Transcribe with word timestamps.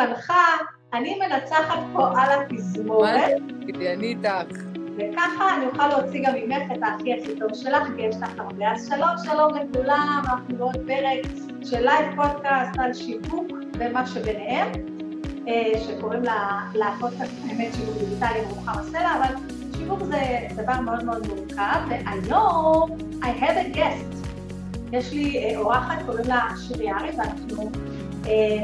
מנחה, 0.00 0.44
אני 0.92 1.18
מנצחת 1.18 1.78
פה 1.92 2.08
על 2.08 2.42
התזמורת. 2.42 3.30
אני 3.74 4.06
איתך. 4.06 4.58
וככה 4.96 5.56
אני 5.56 5.66
אוכל 5.66 5.88
להוציא 5.88 6.26
גם 6.26 6.34
ממך 6.34 6.72
את 6.72 6.82
הכי 6.82 7.14
הכי 7.14 7.40
טוב 7.40 7.54
שלך, 7.54 7.82
כי 7.96 8.02
יש 8.02 8.16
לך 8.16 8.30
הרבה. 8.38 8.72
אז 8.72 8.88
שלום 8.88 9.10
שלום 9.24 9.54
לכולם, 9.54 10.22
אנחנו 10.24 10.56
בעוד 10.56 10.76
פרק 10.86 11.32
של 11.64 11.80
live 11.80 12.16
פודקאסט 12.16 12.78
על 12.78 12.94
שיווק 12.94 13.46
ומה 13.78 14.06
שביניהם, 14.06 14.72
אה, 15.48 15.72
שקוראים 15.86 16.22
לפודקאסט 16.74 17.32
האמת 17.48 17.74
שיווק 17.74 17.96
דיגיטלי 17.98 18.46
מרוחב 18.46 18.78
הסלע, 18.78 19.16
אבל 19.16 19.34
שיווק 19.76 20.02
זה 20.02 20.22
דבר 20.62 20.80
מאוד 20.80 21.04
מאוד 21.04 21.26
מורכב, 21.26 21.80
והיום 21.88 22.90
I 23.22 23.42
have 23.42 23.74
a 23.74 23.76
guest. 23.76 24.20
יש 24.92 25.12
לי 25.12 25.38
אה, 25.38 25.58
אורחת, 25.58 26.02
קוראים 26.06 26.28
לה 26.28 26.48
שירי 26.56 26.84
יערי, 26.84 27.10
ואנחנו 27.16 27.70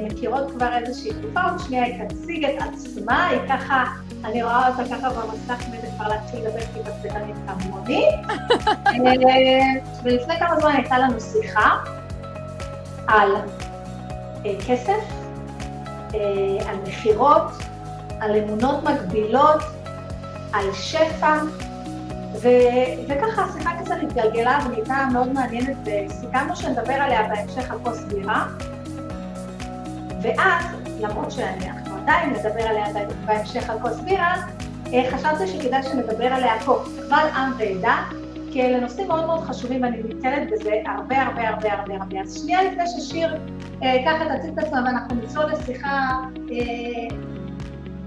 מכירות 0.02 0.50
כבר 0.50 0.76
איזושהי 0.76 1.10
תקופה, 1.10 1.40
עוד 1.42 1.58
שנייה 1.58 1.84
היא 1.84 2.08
תציג 2.08 2.44
את 2.44 2.62
עצמה, 2.62 3.26
היא 3.26 3.40
ככה, 3.48 3.84
אני 4.24 4.42
רואה 4.42 4.68
אותה 4.68 4.82
ככה 4.84 5.10
במסך, 5.10 5.68
באמת 5.70 5.90
כבר 5.96 6.08
להתחיל 6.08 6.40
לדבר 6.40 6.60
כי 6.60 6.80
בצדנית 6.80 7.36
כמוני. 7.46 8.04
אה, 8.86 9.80
ולפני 10.04 10.38
כמה 10.38 10.60
זמן 10.60 10.70
הייתה 10.70 10.98
לנו 10.98 11.20
שיחה 11.20 11.76
על 13.06 13.30
אה, 14.46 14.54
כסף, 14.68 15.02
אה, 16.14 16.70
על 16.70 16.76
מכירות, 16.86 17.52
על 18.20 18.36
אמונות 18.36 18.84
מגבילות, 18.84 19.62
על 20.52 20.72
שפע, 20.72 21.34
ו- 22.42 23.08
וככה 23.08 23.44
השיחה 23.44 23.70
כזה 23.80 23.94
התגלגלה 23.94 24.58
ונהייתה 24.66 25.06
מאוד 25.12 25.32
מעניינת 25.32 25.76
וסיכמנו 25.82 26.56
שנדבר 26.56 26.92
עליה 26.92 27.22
בהמשך 27.28 27.70
על 27.70 27.78
כוס 27.82 28.02
בירה. 28.02 28.46
ואז, 30.22 30.64
למרות 31.00 31.30
שאנחנו 31.30 31.96
עדיין 31.96 32.30
נדבר 32.30 32.66
עליה 32.66 32.84
בהמשך 33.26 33.70
על 33.70 33.78
כוס 33.82 34.00
בירה, 34.00 34.34
אה, 34.92 35.10
חשבתי 35.10 35.46
שכדאי 35.46 35.82
שנדבר 35.82 36.26
עליה 36.26 36.60
פה, 36.64 36.82
קבל 36.96 37.28
עם 37.36 37.52
ועדה, 37.58 38.02
כי 38.52 38.62
אלה 38.62 38.80
נושאים 38.80 39.08
מאוד 39.08 39.26
מאוד 39.26 39.40
חשובים 39.40 39.82
ואני 39.82 40.02
נתקלת 40.08 40.50
בזה 40.50 40.72
הרבה 40.86 41.22
הרבה 41.22 41.48
הרבה 41.48 41.72
הרבה 41.72 41.94
הרבה. 41.94 42.20
אז 42.20 42.42
שנייה 42.42 42.64
לפני 42.64 42.84
ששיר 42.86 43.36
אה, 43.82 43.96
ככה 44.06 44.38
תציג 44.38 44.58
את 44.58 44.64
עצמה 44.64 44.82
ואנחנו 44.86 45.16
נצלול 45.16 45.52
לשיחה 45.52 46.10
אה, 46.50 47.16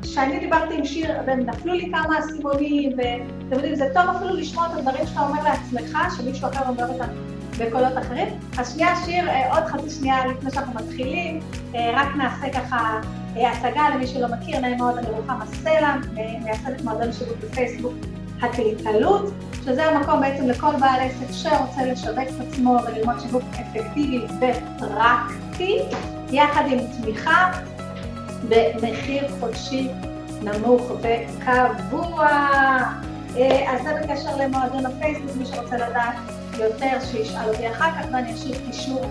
כשאני 0.02 0.40
דיברתי 0.40 0.78
עם 0.78 0.86
שיר, 0.86 1.12
ונפלו 1.28 1.74
לי 1.74 1.92
כמה 1.92 2.20
אסימונים, 2.20 2.92
ואתם 2.98 3.56
יודעים, 3.56 3.76
זה 3.76 3.86
טוב 3.94 4.04
אפילו 4.16 4.36
לשמוע 4.36 4.66
את 4.66 4.78
הדברים 4.78 5.08
שאתה 5.08 5.22
אומר 5.22 5.44
לעצמך, 5.44 5.98
שמישהו 6.18 6.48
אחר 6.48 6.70
אומר 6.70 6.88
אותם 6.94 7.39
בקולות 7.58 7.98
אחרים. 7.98 8.28
אז 8.58 8.74
שנייה, 8.74 8.96
שיר, 9.06 9.30
אה, 9.30 9.56
עוד 9.56 9.64
חצי 9.66 9.90
שנייה 9.90 10.26
לפני 10.28 10.52
שאנחנו 10.52 10.74
מתחילים, 10.74 11.40
אה, 11.76 11.92
רק 11.94 12.08
נעשה 12.18 12.50
ככה 12.54 13.00
אה, 13.38 13.52
הצגה 13.52 13.90
למי 13.96 14.08
שלא 14.08 14.28
מכיר, 14.28 14.60
נעים 14.60 14.78
מאוד, 14.78 14.98
אני 14.98 15.08
רוחמה 15.10 15.46
סלע, 15.46 15.96
מייסדת 16.44 16.82
מועדון 16.82 17.14
שיווק 17.14 17.38
בפייסבוק, 17.44 17.94
הקליטלות, 18.42 19.32
שזה 19.66 19.86
המקום 19.86 20.20
בעצם 20.20 20.48
לכל 20.48 20.72
בעל 20.80 21.00
עסק 21.00 21.32
שרוצה 21.32 21.86
לשווק 21.86 22.20
את 22.20 22.48
עצמו 22.48 22.78
וללמוד 22.88 23.20
שיווק 23.20 23.44
אפקטיבי 23.52 24.22
ופרקטי, 24.26 25.80
יחד 26.32 26.64
עם 26.68 26.80
תמיכה 27.02 27.52
במחיר 28.50 29.28
חודשי 29.40 29.90
נמוך 30.42 30.92
וקבוע. 30.92 32.28
אז 33.68 33.84
זה 33.84 33.94
בקשר 34.04 34.38
למועדון 34.38 34.86
הפייסבוק, 34.86 35.32
מי 35.38 35.46
שרוצה 35.46 35.76
לדעת 35.76 36.16
יותר 36.64 37.00
שישאל 37.12 37.50
אותי 37.50 37.72
אחר 37.72 37.92
כך 37.92 38.08
ואני 38.12 38.34
אשאיר 38.34 38.56
קישור 38.66 39.06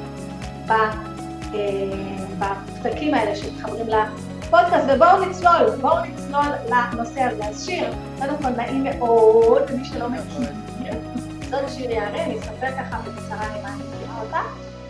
בפתקים 2.39 3.15
האלה 3.15 3.37
שמתחברים 3.37 3.87
לפודקאסט 3.87 4.87
ובואו 4.89 5.25
נצלול, 5.25 5.77
בואו 5.81 6.05
נצלול 6.05 6.53
לנושא 6.69 7.21
הזה. 7.21 7.45
אז 7.45 7.67
שיר, 7.67 7.93
קודם 8.19 8.37
כל 8.43 8.49
נעים 8.49 8.85
מאוד, 8.85 9.71
למי 9.71 9.85
שלא 9.85 10.09
מכיר, 10.09 10.51
זאת 11.51 11.69
שיר 11.69 11.91
יערה, 11.91 12.25
אני 12.25 12.39
אספר 12.39 12.71
ככה 12.79 13.01
בקצרה 13.01 13.59
למה 13.59 13.69
אני 13.69 13.83
מכירה 13.83 14.21
אותה. 14.21 14.43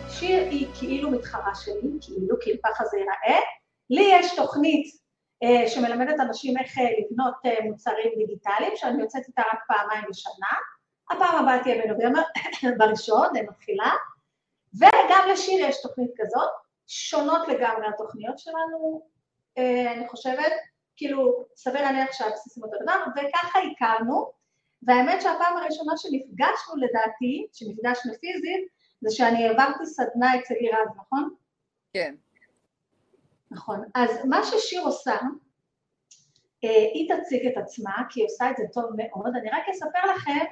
שיר 0.09 0.43
היא 0.49 0.67
כאילו 0.79 1.11
מתחרה 1.11 1.55
שלי, 1.55 1.89
כאילו, 2.01 2.35
כאילו 2.41 2.57
ככה 2.65 2.85
זה 2.85 2.97
ייראה. 2.97 3.41
לי 3.89 4.09
יש 4.13 4.35
תוכנית 4.35 4.85
אה, 5.43 5.67
שמלמדת 5.67 6.19
אנשים 6.19 6.57
איך 6.57 6.77
אה, 6.77 6.83
לבנות 6.83 7.33
אה, 7.45 7.65
מוצרים 7.65 8.11
דיגיטליים, 8.17 8.71
שאני 8.75 9.01
יוצאת 9.01 9.27
איתה 9.27 9.41
רק 9.41 9.59
פעמיים 9.67 10.03
בשנה. 10.09 10.53
הפעם 11.11 11.43
הבאה 11.43 11.63
תהיה 11.63 11.83
בנובמבר, 11.85 12.21
בראשון, 12.77 13.27
מתחילה. 13.49 13.91
וגם 14.75 15.29
לשיר 15.31 15.65
יש 15.65 15.81
תוכנית 15.81 16.11
כזאת, 16.17 16.49
שונות 16.87 17.47
לגמרי 17.47 17.87
התוכניות 17.87 18.39
שלנו, 18.39 19.01
אני 19.57 20.07
חושבת, 20.07 20.51
כאילו, 20.97 21.45
סביר 21.55 21.81
להניח 21.81 22.11
שהבסיסים 22.11 22.63
אותו 22.63 22.75
דבר, 22.83 23.03
וככה 23.15 23.59
הכרנו, 23.59 24.31
והאמת 24.83 25.21
שהפעם 25.21 25.57
הראשונה 25.57 25.93
שנפגשנו 25.97 26.75
לדעתי, 26.75 27.47
שנפגשנו 27.53 28.13
פיזית, 28.21 28.67
זה 29.01 29.15
שאני 29.15 29.47
העברתי 29.47 29.85
סדנה 29.85 30.35
אצל 30.39 30.53
לירז, 30.53 30.87
נכון? 30.97 31.35
כן. 31.93 32.15
נכון. 33.51 33.83
אז 33.95 34.25
מה 34.25 34.43
ששיר 34.43 34.81
עושה, 34.81 35.15
אה, 36.63 36.89
היא 36.93 37.13
תציג 37.13 37.47
את 37.47 37.57
עצמה, 37.57 37.93
כי 38.09 38.19
היא 38.19 38.25
עושה 38.25 38.51
את 38.51 38.57
זה 38.57 38.63
טוב 38.73 38.85
מאוד. 38.97 39.35
אני 39.35 39.49
רק 39.49 39.69
אספר 39.69 40.13
לכם 40.15 40.45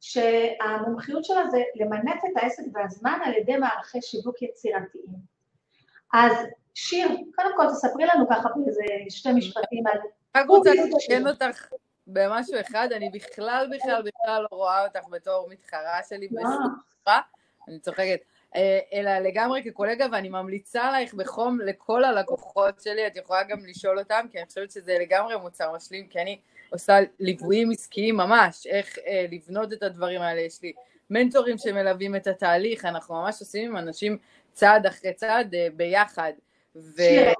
שהמומחיות 0.00 1.24
שלה 1.24 1.50
זה 1.50 1.62
למנף 1.74 2.20
את 2.24 2.42
העסק 2.42 2.62
והזמן 2.72 3.18
על 3.24 3.34
ידי 3.34 3.56
מערכי 3.56 4.02
שיווק 4.02 4.42
יצירתיים. 4.42 5.38
אז 6.12 6.32
שיר, 6.74 7.08
קודם 7.34 7.50
כל 7.56 7.66
תספרי 7.66 8.06
לנו 8.14 8.28
ככה 8.30 8.48
באיזה 8.56 8.82
שתי 9.10 9.32
משפטים 9.32 9.86
על... 9.86 9.98
רק 10.36 10.48
רוצה 10.48 10.70
לתקן 10.74 11.26
אותך 11.26 11.66
במשהו 12.06 12.60
אחד, 12.60 12.88
אני 12.92 13.10
בכלל 13.10 13.68
בכלל 13.76 14.02
בכלל 14.02 14.42
לא 14.42 14.56
רואה 14.56 14.84
אותך 14.84 15.08
בתור 15.10 15.48
מתחרה 15.50 16.00
שלי 16.08 16.28
דבר, 16.28 17.18
אני 17.68 17.78
צוחקת. 17.78 18.20
אה, 18.56 18.78
אלא 18.92 19.18
לגמרי 19.18 19.62
כקולגה, 19.64 20.06
ואני 20.12 20.28
ממליצה 20.28 20.82
עלייך 20.82 21.14
בחום 21.14 21.60
לכל 21.60 22.04
הלקוחות 22.04 22.80
שלי, 22.80 23.06
את 23.06 23.16
יכולה 23.16 23.42
גם 23.42 23.66
לשאול 23.66 23.98
אותם, 23.98 24.26
כי 24.30 24.38
אני 24.38 24.46
חושבת 24.46 24.70
שזה 24.70 24.96
לגמרי 25.00 25.36
מוצר 25.36 25.72
משלים, 25.72 26.06
כי 26.06 26.20
אני 26.20 26.38
עושה 26.70 26.98
ליוויים 27.20 27.70
עסקיים 27.70 28.16
ממש, 28.16 28.66
איך 28.66 28.98
אה, 29.06 29.26
לבנות 29.30 29.72
את 29.72 29.82
הדברים 29.82 30.22
האלה, 30.22 30.40
יש 30.40 30.62
לי 30.62 30.72
מנטורים 31.10 31.58
שמלווים 31.58 32.16
את 32.16 32.26
התהליך, 32.26 32.84
אנחנו 32.84 33.14
ממש 33.14 33.40
עושים 33.40 33.70
עם 33.70 33.76
אנשים 33.76 34.18
צעד 34.52 34.86
אחרי 34.86 35.12
צעד 35.12 35.54
אה, 35.54 35.68
ביחד. 35.76 36.32
ו... 36.76 36.96
שיר, 36.96 37.32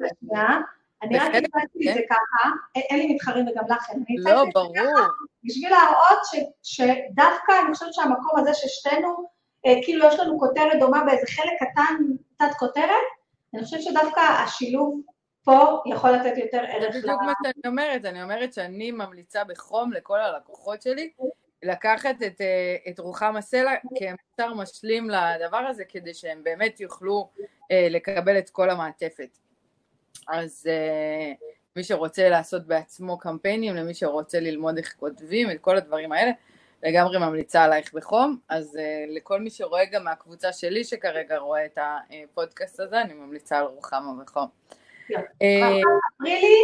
אני 1.03 1.19
רק 1.19 1.34
הצעתי 1.34 1.91
את 1.91 1.94
זה 1.94 2.00
כן. 2.00 2.06
ככה, 2.11 2.50
אין 2.75 2.99
לי 2.99 3.15
מתחרים 3.15 3.49
וגם 3.49 3.65
לך 3.69 3.91
אין, 3.91 4.05
לא, 4.19 4.44
ברור. 4.55 4.75
בשביל 5.45 5.71
להראות 5.71 6.19
שדווקא 6.62 7.53
אני 7.65 7.75
חושבת 7.75 7.95
שהמקום 7.95 8.39
הזה 8.39 8.55
ששתינו, 8.55 9.28
אה, 9.66 9.75
כאילו 9.83 10.06
יש 10.06 10.21
לנו 10.21 10.39
כותרת 10.39 10.78
דומה 10.81 11.05
באיזה 11.05 11.27
חלק 11.27 11.53
קטן, 11.60 11.97
תת 12.37 12.55
כותרת, 12.59 13.06
אני 13.55 13.65
חושבת 13.65 13.83
שדווקא 13.83 14.21
השילוב 14.21 15.00
פה 15.48 15.82
יכול 15.86 16.10
לתת 16.10 16.38
יותר 16.38 16.62
ערך. 16.69 16.92
זה 16.94 17.00
בדיוק 17.00 17.22
מה 17.22 17.32
שאני 17.42 17.62
אומרת, 17.66 18.04
אני 18.04 18.22
אומרת 18.22 18.53
שאני 18.53 18.91
ממליצה 18.91 19.44
בחום 19.44 19.92
לכל 19.92 20.20
הלקוחות 20.20 20.82
שלי 20.82 21.10
לקחת 21.62 22.22
את, 22.26 22.41
אה, 22.41 22.76
את 22.88 22.98
רוחם 22.98 23.36
הסלע 23.36 23.72
כמוצר 23.98 24.54
משלים 24.54 25.10
לדבר 25.10 25.56
הזה, 25.56 25.84
כדי 25.84 26.14
שהם 26.14 26.44
באמת 26.44 26.81
יוכלו 26.81 27.31
אה, 27.70 27.86
לקבל 27.91 28.38
את 28.38 28.50
כל 28.50 28.70
המעטפת. 28.70 29.38
אז 30.28 30.66
מי 31.76 31.84
שרוצה 31.84 32.28
לעשות 32.28 32.66
בעצמו 32.66 33.19
קמפיינים, 33.19 33.76
למי 33.76 33.94
שרוצה 33.94 34.41
ללמוד 34.41 34.76
איך 34.76 34.94
כותבים, 34.97 35.50
את 35.50 35.60
כל 35.60 35.76
הדברים 35.76 36.12
האלה, 36.12 36.30
לגמרי 36.82 37.19
ממליצה 37.19 37.65
עלייך 37.65 37.94
בחום, 37.94 38.38
אז 38.48 38.78
לכל 39.09 39.41
מי 39.41 39.50
שרואה 39.50 39.84
גם 39.84 40.04
מהקבוצה 40.04 40.53
שלי 40.53 40.84
שכרגע 40.84 41.38
רואה 41.38 41.66
את 41.66 41.78
הפודקאסט 41.78 42.80
הזה, 42.80 43.00
אני 43.00 43.15
ממליצה 43.15 43.59
על 43.59 43.65
רוחמה 43.65 44.25
בחום. 44.25 44.48
ספרי 45.16 46.41
לי 46.41 46.56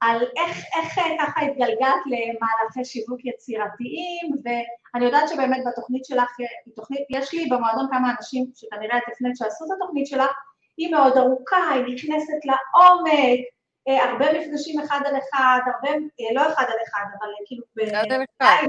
על 0.00 0.26
איך, 0.36 0.64
אה, 0.98 1.04
ככה 1.18 1.40
התגלגלת 1.40 2.02
למהלכי 2.06 2.84
שיווק 2.84 3.20
יצירתיים, 3.24 4.30
ואני 4.44 5.04
יודעת 5.04 5.28
שבאמת 5.28 5.64
בתוכנית 5.66 6.04
שלך, 6.04 6.36
תוכנית, 6.76 7.06
יש 7.10 7.34
לי 7.34 7.46
במועדון 7.46 7.86
כמה 7.90 8.14
אנשים 8.16 8.46
שכנראה 8.54 8.98
את 8.98 9.02
הפנית 9.12 9.36
שעשו 9.36 9.64
את 9.64 9.70
התוכנית 9.76 10.06
שלך, 10.06 10.30
היא 10.76 10.90
מאוד 10.90 11.16
ארוכה, 11.16 11.70
היא 11.70 11.94
נכנסת 11.94 12.40
לעומק, 12.44 13.40
אה, 13.88 14.04
הרבה 14.04 14.26
מפגשים 14.32 14.80
אחד 14.80 15.00
על 15.06 15.14
אחד, 15.18 15.60
הרבה, 15.66 15.98
לא 16.34 16.52
אחד 16.52 16.64
על 16.68 16.78
אחד, 16.88 17.04
אבל 17.18 17.28
כאילו... 17.46 17.64
אחד 17.84 18.12
על 18.12 18.22
אחד. 18.40 18.66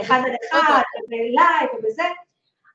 אחד 0.00 0.20
על 0.26 0.34
אחד, 0.44 0.82
וב 1.04 1.26
live 1.26 1.70
ובזה, 1.78 2.08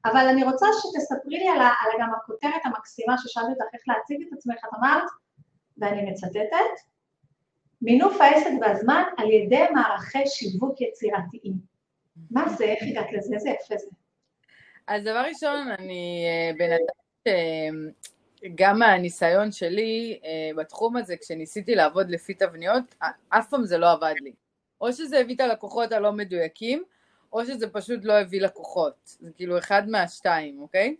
אבל 0.06 0.28
אני 0.28 0.44
רוצה 0.44 0.66
שתספרי 0.74 1.38
לי 1.40 1.48
על, 1.48 1.62
על 1.62 1.92
גם 2.02 2.14
הכותרת 2.14 2.62
המקסימה 2.66 3.18
ששאלתי 3.18 3.50
אותך 3.52 3.74
איך 3.74 3.82
להציג 3.88 4.22
את 4.28 4.34
עצמך, 4.38 4.56
את 4.56 4.74
אמרת, 4.80 5.04
ואני 5.78 6.12
מצטטת, 6.12 6.76
מינוף 7.82 8.22
העסק 8.22 8.52
והזמן 8.62 9.04
על 9.18 9.32
ידי 9.32 9.64
מערכי 9.74 10.28
שיווק 10.28 10.82
יצירתיים. 10.82 11.54
מה 12.32 12.50
זה? 12.50 12.64
איך 12.64 12.84
הגעת 12.92 13.14
לזה? 13.14 13.36
איזה 13.36 13.50
יפה 13.50 13.78
זה. 13.78 13.88
אז 14.88 15.04
דבר 15.04 15.24
ראשון, 15.28 15.68
אני 15.80 16.26
אה, 16.28 16.52
בן 16.58 16.72
אדם 16.72 17.06
גם 18.56 18.80
מהניסיון 18.80 19.52
שלי 19.52 20.20
אה, 20.24 20.52
בתחום 20.56 20.98
הזה, 20.98 21.18
כשניסיתי 21.18 21.76
לעבוד 21.76 22.10
לפי 22.10 22.34
תבניות, 22.34 22.96
אף 23.30 23.50
פעם 23.50 23.66
זה 23.66 23.78
לא 23.78 23.92
עבד 23.92 24.14
לי. 24.22 24.34
או 24.82 24.94
שזה 24.94 25.20
הביא 25.20 25.36
את 25.36 25.40
הלקוחות 25.40 25.92
הלא 25.92 26.12
מדויקים, 26.12 26.84
או 27.34 27.46
שזה 27.46 27.70
פשוט 27.70 28.00
לא 28.04 28.14
הביא 28.14 28.42
לקוחות. 28.42 28.96
זה 29.06 29.32
כאילו 29.36 29.58
אחד 29.58 29.90
מהשתיים, 29.90 30.62
אוקיי? 30.62 30.96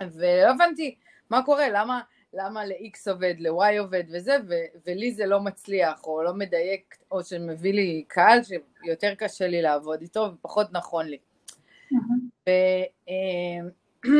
ולא 0.00 0.50
הבנתי 0.50 0.96
מה 1.30 1.42
קורה, 1.42 1.68
למה, 1.68 2.00
למה 2.34 2.64
ל-X 2.64 3.10
עובד, 3.10 3.34
ל-Y 3.38 3.80
עובד 3.80 4.04
וזה, 4.12 4.36
ו- 4.48 4.78
ולי 4.86 5.12
זה 5.12 5.26
לא 5.26 5.40
מצליח, 5.40 6.04
או 6.04 6.22
לא 6.22 6.34
מדייק, 6.34 6.96
או 7.10 7.24
שמביא 7.24 7.72
לי 7.72 8.04
קהל 8.08 8.38
שיותר 8.42 9.14
קשה 9.14 9.46
לי 9.46 9.62
לעבוד 9.62 10.00
איתו 10.00 10.30
ופחות 10.34 10.72
נכון 10.72 11.06
לי. 11.06 11.18
ו- 12.48 12.84
אה, 13.08 13.68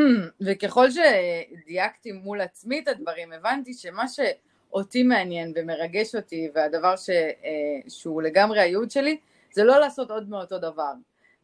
וככל 0.47 0.89
שדייקתי 0.91 2.13
מול 2.13 2.41
עצמי 2.41 2.79
את 2.79 2.89
הדברים, 2.89 3.33
הבנתי 3.33 3.75
שמה 3.75 4.05
שאותי 4.09 5.03
מעניין 5.03 5.53
ומרגש 5.57 6.15
אותי, 6.15 6.49
והדבר 6.55 6.97
ש, 6.97 7.11
אה, 7.11 7.89
שהוא 7.89 8.23
לגמרי 8.23 8.61
הייעוד 8.61 8.91
שלי, 8.91 9.19
זה 9.53 9.65
לא 9.65 9.81
לעשות 9.81 10.11
עוד 10.11 10.29
מאותו 10.29 10.59
דבר. 10.59 10.93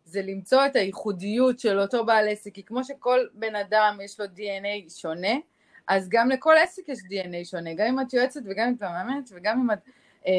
זה 0.04 0.22
למצוא 0.22 0.66
את 0.66 0.76
הייחודיות 0.76 1.60
של 1.60 1.80
אותו 1.80 2.04
בעל 2.04 2.28
עסק, 2.28 2.54
כי 2.54 2.62
כמו 2.62 2.84
שכל 2.84 3.26
בן 3.34 3.56
אדם 3.56 3.98
יש 4.04 4.20
לו 4.20 4.26
DNA 4.26 4.90
שונה, 5.00 5.34
אז 5.88 6.08
גם 6.08 6.28
לכל 6.28 6.54
עסק 6.62 6.88
יש 6.88 6.98
DNA 6.98 7.44
שונה, 7.44 7.74
גם 7.74 7.86
אם 7.86 8.00
את 8.00 8.12
יועצת 8.12 8.40
וגם 8.44 8.68
אם 8.68 8.74
את 8.74 8.82
מאמנת 8.82 9.30
וגם 9.32 9.60
אם 9.60 9.70
את... 9.70 9.78
אה, 10.26 10.32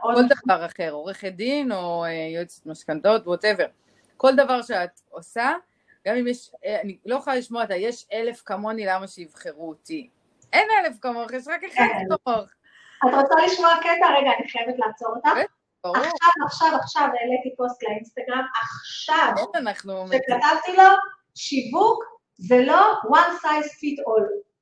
כל 0.00 0.14
דבר 0.44 0.66
אחר, 0.66 0.90
עורכת 0.90 1.32
דין 1.32 1.72
או 1.72 2.04
אה, 2.04 2.10
יועצת 2.10 2.66
משכנתאות, 2.66 3.26
ווטאבר. 3.26 3.66
כל 4.16 4.34
דבר 4.36 4.62
שאת 4.62 5.00
עושה, 5.10 5.52
גם 6.06 6.16
אם 6.16 6.26
יש, 6.26 6.50
אה, 6.64 6.80
אני 6.80 6.98
לא 7.06 7.16
יכולה 7.16 7.36
לשמוע 7.36 7.62
אותה, 7.62 7.76
יש 7.76 8.06
אלף 8.12 8.42
כמוני, 8.46 8.86
למה 8.86 9.08
שיבחרו 9.08 9.68
אותי? 9.68 10.08
אין 10.52 10.68
אלף 10.80 10.96
כמוך, 11.00 11.32
יש 11.32 11.48
רק 11.48 11.64
אחד 11.64 11.84
כמוך. 12.08 12.44
את 13.08 13.14
רוצה 13.14 13.34
לשמוע 13.46 13.70
קטע? 13.80 14.06
רגע, 14.18 14.30
אני 14.38 14.48
חייבת 14.48 14.74
לעצור 14.78 15.08
אותך. 15.16 15.28
עכשיו, 15.84 16.46
עכשיו, 16.46 16.68
עכשיו 16.80 17.02
העליתי 17.02 17.56
פוסט 17.56 17.82
לאינסטגרם, 17.82 18.44
עכשיו, 18.54 19.32
שכתבתי 20.12 20.76
לו, 20.76 20.88
שיווק 21.34 22.11
זה 22.36 22.64
לא 22.66 22.92
one 23.04 23.42
size 23.42 23.68
fit 23.68 23.98
all. 24.08 24.52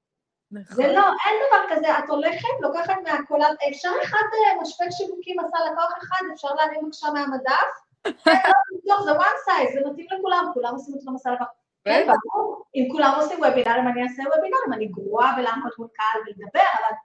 נכון. 0.53 0.77
זה 0.77 0.93
לא, 0.93 1.03
אין 1.27 1.37
דבר 1.47 1.77
כזה, 1.77 1.99
את 1.99 2.09
הולכת, 2.09 2.49
לוקחת 2.61 2.95
מהקולת, 3.05 3.59
אפשר 3.69 3.91
אחד 4.03 4.23
אה, 4.33 4.63
משפק 4.63 4.87
שיווקים 4.91 5.41
עשה 5.41 5.57
לקוח 5.73 5.93
אחד, 5.99 6.23
אפשר 6.35 6.55
להרים 6.55 6.81
בבקשה 6.85 7.07
מהמדף, 7.11 7.73
לא, 8.89 9.03
זה 9.05 9.11
one 9.13 9.39
size, 9.47 9.73
זה 9.73 9.91
מתאים 9.91 10.07
לכולם, 10.19 10.51
כולם 10.55 10.75
עושים 10.75 10.95
את 10.95 11.09
המסע 11.09 11.33
לקוח. 11.33 11.49
כן, 11.85 12.07
ברור, 12.07 12.65
אם 12.75 12.89
כולם 12.93 13.13
עושים 13.17 13.39
וובינארים, 13.43 13.89
אני 13.89 14.03
אעשה 14.03 14.23
וובינארים, 14.23 14.73
אני 14.73 14.87
גרועה 14.87 15.37
בלעמוד 15.37 15.73
מול 15.79 15.89
קהל 15.95 16.21
ולדבר, 16.27 16.71
אבל 16.79 16.97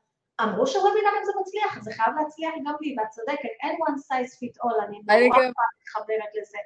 אמרו 0.41 0.67
שוובינארים 0.67 1.23
זה 1.25 1.31
מצליח, 1.41 1.83
זה 1.83 1.91
חייב 1.93 2.15
להצליח 2.17 2.53
גם 2.65 2.75
לי, 2.81 2.95
ואת 2.97 3.09
צודקת, 3.09 3.53
אין 3.63 3.75
one 3.87 3.99
size 3.99 4.33
fit 4.39 4.63
all, 4.63 4.83
אני 4.87 4.99
נורא 5.29 5.47
מתחברת 5.81 6.31
לזה. 6.41 6.57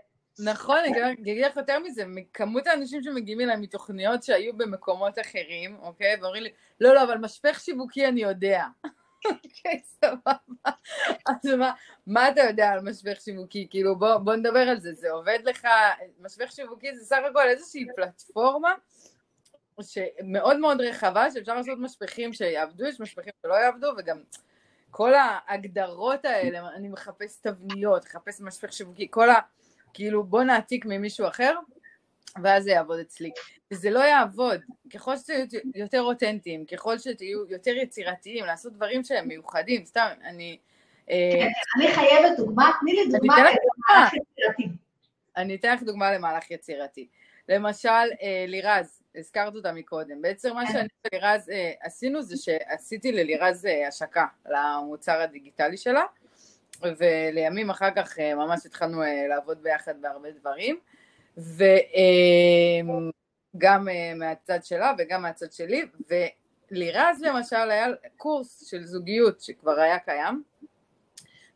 נכון, 0.44 0.78
אני 0.78 1.14
אגיד 1.14 1.46
לך 1.46 1.58
יותר 1.58 1.80
מזה, 1.80 2.04
כמות 2.34 2.68
האנשים 2.68 3.04
שמגיעים 3.04 3.42
אליי 3.42 3.58
מתוכניות 3.58 4.24
שהיו 4.24 4.58
במקומות 4.58 5.20
אחרים, 5.20 5.78
אוקיי, 5.82 6.16
ואומרים 6.22 6.44
לי, 6.44 6.50
לא, 6.82 6.96
לא, 6.96 7.04
אבל 7.04 7.18
משפך 7.18 7.60
שיווקי 7.60 8.08
אני 8.08 8.22
יודע. 8.22 8.64
אוקיי, 9.26 9.82
סבבה. 9.84 10.34
אז 11.26 11.46
מה, 11.58 11.72
מה 12.08 12.30
אתה 12.30 12.42
יודע 12.42 12.70
על 12.70 12.80
משפך 12.80 13.22
שיווקי? 13.22 13.68
כאילו, 13.70 13.96
בוא, 13.96 14.18
בוא 14.18 14.36
נדבר 14.36 14.60
על 14.60 14.80
זה. 14.80 14.94
זה 14.94 15.12
עובד 15.12 15.40
לך, 15.46 15.68
משפך 16.20 16.52
שיווקי 16.52 16.96
זה 16.96 17.06
סך 17.06 17.20
הכל 17.30 17.48
איזושהי 17.48 17.86
פלטפורמה 17.96 18.74
שמאוד 19.82 20.58
מאוד 20.58 20.82
רחבה, 20.82 21.32
שאפשר 21.32 21.56
לעשות 21.56 21.80
משפכים 21.80 22.34
שיעבדו, 22.34 22.86
יש 22.86 23.00
משפכים 23.00 23.34
שלא 23.42 23.54
יעבדו, 23.54 23.88
וגם 23.98 24.22
כל 24.92 25.14
ההגדרות 25.14 26.26
האלה, 26.26 26.70
אני 26.76 26.88
מחפש 26.88 27.42
תבניות, 27.42 28.06
מחפש 28.06 28.42
משפך 28.42 28.74
שיווקי, 28.74 29.08
כל. 29.12 29.28
כאילו, 29.94 30.24
בוא 30.24 30.44
נעתיק 30.44 30.86
ממישהו 30.86 31.28
אחר, 31.28 31.56
ואז 32.44 32.64
זה 32.64 32.72
יעבוד 32.72 33.00
אצלי. 33.00 33.32
וזה 33.72 33.90
לא 33.90 34.00
יעבוד. 34.00 34.62
ככל 34.94 35.18
שתהיו 35.18 35.46
יותר 35.76 36.02
אותנטיים, 36.02 36.66
ככל 36.66 36.98
שתהיו 36.98 37.50
יותר 37.50 37.72
יצירתיים, 37.72 38.46
לעשות 38.46 38.74
דברים 38.74 39.04
שהם 39.04 39.28
מיוחדים, 39.28 39.86
סתם, 39.86 40.08
אני... 40.24 40.58
אה, 41.10 41.48
אני 41.78 41.94
חייבת 41.94 42.38
דוגמה, 42.38 42.72
תני 42.82 42.94
לי 42.94 43.12
דוגמה 43.12 43.36
למהלך 43.38 44.14
יצירתי. 44.14 44.70
אני 45.38 45.56
אתן 45.56 45.74
לך 45.74 45.84
דוגמה 45.84 46.12
למהלך 46.12 46.52
יצירתי. 46.52 47.08
למשל, 47.50 47.90
אה, 47.90 48.46
לירז, 48.48 49.02
הזכרת 49.16 49.56
אותה 49.56 49.72
מקודם. 49.72 50.22
בעצם 50.22 50.54
מה 50.54 50.72
שאני 50.72 50.88
ולירז 51.08 51.50
אה, 51.50 51.72
עשינו 51.82 52.22
זה 52.22 52.38
שעשיתי 52.38 53.12
ללירז 53.12 53.68
השקה 53.88 54.26
למוצר 54.46 55.22
הדיגיטלי 55.22 55.78
שלה, 55.78 56.04
ולימים 56.82 57.70
אחר 57.70 57.90
כך 57.96 58.20
ממש 58.20 58.66
התחלנו 58.66 59.02
לעבוד 59.30 59.64
ביחד 59.64 60.02
בהרבה 60.02 60.30
דברים. 60.32 60.80
וגם 61.38 63.90
אה, 63.90 64.14
מהצד 64.16 64.60
שלה 64.64 64.94
וגם 64.98 65.22
מהצד 65.22 65.52
שלי, 65.52 65.86
ולירז 66.72 67.22
למשל 67.22 67.72
היה 67.72 67.88
קורס 68.18 68.70
של 68.70 68.86
זוגיות 68.86 69.42
שכבר 69.42 69.80
היה 69.80 70.00
קיים, 70.00 70.44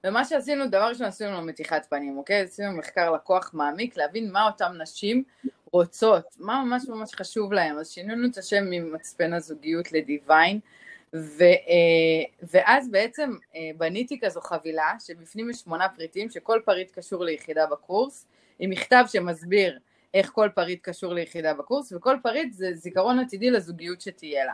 ומה 0.03 0.25
שעשינו, 0.25 0.67
דבר 0.67 0.89
ראשון 0.89 1.07
עשינו 1.07 1.31
לו 1.31 1.41
מתיחת 1.41 1.85
פנים, 1.89 2.17
אוקיי? 2.17 2.41
עשינו 2.41 2.71
מחקר 2.71 3.11
לקוח 3.11 3.51
מעמיק, 3.53 3.97
להבין 3.97 4.31
מה 4.31 4.47
אותן 4.47 4.81
נשים 4.81 5.23
רוצות, 5.71 6.25
מה 6.39 6.63
ממש 6.65 6.83
ממש 6.89 7.15
חשוב 7.15 7.53
להן, 7.53 7.77
אז 7.77 7.89
שינינו 7.89 8.27
את 8.27 8.37
השם 8.37 8.63
ממצפן 8.69 9.33
הזוגיות 9.33 9.91
ל 9.91 10.00
Divine, 10.00 10.59
ו, 11.13 11.43
אה, 11.43 12.47
ואז 12.53 12.89
בעצם 12.89 13.31
אה, 13.55 13.71
בניתי 13.77 14.19
כזו 14.19 14.41
חבילה 14.41 14.93
שבפנים 14.99 15.49
יש 15.49 15.57
שמונה 15.57 15.89
פריטים 15.89 16.29
שכל 16.29 16.59
פריט 16.65 16.91
קשור 16.91 17.23
ליחידה 17.23 17.65
בקורס, 17.65 18.25
עם 18.59 18.69
מכתב 18.69 19.03
שמסביר 19.07 19.79
איך 20.13 20.29
כל 20.33 20.49
פריט 20.55 20.79
קשור 20.81 21.13
ליחידה 21.13 21.53
בקורס, 21.53 21.91
וכל 21.91 22.17
פריט 22.23 22.53
זה 22.53 22.73
זיכרון 22.73 23.19
עתידי 23.19 23.51
לזוגיות 23.51 24.01
שתהיה 24.01 24.45
לה. 24.45 24.53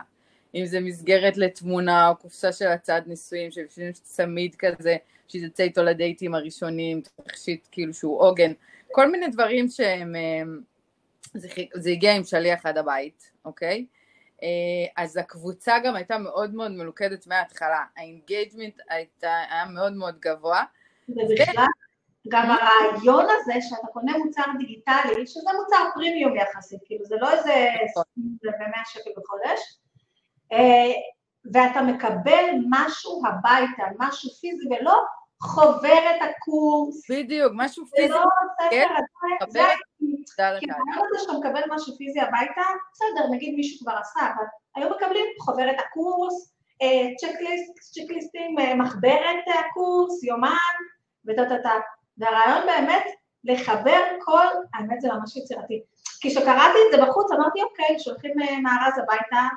אם 0.54 0.66
זה 0.66 0.80
מסגרת 0.80 1.36
לתמונה 1.36 2.08
או 2.08 2.16
קופסה 2.16 2.52
של 2.52 2.68
הצד 2.68 3.02
נישואים, 3.06 3.50
שבפנים 3.50 3.92
צמיד 3.92 4.54
כזה, 4.58 4.96
שהיא 5.28 5.48
תצא 5.48 5.62
איתו 5.62 5.82
לדייטים 5.82 6.34
הראשונים, 6.34 7.00
תכשיט 7.24 7.68
כאילו 7.70 7.94
שהוא 7.94 8.20
עוגן, 8.20 8.52
כל 8.92 9.10
מיני 9.10 9.28
דברים 9.28 9.68
שהם, 9.68 10.16
אה, 10.16 10.42
זה, 11.34 11.48
זה 11.74 11.90
הגיע 11.90 12.16
עם 12.16 12.24
שליח 12.24 12.66
עד 12.66 12.78
הבית, 12.78 13.30
אוקיי? 13.44 13.86
אה, 14.42 15.02
אז 15.02 15.16
הקבוצה 15.16 15.78
גם 15.84 15.94
הייתה 15.94 16.18
מאוד 16.18 16.54
מאוד 16.54 16.70
מלוכדת 16.70 17.26
מההתחלה, 17.26 17.84
ה 17.96 18.04
engagement 18.04 18.80
היה 19.22 19.64
מאוד 19.64 19.92
מאוד 19.92 20.18
גבוה. 20.20 20.62
ובכלל, 21.08 21.66
גם 22.28 22.50
הרעיון 22.50 23.26
הזה 23.30 23.52
שאתה 23.60 23.86
קונה 23.92 24.18
מוצר 24.18 24.42
דיגיטלי, 24.58 25.26
שזה 25.26 25.50
מוצר 25.60 25.84
פרימיום 25.94 26.36
יחסית, 26.36 26.80
כאילו 26.84 27.04
זה 27.04 27.16
לא 27.20 27.32
איזה 27.32 27.68
נכון. 27.90 28.04
במאה 28.42 28.82
שקל 28.86 29.10
בחודש, 29.16 29.78
אה, 30.52 30.92
ואתה 31.52 31.82
מקבל 31.82 32.44
משהו 32.70 33.22
הביתה, 33.26 33.82
משהו 33.98 34.30
פיזי, 34.30 34.68
ולא 34.70 35.02
חוברת 35.42 36.20
הקורס. 36.20 37.10
בדיוק, 37.10 37.52
משהו 37.56 37.86
פיזי. 37.86 38.08
זה 38.08 38.14
לא 38.14 38.24
ספר, 38.56 38.70
כן, 38.70 38.88
זה 39.48 39.62
כי 40.38 40.66
הרעיון 40.70 41.08
הזה 41.10 41.18
שאתה 41.22 41.32
מקבל 41.32 41.60
משהו 41.74 41.96
פיזי 41.96 42.20
הביתה, 42.20 42.62
בסדר, 42.92 43.30
נגיד 43.30 43.54
מישהו 43.54 43.86
כבר 43.86 43.98
עשה, 44.00 44.20
אבל 44.20 44.44
היו 44.76 44.90
מקבלים 44.96 45.26
חוברת 45.40 45.76
הקורס, 45.78 46.54
צ'קליסטים, 47.92 48.58
אה, 48.58 48.74
מחברת 48.74 49.44
הקורס, 49.58 50.24
יומן, 50.24 50.74
וטה-טה-טה. 51.26 51.74
והרעיון 52.18 52.66
באמת 52.66 53.04
לחבר 53.44 54.02
כל, 54.24 54.46
האמת 54.74 55.00
זה 55.00 55.08
ממש 55.08 55.36
יצירתי, 55.36 55.82
כי 56.20 56.30
כשקראתי 56.30 56.78
את 56.86 56.96
זה 56.96 57.06
בחוץ 57.06 57.32
אמרתי 57.32 57.62
אוקיי, 57.62 57.98
שולחים 57.98 58.40
אה, 58.42 58.60
מארז 58.60 58.98
הביתה 58.98 59.48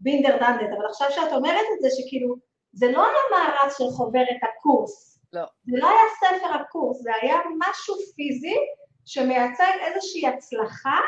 בינדר 0.00 0.36
דנדט, 0.36 0.72
אבל 0.76 0.86
עכשיו 0.86 1.10
שאת 1.10 1.32
אומרת 1.32 1.66
את 1.76 1.82
זה 1.82 1.88
שכאילו, 1.96 2.36
זה 2.72 2.92
לא 2.92 3.04
היה 3.04 3.20
מארז 3.30 3.74
של 3.78 3.84
חוברת 3.96 4.40
הקורס, 4.42 5.13
לא. 5.34 5.44
זה 5.64 5.76
לא 5.78 5.88
היה 5.88 6.00
ספר 6.20 6.54
הקורס, 6.54 7.02
זה 7.02 7.10
היה 7.22 7.36
משהו 7.58 7.94
פיזי 8.16 8.56
שמייצג 9.04 9.72
איזושהי 9.80 10.26
הצלחה 10.26 11.00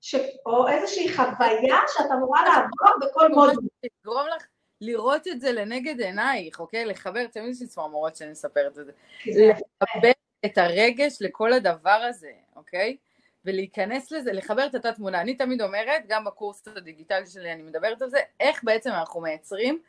ש... 0.00 0.14
או 0.46 0.68
איזושהי 0.68 1.14
חוויה 1.16 1.76
שאת 1.96 2.06
אמורה 2.12 2.44
לעבור 2.44 3.08
בכל 3.08 3.28
מודול. 3.28 3.64
לגרום 3.84 4.26
לך 4.36 4.46
לראות 4.80 5.28
את 5.28 5.40
זה 5.40 5.52
לנגד 5.52 6.00
עינייך, 6.00 6.60
אוקיי? 6.60 6.84
לחבר, 6.84 7.26
תמיד 7.26 7.48
יש 7.48 7.60
לי 7.60 7.66
צמרמורות 7.66 8.16
שאני 8.16 8.30
מספרת 8.30 8.78
את 8.78 8.86
זה. 8.86 8.92
לחבר 9.26 10.10
את 10.44 10.58
הרגש 10.58 11.18
לכל 11.20 11.52
הדבר 11.52 12.00
הזה, 12.08 12.32
אוקיי? 12.56 12.96
ולהיכנס 13.44 14.12
לזה, 14.12 14.32
לחבר 14.32 14.66
את 14.66 14.74
התת 14.74 14.94
תמונה. 14.94 15.20
אני 15.20 15.34
תמיד 15.34 15.62
אומרת, 15.62 16.02
גם 16.08 16.24
בקורס 16.24 16.68
הדיגיטלי 16.68 17.26
שלי 17.26 17.52
אני 17.52 17.62
מדברת 17.62 18.02
על 18.02 18.10
זה, 18.10 18.18
איך 18.40 18.64
בעצם 18.64 18.90
אנחנו 18.90 19.20
מייצרים, 19.20 19.82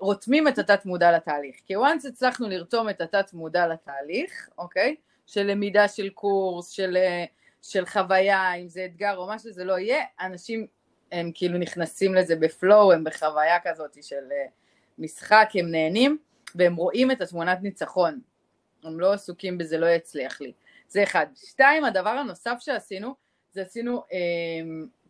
רותמים 0.00 0.48
את 0.48 0.58
התת 0.58 0.86
מודע 0.86 1.12
לתהליך. 1.12 1.56
כי 1.66 1.76
once 1.76 2.08
הצלחנו 2.08 2.48
לרתום 2.48 2.88
את 2.88 3.00
התת 3.00 3.32
מודע 3.32 3.66
לתהליך, 3.66 4.48
אוקיי? 4.58 4.96
של 5.26 5.42
למידה 5.42 5.88
של 5.88 6.08
קורס, 6.08 6.68
של, 6.68 6.96
אה, 6.96 7.24
של 7.62 7.86
חוויה, 7.86 8.54
אם 8.54 8.68
זה 8.68 8.84
אתגר 8.84 9.16
או 9.16 9.26
מה 9.26 9.38
שזה 9.38 9.64
לא 9.64 9.78
יהיה, 9.78 10.04
אנשים 10.20 10.66
הם 11.12 11.30
כאילו 11.34 11.58
נכנסים 11.58 12.14
לזה 12.14 12.36
בפלואו, 12.36 12.92
הם 12.92 13.04
בחוויה 13.04 13.58
כזאת 13.64 14.02
של 14.02 14.32
אה, 14.32 14.46
משחק, 14.98 15.48
הם 15.54 15.70
נהנים, 15.70 16.18
והם 16.54 16.76
רואים 16.76 17.10
את 17.10 17.20
התמונת 17.20 17.58
ניצחון. 17.62 18.20
הם 18.84 19.00
לא 19.00 19.12
עסוקים 19.12 19.58
בזה, 19.58 19.78
לא 19.78 19.86
יצליח 19.86 20.40
לי. 20.40 20.52
זה 20.88 21.02
אחד. 21.02 21.26
שתיים, 21.34 21.84
הדבר 21.84 22.10
הנוסף 22.10 22.56
שעשינו, 22.58 23.14
זה 23.52 23.62
עשינו 23.62 24.02
אה, 24.12 24.18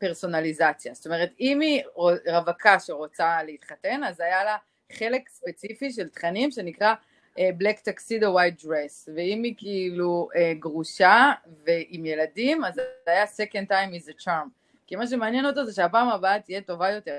פרסונליזציה. 0.04 0.94
זאת 0.94 1.06
אומרת, 1.06 1.30
אם 1.40 1.60
היא 1.60 1.82
רווקה 2.26 2.80
שרוצה 2.80 3.42
להתחתן, 3.42 4.04
אז 4.04 4.20
היה 4.20 4.44
לה 4.44 4.56
חלק 4.92 5.28
ספציפי 5.28 5.92
של 5.92 6.08
תכנים 6.08 6.50
שנקרא 6.50 6.94
אה, 7.38 7.50
Black 7.60 7.88
Tuxedo 7.88 8.24
White 8.24 8.64
Dress, 8.64 9.10
ואם 9.14 9.42
היא 9.42 9.54
כאילו 9.56 10.28
אה, 10.36 10.52
גרושה 10.58 11.32
ועם 11.64 12.06
ילדים, 12.06 12.64
אז 12.64 12.74
זה 12.74 12.82
היה 13.06 13.24
Second 13.24 13.70
Time 13.70 14.02
is 14.02 14.08
a 14.08 14.24
Charm. 14.24 14.48
כי 14.86 14.96
מה 14.96 15.06
שמעניין 15.06 15.46
אותו 15.46 15.64
זה 15.64 15.72
שהפעם 15.72 16.08
הבאה 16.08 16.40
תהיה 16.40 16.60
טובה 16.60 16.90
יותר. 16.90 17.18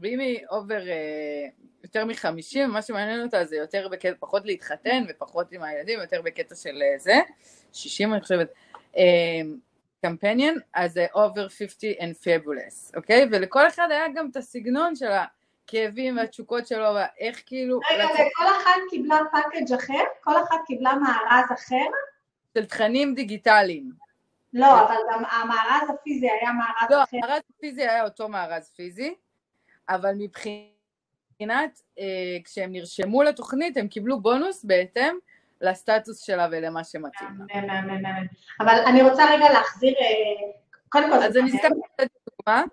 ואם 0.00 0.20
היא 0.20 0.46
over 0.50 0.88
אה, 0.88 1.46
יותר 1.84 2.04
מחמישים, 2.04 2.70
מה 2.70 2.82
שמעניין 2.82 3.22
אותה 3.22 3.44
זה 3.44 3.56
יותר 3.56 3.88
בקטע, 3.88 4.14
פחות 4.18 4.46
להתחתן 4.46 5.04
ופחות 5.08 5.52
עם 5.52 5.62
הילדים, 5.62 6.00
יותר 6.00 6.22
בקטע 6.22 6.54
של 6.54 6.82
זה, 6.98 7.14
שישים 7.72 8.14
אני 8.14 8.20
חושבת. 8.20 8.54
קמפיין, 10.04 10.58
אז 10.74 10.92
זה 10.92 11.06
over 11.14 11.48
50 11.48 11.92
and 11.98 12.24
fabulous, 12.24 12.96
אוקיי? 12.96 13.26
ולכל 13.32 13.68
אחד 13.68 13.88
היה 13.90 14.04
גם 14.14 14.28
את 14.30 14.36
הסגנון 14.36 14.96
של 14.96 15.10
הכאבים 15.10 16.16
והתשוקות 16.16 16.66
שלו, 16.66 16.88
ואיך 16.94 17.42
כאילו... 17.46 17.80
רגע, 17.92 18.04
לצ... 18.04 18.10
וכל 18.10 18.44
אחת 18.46 18.80
קיבלה 18.90 19.18
package 19.32 19.72
אחר? 19.72 20.04
כל 20.20 20.42
אחת 20.42 20.56
קיבלה 20.66 20.94
מארז 20.94 21.44
אחר? 21.54 21.86
של 22.54 22.64
תכנים 22.64 23.14
דיגיטליים. 23.14 23.90
לא, 24.54 24.80
אבל 24.80 24.96
גם 25.12 25.22
המארז 25.24 25.90
הפיזי 25.90 26.30
היה 26.30 26.52
מארז 26.52 26.90
לא, 26.90 27.02
אחר. 27.02 27.16
לא, 27.16 27.24
המארז 27.24 27.42
הפיזי 27.56 27.82
היה 27.82 28.04
אותו 28.04 28.28
מארז 28.28 28.70
פיזי, 28.76 29.14
אבל 29.88 30.12
מבחינת, 30.18 31.80
אה, 31.98 32.04
כשהם 32.44 32.72
נרשמו 32.72 33.22
לתוכנית, 33.22 33.76
הם 33.76 33.88
קיבלו 33.88 34.20
בונוס 34.20 34.64
בהתאם 34.64 35.16
לסטטוס 35.64 36.20
שלה 36.20 36.48
ולמה 36.50 36.84
שמתאים 36.84 37.28
לה. 37.38 37.62
אבל 38.60 38.74
אני 38.86 39.02
רוצה 39.02 39.24
רגע 39.34 39.52
להחזיר, 39.52 39.94
אה, 40.00 40.52
קודם 40.88 41.10
כל... 41.10 41.22
אז 41.22 41.36
אני 41.36 41.50
סתם 41.50 41.68
לתת 41.84 42.10
דוגמה 42.30 42.64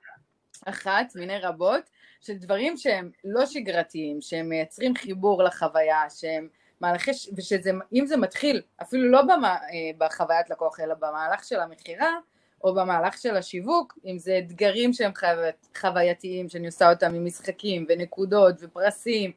אחת 0.66 1.16
מיני 1.16 1.40
רבות, 1.40 1.90
של 2.22 2.34
דברים 2.34 2.78
שהם 2.78 3.12
לא 3.24 3.46
שגרתיים, 3.46 4.22
שהם 4.22 4.50
מייצרים 4.50 4.96
חיבור 4.96 5.44
לחוויה, 5.44 6.10
שהם 6.10 6.48
מהלכי, 6.82 7.12
ושאם 7.38 8.06
זה 8.06 8.18
מתחיל 8.18 8.62
אפילו 8.82 9.12
לא 9.12 9.22
במה, 9.22 9.56
אה, 9.56 9.92
בחוויית 9.98 10.50
לקוח, 10.50 10.80
אלא 10.80 10.94
במהלך 10.94 11.44
של 11.44 11.60
המכירה, 11.60 12.16
או 12.64 12.74
במהלך 12.76 13.18
של 13.18 13.38
השיווק, 13.38 13.98
אם 14.06 14.18
זה 14.18 14.38
אתגרים 14.38 14.94
שהם 14.94 15.12
חווייתיים, 15.78 16.50
שאני 16.50 16.66
עושה 16.66 16.90
אותם 16.90 17.16
עם 17.16 17.26
משחקים 17.26 17.86
ונקודות 17.90 18.56
ופרסים, 18.60 19.32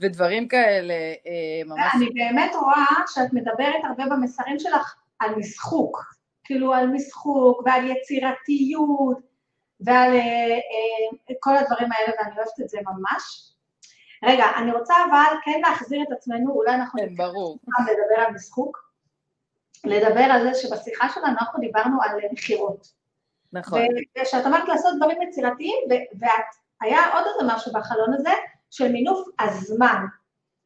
ודברים 0.00 0.48
כאלה 0.48 0.94
אה, 0.94 1.64
ממש... 1.66 1.92
אני 1.94 2.08
באמת 2.10 2.54
רואה 2.54 2.86
שאת 3.06 3.32
מדברת 3.32 3.84
הרבה 3.84 4.04
במסרים 4.10 4.58
שלך 4.58 4.94
על 5.18 5.34
משחוק, 5.34 6.14
כאילו 6.44 6.74
על 6.74 6.86
משחוק 6.86 7.62
ועל 7.66 7.90
יצירתיות 7.90 9.18
ועל 9.80 10.12
אה, 10.12 10.58
אה, 11.30 11.34
כל 11.40 11.56
הדברים 11.56 11.92
האלה, 11.92 12.12
ואני 12.18 12.36
אוהבת 12.36 12.60
את 12.60 12.68
זה 12.68 12.78
ממש. 12.84 13.52
רגע, 14.24 14.44
אני 14.56 14.72
רוצה 14.72 14.94
אבל 15.10 15.38
כן 15.44 15.60
להחזיר 15.60 16.02
את 16.02 16.12
עצמנו, 16.12 16.52
אולי 16.52 16.74
אנחנו... 16.74 17.00
כן, 17.00 17.14
ברור. 17.14 17.58
לדבר 17.80 18.22
על 18.26 18.34
משחוק, 18.34 18.92
לדבר 19.84 20.20
על 20.20 20.42
זה 20.42 20.54
שבשיחה 20.54 21.08
שלנו 21.14 21.26
אנחנו 21.26 21.60
דיברנו 21.60 22.02
על 22.02 22.10
מכירות. 22.32 22.98
נכון. 23.52 23.80
ושאת 24.22 24.46
אמרת 24.46 24.68
לעשות 24.68 24.96
דברים 24.96 25.22
יצירתיים, 25.22 25.78
והיה 26.20 27.12
עוד 27.14 27.24
איזה 27.26 27.54
משהו 27.54 27.72
בחלון 27.72 28.14
הזה, 28.14 28.30
של 28.70 28.92
מינוף 28.92 29.28
הזמן, 29.40 30.04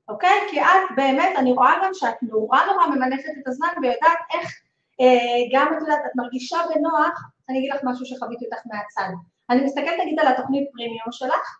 אוקיי? 0.08 0.40
כי 0.50 0.60
את 0.60 0.96
באמת, 0.96 1.36
אני 1.36 1.52
רואה 1.52 1.74
גם 1.84 1.90
שאת 1.94 2.22
נורא 2.22 2.58
נורא 2.66 2.86
ממנפת 2.86 3.30
את 3.42 3.46
הזמן 3.46 3.68
ויודעת 3.82 4.18
איך 4.34 4.62
אה, 5.00 5.42
גם 5.52 5.74
את 5.76 5.80
יודעת, 5.80 6.00
את 6.06 6.10
מרגישה 6.16 6.58
בנוח, 6.74 7.22
אני 7.48 7.58
אגיד 7.58 7.72
לך 7.72 7.80
משהו 7.84 8.06
שחוויתי 8.06 8.44
אותך 8.44 8.60
מהצד. 8.66 9.12
אני 9.50 9.64
מסתכלת 9.64 9.98
נגיד 10.00 10.20
על 10.20 10.26
התוכנית 10.28 10.68
פרימיום 10.72 11.12
שלך, 11.12 11.58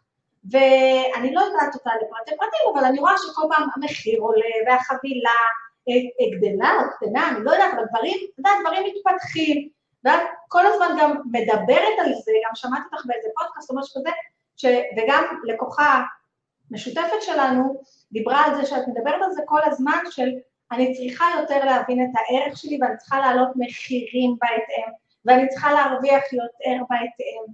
ואני 0.50 1.34
לא 1.34 1.40
יודעת 1.40 1.74
אותה 1.74 1.90
לפרטי 1.96 2.36
פרטים, 2.38 2.60
אבל 2.74 2.84
אני 2.84 2.98
רואה 2.98 3.14
שכל 3.18 3.42
פעם 3.54 3.68
המחיר 3.76 4.20
עולה 4.20 4.54
והחבילה 4.66 5.38
אה, 5.88 5.94
אה, 5.94 6.38
גדלה 6.38 6.72
או 6.74 6.90
קטנה, 6.96 7.28
אני 7.28 7.44
לא 7.44 7.50
יודעת, 7.50 7.74
אבל 7.74 7.84
דברים, 7.90 8.18
את 8.32 8.38
יודעת, 8.38 8.58
דברים 8.60 8.82
מתפתחים, 8.86 9.68
ואת 10.04 10.20
כל 10.48 10.66
הזמן 10.66 10.96
גם 11.00 11.16
מדברת 11.26 11.96
על 11.98 12.12
זה, 12.24 12.32
גם 12.46 12.54
שמעתי 12.54 12.82
אותך 12.92 13.06
באיזה 13.06 13.28
פודקאסט 13.38 13.70
או 13.70 13.76
משהו 13.76 14.00
כזה, 14.00 14.10
ש... 14.56 14.64
וגם 14.96 15.24
לקוחה 15.44 16.02
משותפת 16.72 17.22
שלנו 17.22 17.82
דיברה 18.12 18.44
על 18.44 18.54
זה 18.54 18.66
שאת 18.66 18.88
מדברת 18.88 19.22
על 19.22 19.32
זה 19.32 19.42
כל 19.46 19.60
הזמן 19.64 20.02
של 20.10 20.30
אני 20.72 20.94
צריכה 20.94 21.24
יותר 21.40 21.64
להבין 21.64 22.04
את 22.04 22.10
הערך 22.14 22.58
שלי 22.58 22.78
ואני 22.80 22.96
צריכה 22.96 23.20
להעלות 23.20 23.48
מחירים 23.56 24.36
בהתאם 24.40 24.92
ואני 25.24 25.48
צריכה 25.48 25.72
להרוויח 25.72 26.32
יותר 26.32 26.84
בהתאם. 26.90 27.52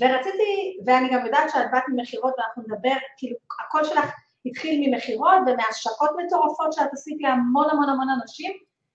ורציתי, 0.00 0.78
ואני 0.86 1.08
גם 1.12 1.26
יודעת 1.26 1.50
שאת 1.50 1.70
באת 1.72 1.82
ממכירות 1.88 2.34
ואנחנו 2.38 2.62
נדבר, 2.62 2.96
כאילו 3.16 3.36
הקול 3.66 3.84
שלך 3.84 4.12
התחיל 4.46 4.88
ממכירות 4.90 5.38
ומהשקות 5.46 6.10
מטורפות 6.26 6.72
שאת 6.72 6.92
עשית 6.92 7.16
להמון 7.20 7.70
המון 7.70 7.88
המון 7.88 8.06
אנשים 8.20 8.52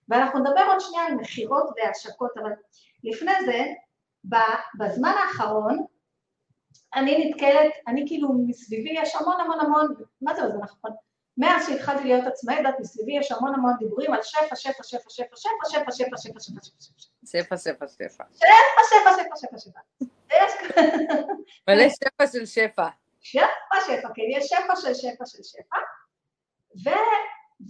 ואנחנו 0.08 0.38
נדבר 0.38 0.62
עוד 0.68 0.80
שנייה 0.80 1.06
על 1.06 1.14
מכירות 1.14 1.70
והשקות, 1.76 2.30
אבל 2.42 2.50
לפני 3.04 3.32
זה, 3.46 3.64
בזמן 4.78 5.12
האחרון 5.24 5.84
אני 6.94 7.30
נתקלת, 7.30 7.72
אני 7.88 8.04
כאילו 8.06 8.28
מסביבי 8.46 8.90
יש 8.90 9.14
המון 9.14 9.40
המון 9.40 9.60
המון, 9.60 9.94
מה 10.20 10.34
זה, 10.34 10.48
זה 10.48 10.58
נכון, 10.58 10.90
מאז 11.38 11.66
שהתחלתי 11.66 12.04
להיות 12.04 12.26
עצמאית, 12.26 12.66
את 12.68 12.74
מסביבי 12.80 13.18
יש 13.18 13.32
המון 13.32 13.54
המון 13.54 13.72
דיבורים 13.78 14.12
על 14.12 14.22
שפע, 14.22 14.56
שפע, 14.56 14.82
שפע, 14.82 15.10
שפע, 15.10 15.36
שפע, 15.36 15.64
שפע, 15.68 15.92
שפע, 15.92 16.16
שפע, 16.16 16.40
שפע, 16.40 16.40
שפע, 17.26 17.56
שפע, 17.56 17.86
שפע, 17.86 17.88
שפע. 18.08 18.24
שפע, 18.34 18.82
שפע, 18.90 19.12
שפע, 19.16 19.36
שפע, 19.36 19.58
שפע. 19.58 19.80
מלא 21.68 21.88
שפע 21.88 22.26
של 22.26 22.46
שפע. 22.46 22.88
שפע, 23.20 23.80
שפע, 23.86 24.08
כן, 24.14 24.22
יש 24.30 24.46
שפע 24.46 24.76
של 24.76 24.94
שפע 24.94 25.26
של 25.26 25.42
שפע. 25.42 25.76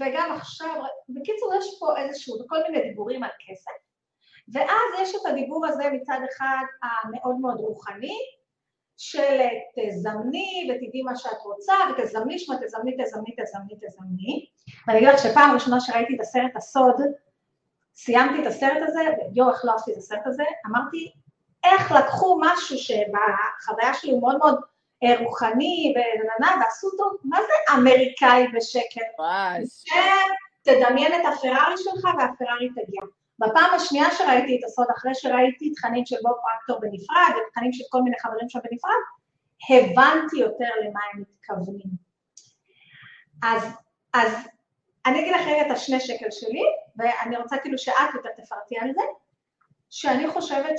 וגם 0.01 0.33
עכשיו, 0.37 0.83
בקיצור, 1.09 1.55
יש 1.59 1.77
פה 1.81 1.99
איזשהו, 1.99 2.37
כל 2.49 2.57
מיני 2.63 2.89
דיבורים 2.89 3.23
על 3.23 3.31
כסף. 3.49 3.71
ואז 4.53 5.03
יש 5.03 5.15
את 5.15 5.27
הדיבור 5.27 5.67
הזה 5.67 5.91
מצד 5.93 6.19
אחד 6.33 6.65
המאוד 6.83 7.37
מאוד 7.41 7.57
רוחני, 7.57 8.19
של 8.99 9.41
תזמני 9.77 10.71
ותדעי 10.71 11.03
מה 11.03 11.17
שאת 11.17 11.43
רוצה 11.45 11.75
ותזמני 11.91 12.39
שמה 12.39 12.57
תזמני 12.57 12.97
תזמני 13.05 13.37
תזמני 13.43 13.75
תזמני 13.87 14.47
ואני 14.87 14.99
אגיד 14.99 15.09
לך 15.09 15.19
שפעם 15.19 15.55
ראשונה 15.55 15.81
שראיתי 15.81 16.15
את 16.15 16.21
הסרט 16.21 16.57
הסוד 16.57 16.97
סיימתי 17.95 18.43
את 18.43 18.47
הסרט 18.47 18.83
הזה 18.87 19.01
ויו 19.01 19.51
איך 19.51 19.65
לא 19.65 19.73
עשיתי 19.75 19.93
את 19.93 19.97
הסרט 19.97 20.27
הזה 20.27 20.45
אמרתי 20.67 21.13
איך 21.65 21.93
לקחו 21.93 22.41
משהו 22.41 22.79
שבחוויה 22.79 23.95
שלי 23.95 24.11
הוא 24.11 24.21
מאוד 24.21 24.39
מאוד 24.39 24.61
אה, 25.05 25.25
רוחני 25.25 25.95
וננה 25.97 26.55
ועשו 26.61 26.87
אותו 26.87 27.05
מה 27.25 27.39
זה 27.41 27.75
אמריקאי 27.75 28.47
בשקל? 28.55 29.01
ממש. 29.19 29.85
תדמיין 30.63 31.13
את 31.15 31.33
הפרארי 31.33 31.75
שלך 31.77 32.05
והפרארי 32.05 32.69
תגיע 32.69 33.01
בפעם 33.39 33.75
השנייה 33.75 34.11
שראיתי 34.11 34.59
את 34.59 34.65
הסוד, 34.65 34.87
אחרי 34.97 35.15
שראיתי 35.15 35.73
תכנים 35.73 36.07
של 36.07 36.17
בוב 36.23 36.33
פרקטור 36.33 36.81
בנפרד, 36.81 37.33
ותכנים 37.37 37.73
של 37.73 37.85
כל 37.91 38.03
מיני 38.03 38.17
חברים 38.21 38.49
שם 38.49 38.59
בנפרד, 38.59 39.01
הבנתי 39.71 40.37
יותר 40.37 40.71
למה 40.85 41.01
הם 41.13 41.21
מתכוונים. 41.21 41.91
אז, 43.43 43.63
אז 44.15 44.33
אני 45.07 45.21
אגיד 45.21 45.35
לך 45.35 45.47
רגע 45.47 45.67
את 45.67 45.71
השני 45.71 46.01
שקל 46.01 46.31
שלי, 46.31 46.63
ואני 46.97 47.37
רוצה 47.37 47.57
כאילו 47.59 47.79
שאת 47.79 48.15
יותר 48.15 48.29
תפרטי 48.37 48.79
על 48.79 48.93
זה, 48.95 49.03
שאני 49.91 50.29
חושבת 50.29 50.75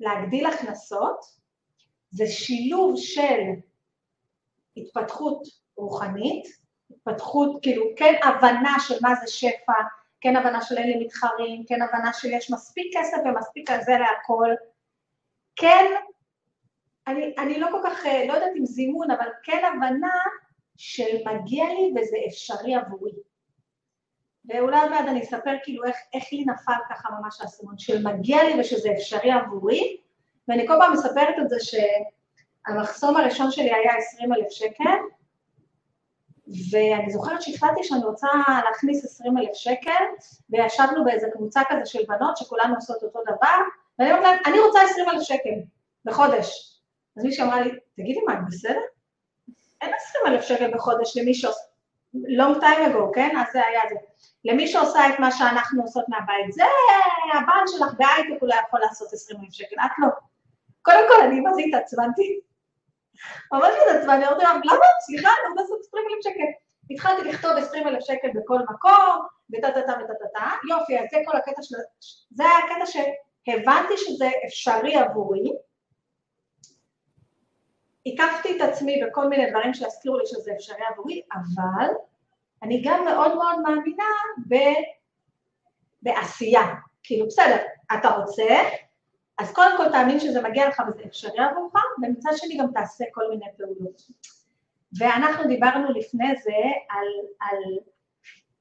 שלהגדיל 0.00 0.46
הכנסות 0.46 1.24
זה 2.10 2.26
שילוב 2.26 2.94
של 2.96 3.40
התפתחות 4.76 5.42
רוחנית, 5.76 6.46
התפתחות, 6.90 7.62
כאילו, 7.62 7.84
כן 7.96 8.14
הבנה 8.24 8.76
של 8.80 8.94
מה 9.02 9.14
זה 9.14 9.32
שפע, 9.32 9.72
כן 10.22 10.36
הבנה 10.36 10.62
של 10.62 10.78
אין 10.78 10.88
לי 10.88 11.04
מתחרים, 11.04 11.64
כן 11.68 11.82
הבנה 11.82 12.12
שיש 12.12 12.50
מספיק 12.50 12.96
כסף 12.96 13.16
ומספיק 13.24 13.70
על 13.70 13.82
זה 13.82 13.92
להכל, 13.92 14.50
כן, 15.56 15.84
אני, 17.06 17.34
אני 17.38 17.60
לא 17.60 17.68
כל 17.70 17.80
כך, 17.84 18.06
אה, 18.06 18.26
לא 18.26 18.32
יודעת 18.32 18.52
אם 18.58 18.66
זימון, 18.66 19.10
אבל 19.10 19.26
כן 19.42 19.62
הבנה 19.64 20.14
של 20.76 21.16
מגיע 21.26 21.64
לי 21.64 21.92
וזה 21.96 22.16
אפשרי 22.28 22.74
עבורי. 22.74 23.12
ואולי 24.44 24.80
עוד 24.80 24.90
מעט 24.90 25.08
אני 25.08 25.22
אספר 25.22 25.54
כאילו 25.62 25.84
איך, 25.84 25.96
איך 26.14 26.24
לי 26.32 26.44
נפל 26.44 26.72
ככה 26.90 27.08
ממש 27.20 27.40
האסימון, 27.40 27.78
של 27.78 28.06
מגיע 28.06 28.44
לי 28.44 28.60
ושזה 28.60 28.92
אפשרי 28.92 29.32
עבורי, 29.32 29.96
ואני 30.48 30.66
כל 30.66 30.74
פעם 30.78 30.92
מספרת 30.92 31.34
את 31.42 31.48
זה 31.48 31.56
שהמחסום 31.60 33.16
הראשון 33.16 33.50
שלי 33.50 33.72
היה 33.74 33.96
20 33.96 34.32
אלף 34.32 34.50
שקל, 34.50 34.98
ואני 36.48 37.10
זוכרת 37.12 37.42
שהחלטתי 37.42 37.84
שאני 37.84 38.04
רוצה 38.04 38.28
להכניס 38.70 39.04
20 39.04 39.38
אלף 39.38 39.54
שקל, 39.54 40.04
וישבנו 40.50 41.04
באיזה 41.04 41.26
קבוצה 41.32 41.60
כזה 41.68 41.86
של 41.86 41.98
בנות 42.08 42.36
שכולנו 42.36 42.74
עושות 42.74 43.02
אותו 43.02 43.20
דבר, 43.22 43.58
ואני 43.98 44.12
אומרת 44.12 44.24
להם, 44.24 44.38
אני 44.46 44.60
רוצה 44.60 44.78
20 44.82 45.08
אלף 45.08 45.22
שקל 45.22 45.54
בחודש. 46.04 46.78
אז 47.16 47.24
מישהי 47.24 47.44
אמרה 47.44 47.60
לי, 47.60 47.70
תגידי 47.96 48.20
מה, 48.26 48.34
את 48.34 48.38
בסדר? 48.48 48.80
אין 49.80 49.90
20 49.94 50.26
אלף 50.26 50.44
שקל 50.44 50.74
בחודש 50.74 51.16
למי 51.16 51.34
שעושה, 51.34 51.60
long 52.14 52.60
time 52.60 52.92
ago, 52.92 53.14
כן? 53.14 53.36
אז 53.36 53.52
זה 53.52 53.66
היה 53.66 53.80
זה. 53.88 53.94
למי 54.44 54.68
שעושה 54.68 55.08
את 55.08 55.20
מה 55.20 55.30
שאנחנו 55.30 55.82
עושות 55.82 56.04
מהבית, 56.08 56.52
זה 56.52 56.62
הבעל 57.34 57.64
שלך 57.66 57.94
בהייטק 57.98 58.42
אולי 58.42 58.56
יכול 58.68 58.80
לעשות 58.80 59.12
20 59.12 59.40
אלף 59.40 59.52
שקל, 59.52 59.76
את 59.84 59.90
לא. 59.98 60.08
קודם 60.82 61.04
כל, 61.08 61.26
אני 61.26 61.40
מה 61.40 61.54
זה 61.54 61.60
התעצבנתי? 61.60 62.40
ממש 63.52 63.74
התעצבנתי, 63.82 64.26
אמרתי 64.26 64.44
להם, 64.44 64.60
למה? 64.64 64.86
סליחה, 65.06 65.28
אני 65.28 65.48
רוצה 65.50 65.62
לעשות 65.62 65.80
20 65.80 66.04
אלף 66.10 66.24
שקל. 66.24 66.50
התחלתי 66.90 67.28
לכתוב 67.28 67.50
20 67.50 67.88
אלף 67.88 68.04
שקל 68.04 68.28
בכל 68.34 68.58
מקום, 68.70 69.26
וטה-טה-טה 69.52 69.92
וטה-טה-טה, 70.04 70.50
יופי, 70.70 70.98
אז 70.98 71.04
זה 71.10 71.18
כל 71.26 71.36
הקטע 71.36 71.62
של... 71.62 71.76
זה 72.30 72.44
היה 72.44 72.58
הקטע 72.58 72.86
שהבנתי 72.86 73.96
שזה 73.96 74.30
אפשרי 74.46 74.96
עבורי. 74.96 75.52
הקפתי 78.06 78.56
את 78.56 78.60
עצמי 78.60 79.02
בכל 79.04 79.28
מיני 79.28 79.50
דברים 79.50 79.74
שיזכירו 79.74 80.18
לי 80.18 80.26
שזה 80.26 80.52
אפשרי 80.56 80.84
עבורי, 80.92 81.22
אבל 81.32 81.88
אני 82.62 82.82
גם 82.84 83.04
מאוד 83.04 83.34
מאוד 83.34 83.58
מאמינה 83.62 84.04
ב... 84.48 84.54
בעשייה. 86.02 86.62
כאילו, 87.02 87.26
בסדר, 87.26 87.56
אתה 87.98 88.08
רוצה, 88.08 88.44
אז 89.38 89.52
קודם 89.52 89.76
כל 89.76 89.88
תאמין 89.88 90.20
שזה 90.20 90.42
מגיע 90.42 90.68
לך 90.68 90.82
וזה 90.88 91.02
אפשרי 91.06 91.38
עבורך, 91.38 91.74
ומצד 92.02 92.30
שני 92.36 92.56
גם 92.58 92.66
תעשה 92.74 93.04
כל 93.12 93.28
מיני 93.30 93.46
פעולות. 93.56 94.02
ואנחנו 94.98 95.48
דיברנו 95.48 95.92
לפני 95.92 96.36
זה 96.42 96.62
על, 96.88 97.06
על, 97.40 97.58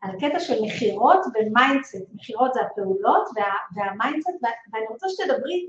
על 0.02 0.20
קטע 0.20 0.40
של 0.40 0.62
מכירות 0.62 1.20
ו 1.26 1.34
mindset, 1.34 1.96
מכירות 2.14 2.54
זה 2.54 2.62
הפעולות 2.62 3.30
וה, 3.36 3.54
וה 3.76 3.87
mindset, 3.87 4.30
ואני 4.74 4.86
רוצה 4.90 5.08
שתדברי, 5.10 5.68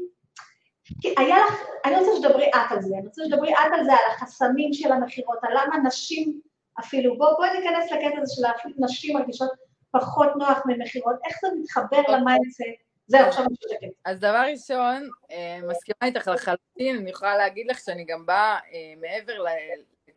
כי 1.01 1.15
היה 1.19 1.37
לך, 1.47 1.55
אני 1.85 1.97
רוצה 1.97 2.11
שתדברי 2.17 2.49
את 2.49 2.71
על 2.71 2.83
זה, 2.83 2.95
אני 2.99 3.07
רוצה 3.07 3.23
שתדברי 3.25 3.53
את 3.53 3.73
על 3.79 3.85
זה, 3.85 3.93
על 3.93 4.11
החסמים 4.13 4.73
של 4.73 4.93
המכירות, 4.93 5.39
על 5.43 5.53
למה 5.53 5.89
נשים 5.89 6.41
אפילו, 6.81 7.19
בואי 7.19 7.33
בוא 7.37 7.47
ניכנס 7.47 7.93
לקטע 7.93 8.21
הזה 8.23 8.35
של 8.35 8.43
אפילו 8.57 8.75
נשים 8.79 9.17
מרגישות 9.17 9.51
פחות 9.91 10.29
נוח 10.37 10.59
ממכירות, 10.67 11.17
איך 11.25 11.37
זה 11.43 11.49
מתחבר. 11.61 12.03
ל 12.09 12.15
mindset, 12.15 12.61
זהו, 13.07 13.27
עכשיו 13.27 13.45
אני 13.45 13.55
שותקת. 13.63 13.95
אז 14.05 14.19
דבר 14.19 14.45
ראשון, 14.53 15.09
אה, 15.31 15.61
מסכימה 15.69 15.99
איתך 16.03 16.29
לחלוטין, 16.29 16.97
אני 16.97 17.11
יכולה 17.11 17.37
להגיד 17.37 17.67
לך 17.67 17.79
שאני 17.79 18.05
גם 18.05 18.27
באה 18.27 18.55
אה, 18.55 18.95
מעבר 19.01 19.45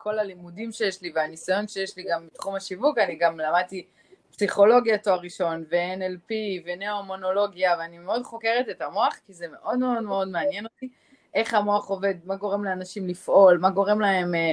כל 0.05 0.19
הלימודים 0.19 0.71
שיש 0.71 1.01
לי 1.01 1.11
והניסיון 1.15 1.67
שיש 1.67 1.97
לי 1.97 2.03
גם 2.11 2.27
בתחום 2.27 2.55
השיווק, 2.55 2.97
אני 2.97 3.15
גם 3.15 3.39
למדתי 3.39 3.85
פסיכולוגיה 4.31 4.97
תואר 4.97 5.19
ראשון 5.19 5.65
ו-NLP 5.71 6.33
ונאו-מונולוגיה 6.65 7.75
ואני 7.79 7.97
מאוד 7.97 8.23
חוקרת 8.23 8.69
את 8.69 8.81
המוח 8.81 9.15
כי 9.25 9.33
זה 9.33 9.47
מאוד 9.47 9.79
מאוד 9.79 10.03
מאוד 10.03 10.27
מעניין 10.27 10.65
אותי 10.65 10.89
איך 11.33 11.53
המוח 11.53 11.89
עובד, 11.89 12.13
מה 12.25 12.35
גורם 12.35 12.63
לאנשים 12.63 13.07
לפעול, 13.07 13.57
מה 13.57 13.69
גורם 13.69 13.99
להם 13.99 14.35
אה, 14.35 14.51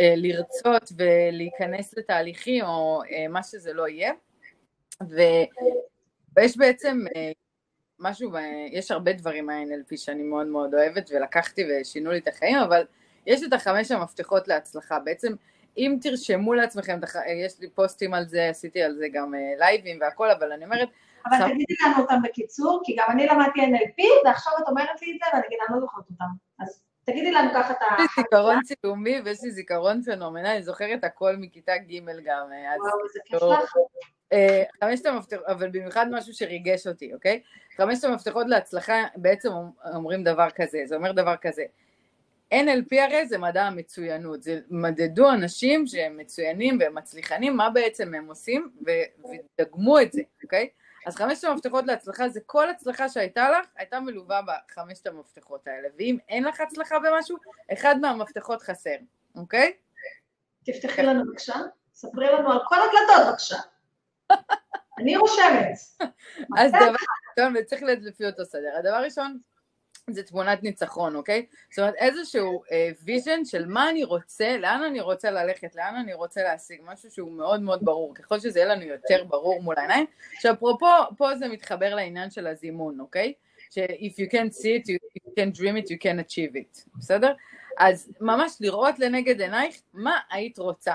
אה, 0.00 0.14
לרצות 0.16 0.92
ולהיכנס 0.96 1.94
לתהליכים 1.98 2.64
או 2.64 3.02
אה, 3.10 3.28
מה 3.28 3.42
שזה 3.42 3.72
לא 3.72 3.88
יהיה 3.88 4.12
ו... 5.10 5.20
ויש 6.36 6.56
בעצם 6.56 7.04
משהו, 8.00 8.30
יש 8.72 8.90
הרבה 8.90 9.12
דברים 9.12 9.46
מה-NLP 9.46 9.96
שאני 9.96 10.22
מאוד 10.22 10.46
מאוד 10.46 10.74
אוהבת 10.74 11.10
ולקחתי 11.14 11.62
ושינו 11.70 12.10
לי 12.10 12.18
את 12.18 12.28
החיים 12.28 12.58
אבל 12.58 12.84
יש 13.26 13.42
את 13.42 13.52
החמש 13.52 13.90
המפתחות 13.90 14.48
להצלחה. 14.48 14.98
בעצם, 14.98 15.32
אם 15.76 15.96
תרשמו 16.00 16.54
לעצמכם, 16.54 17.00
יש 17.44 17.60
לי 17.60 17.70
פוסטים 17.70 18.14
על 18.14 18.24
זה, 18.24 18.48
עשיתי 18.48 18.82
על 18.82 18.94
זה 18.94 19.06
גם 19.12 19.34
אה, 19.34 19.40
לייבים 19.58 19.98
והכל, 20.00 20.30
אבל 20.30 20.52
אני 20.52 20.64
אומרת... 20.64 20.88
אבל 21.26 21.38
חמ... 21.38 21.48
תגידי 21.48 21.74
לנו 21.86 22.02
אותם 22.02 22.22
בקיצור, 22.22 22.80
כי 22.84 22.96
גם 22.98 23.06
אני 23.10 23.26
למדתי 23.26 23.60
NLP, 23.60 24.02
ועכשיו 24.24 24.52
את 24.62 24.68
אומרת 24.68 25.02
לי 25.02 25.12
את 25.12 25.18
זה, 25.24 25.30
ואני 25.32 25.56
לא 25.70 25.80
זוכרת 25.80 26.04
אותם. 26.10 26.24
אז 26.60 26.85
תגידי 27.10 27.30
לנו 27.30 27.50
ככה 27.54 27.72
את 27.72 27.82
ה... 27.82 27.84
יש 28.04 28.18
לי 28.18 28.22
זיכרון 28.22 28.60
צילומי 28.62 29.20
ויש 29.24 29.42
לי 29.42 29.50
זיכרון 29.50 30.02
פנומנלי, 30.02 30.52
אני 30.52 30.62
זוכרת 30.62 31.04
הכל 31.04 31.36
מכיתה 31.36 31.72
ג' 31.76 32.06
גם. 32.24 32.52
אה, 32.52 32.76
וואו, 32.78 33.04
איזה 33.04 33.20
כיף 33.24 33.42
לך. 33.42 33.74
אה, 34.32 34.62
חמשת 34.80 35.06
המפתחות, 35.06 35.46
אבל 35.46 35.68
במיוחד 35.68 36.06
משהו 36.10 36.34
שריגש 36.34 36.86
אותי, 36.86 37.14
אוקיי? 37.14 37.40
חמשת 37.76 38.04
המפתחות 38.04 38.46
להצלחה 38.48 39.04
בעצם 39.16 39.48
אומרים 39.94 40.24
דבר 40.24 40.48
כזה, 40.50 40.78
זה 40.84 40.96
אומר 40.96 41.12
דבר 41.12 41.34
כזה. 41.40 41.64
NLP 42.54 43.00
הרי 43.00 43.26
זה 43.26 43.38
מדע 43.38 43.62
המצוינות, 43.62 44.42
זה 44.42 44.60
מדדו 44.70 45.30
אנשים 45.30 45.86
שהם 45.86 46.16
מצוינים 46.16 46.78
והם 46.80 46.94
מצליחנים, 46.94 47.56
מה 47.56 47.70
בעצם 47.70 48.14
הם 48.14 48.28
עושים, 48.28 48.70
ודגמו 48.86 50.00
את 50.00 50.12
זה, 50.12 50.22
אוקיי? 50.42 50.68
אז 51.06 51.16
חמשת 51.16 51.44
המפתחות 51.44 51.86
להצלחה 51.86 52.28
זה 52.28 52.40
כל 52.46 52.70
הצלחה 52.70 53.08
שהייתה 53.08 53.50
לך, 53.50 53.66
הייתה 53.76 54.00
מלווה 54.00 54.40
בחמשת 54.42 55.06
המפתחות 55.06 55.66
האלה, 55.66 55.88
ואם 55.98 56.18
אין 56.28 56.44
לך 56.44 56.60
הצלחה 56.60 56.96
במשהו, 56.98 57.36
אחד 57.72 57.94
מהמפתחות 58.00 58.62
חסר, 58.62 58.96
אוקיי? 59.34 59.72
תפתחי 60.64 61.02
לנו 61.02 61.24
בבקשה, 61.24 61.54
ספרי 61.94 62.26
לנו 62.26 62.52
על 62.52 62.58
כל 62.64 62.76
הדלתות 62.76 63.28
בבקשה. 63.28 63.56
אני 64.98 65.16
רושמת. 65.16 65.72
אז 66.58 66.70
דבר 66.70 66.96
ראשון, 67.38 67.54
וצריך 67.58 67.82
לפי 67.82 68.26
אותו 68.26 68.44
סדר. 68.44 68.76
הדבר 68.78 69.02
ראשון, 69.04 69.38
זה 70.10 70.22
תמונת 70.22 70.62
ניצחון, 70.62 71.16
אוקיי? 71.16 71.46
זאת 71.70 71.78
אומרת 71.78 71.94
איזשהו 71.94 72.62
vision 73.04 73.38
אה, 73.38 73.44
של 73.44 73.66
מה 73.66 73.90
אני 73.90 74.04
רוצה, 74.04 74.56
לאן 74.58 74.82
אני 74.82 75.00
רוצה 75.00 75.30
ללכת, 75.30 75.76
לאן 75.76 75.94
אני 75.94 76.14
רוצה 76.14 76.42
להשיג, 76.42 76.80
משהו 76.84 77.10
שהוא 77.10 77.32
מאוד 77.32 77.62
מאוד 77.62 77.84
ברור, 77.84 78.14
ככל 78.14 78.40
שזה 78.40 78.58
יהיה 78.58 78.74
לנו 78.74 78.82
יותר 78.82 79.24
ברור 79.24 79.62
מול 79.62 79.74
העיניים. 79.78 80.06
עכשיו 80.34 80.54
אפרופו, 80.54 80.86
פה 81.16 81.34
זה 81.34 81.48
מתחבר 81.48 81.94
לעניין 81.94 82.30
של 82.30 82.46
הזימון, 82.46 83.00
אוקיי? 83.00 83.32
ש-if 83.70 84.12
you 84.12 84.30
can't 84.32 84.52
see 84.52 84.78
it, 84.78 84.88
you 84.88 85.30
can 85.38 85.58
dream 85.58 85.76
it, 85.84 85.90
you 85.90 85.98
can 86.02 86.30
achieve 86.30 86.54
it, 86.56 86.98
בסדר? 86.98 87.32
אז 87.78 88.12
ממש 88.20 88.56
לראות 88.60 88.98
לנגד 88.98 89.40
עינייך 89.40 89.80
מה 89.94 90.18
היית 90.30 90.58
רוצה, 90.58 90.94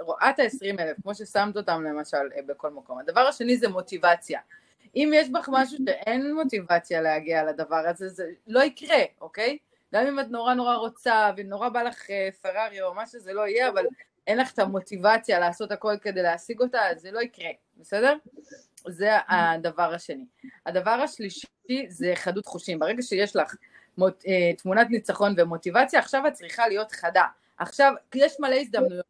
רואה 0.00 0.30
את 0.30 0.38
ה-20 0.38 0.80
אלף, 0.80 0.96
כמו 1.02 1.14
ששמת 1.14 1.56
אותם 1.56 1.82
למשל 1.82 2.16
אה, 2.36 2.42
בכל 2.46 2.70
מקום. 2.70 2.98
הדבר 2.98 3.20
השני 3.20 3.56
זה 3.56 3.68
מוטיבציה. 3.68 4.40
אם 4.96 5.10
יש 5.14 5.28
בך 5.28 5.48
משהו 5.52 5.78
שאין 5.86 6.34
מוטיבציה 6.34 7.00
להגיע 7.00 7.44
לדבר 7.44 7.88
הזה, 7.88 8.08
זה 8.08 8.24
לא 8.46 8.60
יקרה, 8.60 9.02
אוקיי? 9.20 9.58
גם 9.94 10.06
אם 10.06 10.20
את 10.20 10.26
נורא 10.30 10.54
נורא 10.54 10.74
רוצה, 10.74 11.30
ונורא 11.36 11.68
בא 11.68 11.82
לך 11.82 12.10
אה, 12.10 12.28
פרארי 12.42 12.82
או 12.82 12.94
מה 12.94 13.06
שזה 13.06 13.32
לא 13.32 13.46
יהיה, 13.46 13.68
אבל 13.68 13.84
אין 14.26 14.38
לך 14.38 14.52
את 14.52 14.58
המוטיבציה 14.58 15.38
לעשות 15.38 15.72
הכל 15.72 15.94
כדי 16.02 16.22
להשיג 16.22 16.60
אותה, 16.60 16.88
אז 16.90 17.00
זה 17.00 17.10
לא 17.10 17.20
יקרה, 17.20 17.50
בסדר? 17.76 18.16
זה 18.88 19.10
הדבר 19.28 19.94
השני. 19.94 20.24
הדבר 20.66 20.90
השלישי 20.90 21.46
זה 21.88 22.12
חדות 22.14 22.46
חושים. 22.46 22.78
ברגע 22.78 23.02
שיש 23.02 23.36
לך 23.36 23.54
מוט, 23.98 24.24
אה, 24.26 24.52
תמונת 24.58 24.86
ניצחון 24.90 25.34
ומוטיבציה, 25.36 26.00
עכשיו 26.00 26.26
את 26.26 26.32
צריכה 26.32 26.68
להיות 26.68 26.92
חדה. 26.92 27.24
עכשיו, 27.58 27.92
יש 28.14 28.40
מלא 28.40 28.54
הזדמנויות 28.54 29.04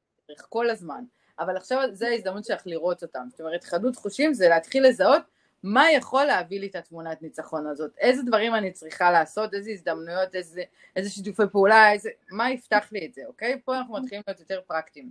כל 0.48 0.70
הזמן, 0.70 1.04
אבל 1.38 1.56
עכשיו 1.56 1.82
זה 1.92 2.08
ההזדמנות 2.08 2.44
שלך 2.44 2.62
לראות 2.66 3.02
אותם. 3.02 3.26
זאת 3.30 3.40
אומרת, 3.40 3.64
חדות 3.64 3.96
חושים 3.96 4.34
זה 4.34 4.48
להתחיל 4.48 4.86
לזהות 4.86 5.22
מה 5.62 5.92
יכול 5.92 6.25
להביא 6.25 6.61
לי 6.61 6.66
את 6.66 6.77
התמונת 6.77 7.23
ניצחון 7.23 7.66
הזאת, 7.66 7.90
איזה 7.99 8.23
דברים 8.23 8.55
אני 8.55 8.73
צריכה 8.73 9.11
לעשות, 9.11 9.55
איזה 9.55 9.70
הזדמנויות, 9.70 10.35
איזה, 10.35 10.62
איזה 10.96 11.11
שיתופי 11.11 11.42
פעולה, 11.53 11.92
איזה, 11.92 12.11
מה 12.31 12.51
יפתח 12.51 12.88
לי 12.92 13.07
את 13.07 13.14
זה, 13.14 13.23
אוקיי? 13.27 13.61
פה 13.64 13.77
אנחנו 13.77 13.94
מתחילים 13.94 14.23
להיות 14.27 14.40
יותר 14.40 14.61
פרקטיים. 14.66 15.11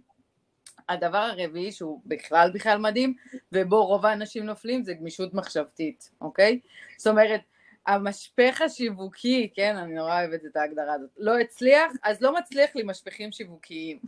הדבר 0.90 1.18
הרביעי 1.18 1.72
שהוא 1.72 2.02
בכלל 2.06 2.52
בכלל 2.54 2.78
מדהים, 2.78 3.14
ובו 3.52 3.86
רוב 3.86 4.06
האנשים 4.06 4.46
נופלים, 4.46 4.84
זה 4.84 4.94
גמישות 4.94 5.34
מחשבתית, 5.34 6.12
אוקיי? 6.22 6.60
זאת 6.98 7.08
אומרת, 7.08 7.42
המשפך 7.88 8.62
השיווקי, 8.62 9.50
כן, 9.56 9.76
אני 9.76 9.94
נורא 9.94 10.22
אוהבת 10.22 10.46
את 10.46 10.56
ההגדרה 10.56 10.94
הזאת, 10.94 11.10
לא 11.18 11.40
הצליח, 11.40 11.92
אז 12.04 12.22
לא 12.22 12.36
מצליח 12.36 12.76
לי 12.76 12.84
משפכים 12.84 13.32
שיווקיים. 13.32 14.00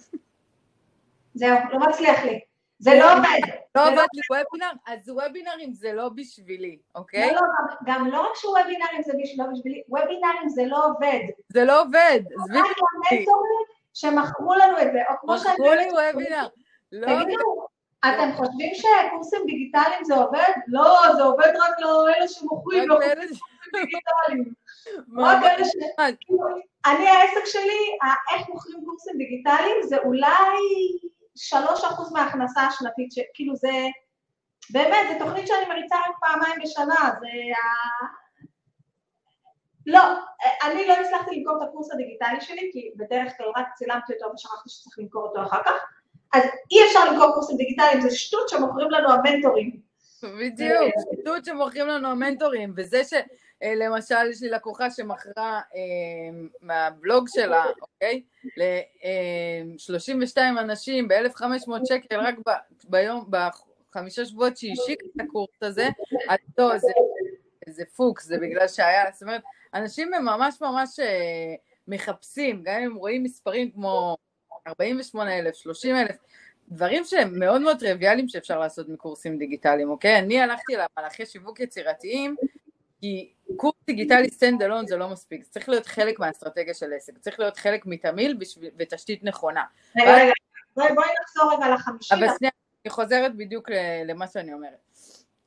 זהו, 1.33 1.57
לא 1.71 1.79
מצליח 1.79 2.23
לי. 2.23 2.50
זה 2.81 2.91
לא 2.99 3.13
עובד. 3.13 3.39
לא 3.75 3.81
עובד 3.87 4.05
לי 4.13 4.21
וובינר? 4.29 4.71
אז 4.87 5.09
וובינרים 5.09 5.73
זה 5.73 5.93
לא 5.93 6.09
בשבילי, 6.09 6.77
אוקיי? 6.95 7.27
לא, 7.27 7.41
לא, 7.41 7.75
גם 7.85 8.07
לא 8.07 8.21
רק 8.21 8.35
שוובינרים 8.35 9.01
זה 9.05 9.13
לא 9.37 9.45
בשבילי, 9.53 9.81
וובינרים 9.89 10.49
זה 10.49 10.65
לא 10.65 10.85
עובד. 10.85 11.19
זה 11.49 11.63
לא 11.63 11.81
עובד, 11.81 12.19
עזבי 12.43 12.59
אותי. 12.59 13.25
שמכרו 13.93 14.53
לנו 14.53 14.81
את 14.81 14.87
זה, 14.93 14.99
או 15.09 15.15
כמו 15.21 15.37
שאני... 15.37 15.53
מכרו 15.53 15.73
לי 15.73 15.87
וובינר. 15.91 16.47
לא 16.91 17.23
תגידו, 17.23 17.67
אתם 17.99 18.31
חושבים 18.35 18.71
שקורסים 18.73 19.41
דיגיטליים 19.45 20.03
זה 20.03 20.15
עובד? 20.15 20.53
לא, 20.67 21.15
זה 21.15 21.23
עובד 21.23 21.53
רק 21.55 21.79
לאלה 21.79 22.27
שמוכרים, 22.27 22.89
לא 22.89 22.95
קורסים 22.95 23.37
דיגיטליים. 23.73 24.53
כאילו, 26.19 26.43
אני 26.85 27.07
העסק 27.09 27.45
שלי, 27.45 27.97
איך 28.33 28.49
מוכרים 28.49 28.85
קורסים 28.85 29.17
דיגיטליים 29.17 29.77
זה 29.83 29.97
אולי 29.97 30.57
שלוש 31.35 31.83
אחוז 31.83 32.13
מההכנסה 32.13 32.61
השנתית, 32.61 33.09
כאילו 33.33 33.55
זה, 33.55 33.87
באמת, 34.69 35.07
זו 35.11 35.25
תוכנית 35.25 35.47
שאני 35.47 35.65
מריצה 35.69 35.95
רק 35.95 36.15
פעמיים 36.19 36.59
בשנה, 36.63 37.11
זה 37.19 37.27
ה... 37.57 38.05
לא, 39.85 40.01
אני 40.63 40.87
לא 40.87 40.93
הצלחתי 40.93 41.35
למכור 41.35 41.57
את 41.57 41.67
הקורס 41.67 41.91
הדיגיטלי 41.93 42.41
שלי, 42.41 42.69
כי 42.73 42.91
בדרך 42.95 43.37
כלל 43.37 43.47
רק 43.55 43.65
צילמתי 43.75 44.13
אותו 44.13 44.33
ושכחתי 44.33 44.69
שצריך 44.69 44.99
למכור 44.99 45.23
אותו 45.23 45.43
אחר 45.43 45.63
כך, 45.65 45.73
אז 46.33 46.43
אי 46.71 46.85
אפשר 46.87 47.11
למכור 47.11 47.33
קורסים 47.33 47.57
דיגיטליים, 47.57 48.01
זה 48.01 48.15
שטות 48.15 48.49
שמוכרים 48.49 48.91
לנו 48.91 49.09
המנטורים. 49.11 49.81
בדיוק, 50.23 50.93
שטות 51.21 51.45
שמוכרים 51.45 51.87
לנו 51.87 52.07
המנטורים, 52.07 52.73
וזה 52.77 53.03
ש... 53.03 53.13
אה, 53.63 53.75
למשל, 53.75 54.29
יש 54.31 54.41
לי 54.41 54.49
לקוחה 54.49 54.91
שמכרה 54.91 55.61
מהבלוג 56.61 57.27
שלה, 57.29 57.65
אוקיי? 57.81 58.23
ל-32 58.57 60.37
אנשים 60.37 61.07
ב-1,500 61.07 61.71
שקל 61.85 62.19
רק 62.19 62.35
ביום, 62.83 63.29
בחמישה 63.29 64.25
שבועות 64.25 64.57
שהיא 64.57 64.73
השיקה 64.73 65.05
את 65.15 65.21
הקורס 65.21 65.49
הזה, 65.61 65.89
אז 66.29 66.37
לא, 66.57 66.77
זה, 66.77 66.91
זה 67.69 67.83
פוקס, 67.95 68.25
זה 68.25 68.37
בגלל 68.37 68.67
שהיה, 68.67 69.03
זאת 69.13 69.21
אומרת, 69.21 69.41
אנשים 69.73 70.13
הם 70.13 70.25
ממש 70.25 70.61
ממש 70.61 70.99
מחפשים, 71.87 72.63
גם 72.63 72.75
אם 72.75 72.85
הם 72.85 72.95
רואים 72.95 73.23
מספרים 73.23 73.71
כמו 73.71 74.17
48,000, 74.67 75.53
30,000, 75.53 76.15
דברים 76.71 77.03
שהם 77.05 77.39
מאוד 77.39 77.61
מאוד 77.61 77.79
טריוויאליים 77.79 78.27
שאפשר 78.27 78.59
לעשות 78.59 78.89
מקורסים 78.89 79.37
דיגיטליים, 79.37 79.89
אוקיי? 79.89 80.19
אני 80.19 80.41
הלכתי 80.41 80.73
למהלכי 80.73 81.25
שיווק 81.25 81.59
יצירתיים, 81.59 82.35
כי 83.01 83.33
קורס 83.55 83.75
דיגיטלי 83.87 84.29
stand 84.29 84.63
alone 84.63 84.87
זה 84.87 84.97
לא 84.97 85.09
מספיק, 85.09 85.43
זה 85.43 85.49
צריך 85.49 85.69
להיות 85.69 85.85
חלק 85.85 86.19
מהאסטרטגיה 86.19 86.73
של 86.73 86.93
עסק, 86.93 87.17
צריך 87.17 87.39
להיות 87.39 87.57
חלק 87.57 87.85
מתמהיל 87.85 88.37
ותשתית 88.77 89.23
נכונה. 89.23 89.63
רגע, 89.97 90.33
רגע, 90.77 90.93
בואי 90.93 91.07
נחזור 91.23 91.53
רגע 91.53 91.73
לחמישי. 91.73 92.13
אבל 92.13 92.27
שנייה, 92.37 92.51
אני 92.85 92.91
חוזרת 92.91 93.35
בדיוק 93.35 93.69
למה 94.05 94.27
שאני 94.27 94.53
אומרת. 94.53 94.79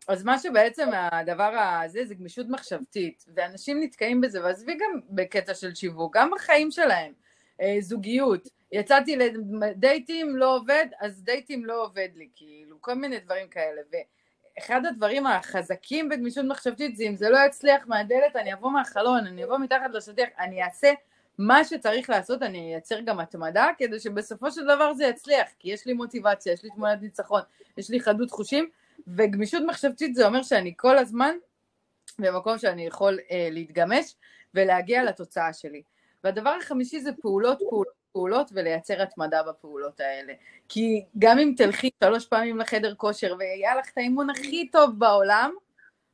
אז 0.09 0.25
מה 0.25 0.38
שבעצם 0.38 0.88
הדבר 0.93 1.57
הזה 1.85 2.05
זה 2.05 2.14
גמישות 2.14 2.47
מחשבתית, 2.49 3.25
ואנשים 3.35 3.83
נתקעים 3.83 4.21
בזה, 4.21 4.45
ועזבי 4.45 4.75
גם 4.75 5.01
בקטע 5.11 5.55
של 5.55 5.75
שיווק, 5.75 6.17
גם 6.17 6.31
בחיים 6.35 6.71
שלהם, 6.71 7.12
אה, 7.61 7.77
זוגיות, 7.81 8.49
יצאתי 8.73 9.17
לדייטים, 9.17 10.37
לא 10.37 10.57
עובד, 10.57 10.87
אז 11.01 11.23
דייטים 11.23 11.64
לא 11.64 11.83
עובד 11.83 12.09
לי, 12.14 12.29
כאילו, 12.35 12.77
כל 12.81 12.95
מיני 12.95 13.19
דברים 13.19 13.49
כאלה, 13.49 13.81
ואחד 14.59 14.87
הדברים 14.87 15.27
החזקים 15.27 16.09
בגמישות 16.09 16.45
מחשבתית 16.45 16.97
זה 16.97 17.05
אם 17.05 17.17
זה 17.17 17.31
לא 17.31 17.38
יצליח 17.47 17.87
מהדלת, 17.87 18.37
אני 18.37 18.53
אבוא 18.53 18.71
מהחלון, 18.71 19.27
אני 19.27 19.45
אבוא 19.45 19.59
מתחת 19.59 19.90
לשטיח, 19.93 20.29
אני 20.38 20.62
אעשה 20.62 20.93
מה 21.38 21.64
שצריך 21.64 22.11
לעשות, 22.11 22.43
אני 22.43 22.73
אייצר 22.75 23.01
גם 23.01 23.21
התמדה, 23.21 23.69
כדי 23.79 24.01
שבסופו 24.01 24.51
של 24.51 24.64
דבר 24.64 24.95
זה 24.95 25.05
יצליח, 25.05 25.49
כי 25.59 25.71
יש 25.71 25.87
לי 25.87 25.93
מוטיבציה, 25.93 26.53
יש 26.53 26.64
לי 26.64 26.71
תמונת 26.71 27.03
ניצחון, 27.03 27.40
יש 27.77 27.90
לי 27.90 28.01
חדות 28.01 28.31
חושים, 28.31 28.69
וגמישות 29.07 29.62
מחשבתית 29.67 30.14
זה 30.14 30.27
אומר 30.27 30.43
שאני 30.43 30.75
כל 30.77 30.99
הזמן 30.99 31.35
במקום 32.19 32.59
שאני 32.59 32.87
יכול 32.87 33.19
אה, 33.31 33.49
להתגמש 33.51 34.14
ולהגיע 34.55 35.05
לתוצאה 35.05 35.53
שלי. 35.53 35.83
והדבר 36.25 36.51
החמישי 36.51 37.01
זה 37.01 37.11
פעולות, 37.21 37.59
פעולות, 37.71 38.04
פעולות 38.14 38.50
ולייצר 38.55 39.03
התמדה 39.03 39.42
בפעולות 39.42 40.00
האלה. 40.00 40.33
כי 40.68 41.05
גם 41.18 41.38
אם 41.38 41.55
תלכי 41.57 41.90
שלוש 42.05 42.27
פעמים 42.27 42.59
לחדר 42.59 42.94
כושר 42.94 43.35
ויהיה 43.38 43.77
לך 43.77 43.90
את 43.92 43.98
האימון 43.98 44.31
הכי 44.31 44.68
טוב 44.68 44.98
בעולם, 44.98 45.55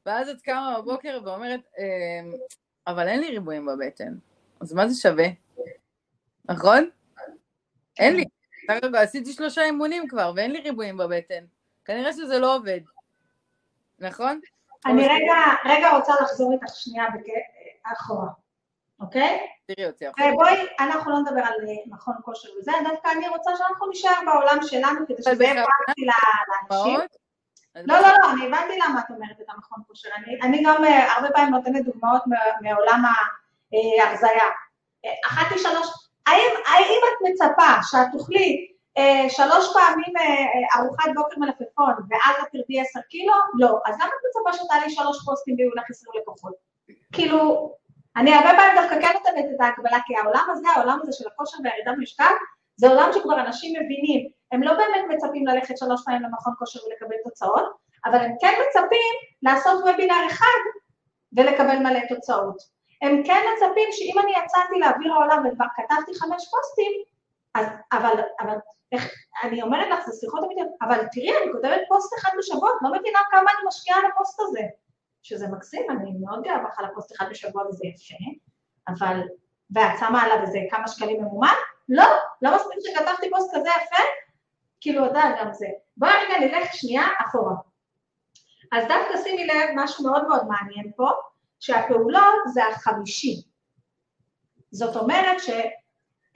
ואז 0.06 0.28
את 0.28 0.40
קמה 0.40 0.76
בבוקר 0.78 1.20
ואומרת, 1.24 1.60
אה, 1.78 2.38
אבל 2.86 3.08
אין 3.08 3.20
לי 3.20 3.30
ריבועים 3.30 3.66
בבטן, 3.66 4.14
אז 4.60 4.72
מה 4.72 4.88
זה 4.88 5.00
שווה? 5.00 5.26
נכון? 6.44 6.90
אין 7.98 8.16
לי. 8.16 8.24
עשיתי 8.94 9.32
שלושה 9.32 9.64
אימונים 9.64 10.08
כבר 10.08 10.32
ואין 10.36 10.50
לי 10.50 10.60
ריבועים 10.60 10.96
בבטן. 10.96 11.44
כנראה 11.84 12.12
שזה 12.12 12.38
לא 12.38 12.56
עובד, 12.56 12.80
נכון? 13.98 14.40
אני 14.86 15.02
רגע, 15.02 15.34
רגע 15.64 15.90
רוצה 15.96 16.12
לחזור 16.22 16.52
איתך 16.52 16.74
שנייה 16.74 17.04
אחורה, 17.92 18.28
אוקיי? 19.00 19.46
תראי 19.66 19.86
אותי 19.86 20.08
אחורה. 20.08 20.32
ובואי, 20.32 20.66
אנחנו 20.80 21.10
לא 21.10 21.18
נדבר 21.18 21.40
על 21.40 21.54
אה, 21.68 21.74
מכון 21.86 22.14
כושר 22.22 22.48
וזה, 22.60 22.72
דווקא 22.90 23.08
אני 23.08 23.28
רוצה 23.28 23.50
שאנחנו 23.56 23.90
נשאר 23.90 24.18
בעולם 24.26 24.58
שלנו 24.62 25.06
כדי 25.08 25.22
שזה 25.22 25.44
יהיה 25.44 25.64
פרקטי 25.64 26.02
לאנשים. 26.06 27.00
לא, 27.76 27.96
לא, 28.00 28.08
לא, 28.08 28.32
אני 28.32 28.46
הבנתי 28.46 28.78
למה 28.84 29.00
את 29.00 29.10
אומרת 29.10 29.40
את 29.40 29.46
המכון 29.48 29.82
כושר. 29.86 30.08
אני, 30.42 30.62
גם 30.64 30.84
אה, 30.84 31.12
הרבה 31.16 31.30
פעמים 31.30 31.54
נותנת 31.54 31.84
דוגמאות 31.84 32.22
מעולם 32.60 33.02
ההרזייה. 33.04 34.44
אה, 35.04 35.10
אחת 35.26 35.54
משלוש, 35.54 35.88
האם, 36.26 36.50
האם 36.66 37.00
את 37.08 37.32
מצפה 37.32 37.82
שאת 37.82 38.06
תוכלי 38.12 38.66
אה, 38.98 39.24
שלוש 39.28 39.72
פעמים 39.72 40.14
ארוחת 40.76 41.10
בוקר 41.14 41.34
מלפפון 41.36 41.94
ואז 42.08 42.36
את 42.42 42.48
תרדי 42.52 42.80
עשר 42.80 43.00
קילו? 43.10 43.34
לא. 43.54 43.78
אז 43.86 43.94
למה 43.94 44.04
את 44.06 44.22
מצפה 44.28 44.64
שתעלי 44.64 44.90
שלוש 44.90 45.24
פוסטים 45.24 45.54
ויהיו 45.58 45.70
לך 45.74 45.90
עשרים 45.90 46.22
לקוחות? 46.22 46.54
כאילו, 47.12 47.72
אני 48.16 48.34
הרבה 48.34 48.48
פעמים 48.48 48.74
דווקא 48.76 49.00
כן 49.00 49.12
נותנת 49.14 49.44
את 49.54 49.60
ההקבלה, 49.60 49.98
כי 50.06 50.16
העולם 50.16 50.46
הזה, 50.50 50.68
העולם 50.76 50.98
הזה 51.02 51.12
של 51.12 51.24
הכושר 51.28 51.58
והירידה 51.64 51.92
במשקל, 51.92 52.32
זה 52.76 52.88
עולם 52.88 53.10
שכבר 53.12 53.40
אנשים 53.40 53.80
מבינים, 53.80 54.28
הם 54.52 54.62
לא 54.62 54.74
באמת 54.74 55.04
מצפים 55.08 55.46
ללכת 55.46 55.78
שלוש 55.78 56.00
פעמים 56.04 56.22
למכון 56.22 56.52
כושר 56.58 56.80
ולקבל 56.86 57.16
תוצאות, 57.24 57.70
אבל 58.06 58.18
הם 58.18 58.32
כן 58.40 58.54
מצפים 58.62 59.14
לעשות 59.42 59.80
וובינר 59.84 60.26
אחד 60.26 60.60
ולקבל 61.36 61.78
מלא 61.78 62.00
תוצאות. 62.08 62.56
הם 63.02 63.22
כן 63.24 63.42
מצפים 63.54 63.88
שאם 63.92 64.18
אני 64.22 64.30
יצאתי 64.30 64.78
לאוויר 64.80 65.12
העולם 65.12 65.46
וכבר 65.46 65.66
כתבתי 65.76 66.12
חמש 66.20 66.42
פוסטים, 66.50 66.92
אז, 67.54 67.66
אבל, 67.92 68.12
אבל 68.40 68.56
איך, 68.92 69.14
אני 69.42 69.62
אומרת 69.62 69.88
לך, 69.90 70.06
זה 70.06 70.20
שיחות 70.20 70.44
אמיתיות, 70.44 70.68
אבל 70.82 70.98
תראי, 71.12 71.32
אני 71.42 71.52
כותבת 71.52 71.80
פוסט 71.88 72.18
אחד 72.18 72.30
בשבוע, 72.38 72.70
לא 72.82 72.90
מבינה 72.98 73.18
כמה 73.30 73.40
אני 73.40 73.66
משקיעה 73.66 73.98
על 73.98 74.04
הפוסט 74.06 74.40
הזה, 74.40 74.60
שזה 75.22 75.48
מקסים, 75.48 75.82
אני 75.90 76.12
מאוד 76.20 76.42
גאה 76.42 76.58
בך 76.58 76.78
על 76.78 76.84
הפוסט 76.84 77.12
אחד 77.16 77.26
בשבוע 77.30 77.66
וזה 77.68 77.86
יפה, 77.86 78.24
אבל, 78.88 79.20
ואת 79.70 79.98
שמה 80.00 80.22
עליו 80.22 80.42
איזה 80.42 80.58
כמה 80.70 80.88
שקלים 80.88 81.20
ממומן? 81.20 81.54
לא, 81.88 82.04
לא 82.42 82.56
מספיק 82.56 82.78
שכתבתי 82.80 83.30
פוסט 83.30 83.50
כזה 83.54 83.68
יפה, 83.68 84.02
כאילו, 84.80 85.06
אתה 85.06 85.20
גם 85.40 85.52
זה. 85.52 85.66
בואי 85.96 86.12
רגע 86.12 86.46
נלך 86.46 86.74
שנייה 86.74 87.06
אחורה. 87.26 87.54
אז 88.72 88.84
דווקא 88.88 89.22
שימי 89.24 89.46
לב, 89.46 89.68
משהו 89.76 90.04
מאוד 90.04 90.28
מאוד 90.28 90.46
מעניין 90.46 90.92
פה, 90.96 91.10
שהפעולות 91.60 92.34
זה 92.46 92.66
החמישי. 92.66 93.42
זאת 94.70 94.96
אומרת 94.96 95.40
ש... 95.40 95.50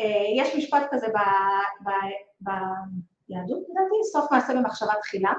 אה, 0.01 0.57
משפט 0.57 0.83
כזה 0.91 1.07
ב, 1.09 1.19
ב, 1.85 1.91
ביהדות, 2.41 3.63
לדעתי, 3.69 4.05
סוף 4.13 4.33
מעשה 4.33 4.55
במחשבה 4.55 4.93
תחילה. 5.01 5.33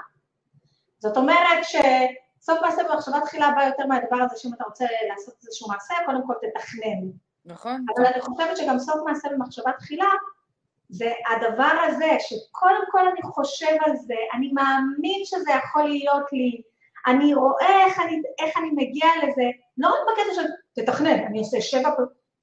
זאת 1.00 1.18
אומרת 1.18 1.64
שסוף 2.46 2.60
מעשה 2.62 2.82
במחשבה 2.84 3.22
תחילה 3.22 3.52
בא 3.56 3.64
יותר 3.64 3.86
מהדבר 3.86 4.18
הזה 4.22 4.38
שאם 4.38 4.54
אתה 4.54 4.64
רוצה 4.64 4.86
לעשות 5.10 5.34
איזשהו 5.44 5.68
מעשה, 5.70 5.94
קודם 6.06 6.28
כל 6.28 6.34
תתכנן. 6.34 7.10
נכון. 7.46 7.86
אבל 7.96 8.06
אני 8.06 8.22
חושבת 8.22 8.58
שגם 8.58 8.80
סוף 8.80 8.96
מעשה 9.06 9.30
במחשבה 9.30 9.72
תחילה 9.72 10.10
זה 10.90 11.12
הדבר 11.28 11.72
הזה, 11.84 12.06
שקודם 12.20 12.82
כל 12.92 13.08
אני 13.08 13.22
חושב 13.22 13.76
על 13.86 13.96
זה, 13.96 14.16
אני 14.34 14.52
מאמין 14.54 15.22
שזה 15.26 15.52
יכול 15.52 15.84
להיות 15.84 16.32
לי, 16.32 16.62
אני 17.08 17.34
רואה 17.34 17.86
איך 17.86 18.00
אני, 18.00 18.22
איך 18.40 18.58
אני 18.58 18.70
מגיע 18.72 19.08
לזה, 19.24 19.44
לא 19.78 19.88
רק 19.88 20.00
בקטע 20.08 20.34
של 20.36 20.48
תתכנן, 20.82 21.26
אני 21.26 21.40
עושה 21.40 21.62
שבע 21.62 21.90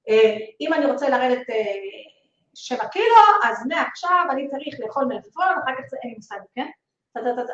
אה, 0.08 0.36
אם 0.60 0.74
אני 0.74 0.86
רוצה 0.86 1.08
לרדת 1.08 1.50
אה, 1.50 1.74
שבע 2.54 2.88
קילו, 2.88 3.14
אז 3.44 3.66
מעכשיו 3.66 4.26
אני 4.30 4.48
צריך 4.48 4.80
לאכול 4.80 5.04
מלפפון, 5.04 5.44
אחר 5.44 5.72
כך 5.72 5.94
אין 6.02 6.10
לי 6.10 6.14
מושג, 6.16 6.38
כן? 6.54 6.66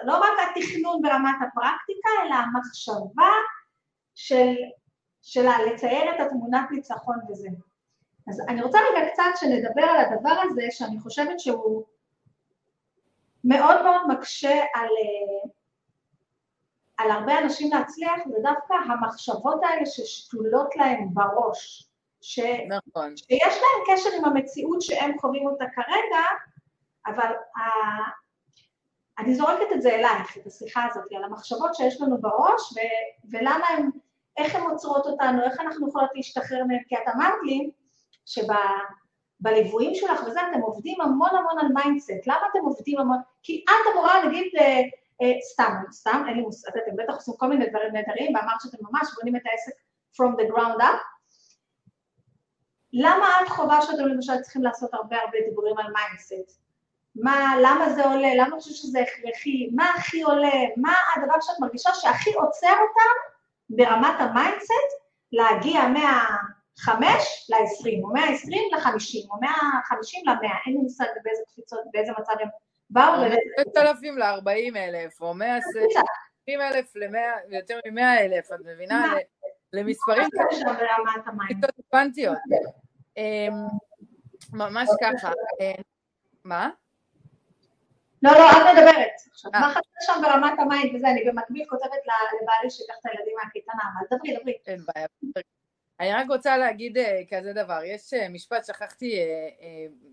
לא 0.04 0.18
רק 0.18 0.56
התכנון 0.56 1.02
ברמת 1.02 1.34
הפרקטיקה, 1.34 2.08
אלא 2.24 2.34
המחשבה 2.34 3.30
של, 4.14 4.54
של 5.22 5.46
לצייר 5.66 6.14
את 6.14 6.20
התמונת 6.20 6.70
ניצחון 6.70 7.16
וזה. 7.30 7.48
אז 8.28 8.42
אני 8.48 8.62
רוצה 8.62 8.78
רגע 8.90 9.08
קצת 9.10 9.22
שנדבר 9.36 9.82
על 9.82 10.00
הדבר 10.00 10.40
הזה, 10.42 10.62
שאני 10.70 11.00
חושבת 11.00 11.40
שהוא 11.40 11.84
מאוד 13.44 13.82
מאוד 13.82 14.06
מקשה 14.08 14.64
על, 14.74 14.88
אה, 14.88 15.50
על 16.96 17.10
הרבה 17.10 17.38
אנשים 17.38 17.70
להצליח, 17.72 18.20
זה 18.26 18.36
דווקא 18.42 18.74
המחשבות 18.74 19.60
האלה 19.62 19.86
ששתולות 19.86 20.76
להם 20.76 21.08
בראש. 21.14 21.88
ש... 22.20 22.38
נכון. 22.68 23.16
שיש 23.16 23.54
להם 23.54 23.96
קשר 23.96 24.10
עם 24.18 24.24
המציאות 24.24 24.82
שהם 24.82 25.18
חווים 25.18 25.46
אותה 25.46 25.64
כרגע, 25.74 26.24
אבל 27.06 27.32
ה... 27.56 27.60
אני 29.18 29.34
זורקת 29.34 29.72
את 29.74 29.82
זה 29.82 29.94
אלייך, 29.94 30.36
את 30.36 30.46
השיחה 30.46 30.84
הזאת, 30.90 31.04
על 31.16 31.24
המחשבות 31.24 31.74
שיש 31.74 32.00
לנו 32.00 32.20
בראש, 32.20 32.72
ו... 32.72 32.78
ולמה 33.30 33.66
הן, 33.68 33.90
איך 34.36 34.54
הן 34.54 34.62
עוצרות 34.62 35.06
אותנו, 35.06 35.42
איך 35.42 35.60
אנחנו 35.60 35.88
יכולות 35.88 36.10
להשתחרר 36.14 36.64
מהן, 36.64 36.82
כי 36.88 36.94
את 36.94 37.14
אמרת 37.16 37.34
לי 37.42 37.70
שבליוויים 38.26 39.94
שב... 39.94 40.00
שלך 40.00 40.22
וזה, 40.26 40.40
אתם 40.50 40.60
עובדים 40.60 41.00
המון 41.00 41.30
המון 41.30 41.58
על 41.58 41.68
mindset, 41.74 42.26
למה 42.26 42.42
אתם 42.50 42.64
עובדים 42.64 42.98
המון, 42.98 43.18
כי 43.42 43.64
את 43.68 43.92
אמורה, 43.94 44.24
נגיד, 44.28 44.52
אה, 44.58 44.80
אה, 45.22 45.32
סתם, 45.52 45.72
סתם, 45.90 46.24
אין 46.28 46.36
לי 46.36 46.42
מושג, 46.42 46.70
אתם 46.70 46.96
בטח 46.96 47.14
עושים 47.14 47.34
כל 47.38 47.46
מיני 47.46 47.70
דברים 47.70 47.92
נהדרים, 47.92 48.36
ואמרת 48.36 48.60
שאתם 48.62 48.78
ממש 48.90 49.08
בונים 49.14 49.36
את 49.36 49.42
העסק 49.46 49.72
from 50.16 50.40
the 50.40 50.54
ground 50.54 50.82
up, 50.82 50.98
למה 52.92 53.26
את 53.42 53.48
חושבת 53.48 53.82
שאתם 53.82 54.04
למשל 54.04 54.40
צריכים 54.42 54.62
לעשות 54.62 54.94
הרבה 54.94 55.16
הרבה 55.24 55.38
דיבורים 55.48 55.78
על 55.78 55.92
mindset? 55.92 56.67
מה, 57.22 57.54
למה 57.62 57.90
זה 57.90 58.04
עולה? 58.04 58.28
למה 58.36 58.56
את 58.56 58.62
חושבת 58.62 58.76
שזה 58.76 59.00
הכרחי? 59.00 59.68
מה 59.72 59.90
הכי 59.96 60.22
עולה? 60.22 60.58
מה 60.76 60.92
הדבר 61.16 61.40
שאת 61.40 61.60
מרגישה 61.60 61.94
שהכי 61.94 62.34
עוצר 62.34 62.72
אותם 62.80 63.38
ברמת 63.70 64.14
ה 64.18 64.25
mindset 64.25 64.72
להגיע 65.32 65.80
מהחמש 65.88 67.50
ל-20, 67.50 68.02
או 68.02 68.08
מהעשרים 68.08 68.62
לחמישים, 68.76 69.30
או 69.30 69.36
מהחמישים 69.40 70.22
למאה, 70.26 70.56
אין 70.66 70.74
לי 70.74 70.80
מושג 70.80 71.04
באיזה 71.24 71.42
קפיצות, 71.52 71.80
באיזה 71.92 72.12
מצב 72.18 72.32
הם 72.40 72.48
באו. 72.90 73.12
עשרת 73.12 73.76
אלפים 73.76 74.18
לארבעים 74.18 74.76
אלף, 74.76 75.20
או 75.20 75.34
מאה 75.34 75.56
עשרים 75.56 76.60
אלף 76.60 76.96
למאה, 76.96 77.32
יותר 77.48 77.80
ממאה 77.86 78.20
אלף, 78.20 78.52
את 78.52 78.60
מבינה? 78.64 79.14
למספרים 79.72 80.28
מה? 81.34 81.44
קוונטיות. 81.90 82.38
אמ, 83.16 83.52
ממש 84.52 84.88
ככה. 85.00 85.32
אה, 85.60 85.82
מה? 86.44 86.70
לא, 88.22 88.32
לא, 88.32 88.50
את 88.50 88.76
מדברת. 88.76 89.10
עכשיו, 89.30 89.50
אה. 89.54 89.60
מה 89.60 89.70
חשבת 89.70 89.82
שם 90.00 90.12
ברמת 90.22 90.58
המים 90.58 90.94
וזה, 90.94 91.08
אני 91.08 91.24
במקביל 91.24 91.64
כותבת 91.68 91.90
לבעלי 92.42 92.70
שיקח 92.70 92.94
את 93.00 93.06
הילדים 93.06 93.34
מהקייטנה, 93.44 93.82
אבל 93.98 94.18
דברי, 94.18 94.36
דברי. 94.36 94.58
אין 94.66 94.80
בעיה. 94.94 95.06
אני 96.00 96.12
רק 96.12 96.26
רוצה 96.28 96.56
להגיד 96.56 96.98
אה, 96.98 97.20
כזה 97.30 97.52
דבר, 97.52 97.80
יש 97.84 98.14
אה, 98.14 98.28
משפט, 98.28 98.64
שכחתי 98.64 99.20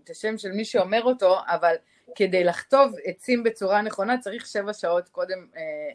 את 0.04 0.10
השם 0.10 0.38
של 0.38 0.52
מי 0.52 0.64
שאומר 0.64 1.02
אותו, 1.02 1.36
אבל 1.46 1.74
כדי 2.14 2.44
לחטוב 2.44 2.94
עצים 3.04 3.42
בצורה 3.42 3.82
נכונה 3.82 4.18
צריך 4.18 4.46
שבע 4.46 4.72
שעות 4.72 5.08
קודם 5.08 5.46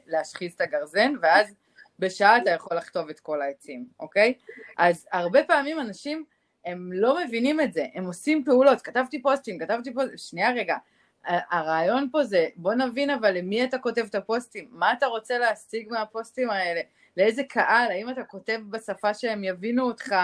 להשחיז 0.07 0.53
את 0.53 0.61
הגרזן, 0.61 1.13
ואז 1.21 1.55
בשעה 1.99 2.37
אתה 2.37 2.49
יכול 2.49 2.77
לחטוב 2.77 3.09
את 3.09 3.19
כל 3.19 3.41
העצים, 3.41 3.85
אוקיי? 3.99 4.33
אז 4.77 5.07
הרבה 5.11 5.43
פעמים 5.43 5.79
אנשים, 5.79 6.25
הם 6.65 6.89
לא 6.93 7.25
מבינים 7.25 7.61
את 7.61 7.73
זה, 7.73 7.85
הם 7.93 8.05
עושים 8.05 8.43
פעולות, 8.45 8.81
כתבתי 8.81 9.21
פוסטים, 9.21 9.59
כתבתי 9.59 9.93
פוסטים, 9.93 10.17
שנייה 10.17 10.51
רגע, 10.51 10.75
הרעיון 11.25 12.09
פה 12.11 12.23
זה, 12.23 12.47
בוא 12.55 12.73
נבין 12.73 13.09
אבל 13.09 13.37
למי 13.37 13.63
אתה 13.63 13.77
כותב 13.77 14.05
את 14.09 14.15
הפוסטים, 14.15 14.67
מה 14.71 14.93
אתה 14.93 15.05
רוצה 15.05 15.37
להשיג 15.37 15.91
מהפוסטים 15.91 16.49
האלה, 16.49 16.81
לאיזה 17.17 17.43
קהל, 17.43 17.91
האם 17.91 18.09
אתה 18.09 18.23
כותב 18.23 18.59
בשפה 18.69 19.13
שהם 19.13 19.43
יבינו 19.43 19.83
אותך 19.83 20.15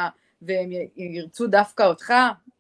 והם 0.41 0.69
ירצו 0.95 1.47
דווקא 1.47 1.83
אותך, 1.83 2.13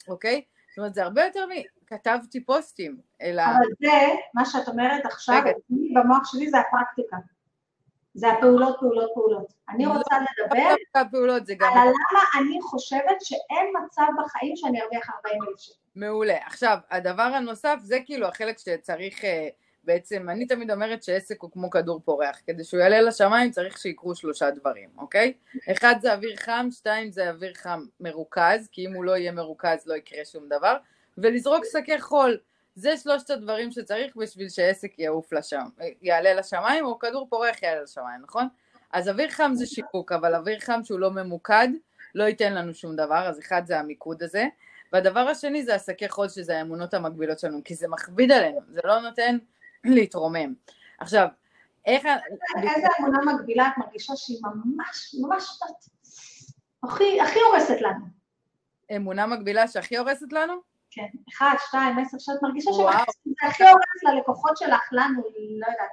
אוקיי? 0.07 0.41
זאת 0.69 0.77
אומרת, 0.77 0.93
זה 0.93 1.03
הרבה 1.03 1.25
יותר 1.25 1.45
מ... 1.45 1.51
כתבתי 1.87 2.45
פוסטים, 2.45 2.97
אלא... 3.21 3.41
אבל 3.41 3.65
זה, 3.79 4.15
מה 4.33 4.45
שאת 4.45 4.67
אומרת 4.67 5.05
עכשיו, 5.05 5.41
רגע. 5.45 5.51
במוח 5.69 6.31
שלי 6.31 6.49
זה 6.49 6.57
הפרקטיקה. 6.59 7.17
זה 8.13 8.31
הפעולות, 8.31 8.77
פעולות, 8.79 9.11
פעולות. 9.13 9.53
אני 9.69 9.85
לא, 9.85 9.91
רוצה 9.91 10.15
לדבר 10.19 10.75
הפעולות, 10.95 11.45
זה 11.45 11.53
גם 11.59 11.71
על 11.73 11.87
למה 11.87 12.21
אני 12.39 12.61
חושבת 12.61 13.21
שאין 13.21 13.73
מצב 13.83 14.07
בחיים 14.23 14.55
שאני 14.55 14.81
ארוויח 14.81 15.09
40 15.25 15.43
אלף 15.43 15.59
שקל. 15.59 15.86
מעולה. 15.97 16.37
עכשיו, 16.45 16.77
הדבר 16.91 17.21
הנוסף 17.21 17.79
זה 17.83 17.99
כאילו 18.05 18.27
החלק 18.27 18.57
שצריך 18.57 19.25
אה, 19.25 19.47
בעצם, 19.83 20.29
אני 20.29 20.45
תמיד 20.45 20.71
אומרת 20.71 21.03
שעסק 21.03 21.41
הוא 21.41 21.51
כמו 21.51 21.69
כדור 21.69 22.01
פורח, 22.05 22.41
כדי 22.47 22.63
שהוא 22.63 22.79
יעלה 22.79 23.01
לשמיים 23.01 23.51
צריך 23.51 23.77
שיקרו 23.77 24.15
שלושה 24.15 24.51
דברים, 24.51 24.89
אוקיי? 24.97 25.33
אחד 25.71 25.95
זה 26.01 26.13
אוויר 26.13 26.35
חם, 26.35 26.67
שתיים 26.71 27.11
זה 27.11 27.29
אוויר 27.29 27.53
חם 27.53 27.85
מרוכז, 27.99 28.67
כי 28.71 28.85
אם 28.85 28.93
הוא 28.93 29.05
לא 29.05 29.17
יהיה 29.17 29.31
מרוכז 29.31 29.87
לא 29.87 29.93
יקרה 29.93 30.25
שום 30.25 30.43
דבר, 30.49 30.77
ולזרוק 31.17 31.63
שקי 31.71 32.01
חול. 32.01 32.37
זה 32.75 32.97
שלושת 32.97 33.29
הדברים 33.29 33.71
שצריך 33.71 34.15
בשביל 34.15 34.49
שעסק 34.49 34.99
יעוף 34.99 35.33
לשם, 35.33 35.65
יעלה 36.01 36.33
לשמיים, 36.33 36.85
או 36.85 36.99
כדור 36.99 37.27
פורח 37.29 37.63
יעלה 37.63 37.81
לשמיים, 37.81 38.21
נכון? 38.21 38.47
אז 38.91 39.09
אוויר 39.09 39.29
חם 39.29 39.51
זה 39.55 39.65
שיווק, 39.65 40.11
אבל 40.11 40.35
אוויר 40.35 40.59
חם 40.59 40.79
שהוא 40.83 40.99
לא 40.99 41.11
ממוקד, 41.11 41.67
לא 42.15 42.23
ייתן 42.23 42.53
לנו 42.53 42.73
שום 42.73 42.95
דבר, 42.95 43.27
אז 43.29 43.39
אחד 43.39 43.61
זה 43.65 43.79
המיקוד 43.79 44.23
הזה. 44.23 44.45
והדבר 44.93 45.19
השני 45.19 45.63
זה 45.63 45.75
השקי 45.75 46.09
חול, 46.09 46.29
שזה 46.29 46.57
האמונות 46.57 46.93
המקבילות 46.93 47.39
שלנו, 47.39 47.61
כי 47.63 47.75
זה 47.75 47.87
מכביד 47.87 48.31
עלינו, 48.31 48.59
זה 48.69 48.81
לא 48.83 48.99
נותן 48.99 49.37
להתרומם. 49.83 50.53
עכשיו, 50.99 51.27
איך... 51.85 52.05
איזה 52.57 52.87
אמונה 52.99 53.33
מקבילה 53.33 53.67
את 53.67 53.77
מרגישה 53.77 54.13
שהיא 54.15 54.37
ממש, 54.43 55.15
ממש, 55.21 55.59
הכי, 56.83 57.21
הכי 57.21 57.39
הורסת 57.39 57.81
לנו. 57.81 58.05
אמונה 58.95 59.27
מקבילה 59.27 59.67
שהכי 59.67 59.97
הורסת 59.97 60.33
לנו? 60.33 60.53
כן, 60.91 61.07
אחד, 61.33 61.55
שתיים, 61.67 61.99
עשר, 61.99 62.17
שאת 62.19 62.41
מרגישה. 62.41 62.71
שזה 62.73 63.47
הכי 63.47 63.63
הורס 63.63 64.03
ללקוחות 64.03 64.57
שלך, 64.57 64.89
לנו, 64.91 65.21
לא 65.59 65.67
יודעת. 65.71 65.91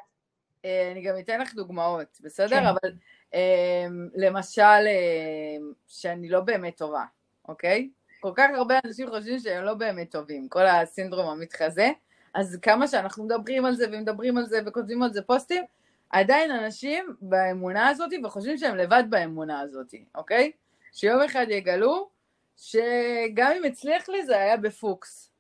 אה, 0.65 0.93
אני 0.93 1.03
גם 1.03 1.15
אתן 1.19 1.41
לך 1.41 1.55
דוגמאות, 1.55 2.19
בסדר? 2.21 2.61
כן. 2.61 2.67
אבל 2.67 2.93
אה, 3.35 3.87
למשל, 4.15 4.63
אה, 4.63 5.57
שאני 5.87 6.29
לא 6.29 6.41
באמת 6.41 6.77
טובה, 6.77 7.05
אוקיי? 7.49 7.91
כל 8.25 8.33
כך 8.35 8.51
הרבה 8.55 8.79
אנשים 8.85 9.09
חושבים 9.09 9.39
שהם 9.39 9.65
לא 9.65 9.75
באמת 9.75 10.11
טובים, 10.11 10.49
כל 10.49 10.67
הסינדרום 10.67 11.27
המתחזה, 11.27 11.91
אז 12.35 12.59
כמה 12.63 12.89
שאנחנו 12.89 13.25
מדברים 13.25 13.65
על 13.65 13.75
זה 13.75 13.87
ומדברים 13.93 14.39
על 14.39 14.47
זה 14.47 14.61
וכותבים 14.67 15.03
על 15.03 15.13
זה 15.13 15.23
פוסטים, 15.23 15.65
עדיין 16.11 16.51
אנשים 16.51 17.17
באמונה 17.21 17.89
הזאת 17.89 18.11
וחושבים 18.25 18.59
שהם 18.59 18.77
לבד 18.77 19.05
באמונה 19.11 19.61
הזאת, 19.61 19.95
אוקיי? 20.15 20.53
שיום 20.93 21.21
אחד 21.21 21.47
יגלו 21.49 22.09
שגם 22.57 23.53
אם 23.57 23.65
הצליח 23.65 24.09
לי 24.09 24.27
זה 24.27 24.37
היה 24.37 24.57
בפוקס, 24.57 25.31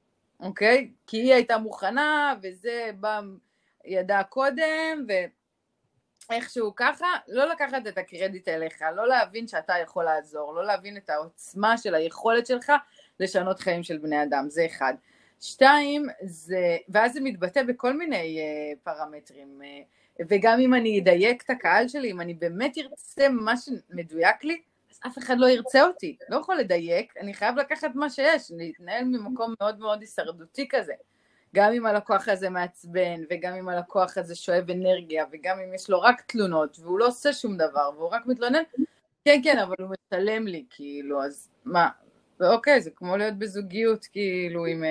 אוקיי? 0.40 0.90
כי 1.06 1.16
היא 1.16 1.34
הייתה 1.34 1.58
מוכנה 1.58 2.34
וזה 2.42 2.90
בא, 3.00 3.20
ידע 3.84 4.22
קודם 4.22 5.06
ואיכשהו 6.30 6.72
ככה, 6.76 7.06
לא 7.28 7.44
לקחת 7.44 7.86
את 7.88 7.98
הקרדיט 7.98 8.48
אליך, 8.48 8.82
לא 8.96 9.08
להבין 9.08 9.48
שאתה 9.48 9.74
יכול 9.82 10.04
לעזור, 10.04 10.54
לא 10.54 10.64
להבין 10.64 10.96
את 10.96 11.10
העוצמה 11.10 11.78
של 11.78 11.94
היכולת 11.94 12.46
שלך 12.46 12.72
לשנות 13.20 13.60
חיים 13.60 13.82
של 13.82 13.98
בני 13.98 14.22
אדם, 14.22 14.46
זה 14.48 14.66
אחד. 14.66 14.94
שתיים, 15.40 16.06
זה, 16.22 16.76
ואז 16.88 17.12
זה 17.12 17.20
מתבטא 17.20 17.62
בכל 17.62 17.96
מיני 17.96 18.38
uh, 18.40 18.78
פרמטרים, 18.84 19.60
uh, 19.62 20.22
וגם 20.28 20.60
אם 20.60 20.74
אני 20.74 21.00
אדייק 21.00 21.42
את 21.42 21.50
הקהל 21.50 21.88
שלי, 21.88 22.10
אם 22.10 22.20
אני 22.20 22.34
באמת 22.34 22.78
ארצה 22.78 23.28
מה 23.28 23.54
שמדויק 23.56 24.44
לי, 24.44 24.62
אז 24.90 25.00
אף 25.06 25.18
אחד 25.18 25.38
לא 25.38 25.46
ירצה 25.46 25.82
אותי, 25.86 26.16
לא 26.28 26.36
יכול 26.36 26.56
לדייק, 26.56 27.14
אני 27.20 27.34
חייב 27.34 27.56
לקחת 27.56 27.90
מה 27.94 28.10
שיש, 28.10 28.50
להתנהל 28.56 29.04
ממקום 29.04 29.54
מאוד 29.60 29.78
מאוד 29.78 30.00
הישרדותי 30.00 30.68
כזה. 30.68 30.92
גם 31.54 31.72
אם 31.72 31.86
הלקוח 31.86 32.28
הזה 32.28 32.50
מעצבן, 32.50 33.20
וגם 33.30 33.54
אם 33.54 33.68
הלקוח 33.68 34.18
הזה 34.18 34.34
שואב 34.34 34.70
אנרגיה, 34.70 35.24
וגם 35.32 35.58
אם 35.58 35.74
יש 35.74 35.90
לו 35.90 36.00
רק 36.00 36.20
תלונות, 36.20 36.78
והוא 36.80 36.98
לא 36.98 37.06
עושה 37.06 37.32
שום 37.32 37.56
דבר, 37.56 37.90
והוא 37.96 38.08
רק 38.08 38.26
מתלונן, 38.26 38.62
כן, 39.24 39.40
כן, 39.44 39.58
אבל 39.58 39.74
הוא 39.78 39.88
משלם 39.88 40.46
לי, 40.46 40.64
כאילו, 40.70 41.22
אז 41.22 41.48
מה? 41.64 41.88
ואוקיי, 42.40 42.80
זה 42.80 42.90
כמו 42.90 43.16
להיות 43.16 43.38
בזוגיות, 43.38 44.04
כאילו, 44.04 44.66
עם... 44.66 44.84
אה, 44.84 44.90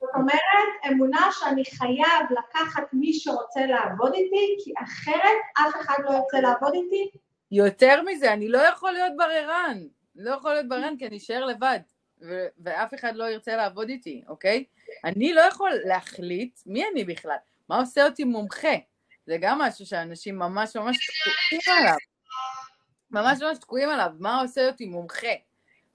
זאת 0.00 0.10
אומרת, 0.14 0.92
אמונה 0.92 1.28
שאני 1.32 1.64
חייב 1.64 2.26
לקחת 2.30 2.82
מי 2.92 3.12
שרוצה 3.12 3.66
לעבוד 3.66 4.12
איתי, 4.14 4.56
כי 4.64 4.72
אחרת 4.84 5.40
אף 5.58 5.80
אחד 5.80 5.94
לא 6.04 6.10
ירצה 6.10 6.40
לעבוד 6.40 6.74
איתי. 6.74 7.10
יותר 7.50 8.02
מזה, 8.02 8.32
אני 8.32 8.48
לא 8.48 8.58
יכול 8.58 8.92
להיות 8.92 9.12
בררן. 9.16 9.78
לא 10.16 10.30
יכול 10.30 10.50
להיות 10.50 10.68
בררן 10.68 10.96
כי 10.98 11.06
אני 11.06 11.16
אשאר 11.16 11.44
לבד, 11.44 11.80
ו- 12.22 12.46
ואף 12.58 12.94
אחד 12.94 13.16
לא 13.16 13.24
ירצה 13.24 13.56
לעבוד 13.56 13.88
איתי, 13.88 14.22
אוקיי? 14.28 14.64
אני 15.04 15.32
לא 15.32 15.40
יכול 15.40 15.70
להחליט 15.84 16.60
מי 16.66 16.84
אני 16.92 17.04
בכלל, 17.04 17.36
מה 17.68 17.78
עושה 17.78 18.04
אותי 18.04 18.24
מומחה. 18.24 18.74
זה 19.26 19.36
גם 19.40 19.58
משהו 19.58 19.86
שאנשים 19.86 20.38
ממש 20.38 20.76
ממש 20.76 20.96
תקועים 20.96 21.78
עליו. 21.80 21.96
ממש 23.10 23.42
ממש 23.42 23.58
תקועים 23.58 23.88
עליו, 23.88 24.10
מה 24.18 24.40
עושה 24.40 24.66
אותי 24.66 24.86
מומחה, 24.86 25.32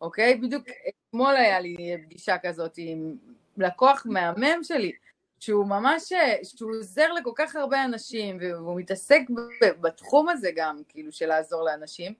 אוקיי? 0.01 0.35
בדיוק 0.35 0.65
אתמול 0.89 1.35
היה 1.35 1.59
לי 1.59 1.97
פגישה 2.03 2.37
כזאת 2.43 2.73
עם 2.77 3.17
לקוח 3.57 4.05
מהמם 4.05 4.63
שלי, 4.63 4.91
שהוא 5.39 5.65
ממש, 5.65 6.13
שהוא 6.43 6.71
עוזר 6.75 7.13
לכל 7.13 7.31
כך 7.35 7.55
הרבה 7.55 7.83
אנשים, 7.85 8.37
והוא 8.41 8.79
מתעסק 8.79 9.21
בתחום 9.61 10.29
הזה 10.29 10.49
גם, 10.55 10.81
כאילו, 10.89 11.11
של 11.11 11.25
לעזור 11.25 11.63
לאנשים, 11.63 12.13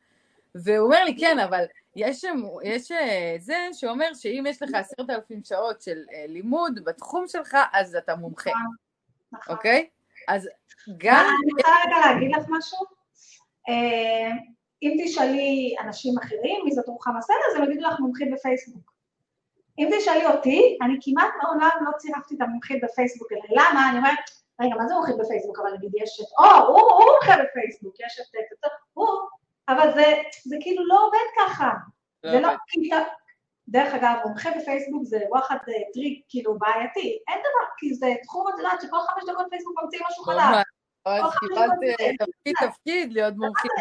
והוא 0.56 0.86
אומר 0.86 1.04
לי, 1.04 1.18
כן, 1.20 1.40
אבל 1.40 1.66
יש, 1.96 2.26
יש 2.64 2.92
אה, 2.92 3.36
זה 3.40 3.68
שאומר 3.74 4.14
שאם 4.14 4.44
יש 4.48 4.62
לך 4.62 4.70
עשרת 4.74 5.10
אלפים 5.10 5.44
שעות 5.44 5.82
של 5.82 5.98
אה, 6.14 6.26
לימוד 6.28 6.80
בתחום 6.86 7.28
שלך, 7.28 7.58
אז 7.74 7.96
אתה 7.96 8.16
מומחה, 8.16 8.52
נכון. 9.32 9.56
אוקיי? 9.56 9.90
אז 10.28 10.50
גם... 10.98 11.26
אני 11.26 11.52
רוצה 11.52 11.72
רגע 11.86 11.98
להגיד 12.06 12.32
לך 12.36 12.46
משהו. 12.50 12.78
אה, 13.70 14.32
אם 14.84 14.98
תשאלי 15.06 15.76
אנשים 15.82 16.14
אחרים, 16.24 16.62
מי 16.66 16.72
זאת 16.72 16.88
רוחמה 16.88 17.22
סלע, 17.22 17.36
אז 17.52 17.56
הם 17.58 17.64
יגידו 17.64 17.88
לך 17.88 18.00
מומחית 18.00 18.32
בפייסבוק. 18.34 18.92
אם 19.80 19.90
תשאלי 19.98 20.26
אותי, 20.26 20.78
אני 20.82 20.94
כמעט 21.02 21.34
מעולם 21.44 21.86
לא 21.86 21.98
צירפתי 21.98 22.36
את 22.36 22.42
המומחית 22.42 22.84
בפייסבוק, 22.84 23.32
אלא 23.32 23.42
למה? 23.50 23.90
אני 23.90 23.98
אומרת, 23.98 24.20
רגע, 24.62 24.76
מה 24.76 24.88
זה 24.88 24.94
מומחית 24.94 25.16
בפייסבוק? 25.18 25.60
אבל 25.60 25.74
נגיד 25.74 25.92
יש 26.04 26.22
את, 26.22 26.26
או, 26.40 26.68
הוא, 26.68 27.06
מומחה 27.06 27.44
בפייסבוק, 27.44 27.96
יש 28.00 28.20
את, 28.20 28.72
הוא, 28.94 29.08
אבל 29.70 29.94
זה, 29.94 30.06
זה 30.46 30.56
כאילו 30.62 30.88
לא 30.88 31.08
עובד 31.08 31.28
ככה. 31.38 31.72
לא 32.24 32.32
זה 32.32 32.40
לא. 32.40 32.50
כי 32.68 32.88
אתה, 32.88 33.04
דרך 33.68 33.94
אגב, 33.94 34.16
מומחה 34.26 34.50
בפייסבוק 34.52 35.04
זה 35.04 35.20
וואחד 35.30 35.56
אה, 35.56 35.74
טריק 35.94 36.26
כאילו 36.30 36.60
בעייתי, 36.60 37.20
אין 37.28 37.40
דבר, 37.40 37.66
כי 37.78 37.94
זה 37.94 38.08
תחום, 38.24 38.48
את 38.48 38.54
יודעת, 38.58 38.82
שכל 38.82 38.98
חמש 38.98 39.24
דקות 39.30 39.46
פייסבוק 39.50 39.84
ממציאים 39.84 40.04
משהו 40.10 40.24
חדש. 40.24 40.64
אז 41.06 41.34
קיבלת 41.40 42.00
אה. 42.00 42.26
תפקיד 42.26 42.56
תפקיד 42.70 43.14
להיות 43.14 43.34
מומחית. 43.38 43.72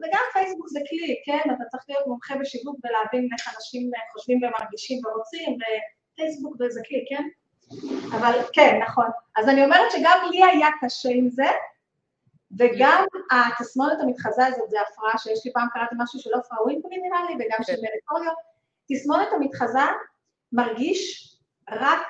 וגם 0.00 0.22
פייסבוק 0.32 0.68
זה 0.68 0.80
כלי, 0.88 1.22
כן? 1.26 1.54
אתה 1.54 1.64
צריך 1.70 1.84
להיות 1.88 2.06
מומחה 2.06 2.34
בשיווק 2.36 2.76
ולהבין 2.84 3.28
איך 3.38 3.54
אנשים 3.56 3.90
אה, 3.94 4.00
חושבים 4.12 4.40
ומרגישים 4.42 5.00
ורוצים, 5.06 5.56
ופייסבוק 5.58 6.56
זה 6.68 6.80
כלי, 6.88 7.04
כן? 7.08 7.24
אבל 8.16 8.38
כן, 8.52 8.80
נכון. 8.82 9.06
אז 9.36 9.48
אני 9.48 9.64
אומרת 9.64 9.92
שגם 9.92 10.18
לי 10.30 10.44
היה 10.44 10.68
קשה 10.80 11.08
עם 11.12 11.30
זה, 11.30 11.46
וגם 12.58 13.04
התסמונת 13.30 14.00
המתחזה 14.00 14.46
הזאת 14.46 14.70
זה 14.70 14.76
הפרעה, 14.80 15.18
שיש 15.18 15.46
לי 15.46 15.52
פעם 15.52 15.68
קראתי 15.72 15.94
משהו 15.98 16.20
של 16.20 16.30
עופרה 16.34 16.62
ווינקולי 16.62 16.96
נראה 16.96 17.18
לי, 17.28 17.34
וגם 17.34 17.58
של 17.62 17.72
כן. 17.72 17.82
מריטוריו. 17.82 18.32
תסמונת 18.88 19.28
המתחזה 19.32 19.78
מרגיש 20.52 21.30
רק, 21.70 22.00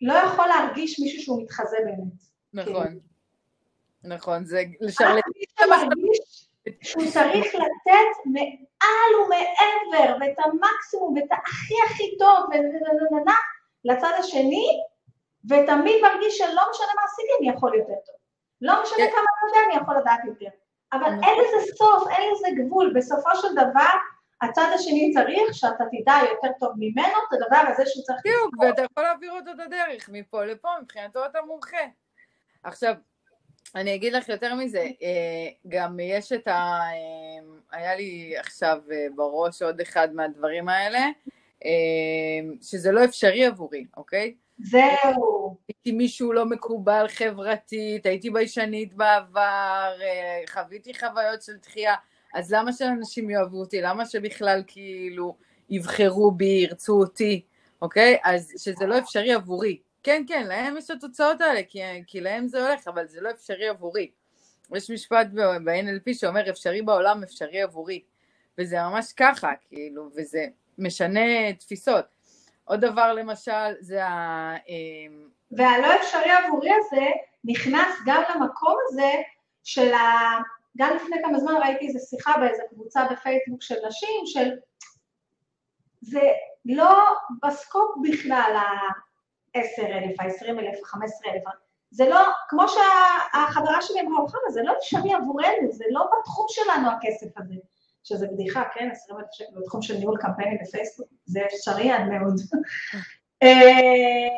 לא 0.00 0.14
יכול 0.14 0.46
להרגיש 0.46 1.00
מישהו 1.00 1.22
שהוא 1.22 1.42
מתחזה 1.42 1.76
באמת. 1.84 2.22
נכון. 2.52 2.98
נכון, 4.04 4.44
זה 4.44 4.60
רק 4.60 4.66
לשרלט... 4.80 5.24
מי 5.36 5.44
שמרגיש 5.58 6.48
שהוא 6.82 7.04
צריך 7.12 7.54
לתת 7.54 8.26
מעל 8.26 9.14
ומעבר, 9.24 10.16
ואת 10.20 10.36
המקסימום, 10.44 11.14
ואת 11.16 11.38
הכי 11.46 11.74
הכי 11.86 12.18
טוב, 12.18 12.46
לצד 13.84 14.12
השני, 14.18 14.66
ותמיד 15.44 15.96
מרגיש 16.02 16.38
שלא 16.38 16.62
משנה 16.70 16.92
מה 16.96 17.02
עשיתי, 17.04 17.32
אני 17.40 17.56
יכול 17.56 17.74
יותר 17.74 17.94
טוב. 18.06 18.16
לא 18.60 18.82
משנה 18.82 18.96
כן. 18.96 19.10
כמה 19.12 19.48
יודע, 19.48 19.58
אני 19.66 19.82
יכול 19.82 19.96
לדעת 19.96 20.20
יותר. 20.26 20.56
אבל 20.92 21.10
נכון. 21.10 21.24
אין 21.24 21.38
לזה 21.38 21.72
סוף, 21.76 22.08
אין 22.10 22.32
לזה 22.32 22.48
גבול. 22.62 22.92
בסופו 22.96 23.30
של 23.36 23.52
דבר, 23.52 23.90
הצד 24.42 24.70
השני 24.74 25.12
צריך 25.14 25.54
שאתה 25.54 25.84
תדע 25.92 26.14
יותר 26.30 26.48
טוב 26.60 26.72
ממנו 26.76 27.18
את 27.28 27.32
הדבר 27.32 27.72
הזה 27.72 27.82
שהוא 27.86 28.04
צריך... 28.04 28.20
בדיוק, 28.24 28.54
ואתה 28.60 28.82
יכול 28.82 29.02
להעביר 29.02 29.32
אותו 29.32 29.50
את 29.50 29.60
הדרך 29.60 30.08
מפה 30.12 30.44
לפה, 30.44 30.68
מבחינתו 30.82 31.26
אתה 31.26 31.38
מומחה. 31.46 31.86
עכשיו, 32.62 32.94
אני 33.74 33.94
אגיד 33.94 34.12
לך 34.12 34.28
יותר 34.28 34.54
מזה, 34.54 34.86
אה, 35.02 35.48
גם 35.68 36.00
יש 36.00 36.32
את 36.32 36.48
ה... 36.48 36.52
אה, 36.52 37.78
היה 37.78 37.94
לי 37.94 38.34
עכשיו 38.38 38.78
אה, 38.92 39.06
בראש 39.14 39.62
עוד 39.62 39.80
אחד 39.80 40.14
מהדברים 40.14 40.68
האלה, 40.68 41.00
שזה 42.62 42.92
לא 42.92 43.04
אפשרי 43.04 43.46
עבורי, 43.46 43.86
אוקיי? 43.96 44.34
זהו. 44.58 45.56
הייתי 45.68 45.92
מישהו 45.92 46.32
לא 46.32 46.46
מקובל 46.46 47.06
חברתית, 47.08 48.06
הייתי 48.06 48.30
ביישנית 48.30 48.94
בעבר, 48.94 49.92
חוויתי 50.50 50.94
חוויות 50.94 51.42
של 51.42 51.56
דחייה, 51.62 51.94
אז 52.34 52.52
למה 52.52 52.72
שאנשים 52.72 53.30
יאהבו 53.30 53.60
אותי? 53.60 53.80
למה 53.80 54.06
שבכלל 54.06 54.62
כאילו 54.66 55.36
יבחרו 55.70 56.30
בי, 56.30 56.44
ירצו 56.44 56.92
אותי, 56.92 57.42
אוקיי? 57.82 58.18
אז 58.24 58.52
שזה 58.56 58.86
לא 58.86 58.98
אפשרי 58.98 59.32
עבורי. 59.32 59.78
כן, 60.02 60.22
כן, 60.28 60.46
להם 60.46 60.76
יש 60.76 60.84
את 60.84 60.90
התוצאות 60.90 61.40
האלה, 61.40 61.60
כי, 61.68 61.80
כי 62.06 62.20
להם 62.20 62.48
זה 62.48 62.68
הולך, 62.68 62.88
אבל 62.88 63.06
זה 63.06 63.20
לא 63.20 63.30
אפשרי 63.30 63.68
עבורי. 63.68 64.10
יש 64.74 64.90
משפט 64.90 65.26
ב-NLP 65.64 66.14
שאומר 66.14 66.50
אפשרי 66.50 66.82
בעולם, 66.82 67.22
אפשרי 67.22 67.62
עבורי. 67.62 68.02
וזה 68.58 68.76
ממש 68.82 69.12
ככה, 69.12 69.52
כאילו, 69.68 70.10
וזה 70.16 70.46
משנה 70.78 71.52
תפיסות. 71.52 72.13
עוד 72.64 72.80
דבר 72.80 73.12
למשל, 73.12 73.72
זה 73.80 74.06
ה... 74.06 74.52
אמ, 74.68 75.28
והלא 75.50 75.94
אפשרי 75.94 76.30
עבורי 76.30 76.70
הזה 76.72 77.06
נכנס 77.44 77.88
גם 78.06 78.22
למקום 78.34 78.76
הזה 78.88 79.12
של 79.64 79.92
ה... 79.94 80.00
גם 80.78 80.96
לפני 80.96 81.16
כמה 81.24 81.38
זמן 81.38 81.54
ראיתי 81.54 81.86
איזו 81.86 81.98
שיחה 82.10 82.32
באיזו 82.40 82.62
קבוצה 82.70 83.06
בפייסבוק 83.10 83.62
של 83.62 83.74
נשים, 83.86 84.26
של... 84.26 84.50
זה 86.00 86.20
לא 86.64 87.04
בסקופ 87.42 87.90
בכלל 88.02 88.56
ה-10,000, 88.56 90.22
ה-20,000, 90.22 90.96
ה-15,000, 90.96 91.50
זה 91.90 92.08
לא, 92.08 92.20
כמו 92.48 92.62
שהחברה 92.68 93.82
שלי 93.82 94.00
אמרה, 94.00 94.20
אוחנה, 94.20 94.50
זה 94.50 94.62
לא 94.62 94.72
אפשרי 94.78 95.14
עבורנו, 95.14 95.72
זה 95.72 95.84
לא 95.88 96.08
בתחום 96.18 96.46
שלנו 96.48 96.90
הכסף 96.90 97.38
הזה, 97.38 97.54
שזה 98.04 98.26
בדיחה, 98.32 98.62
כן, 98.74 98.88
20,000 98.92 99.28
שקל 99.32 99.60
בתחום 99.60 99.82
של 99.82 99.96
ניהול 99.96 100.18
קמפיינים 100.20 100.58
בפייסבוק, 100.62 101.08
זה 101.24 101.40
אפשרי 101.46 101.90
עד 101.90 102.02
מאוד. 102.08 102.34
אה, 103.42 104.28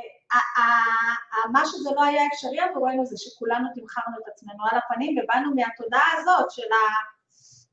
מה 1.52 1.62
שזה 1.66 1.90
לא 1.96 2.05
היה 2.05 2.22
אפשרי 2.33 2.61
עבורנו 2.61 3.07
זה 3.07 3.16
שכולנו 3.18 3.68
תמכרנו 3.74 4.16
את 4.22 4.29
עצמנו 4.29 4.64
על 4.70 4.79
הפנים 4.79 5.18
ובאנו 5.18 5.55
מהתודעה 5.55 6.09
הזאת 6.18 6.50
של 6.50 6.72
ה... 6.72 6.85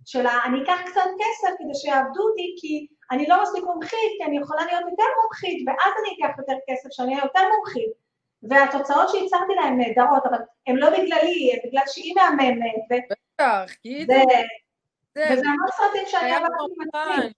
של 0.05 0.25
ה... 0.27 0.39
אני 0.45 0.63
אקח 0.63 0.81
קצת 0.85 1.09
כסף 1.19 1.53
כדי 1.59 1.75
שיעבדו 1.75 2.21
אותי 2.29 2.55
כי 2.59 2.87
אני 3.11 3.27
לא 3.27 3.43
מספיק 3.43 3.63
מומחית, 3.63 4.11
כי 4.17 4.23
אני 4.23 4.37
יכולה 4.37 4.65
להיות 4.65 4.83
יותר 4.91 5.09
מומחית 5.23 5.67
ואז 5.67 5.93
אני 5.99 6.15
אקח 6.15 6.37
יותר 6.37 6.57
כסף 6.67 6.89
שאני 6.91 7.13
אהיה 7.13 7.23
יותר 7.23 7.41
מומחית 7.55 7.91
והתוצאות 8.43 9.09
שהצהרתי 9.09 9.53
להן 9.55 9.77
נהדרות, 9.77 10.25
אבל 10.25 10.37
הן 10.67 10.75
לא 10.75 10.89
בגללי, 10.89 11.51
הן 11.53 11.59
בגלל 11.69 11.83
שהיא 11.87 12.15
מהממת. 12.15 13.05
בטח, 13.39 13.73
כי 13.81 14.05
זה... 15.17 15.23
המון 15.23 15.71
סרטים 15.71 16.03
שאני 16.07 16.31
עברתי 16.31 16.53
עם 16.53 16.87
עצמי. 16.87 17.33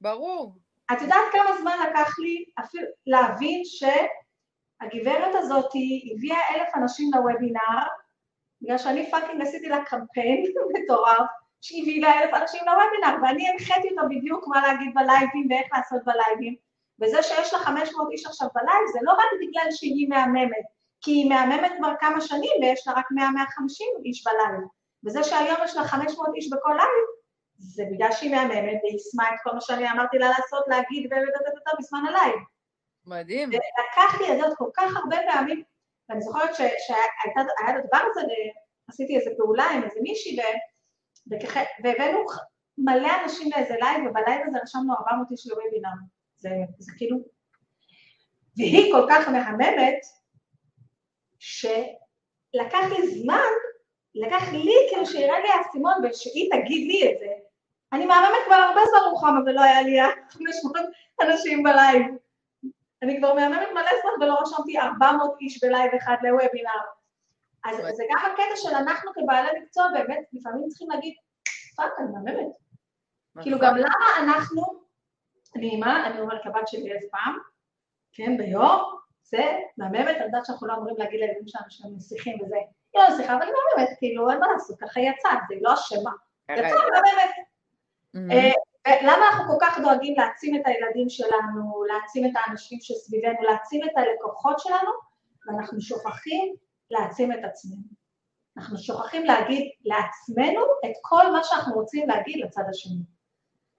ברור. 0.00 0.54
את 0.92 1.02
יודעת 1.02 1.32
כמה 1.32 1.56
זמן 1.60 1.76
לקח 1.90 2.18
לי 2.18 2.44
אפילו 2.60 2.84
להבין 3.06 3.62
שהגברת 3.64 5.34
הזאת 5.34 5.70
הביאה 6.14 6.38
אלף 6.54 6.68
אנשים 6.74 7.10
לוובינר, 7.14 7.86
בגלל 8.62 8.78
שאני 8.78 9.10
fucking 9.10 9.42
עשיתי 9.42 9.68
לה 9.68 9.84
קמפיין 9.84 10.44
מטורף, 10.74 11.26
שהיא 11.60 11.82
הביאה 11.82 12.22
אלף 12.22 12.34
אנשים 12.34 12.60
לוובינר, 12.66 13.22
ואני 13.22 13.48
הנחיתי 13.48 13.88
אותה 13.90 14.02
בדיוק 14.10 14.48
מה 14.48 14.62
להגיד 14.62 14.94
בלייבים 14.94 15.46
ואיך 15.50 15.66
לעשות 15.72 16.02
בלייבים. 16.04 16.56
וזה 17.00 17.22
שיש 17.22 17.52
לה 17.52 17.58
500 17.58 18.08
איש 18.12 18.26
עכשיו 18.26 18.48
בלייב, 18.54 18.86
זה 18.92 18.98
לא 19.02 19.12
רק 19.12 19.30
בגלל 19.40 19.70
שהיא 19.70 20.08
מהממת, 20.08 20.66
כי 21.00 21.10
היא 21.10 21.28
מהממת 21.28 21.72
כבר 21.78 21.92
כמה 22.00 22.20
שנים 22.20 22.50
ויש 22.62 22.86
לה 22.86 22.92
רק 22.92 23.06
100-150 23.12 24.04
איש 24.04 24.24
בלייב. 24.24 24.77
וזה 25.06 25.24
שהיום 25.24 25.56
יש 25.64 25.76
לה 25.76 25.84
500 25.84 26.28
איש 26.34 26.50
בכל 26.50 26.72
לייב, 26.76 27.06
זה 27.58 27.82
בגלל 27.92 28.12
שהיא 28.12 28.30
מהממת 28.30 28.78
והיא 28.82 28.92
יישמה 28.92 29.28
את 29.28 29.38
כל 29.42 29.52
מה 29.54 29.60
שאני 29.60 29.90
אמרתי 29.90 30.18
לה 30.18 30.28
לעשות, 30.28 30.64
להגיד 30.68 31.10
בזמן 31.78 32.00
הלייב. 32.08 32.38
מדהים. 33.06 33.48
ולקח 33.48 34.20
לי 34.20 34.32
את 34.32 34.38
זה 34.38 34.56
כל 34.56 34.70
כך 34.76 34.96
הרבה 34.96 35.16
פעמים, 35.32 35.62
ואני 36.08 36.22
זוכרת 36.22 36.54
שהיה 36.54 37.04
את 37.26 37.74
הדבר 37.84 37.98
הזה, 38.10 38.22
עשיתי 38.88 39.16
איזו 39.16 39.30
פעולה 39.36 39.64
עם 39.64 39.84
איזה 39.84 40.00
מישהי, 40.02 40.36
והבאנו 41.84 42.24
מלא 42.78 43.10
אנשים 43.24 43.50
לאיזה 43.56 43.74
לייב, 43.80 44.00
ובלייב 44.06 44.40
הזה 44.46 44.58
רשמנו 44.62 44.94
400 44.94 45.30
איש 45.30 45.46
לוובינר. 45.46 45.90
זה, 46.36 46.50
זה 46.78 46.92
כאילו... 46.96 47.16
והיא 48.56 48.92
כל 48.92 49.06
כך 49.10 49.28
מהממת, 49.28 50.00
שלקח 51.38 52.84
לי 52.90 53.08
זמן, 53.10 53.50
לקח 54.18 54.52
לי 54.52 54.74
כאילו 54.88 55.06
שירד 55.06 55.38
לי 55.42 55.48
האסימון 55.48 55.92
ושהיא 56.02 56.50
תגיד 56.52 56.86
לי 56.86 57.12
את 57.12 57.18
זה, 57.18 57.32
אני 57.92 58.06
מהממת 58.06 58.44
כבר 58.46 58.54
הרבה 58.54 58.80
זמן 58.90 59.10
רוחמה 59.10 59.40
ולא 59.46 59.60
היה 59.60 59.82
לי 59.82 59.96
500 60.30 60.76
אנשים 61.22 61.62
בלייב. 61.62 62.06
אני 63.02 63.18
כבר 63.18 63.34
מהממת 63.34 63.68
מלא 63.72 63.90
זמן 64.02 64.24
ולא 64.24 64.34
רשמתי 64.42 64.78
400 64.78 65.36
איש 65.40 65.64
בלייב 65.64 65.94
אחד 65.94 66.16
לוובינר. 66.22 66.70
אז 67.64 67.76
זה 67.96 68.04
גם 68.10 68.30
הקטע 68.30 68.56
של 68.56 68.74
אנחנו 68.74 69.10
כבעלי 69.14 69.60
מקצוע 69.60 69.88
באמת 69.92 70.24
לפעמים 70.32 70.68
צריכים 70.68 70.90
להגיד, 70.90 71.14
fuck, 71.76 71.92
אני 71.98 72.06
מהממת. 72.12 72.56
כאילו 73.42 73.58
גם 73.58 73.76
למה 73.76 74.06
אנחנו, 74.18 74.62
אני 75.56 75.70
אימא, 75.70 76.06
אני 76.06 76.20
אומרת 76.20 76.46
לבת 76.46 76.68
שלי 76.68 76.92
אלף 76.92 77.04
פעם, 77.10 77.38
כן, 78.12 78.36
ביום, 78.36 78.98
זה 79.22 79.58
מהממת, 79.78 80.16
אני 80.16 80.24
יודעת 80.24 80.46
שאנחנו 80.46 80.66
לא 80.66 80.74
אמורים 80.74 80.96
להגיד 80.98 81.20
לילדים 81.20 81.48
שלנו 81.48 81.64
שהם 81.68 81.90
נסיכים 81.96 82.42
וזה, 82.42 82.56
היא 82.94 83.02
לא 83.02 83.08
נסיכה, 83.08 83.34
אבל 83.34 83.42
היא 83.42 83.52
מהממת, 83.52 83.98
כאילו, 83.98 84.30
אין 84.30 84.40
מה 84.40 84.46
לעשות, 84.52 84.78
ככה 84.80 85.00
יצא, 85.00 85.28
זה 85.48 85.54
לא 85.60 85.74
אשמה. 85.74 86.10
יצא 86.50 86.76
מהממת. 86.92 87.34
Mm-hmm. 88.16 88.68
למה 89.02 89.28
אנחנו 89.28 89.44
כל 89.52 89.66
כך 89.66 89.78
דואגים 89.80 90.14
להעצים 90.18 90.56
את 90.56 90.60
הילדים 90.66 91.08
שלנו, 91.08 91.84
להעצים 91.88 92.26
את 92.26 92.30
האנשים 92.34 92.78
שסביבנו, 92.80 93.42
להעצים 93.42 93.84
את 93.84 93.96
הלקוחות 93.96 94.58
שלנו, 94.58 94.90
ואנחנו 95.46 95.80
שוכחים 95.80 96.54
להעצים 96.90 97.32
את 97.32 97.38
עצמנו. 97.44 97.98
אנחנו 98.56 98.78
שוכחים 98.78 99.24
להגיד 99.24 99.70
לעצמנו 99.84 100.62
את 100.84 100.92
כל 101.02 101.32
מה 101.32 101.44
שאנחנו 101.44 101.74
רוצים 101.74 102.08
להגיד 102.08 102.44
לצד 102.44 102.62
השני. 102.70 103.02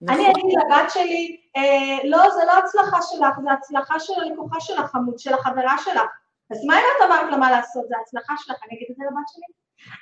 נכון. 0.01 0.15
אני 0.15 0.31
אגיד 0.31 0.45
לבת 0.45 0.89
שלי, 0.89 1.41
אה, 1.57 1.97
לא, 2.03 2.29
זה 2.29 2.45
לא 2.45 2.57
הצלחה 2.57 2.97
שלך, 3.01 3.39
זה 3.43 3.51
הצלחה 3.51 3.99
של 3.99 4.13
הלקוחה 4.21 4.59
שלך, 4.59 4.91
חמוד, 4.91 5.19
של 5.19 5.33
החברה 5.33 5.77
שלך. 5.83 6.09
אז 6.51 6.65
מה 6.65 6.79
אם 6.79 6.83
את 6.97 7.05
אמרת 7.05 7.31
לה 7.31 7.38
מה 7.38 7.51
לעשות, 7.51 7.88
זה 7.88 7.95
הצלחה 8.01 8.33
שלך, 8.38 8.57
אני 8.67 8.77
אגיד 8.77 8.88
את 8.91 8.95
זה 8.95 9.03
לבת 9.03 9.27
שלי? 9.27 9.45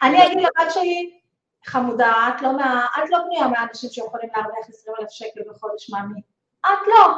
אני 0.01 0.25
אגיד 0.25 0.37
לבת 0.37 0.73
שלי, 0.73 1.19
חמודה, 1.65 2.29
את 2.29 2.41
לא, 2.41 2.57
מה, 2.57 2.85
את 3.03 3.09
לא 3.09 3.19
בנויה 3.19 3.47
מהאנשים 3.47 3.89
שיכולים 3.89 4.29
להרוויח 4.35 4.69
20 4.69 4.95
אלף 4.99 5.09
שקל 5.09 5.41
בחודש, 5.49 5.89
מאמי. 5.89 6.21
את 6.65 6.87
לא. 6.87 7.13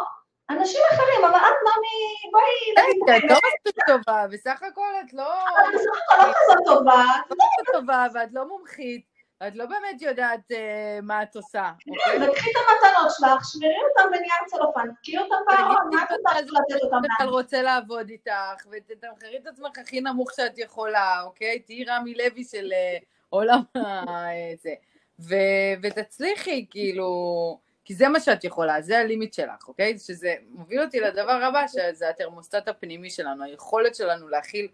אנשים 0.50 0.82
אחרים, 0.94 1.26
אבל 1.26 1.38
את 1.38 1.60
מאמי, 1.66 2.32
בואי... 2.32 3.18
את 3.18 3.24
לא 3.30 3.36
מספיק 3.36 3.86
טובה, 3.88 4.28
בסך 4.28 4.64
הכל 4.64 4.92
את 5.06 5.14
לא... 5.14 5.34
את 5.34 5.74
בסך 5.74 6.00
הכל 6.04 6.28
לא 6.28 6.34
כזאת 6.34 6.66
טובה. 6.66 7.04
את 7.26 7.32
לא 7.32 7.80
טובה, 7.80 8.06
ואת 8.14 8.30
לא 8.34 8.48
מומחית, 8.48 9.09
את 9.48 9.56
לא 9.56 9.66
באמת 9.66 10.02
יודעת 10.02 10.52
אה, 10.52 11.00
מה 11.04 11.24
את 11.24 11.36
עושה. 11.36 11.72
כן, 11.80 11.92
אוקיי? 11.92 12.30
וקחי 12.30 12.50
את 12.52 12.56
המתנות 12.56 13.12
שלך, 13.18 13.52
שמרי 13.52 13.76
אותן 13.90 14.18
בנייר 14.18 14.34
צלופן, 14.48 14.94
תקחי 15.02 15.18
אותן 15.18 15.36
בארון, 15.48 15.90
מה 15.94 16.04
את 16.04 16.12
רוצה 16.12 16.42
לתת 16.42 16.84
אותן 16.84 16.98
לאן? 17.20 17.30
רוצה 17.30 17.62
לעבוד 17.62 18.10
איתך, 18.10 18.66
ותתמחרי 18.72 19.38
את 19.38 19.48
עצמך 19.48 19.78
הכי 19.78 20.02
נמוך 20.02 20.32
שאת 20.36 20.58
יכולה, 20.58 21.22
אוקיי? 21.22 21.60
תהיי 21.60 21.86
רמי 21.86 22.14
לוי 22.14 22.44
של... 22.44 22.72
אה, 22.74 22.98
עולם 23.30 23.62
הזה. 23.76 24.74
ו- 25.20 25.74
ותצליחי, 25.84 26.66
כאילו, 26.70 27.60
כי 27.86 27.94
זה 27.94 28.10
מה 28.10 28.20
שאת 28.20 28.44
יכולה, 28.44 28.82
זה 28.82 29.00
הלימיט 29.00 29.34
שלך, 29.34 29.68
אוקיי? 29.68 30.00
שזה 30.00 30.36
מוביל 30.50 30.82
אותי 30.82 31.00
לדבר 31.00 31.44
הבא, 31.44 31.68
שזה 31.68 32.10
התרמוסטט 32.10 32.68
הפנימי 32.68 33.10
שלנו, 33.10 33.44
היכולת 33.44 33.96
שלנו 33.96 34.30
להכיל 34.30 34.68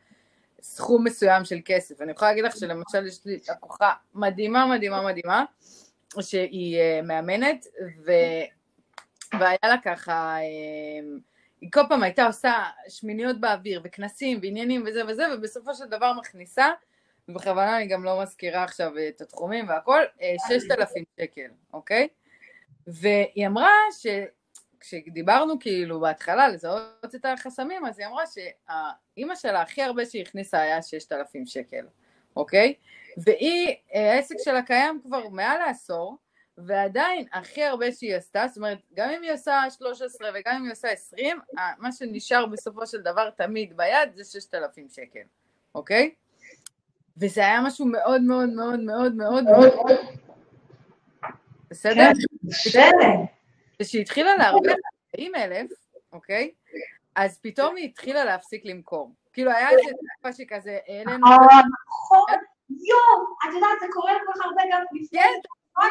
סכום 0.62 1.04
מסוים 1.04 1.46
של 1.46 1.58
כסף. 1.66 2.02
אני 2.02 2.12
יכולה 2.12 2.32
להגיד 2.32 2.46
לך 2.46 2.56
שלמשל 2.58 3.08
יש 3.08 3.26
לי 3.26 3.40
לקוחה 3.50 3.94
מדהימה, 4.14 4.66
מדהימה, 4.66 5.02
מדהימה, 5.02 5.46
שהיא 6.22 6.78
uh, 6.78 7.06
מאמנת, 7.06 7.66
ו... 8.06 8.12
והיה 9.40 9.58
לה 9.64 9.78
ככה, 9.84 10.38
uh, 10.38 11.22
היא 11.62 11.72
כל 11.72 11.82
פעם 11.90 12.04
הייתה 12.04 12.26
עושה 12.26 12.54
שמיניות 12.90 13.40
באוויר, 13.40 13.82
וכנסים, 13.84 14.40
ועניינים 14.42 14.84
וזה 14.88 15.06
וזה, 15.08 15.26
ובסופו 15.34 15.74
של 15.74 15.86
דבר 15.86 16.14
מכניסה 16.14 16.70
ובכוונה 17.30 17.78
אני 17.78 17.88
גם 17.88 18.04
לא 18.04 18.22
מזכירה 18.22 18.64
עכשיו 18.64 18.92
את 19.10 19.22
התחומים 19.22 19.70
והכל, 19.70 20.02
6,000 20.48 21.04
שקל, 21.20 21.48
אוקיי? 21.74 22.08
והיא 22.88 23.48
אמרה. 23.48 23.70
כשדיברנו 24.88 25.60
כאילו 25.60 26.00
בהתחלה 26.00 26.48
לזהות 26.48 27.16
את 27.16 27.26
החסמים, 27.26 27.86
אז 27.86 28.00
היא 28.00 28.08
אמרה 28.08 28.24
שהאימא 28.28 29.36
שלה 29.36 29.62
הכי 29.62 29.82
הרבה 29.82 30.06
שהיא 30.06 30.22
הכניסה 30.22 30.62
היה 30.62 30.82
6,000 30.82 31.46
שקל, 31.46 31.86
אוקיי? 32.36 32.74
והיא, 33.18 33.76
העסק 33.94 34.36
שלה 34.44 34.62
קיים 34.62 35.02
כבר 35.04 35.30
מעל 35.30 35.58
לעשור, 35.58 36.18
ועדיין 36.58 37.26
הכי 37.34 37.64
הרבה 37.64 37.92
שהיא 37.92 38.16
עשתה, 38.16 38.46
זאת 38.48 38.58
אומרת, 38.58 38.78
גם 38.94 39.10
אם 39.10 39.22
היא 39.22 39.34
עושה 39.34 39.62
13 39.78 40.30
וגם 40.34 40.56
אם 40.56 40.64
היא 40.64 40.72
עושה 40.72 40.88
20, 40.88 41.40
מה 41.78 41.92
שנשאר 41.92 42.46
בסופו 42.46 42.88
של 42.88 43.02
דבר 43.02 43.30
תמיד 43.30 43.78
ביד 43.78 44.16
זה 44.16 44.24
6,000 44.24 44.90
שקל, 44.90 45.24
אוקיי? 45.76 46.14
וזה 47.18 47.42
היה 47.42 47.62
משהו 47.62 47.86
מאוד 47.86 48.22
מאוד 48.22 48.50
מאוד 48.50 48.80
מאוד 48.80 49.16
מאוד 49.16 49.44
מאוד... 49.44 49.90
בסדר? 51.70 51.96
כן, 51.96 52.48
בסדר. 52.48 53.35
כשהיא 53.82 54.02
התחילה 54.02 54.36
להרוויח 54.36 54.76
40 55.16 55.36
אלף, 55.36 55.72
אוקיי? 56.14 56.52
אז 57.16 57.40
פתאום 57.42 57.76
היא 57.76 57.90
התחילה 57.90 58.26
להפסיק 58.26 58.66
למכור. 58.66 59.12
כאילו 59.34 59.52
היה 59.52 59.70
איזה 59.70 59.92
תקופה 60.14 60.34
שכזה, 60.34 60.80
העלינו... 60.88 61.28
נכון, 61.28 62.40
יואו, 62.70 63.26
את 63.50 63.54
יודעת, 63.54 63.80
זה 63.80 63.86
קורה 63.94 64.12
כל 64.26 64.32
כך 64.34 64.46
הרבה 64.46 64.62
גם 64.72 64.82
לפני. 64.92 65.20
כן. 65.20 65.40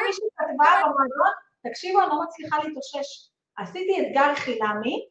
מישהי 0.07 0.24
כתבה 0.37 0.80
במועדון, 0.82 1.32
תקשיבו, 1.68 2.01
אני 2.01 2.09
לא 2.09 2.22
מצליחה 2.22 2.57
להתאושש. 2.64 3.28
עשיתי 3.57 4.03
אתגר 4.03 4.35
חינמי, 4.35 5.09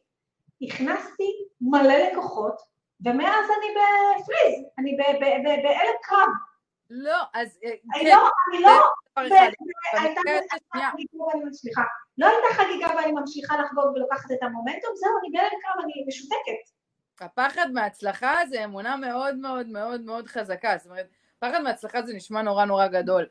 הכנסתי 0.62 1.30
מלא 1.60 1.94
לקוחות, 1.94 2.54
ומאז 3.04 3.46
אני 3.58 3.66
בפריז, 3.74 4.64
אני 4.78 4.96
באלף 5.62 6.00
קרב. 6.02 6.28
לא, 6.90 7.18
אז... 7.34 7.58
אה, 7.64 7.70
כן. 8.00 8.06
לא, 8.06 8.28
אני 8.52 8.62
לא... 8.62 8.82
סליחה, 11.52 11.82
לא 12.18 12.26
הייתה 12.26 12.62
חגיגה 12.62 12.86
ואני 12.96 13.12
ממשיכה 13.12 13.56
לחגוג 13.56 13.86
ולוקחת 13.94 14.32
את 14.32 14.42
המומנטום, 14.42 14.90
זהו, 14.96 15.10
אני 15.20 15.30
בהלם 15.32 15.60
קרב, 15.62 15.84
אני 15.84 16.04
משותקת. 16.06 16.74
הפחד 17.20 17.70
מהצלחה 17.72 18.34
זה 18.48 18.64
אמונה 18.64 18.96
מאוד 18.96 19.36
מאוד 19.36 19.66
מאוד 19.66 20.00
מאוד 20.00 20.26
חזקה, 20.26 20.76
זאת 20.78 20.86
אומרת, 20.86 21.06
פחד 21.38 21.62
מהצלחה 21.62 22.02
זה 22.02 22.14
נשמע 22.14 22.42
נורא 22.42 22.64
נורא 22.64 22.86
גדול. 22.86 23.26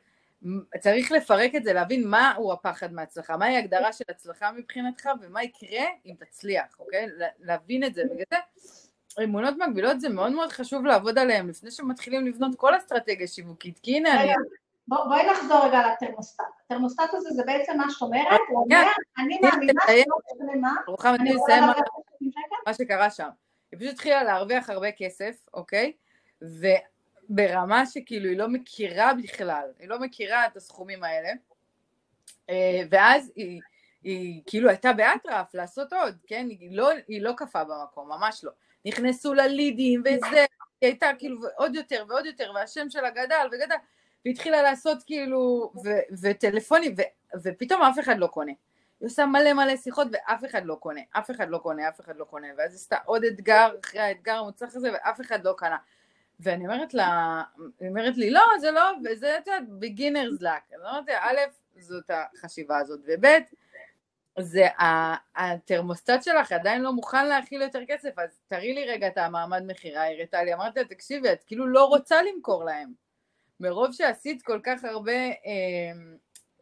צריך 0.79 1.11
לפרק 1.11 1.55
את 1.55 1.63
זה, 1.63 1.73
להבין 1.73 2.07
מהו 2.07 2.53
הפחד 2.53 2.93
מהצלחה, 2.93 3.38
מהי 3.38 3.55
ההגדרה 3.55 3.93
של 3.93 4.03
הצלחה 4.09 4.51
מבחינתך 4.51 5.09
ומה 5.21 5.43
יקרה 5.43 5.86
אם 6.05 6.15
תצליח, 6.19 6.79
אוקיי? 6.79 7.07
להבין 7.39 7.84
את 7.84 7.93
זה. 7.93 8.03
בגלל 8.03 8.23
זה 8.29 9.23
אמונות 9.23 9.53
מגבילות 9.57 10.01
זה 10.01 10.09
מאוד 10.09 10.31
מאוד 10.31 10.51
חשוב 10.51 10.86
לעבוד 10.86 11.17
עליהן 11.19 11.47
לפני 11.47 11.71
שמתחילים 11.71 12.27
לבנות 12.27 12.55
כל 12.55 12.77
אסטרטגיה 12.77 13.27
שיווקית, 13.27 13.79
כי 13.79 13.97
הנה 13.97 14.23
אני... 14.23 14.34
בואי 14.88 15.31
נחזור 15.31 15.65
רגע 15.65 15.81
לתרמוסטט. 15.88 16.43
התרמוסטט 16.65 17.13
הזה 17.13 17.29
זה 17.29 17.43
בעצם 17.45 17.77
מה 17.77 17.89
שאת 17.89 18.01
אומרת, 18.01 18.41
הוא 18.49 18.63
אומר, 18.63 18.84
אני 19.17 19.39
מאמינה 19.41 19.81
שלא 19.88 20.15
משנה 20.34 20.61
מה, 20.61 20.75
אני 21.19 21.29
יכולה 21.31 21.59
להרוויח 21.59 21.86
מה 22.67 22.73
שקרה 22.73 23.09
שם. 23.09 23.29
היא 23.71 23.79
פשוט 23.79 23.93
התחילה 23.93 24.23
להרוויח 24.23 24.69
הרבה 24.69 24.91
כסף, 24.91 25.45
אוקיי? 25.53 25.93
וברמה 26.41 27.86
שכאילו 27.86 28.29
היא 28.29 28.38
לא 28.38 28.47
מכירה 28.47 29.13
בכלל, 29.13 29.69
היא 29.79 29.89
לא 29.89 29.99
מכירה 29.99 30.45
את 30.45 30.57
הסכומים 30.57 31.03
האלה, 31.03 31.29
אה, 32.49 32.81
ואז 32.89 33.31
היא, 33.36 33.61
היא 34.03 34.41
כאילו 34.45 34.69
הייתה 34.69 34.93
באטרף 34.93 35.53
לעשות 35.53 35.93
עוד, 35.93 36.15
כן? 36.27 36.47
היא 36.49 36.77
לא, 36.77 36.89
היא 37.07 37.21
לא 37.21 37.34
קפאה 37.38 37.63
במקום, 37.63 38.09
ממש 38.09 38.43
לא. 38.43 38.51
נכנסו 38.86 39.34
ללידים 39.34 40.01
וזה, 40.01 40.45
היא 40.81 40.89
הייתה 40.89 41.11
כאילו 41.19 41.41
עוד 41.57 41.75
יותר 41.75 42.05
ועוד 42.09 42.25
יותר, 42.25 42.51
והשם 42.55 42.89
שלה 42.89 43.09
גדל 43.09 43.47
וגדל, 43.51 43.75
והתחילה 44.26 44.61
לעשות 44.61 45.03
כאילו, 45.03 45.71
ו- 45.86 46.15
וטלפונים, 46.21 46.95
ו- 46.97 47.38
ופתאום 47.43 47.82
אף 47.82 47.99
אחד 47.99 48.17
לא 48.17 48.28
קונה. 48.28 48.51
היא 48.99 49.07
עושה 49.07 49.26
מלא 49.26 49.53
מלא 49.53 49.78
שיחות 49.78 50.07
ואף 50.11 50.45
אחד 50.45 50.65
לא 50.65 50.76
קונה, 50.76 51.01
אף 51.11 51.32
אחד 51.32 51.49
לא 51.49 51.57
קונה, 51.57 51.89
אף 51.89 51.99
אחד 52.01 52.17
לא 52.17 52.26
קונה, 52.26 52.47
ואז 52.57 52.76
עשתה 52.76 52.97
עוד 53.05 53.24
אתגר 53.24 53.69
אחרי 53.84 54.01
האתגר 54.01 54.34
המוצלח 54.34 54.76
הזה 54.76 54.91
ואף 54.93 55.21
אחד 55.21 55.43
לא 55.45 55.53
קנה. 55.57 55.78
ואני 56.39 56.65
אומרת 56.65 56.93
לה, 56.93 57.41
היא 57.80 57.89
אומרת 57.89 58.17
לי, 58.17 58.30
לא, 58.30 58.41
זה 58.59 58.71
לא, 58.71 58.91
וזה, 59.05 59.38
את 59.38 59.47
יודעת, 59.47 59.63
beginner's 59.82 60.41
luck. 60.41 60.76
אני 60.76 60.89
אומרת 60.89 61.07
לה, 61.07 61.19
א', 61.21 61.38
זאת 61.80 62.09
החשיבה 62.09 62.78
הזאת, 62.78 62.99
וב', 63.07 63.26
זה 64.39 64.67
התרמוסטט 65.36 66.24
שלך 66.24 66.51
עדיין 66.51 66.82
לא 66.82 66.93
מוכן 66.93 67.28
להכיל 67.28 67.61
יותר 67.61 67.80
כסף, 67.88 68.19
אז 68.19 68.39
תראי 68.47 68.74
לי 68.74 68.86
רגע 68.86 69.07
את 69.07 69.17
המעמד 69.17 69.63
מכירה, 69.67 70.07
הראתה 70.07 70.43
לי, 70.43 70.53
אמרתי 70.53 70.80
לה, 70.80 70.86
תקשיבי, 70.86 71.32
את 71.32 71.43
כאילו 71.43 71.67
לא 71.67 71.86
רוצה 71.86 72.21
למכור 72.21 72.63
להם. 72.63 73.03
מרוב 73.60 73.91
שעשית 73.91 74.41
כל 74.41 74.60
כך 74.64 74.84
הרבה, 74.84 75.12
אה, 75.12 75.91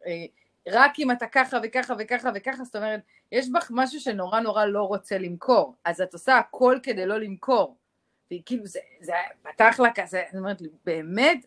אה, 0.06 0.24
רק 0.68 0.92
אם 0.98 1.10
אתה 1.10 1.26
ככה 1.26 1.58
וככה 1.62 1.94
וככה 1.98 2.30
וככה, 2.34 2.64
זאת 2.64 2.76
אומרת, 2.76 3.00
יש 3.32 3.48
בך 3.48 3.70
משהו 3.74 4.00
שנורא 4.00 4.40
נורא 4.40 4.64
לא 4.64 4.82
רוצה 4.82 5.18
למכור, 5.18 5.74
אז 5.84 6.00
את 6.00 6.12
עושה 6.12 6.38
הכל 6.38 6.78
כדי 6.82 7.06
לא 7.06 7.20
למכור. 7.20 7.76
והיא 8.30 8.42
כאילו, 8.46 8.66
זה, 8.66 8.80
זה 9.00 9.12
פתח 9.42 9.80
לה 9.80 9.88
כזה, 9.94 10.22
אני 10.30 10.38
אומרת 10.38 10.62
באמת? 10.84 11.46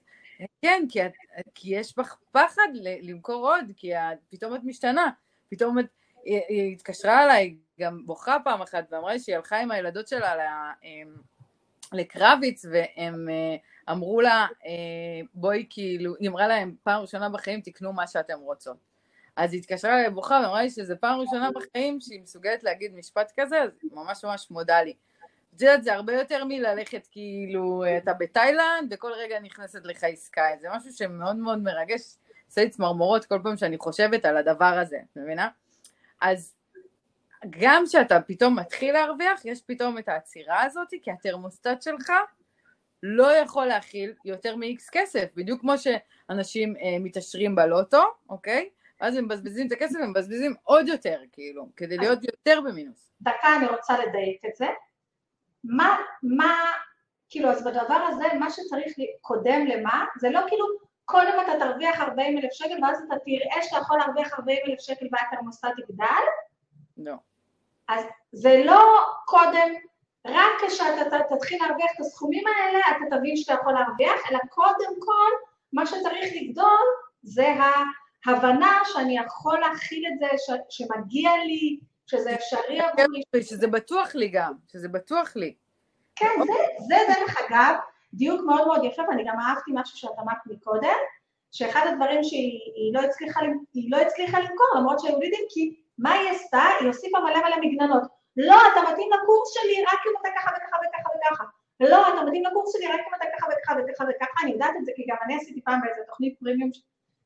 כן, 0.62 0.84
כי, 0.90 1.06
את, 1.06 1.12
כי 1.56 1.76
יש 1.76 1.98
בך 1.98 2.18
פחד 2.32 2.68
למכור 3.02 3.54
עוד, 3.54 3.66
כי 3.78 3.96
את, 3.96 4.18
פתאום 4.30 4.56
את 4.56 4.62
משתנה, 4.64 5.10
פתאום 5.50 5.80
את... 5.80 5.86
היא, 6.24 6.42
היא 6.48 6.74
התקשרה 6.74 7.24
אליי, 7.24 7.56
גם 7.80 8.06
בוכה 8.06 8.38
פעם 8.44 8.62
אחת, 8.62 8.86
ואמרה 8.92 9.14
לי 9.14 9.20
שהיא 9.20 9.36
הלכה 9.36 9.60
עם 9.60 9.72
הילדות 9.72 10.08
שלה 10.08 10.34
אמ, 10.84 11.16
לקרביץ, 11.94 12.66
והם 12.66 13.30
אה, 13.30 13.56
אמרו 13.92 14.22
לה, 14.22 14.48
אה, 14.66 14.72
בואי 15.34 15.66
כאילו, 15.70 16.16
היא 16.20 16.30
אמרה 16.30 16.48
להם, 16.48 16.76
פעם 16.84 17.02
ראשונה 17.02 17.30
בחיים 17.30 17.62
תקנו 17.62 17.94
מה 17.94 18.08
שאתם 18.08 18.40
רוצות. 18.40 18.78
אז 19.36 19.54
היא 19.54 19.60
התקשרה 19.60 20.00
אליי 20.00 20.10
בוכה 20.10 20.40
ואמרה 20.44 20.62
לי 20.62 20.70
שזו 20.70 20.96
פעם 21.00 21.20
ראשונה 21.20 21.50
בחיים 21.52 22.02
שהיא 22.02 22.22
מסוגלת 22.22 22.64
להגיד 22.64 22.96
משפט 22.96 23.32
כזה, 23.40 23.62
אז 23.62 23.70
ממש 23.92 24.26
ממש 24.26 24.52
מודה 24.52 24.82
לי. 24.82 24.94
את 25.56 25.62
יודעת, 25.62 25.84
זה 25.84 25.94
הרבה 25.94 26.14
יותר 26.14 26.46
מללכת 26.46 27.08
כאילו, 27.12 27.84
אתה 27.98 28.14
בתאילנד 28.14 28.94
וכל 28.94 29.12
רגע 29.12 29.40
נכנסת 29.40 29.86
לך 29.86 30.04
עסקה, 30.04 30.42
זה 30.62 30.68
משהו 30.76 30.94
שמאוד 30.94 31.36
מאוד 31.36 31.60
מרגש, 31.60 32.02
עושה 32.48 32.64
לי 32.64 32.70
צמרמורות 32.70 33.26
כל 33.26 33.40
פעם 33.44 33.58
שאני 33.58 33.78
חושבת 33.78 34.26
על 34.26 34.38
הדבר 34.38 34.66
הזה, 34.66 34.98
את 35.12 35.18
מבינה? 35.18 35.50
אז 36.22 36.56
גם 37.50 37.84
כשאתה 37.88 38.22
פתאום 38.22 38.60
מתחיל 38.60 38.94
להרוויח, 38.94 39.46
יש 39.46 39.62
פתאום 39.62 39.98
את 39.98 40.10
העצירה 40.10 40.64
הזאת, 40.64 40.88
כי 41.04 41.12
התרמוסטט 41.12 41.82
שלך 41.82 42.12
לא 43.04 43.36
יכול 43.36 43.66
להכיל 43.66 44.14
יותר 44.26 44.56
מ-X 44.56 44.90
כסף, 44.92 45.26
בדיוק 45.36 45.62
כמו 45.62 45.74
שאנשים 45.78 46.76
אה, 46.76 46.98
מתעשרים 47.00 47.56
בלוטו, 47.56 48.04
אוקיי? 48.30 48.70
ואז 49.02 49.16
הם 49.16 49.26
מבזבזים 49.26 49.68
את 49.68 49.72
הכסף, 49.72 50.00
הם 50.04 50.10
מבזבזים 50.10 50.54
עוד 50.64 50.88
יותר, 50.88 51.20
כאילו, 51.32 51.70
כדי 51.76 51.98
להיות 51.98 52.24
יותר 52.24 52.62
במינוס. 52.62 53.12
דקה, 53.22 53.56
אני 53.58 53.66
רוצה 53.68 54.06
לדייק 54.06 54.42
את 54.46 54.56
זה. 54.56 54.68
מה, 55.64 55.98
מה, 56.24 56.56
כאילו, 57.30 57.50
אז 57.50 57.64
בדבר 57.64 58.06
הזה, 58.10 58.24
מה 58.40 58.50
שצריך 58.50 58.94
קודם 59.22 59.66
למה, 59.68 60.06
זה 60.18 60.30
לא 60.30 60.40
כאילו, 60.48 60.66
קודם 61.06 61.34
אתה 61.44 61.66
תרוויח 61.66 62.02
40 62.02 62.38
אלף 62.38 62.52
שקל, 62.52 62.84
ואז 62.84 63.04
אתה 63.08 63.16
תראה 63.26 63.64
שאתה 63.64 63.78
יכול 63.78 63.98
להרוויח 63.98 64.34
40 64.40 64.58
אלף 64.68 64.80
שקל 64.80 65.06
והתרמוסטט 65.12 65.70
יגדל? 65.78 66.06
לא. 66.98 67.16
אז 67.88 68.06
זה 68.32 68.62
לא 68.66 68.82
קודם, 69.26 69.74
רק 70.26 70.52
כשאתה 70.68 71.18
תתחיל 71.36 71.64
להרוויח 71.64 71.92
את 71.96 72.00
הסכומים 72.00 72.44
האלה, 72.48 72.80
אתה 72.80 73.18
תבין 73.18 73.38
שאתה 73.38 73.54
יכול 73.54 73.74
להרוויח, 73.74 74.32
אלא 74.32 74.40
קודם 74.50 75.00
כל, 75.00 75.32
מה 75.74 75.86
שצריך 75.86 76.26
לגדול 76.42 76.86
זה 77.24 77.54
ההבנה 78.26 78.80
שאני 78.86 79.18
יכול 79.18 79.60
להכיל 79.60 80.04
את 80.14 80.20
זה, 80.20 80.28
ש, 80.38 80.52
שמגיע 80.70 81.32
לי, 81.46 81.80
שזה 82.08 82.34
אפשרי 82.34 82.80
עבורי. 82.80 83.22
שזה 83.42 83.68
בטוח 83.68 84.16
לי 84.16 84.28
גם, 84.28 84.54
שזה 84.72 84.88
בטוח 84.88 85.36
לי. 85.36 85.54
כן, 86.16 86.30
זה, 86.38 86.54
זה 86.88 86.96
דרך 87.08 87.36
אגב, 87.42 87.76
דיוק 88.14 88.42
מאוד 88.46 88.68
מאוד 88.68 88.84
יפה, 88.84 89.02
ואני 89.10 89.24
גם 89.28 89.40
אהבתי 89.40 89.72
משהו 89.74 89.98
שאת 89.98 90.20
אמרת 90.20 90.38
מקודם, 90.46 90.98
שאחד 91.52 91.88
הדברים 91.92 92.24
שהיא 92.24 92.94
לא 92.94 93.00
הצליחה, 93.00 93.40
לא 93.90 93.98
הצליחה 93.98 94.40
למכור, 94.40 94.68
למרות 94.78 95.00
שהיו 95.00 95.20
לידים, 95.20 95.46
כי 95.50 95.76
מה 95.98 96.12
היא 96.12 96.30
עשתה? 96.30 96.64
היא 96.80 96.88
הוסיפה 96.88 97.20
מלא 97.20 97.40
מלא 97.40 97.56
מגננות. 97.62 98.15
לא, 98.38 98.56
אתה 98.72 98.92
מתאים 98.92 99.10
לקורס 99.14 99.54
שלי 99.54 99.84
רק 99.84 100.00
אם 100.08 100.12
אתה 100.22 100.30
ככה 100.36 100.52
וככה 100.58 100.78
וככה 100.88 101.10
וככה. 101.16 101.44
לא, 101.80 102.14
אתה 102.14 102.26
מתאים 102.26 102.46
לקורס 102.46 102.74
שלי 102.74 102.88
רק 102.88 103.00
אם 103.00 103.16
אתה 103.16 103.26
ככה 103.38 103.48
וככה 103.48 103.74
וככה 103.74 104.04
וככה, 104.10 104.44
אני 104.44 104.52
יודעת 104.52 104.76
את 104.80 104.86
זה 104.86 104.92
כי 104.96 105.06
גם 105.10 105.18
אני 105.26 105.36
עשיתי 105.36 105.62
פעם 105.62 105.82
באיזה 105.82 106.02
תוכנית 106.08 106.40
פרימיום 106.40 106.70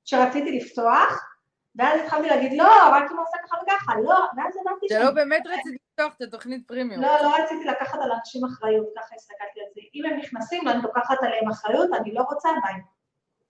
שרציתי 0.05 0.59
לפתוח, 0.59 1.29
ואז 1.75 2.01
התחלתי 2.01 2.27
להגיד, 2.27 2.53
לא, 2.57 2.89
רק 2.91 3.11
אם 3.11 3.17
הוא 3.17 3.25
עושה 3.25 3.37
ככה 3.45 3.57
וככה, 3.63 3.93
לא, 4.03 4.19
ואז 4.37 4.57
הבנתי 4.61 4.87
ש... 4.89 4.93
זה 4.93 4.99
לא 4.99 5.11
באמת 5.11 5.43
רציתי 5.47 5.77
לפתוח 5.91 6.13
את 6.17 6.21
התוכנית 6.21 6.67
פרימיום. 6.67 7.01
לא, 7.01 7.21
לא 7.21 7.35
רציתי 7.35 7.65
לקחת 7.65 7.99
על 8.01 8.11
אנשים 8.11 8.45
אחריות, 8.45 8.87
ככה 8.97 9.15
הסתכלתי 9.15 9.59
על 9.59 9.65
זה. 9.75 9.81
אם 9.95 10.05
הם 10.05 10.19
נכנסים 10.19 10.67
ואני 10.67 10.81
לוקחת 10.81 11.23
עליהם 11.23 11.49
אחריות, 11.49 11.89
אני 12.01 12.13
לא 12.13 12.21
רוצה 12.21 12.49
בהם. 12.63 12.81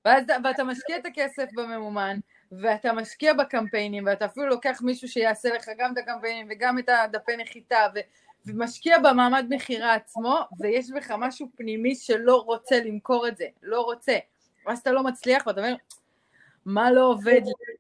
ואז, 0.06 0.24
ואתה 0.44 0.64
משקיע 0.64 0.98
את 0.98 1.06
הכסף 1.06 1.46
בממומן, 1.56 2.18
ואתה 2.52 2.94
משקיע 2.94 3.34
בקמפיינים, 3.34 4.06
ואתה 4.06 4.26
אפילו 4.26 4.48
לוקח 4.48 4.80
מישהו 4.84 5.08
שיעשה 5.08 5.50
לך 5.56 5.70
גם 5.78 5.94
את 5.94 5.98
הקמפיינים 5.98 6.48
וגם 6.50 6.80
את 6.80 6.90
הדפי 6.90 7.38
נחיתה, 7.38 7.88
ו, 7.96 8.00
ומשקיע 8.46 8.98
במעמד 9.00 9.46
מכירה 9.50 9.94
עצמו, 9.94 10.40
ויש 10.60 10.92
בך 10.92 11.12
משהו 11.12 11.50
פנימי 11.56 11.96
שלא 11.96 12.36
רוצה 12.36 12.80
למכור 12.84 13.28
את 13.28 13.38
זה, 13.38 13.46
לא 13.62 13.82
רוצה. 13.82 14.18
ואז 14.66 14.80
אתה 14.80 14.92
לא 14.92 15.04
מצליח 15.04 15.48
ואתה 15.48 15.62
אומר, 15.62 15.76
מה 16.66 16.92
לא 16.92 17.06
עובד 17.06 17.42
לי, 17.46 17.76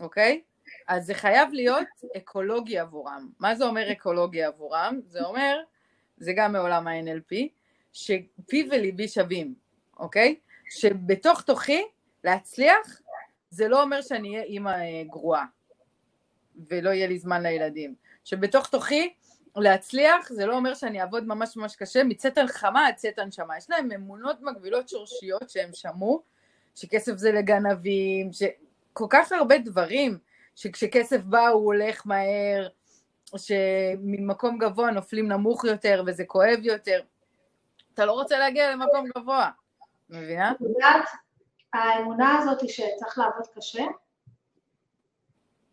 אוקיי? 0.00 0.42
אז 0.88 1.06
זה 1.06 1.14
חייב 1.14 1.48
להיות 1.52 1.88
אקולוגי 2.16 2.78
עבורם. 2.78 3.28
מה 3.38 3.54
זה 3.54 3.64
אומר 3.64 3.92
אקולוגי 3.92 4.42
עבורם? 4.42 5.00
זה 5.06 5.24
אומר, 5.24 5.60
זה 6.16 6.32
גם 6.36 6.52
מעולם 6.52 6.88
ה-NLP, 6.88 7.34
שפי 7.92 8.68
וליבי 8.70 9.08
שווים, 9.08 9.54
אוקיי? 9.98 10.36
שבתוך 10.70 11.42
תוכי 11.42 11.82
להצליח 12.24 13.00
זה 13.54 13.68
לא 13.68 13.82
אומר 13.82 14.02
שאני 14.02 14.28
אהיה 14.28 14.42
אימא 14.42 14.68
אה, 14.68 15.02
גרועה 15.06 15.44
ולא 16.70 16.90
יהיה 16.90 17.06
לי 17.06 17.18
זמן 17.18 17.42
לילדים. 17.42 17.94
שבתוך 18.24 18.66
תוכי 18.66 19.14
להצליח 19.56 20.32
זה 20.32 20.46
לא 20.46 20.56
אומר 20.56 20.74
שאני 20.74 21.00
אעבוד 21.00 21.24
ממש 21.26 21.56
ממש 21.56 21.76
קשה, 21.76 22.04
מצאת 22.04 22.38
חמה 22.46 22.86
עד 22.86 22.94
צאת 22.94 23.18
הנשמה. 23.18 23.56
יש 23.56 23.70
להם 23.70 23.92
אמונות 23.92 24.40
מגבילות 24.40 24.88
שורשיות 24.88 25.50
שהם 25.50 25.70
שמעו, 25.72 26.22
שכסף 26.74 27.16
זה 27.16 27.32
לגנבים, 27.32 28.30
שכל 28.32 29.06
כך 29.10 29.32
הרבה 29.32 29.58
דברים, 29.58 30.18
שכשכסף 30.56 31.20
בא 31.20 31.48
הוא 31.48 31.64
הולך 31.64 32.06
מהר, 32.06 32.68
שממקום 33.36 34.58
גבוה 34.58 34.90
נופלים 34.90 35.28
נמוך 35.28 35.64
יותר 35.64 36.02
וזה 36.06 36.24
כואב 36.24 36.58
יותר. 36.62 37.00
אתה 37.94 38.04
לא 38.06 38.12
רוצה 38.12 38.38
להגיע 38.38 38.72
למקום 38.72 39.06
גבוה, 39.16 39.50
מבינה? 40.10 40.52
האמונה 41.74 42.38
הזאת 42.38 42.60
היא 42.60 42.70
שצריך 42.70 43.18
לעבוד 43.18 43.46
קשה, 43.56 43.84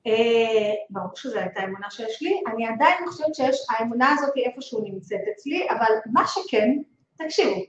אה, 0.08 0.74
ברור 0.90 1.16
שזו 1.16 1.40
הייתה 1.40 1.60
האמונה 1.60 1.92
שיש 1.92 2.22
לי, 2.22 2.42
אני 2.48 2.68
עדיין 2.68 3.08
חושבת 3.08 3.36
שיש, 3.36 3.58
האמונה 3.70 4.16
הזאת 4.18 4.36
היא 4.36 4.46
איפשהו 4.46 4.84
נמצאת 4.84 5.22
אצלי, 5.34 5.68
אבל 5.70 5.94
מה 6.06 6.28
שכן, 6.28 6.70
תקשיבו, 7.18 7.62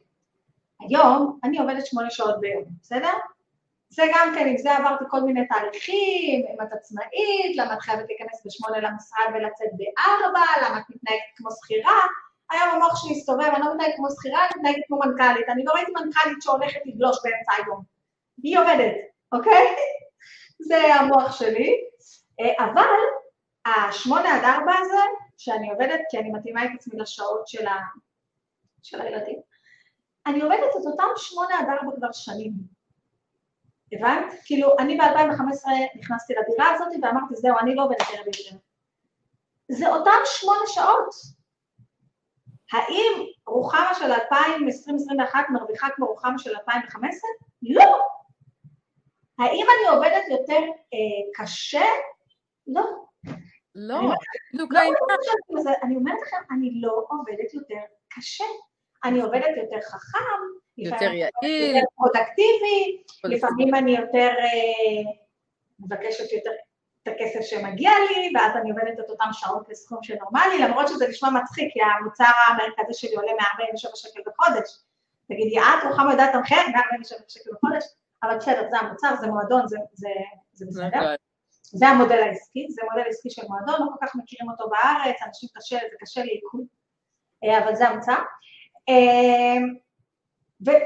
היום 0.80 1.38
אני 1.44 1.58
עובדת 1.58 1.86
שמונה 1.86 2.10
שעות 2.10 2.40
ביום, 2.40 2.64
בסדר? 2.82 3.12
זה 3.88 4.02
גם 4.14 4.32
כן, 4.34 4.48
עם 4.48 4.58
זה 4.58 4.76
עברתי 4.76 5.04
כל 5.08 5.20
מיני 5.20 5.46
תהליכים, 5.48 6.46
אם 6.46 6.62
את 6.62 6.72
עצמאית, 6.72 7.56
למה 7.56 7.74
את 7.74 7.80
חייבת 7.80 8.04
להיכנס 8.08 8.46
בשמונה 8.46 8.78
למשרד 8.78 9.24
ולצאת 9.34 9.68
בארבע, 9.72 10.44
למה 10.62 10.78
את 10.78 10.84
מתנהגת 10.90 11.32
כמו 11.36 11.48
שכירה, 11.50 12.00
היום 12.50 12.68
המוח 12.68 13.02
שלי 13.02 13.12
הסתובב, 13.12 13.50
אני 13.54 13.60
לא 13.60 13.74
מתנהגת 13.74 13.96
כמו 13.96 14.10
שכירה, 14.10 14.40
אני 14.46 14.60
מתנהגת 14.60 14.84
כמו 14.88 14.98
מנכ"לית, 14.98 15.48
אני 15.48 15.64
לא 15.64 15.72
ראיתי 15.72 15.92
מנכ"לית 15.92 16.42
שהולכת 16.42 16.80
לגלוש 16.86 17.16
באמצע 17.24 17.52
היום, 17.64 17.91
היא 18.42 18.58
עובדת, 18.58 18.94
אוקיי? 19.32 19.66
זה 20.68 20.94
המוח 20.94 21.38
שלי, 21.38 21.76
אה, 22.40 22.64
אבל 22.64 22.88
השמונה 23.66 24.36
עד 24.36 24.44
ארבע 24.44 24.72
הזה, 24.80 25.02
שאני 25.38 25.70
עובדת, 25.70 26.00
כי 26.10 26.18
אני 26.18 26.30
מתאימה 26.30 26.64
את 26.64 26.70
עצמי 26.74 27.00
לשעות 27.00 27.48
של, 27.48 27.66
ה... 27.66 27.78
של 28.82 29.00
הילדים, 29.00 29.40
אני 30.26 30.42
עובדת 30.42 30.70
את 30.80 30.86
אותם 30.86 31.04
שמונה 31.16 31.58
עד 31.58 31.66
ארבע 31.68 31.96
כבר 31.96 32.12
שנים. 32.12 32.52
הבנת? 33.92 34.32
כאילו, 34.44 34.78
אני 34.78 34.98
ב-2015 34.98 35.68
נכנסתי 35.98 36.34
לדירה 36.34 36.70
הזאת 36.70 36.88
ואמרתי, 37.02 37.34
זהו, 37.34 37.58
אני 37.58 37.74
לא 37.74 37.84
עובדת 37.84 38.00
ערב 38.00 38.26
יותר. 38.26 38.56
זה 39.68 39.88
אותם 39.88 40.20
שמונה 40.24 40.60
שעות. 40.66 41.14
האם 42.72 43.26
רוחמה 43.46 43.94
של 43.94 44.12
2020-2021 44.12 45.34
מרוויחה 45.50 45.88
כמו 45.96 46.06
רוחמה 46.06 46.38
של 46.38 46.50
2015? 46.50 47.30
לא. 47.62 47.98
האם 49.42 49.66
אני 49.78 49.96
עובדת 49.96 50.24
יותר 50.30 50.62
אה, 50.94 51.42
קשה? 51.44 51.84
לא. 52.66 52.82
לא, 53.74 54.00
בדיוק 54.54 54.74
העניין. 54.74 54.94
אני 55.82 55.96
אומרת 55.96 56.18
לכם, 56.22 56.36
אני 56.50 56.70
לא 56.74 57.04
עובדת 57.08 57.54
יותר 57.54 57.80
קשה. 58.08 58.44
אני 59.04 59.20
עובדת 59.20 59.56
יותר 59.56 59.80
חכם, 59.80 60.18
יותר 60.78 61.12
יעיל, 61.12 61.76
יותר 61.76 61.86
פרודקטיבי, 61.96 63.02
לפעמים 63.24 63.74
אני 63.74 63.96
יותר 63.96 64.30
אה, 64.38 65.12
מבקשת 65.80 66.32
יותר 66.32 66.50
את 67.02 67.08
הכסף 67.08 67.40
שמגיע 67.40 67.90
לי, 68.08 68.32
ואז 68.34 68.56
אני 68.56 68.70
עובדת 68.70 69.00
את 69.00 69.10
אותם 69.10 69.28
שעות 69.32 69.68
לסכום 69.68 70.02
שנורמלי, 70.02 70.58
למרות 70.58 70.88
שזה 70.88 71.08
נשמע 71.08 71.30
מצחיק, 71.30 71.72
כי 71.72 71.80
המוצר 71.82 72.32
המרכזי 72.48 72.94
שלי 72.94 73.16
עולה 73.16 73.32
147 73.32 73.90
שקל 73.94 74.20
בחודש. 74.26 74.78
תגידי, 75.28 75.58
את 75.58 75.84
רוחמה 75.88 76.12
יודעת 76.12 76.34
לתמחר 76.34 76.56
147 76.74 77.18
שקל 77.28 77.50
בחודש, 77.52 77.84
אבל 78.22 78.36
בסדר, 78.36 78.68
זה 78.70 78.78
המוצר, 78.78 79.14
זה 79.20 79.26
מועדון, 79.26 79.68
זה, 79.68 79.76
זה, 79.92 80.08
זה 80.52 80.66
בסדר. 80.68 81.14
זה 81.62 81.88
המודל 81.88 82.18
העסקי, 82.18 82.66
זה 82.70 82.82
מודל 82.90 83.08
עסקי 83.08 83.30
של 83.30 83.42
מועדון, 83.48 83.80
לא 83.80 83.86
כל 83.92 84.06
כך 84.06 84.16
מכירים 84.16 84.50
אותו 84.50 84.70
בארץ, 84.70 85.16
אנשים 85.26 85.48
קשה, 85.56 85.78
זה 85.90 85.96
קשה 86.00 86.24
לעיכול, 86.24 86.60
אה, 87.44 87.64
אבל 87.64 87.74
זה 87.74 87.88
המוצר. 87.88 88.18
אה, 88.88 89.58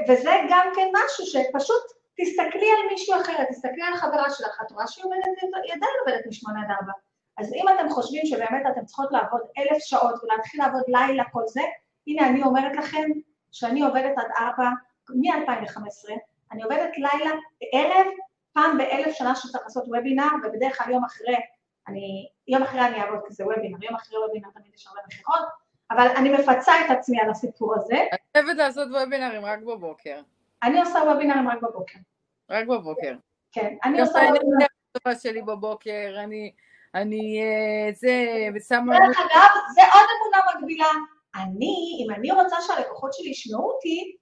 וזה 0.07 0.31
גם 0.49 0.67
כן 0.75 0.87
משהו 0.93 1.25
שפשוט 1.25 1.83
תסתכלי 2.21 2.69
על 2.71 2.89
מישהו 2.91 3.21
אחר, 3.21 3.43
תסתכלי 3.43 3.83
על 3.83 3.95
חברה 3.95 4.29
שלך, 4.29 4.61
את 4.65 4.71
רואה 4.71 4.87
שהיא 4.87 5.05
עובדת, 5.05 5.23
היא 5.63 5.73
עדיין 5.73 5.91
עובדת 6.05 6.27
משמונה 6.27 6.59
עד 6.61 6.71
ארבע. 6.71 6.91
אז 7.37 7.53
אם 7.53 7.65
אתם 7.75 7.89
חושבים 7.89 8.25
שבאמת 8.25 8.63
אתם 8.71 8.85
צריכות 8.85 9.11
לעבוד 9.11 9.41
אלף 9.57 9.77
שעות 9.77 10.23
ולהתחיל 10.23 10.61
לעבוד 10.63 10.83
לילה 10.87 11.23
כל 11.31 11.43
זה, 11.47 11.61
הנה 12.07 12.27
אני 12.27 12.43
אומרת 12.43 12.75
לכם 12.75 13.09
שאני 13.51 13.81
עובדת 13.81 14.17
עד 14.17 14.31
ארבע, 14.39 14.69
מ-2015, 15.09 16.09
אני 16.57 16.63
עובדת 16.63 16.97
לילה, 16.97 17.31
ערב, 17.73 18.07
פעם 18.53 18.77
באלף 18.77 19.15
שנה 19.15 19.35
שצריך 19.35 19.63
לעשות 19.63 19.83
וובינר, 19.87 20.27
ובדרך 20.43 20.77
כלל 20.77 20.93
יום 20.93 21.05
אחרי, 21.05 21.35
אני, 21.87 22.27
יום 22.47 22.63
אחרי 22.63 22.81
אני 22.81 23.01
אעבוד 23.01 23.19
כזה 23.25 23.45
וובינר, 23.45 23.83
יום 23.83 23.95
אחרי 23.95 24.17
וובינר 24.17 24.49
תמיד 24.53 24.75
יש 24.75 24.87
הרבה 24.87 25.01
מכירות, 25.07 25.45
אבל 25.91 26.07
אני 26.17 26.29
מפצה 26.29 26.73
את 26.85 26.91
עצמי 26.91 27.19
על 27.21 27.29
הסיפור 27.29 27.75
הזה. 27.75 27.95
אני 27.95 28.43
אוהבת 28.43 28.57
לעשות 28.57 28.87
וובינרים 28.87 29.45
רק 29.45 29.59
בבוקר. 29.59 30.21
אני 30.63 30.79
עושה 30.79 30.99
וובינרים 30.99 31.49
רק 31.49 31.61
בבוקר. 31.61 31.99
רק 32.49 32.67
בבוקר. 32.67 33.15
כן, 33.51 33.75
אני 33.83 34.01
עושה 34.01 34.19
וובינרים. 34.19 34.67
אני 35.05 35.15
שלי 35.15 35.41
בבוקר, 35.41 36.15
אני, 36.23 36.51
אני, 36.95 37.41
אה, 37.41 37.93
זה, 37.93 38.25
ושמה... 38.55 38.99
דרך 38.99 39.19
אגב, 39.19 39.49
זה 39.73 39.81
עוד 39.93 40.05
אמונה 40.21 40.59
מקבילה. 40.59 40.91
אני, 41.35 42.05
אם 42.05 42.11
אני 42.15 42.31
רוצה 42.31 42.55
שהלקוחות 42.61 43.13
שלי 43.13 43.29
ישמעו 43.29 43.71
אותי, 43.71 44.16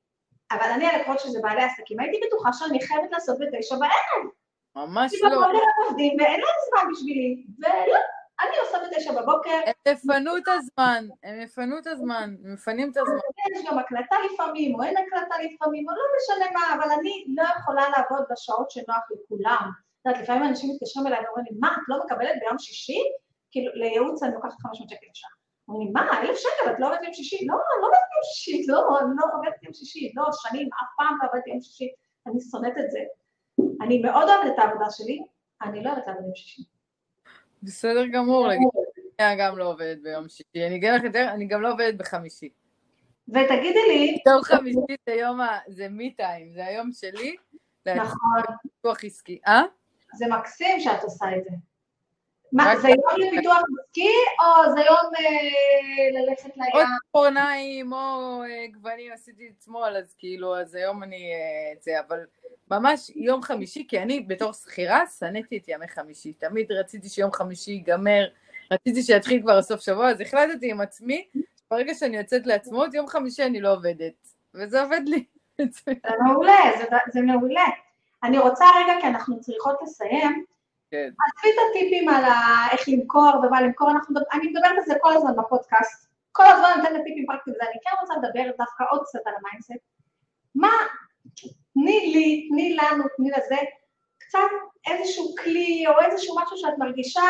אבל 0.51 0.69
אני 0.75 0.87
הלקוחות 0.87 1.19
שזה 1.19 1.39
בעלי 1.41 1.63
עסקים, 1.63 1.99
הייתי 1.99 2.17
בטוחה 2.27 2.53
שאני 2.53 2.81
חייבת 2.81 3.11
לעשות 3.11 3.37
בתשע 3.39 3.75
בערב. 3.75 4.31
ממש 4.75 5.13
לא. 5.13 5.29
כי 5.29 5.35
בבוקר 5.35 5.47
הם 5.47 5.87
עובדים 5.87 6.13
ואין 6.19 6.39
להם 6.39 6.59
זמן 6.69 6.91
בשבילי, 6.91 7.45
ולא, 7.59 7.99
אני 8.41 8.57
עושה 8.63 8.77
בתשע 8.85 9.21
בבוקר. 9.21 9.59
הם 9.65 9.93
יפנו 9.93 10.37
את 10.37 10.47
הזמן, 10.47 11.05
הם 11.23 11.41
יפנו 11.41 11.77
את 11.77 11.87
הזמן, 11.87 12.35
הם 12.45 12.53
מפנים 12.53 12.91
את 12.91 12.97
הזמן. 12.97 13.17
יש 13.55 13.65
גם 13.67 13.79
הקלטה 13.79 14.15
לפעמים, 14.25 14.75
או 14.75 14.83
אין 14.83 14.97
הקלטה 14.97 15.35
לפעמים, 15.43 15.89
או 15.89 15.93
לא 15.95 16.03
משנה 16.17 16.51
מה, 16.53 16.73
אבל 16.73 16.91
אני 16.99 17.25
לא 17.37 17.43
יכולה 17.57 17.89
לעבוד 17.89 18.25
בשעות 18.31 18.71
שנוח 18.71 19.03
לכולם. 19.11 19.71
את 20.01 20.05
יודעת, 20.05 20.23
לפעמים 20.23 20.43
אנשים 20.43 20.69
מתקשרים 20.73 21.07
אליי 21.07 21.19
ואומרים 21.25 21.45
לי, 21.51 21.57
מה, 21.59 21.71
את 21.73 21.83
לא 21.87 22.05
מקבלת 22.05 22.35
ביום 22.39 22.59
שישי? 22.59 22.99
כאילו, 23.51 23.71
לייעוץ 23.73 24.23
אני 24.23 24.33
לוקחת 24.33 24.51
500 24.61 24.89
שקל 24.89 25.05
לשעה. 25.11 25.29
אומרים 25.67 25.87
לי, 25.87 25.93
מה, 25.93 26.21
אלף 26.21 26.37
שקל, 26.37 26.71
את 26.71 26.79
לא 26.79 26.87
עובדת 26.87 27.03
יום 27.03 27.13
שישי? 27.13 27.47
לא, 27.47 27.53
אני 27.53 27.81
לא 27.81 27.87
עובדת 27.87 28.09
יום 28.15 28.23
שישי, 28.23 28.65
לא, 28.67 28.99
אני 28.99 29.09
לא 29.17 29.23
עובדת 29.37 29.63
יום 29.63 29.73
שישי, 29.73 30.11
לא, 30.15 30.23
שנים, 30.31 30.67
אף 30.67 30.87
פעם 30.97 31.17
לא 31.21 31.27
עובדת 31.27 31.47
יום 31.47 31.61
שישי, 31.61 31.87
אני 32.27 32.41
שונאת 32.51 32.73
את 32.77 32.91
זה. 32.91 32.99
אני 33.81 34.01
מאוד 34.01 34.29
אוהבת 34.29 34.53
את 34.53 34.59
העבודה 34.59 34.85
שלי, 34.89 35.19
אני 35.61 35.83
לא 35.83 35.89
אוהבת 35.89 36.07
לעבוד 36.07 36.23
יום 36.23 36.35
שישי. 36.35 36.61
בסדר 37.63 38.07
גמור, 38.07 38.51
אני 38.51 39.35
גם 39.39 39.57
לא 39.57 39.71
עובדת 39.71 40.01
ביום 40.01 40.29
שישי, 40.29 40.67
אני 40.67 40.75
אגיד 40.75 40.89
לך 40.93 41.03
יותר, 41.03 41.27
אני 41.33 41.47
גם 41.47 41.61
לא 41.61 41.71
עובדת 41.71 41.95
בחמישי. 41.95 42.49
ותגידי 43.27 43.79
לי... 43.87 44.17
יום 44.27 44.43
חמישי 44.43 44.95
זה 45.05 45.13
יום 45.13 45.41
ה... 45.41 45.59
זה 45.67 45.89
מי 45.89 46.13
טיים, 46.13 46.53
זה 46.53 46.65
היום 46.65 46.91
שלי. 46.91 47.35
נכון. 47.87 48.41
פיתוח 48.61 49.03
עסקי. 49.03 49.39
אה? 49.47 49.61
זה 50.13 50.25
מקסים 50.27 50.79
שאת 50.79 51.03
עושה 51.03 51.25
את 51.37 51.43
זה. 51.43 51.49
מה, 52.55 52.77
זה 52.81 52.89
יום 52.89 53.27
לפיתוח 53.27 53.57
עסקי, 53.57 54.13
או 54.39 54.73
זה 54.75 54.81
יום 54.81 55.11
אה, 55.19 56.21
ללכת 56.21 56.57
לים? 56.57 56.71
או 56.73 56.79
ציפורניים, 57.05 57.93
או 57.93 58.41
אה, 58.43 58.67
גוונים, 58.73 59.11
עשיתי 59.13 59.47
את 59.47 59.63
שמאל, 59.65 59.97
אז 59.97 60.15
כאילו, 60.17 60.57
אז 60.57 60.75
היום 60.75 61.03
אני... 61.03 61.31
אה, 61.33 61.73
זה, 61.81 61.91
אבל 62.07 62.19
ממש 62.71 63.11
יום 63.15 63.41
חמישי, 63.41 63.85
כי 63.87 63.99
אני 63.99 64.19
בתור 64.19 64.53
שכירה 64.53 65.01
שנאתי 65.19 65.57
את 65.57 65.67
ימי 65.67 65.87
חמישי. 65.87 66.33
תמיד 66.33 66.71
רציתי 66.71 67.09
שיום 67.09 67.31
חמישי 67.31 67.71
ייגמר, 67.71 68.27
רציתי 68.71 69.03
שיתחיל 69.03 69.41
כבר 69.41 69.57
הסוף 69.57 69.81
שבוע, 69.81 70.09
אז 70.09 70.21
החלטתי 70.21 70.71
עם 70.71 70.81
עצמי, 70.81 71.27
ברגע 71.71 71.93
שאני 71.93 72.17
יוצאת 72.17 72.47
לעצמאות, 72.47 72.93
יום 72.93 73.07
חמישי 73.07 73.43
אני 73.43 73.61
לא 73.61 73.73
עובדת. 73.73 74.27
וזה 74.53 74.81
עובד 74.81 75.01
לי. 75.05 75.23
זה 75.57 75.93
מעולה, 76.25 76.59
זה, 76.77 76.85
זה 77.13 77.21
מעולה. 77.21 77.65
אני 78.23 78.37
רוצה 78.37 78.65
רגע, 78.83 78.93
כי 79.01 79.07
אנחנו 79.07 79.41
צריכות 79.41 79.75
לסיים, 79.81 80.45
כן. 80.91 81.09
עזבי 81.27 81.49
את 81.53 81.59
הטיפים 81.69 82.09
על 82.09 82.23
איך 82.71 82.81
למכור 82.87 83.31
ומה 83.43 83.61
למכור, 83.61 83.91
אנחנו, 83.91 84.19
אני 84.33 84.47
מדברת 84.47 84.77
על 84.77 84.83
זה 84.85 84.95
כל 85.01 85.13
הזמן 85.13 85.31
בפודקאסט, 85.37 86.09
כל 86.31 86.45
הזמן 86.45 86.69
אני 86.73 86.81
נותנת 86.81 87.03
טיפים 87.03 87.25
פרקטיים, 87.27 87.55
ואני 87.59 87.79
כן 87.83 87.95
רוצה 88.01 88.13
לדבר 88.13 88.51
דווקא 88.57 88.83
עוד 88.91 89.01
קצת 89.03 89.19
על 89.25 89.33
ה 89.39 89.44
mindset. 89.44 89.85
מה, 90.55 90.71
תני 91.73 92.13
לי, 92.13 92.47
תני 92.49 92.75
לנו, 92.75 93.03
תני 93.17 93.29
לזה, 93.29 93.55
קצת 94.17 94.39
איזשהו 94.91 95.35
כלי 95.43 95.83
או 95.87 95.93
איזשהו 96.05 96.35
משהו 96.41 96.57
שאת 96.57 96.77
מרגישה 96.77 97.21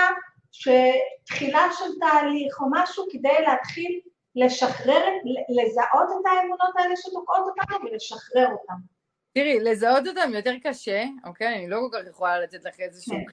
שתחילה 0.52 1.68
של 1.78 2.00
תהליך 2.00 2.62
או 2.62 2.66
משהו 2.72 3.06
כדי 3.12 3.42
להתחיל 3.48 4.00
לשחרר, 4.36 5.04
לזהות 5.50 6.10
את 6.10 6.26
האמונות 6.26 6.76
האלה 6.78 6.96
שתוקעות 6.96 7.46
אותנו 7.48 7.86
ולשחרר 7.86 8.48
אותן. 8.52 8.74
תראי, 9.34 9.60
לזהות 9.60 10.08
אותן 10.08 10.34
יותר 10.34 10.54
קשה, 10.64 11.04
אוקיי? 11.26 11.56
אני 11.56 11.70
לא 11.70 11.78
כל 11.92 11.98
כך 11.98 12.08
יכולה 12.08 12.40
לתת 12.40 12.66
לך 12.66 12.80
איזשהו 12.80 13.14
כן. 13.14 13.24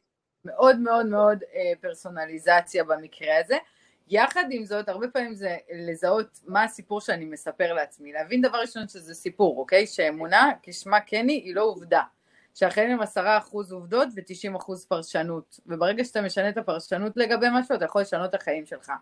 מאוד 0.44 0.78
מאוד 0.78 1.06
מאוד 1.06 1.38
אה, 1.54 1.72
פרסונליזציה 1.80 2.84
במקרה 2.84 3.38
הזה. 3.44 3.56
יחד 4.08 4.44
עם 4.50 4.64
זאת, 4.64 4.88
הרבה 4.88 5.08
פעמים 5.08 5.34
זה 5.34 5.56
לזהות 5.74 6.40
מה 6.46 6.64
הסיפור 6.64 7.00
שאני 7.00 7.24
מספר 7.24 7.72
לעצמי. 7.72 8.12
להבין 8.12 8.42
דבר 8.42 8.58
ראשון 8.58 8.88
שזה 8.88 9.14
סיפור, 9.14 9.58
אוקיי? 9.58 9.86
שאמונה, 9.86 10.50
כשמה 10.62 11.00
כן 11.00 11.28
היא, 11.28 11.42
היא 11.42 11.54
לא 11.54 11.62
עובדה. 11.62 12.02
שהחיים 12.54 12.90
הם 12.90 13.00
עשרה 13.00 13.38
אחוז 13.38 13.72
עובדות 13.72 14.08
ותשעים 14.16 14.54
אחוז 14.54 14.84
פרשנות. 14.84 15.60
וברגע 15.66 16.04
שאתה 16.04 16.22
משנה 16.22 16.48
את 16.48 16.56
הפרשנות 16.56 17.16
לגבי 17.16 17.46
משהו, 17.52 17.74
אתה 17.74 17.84
יכול 17.84 18.00
לשנות 18.00 18.30
את 18.30 18.34
החיים 18.34 18.66
שלך. 18.66 18.92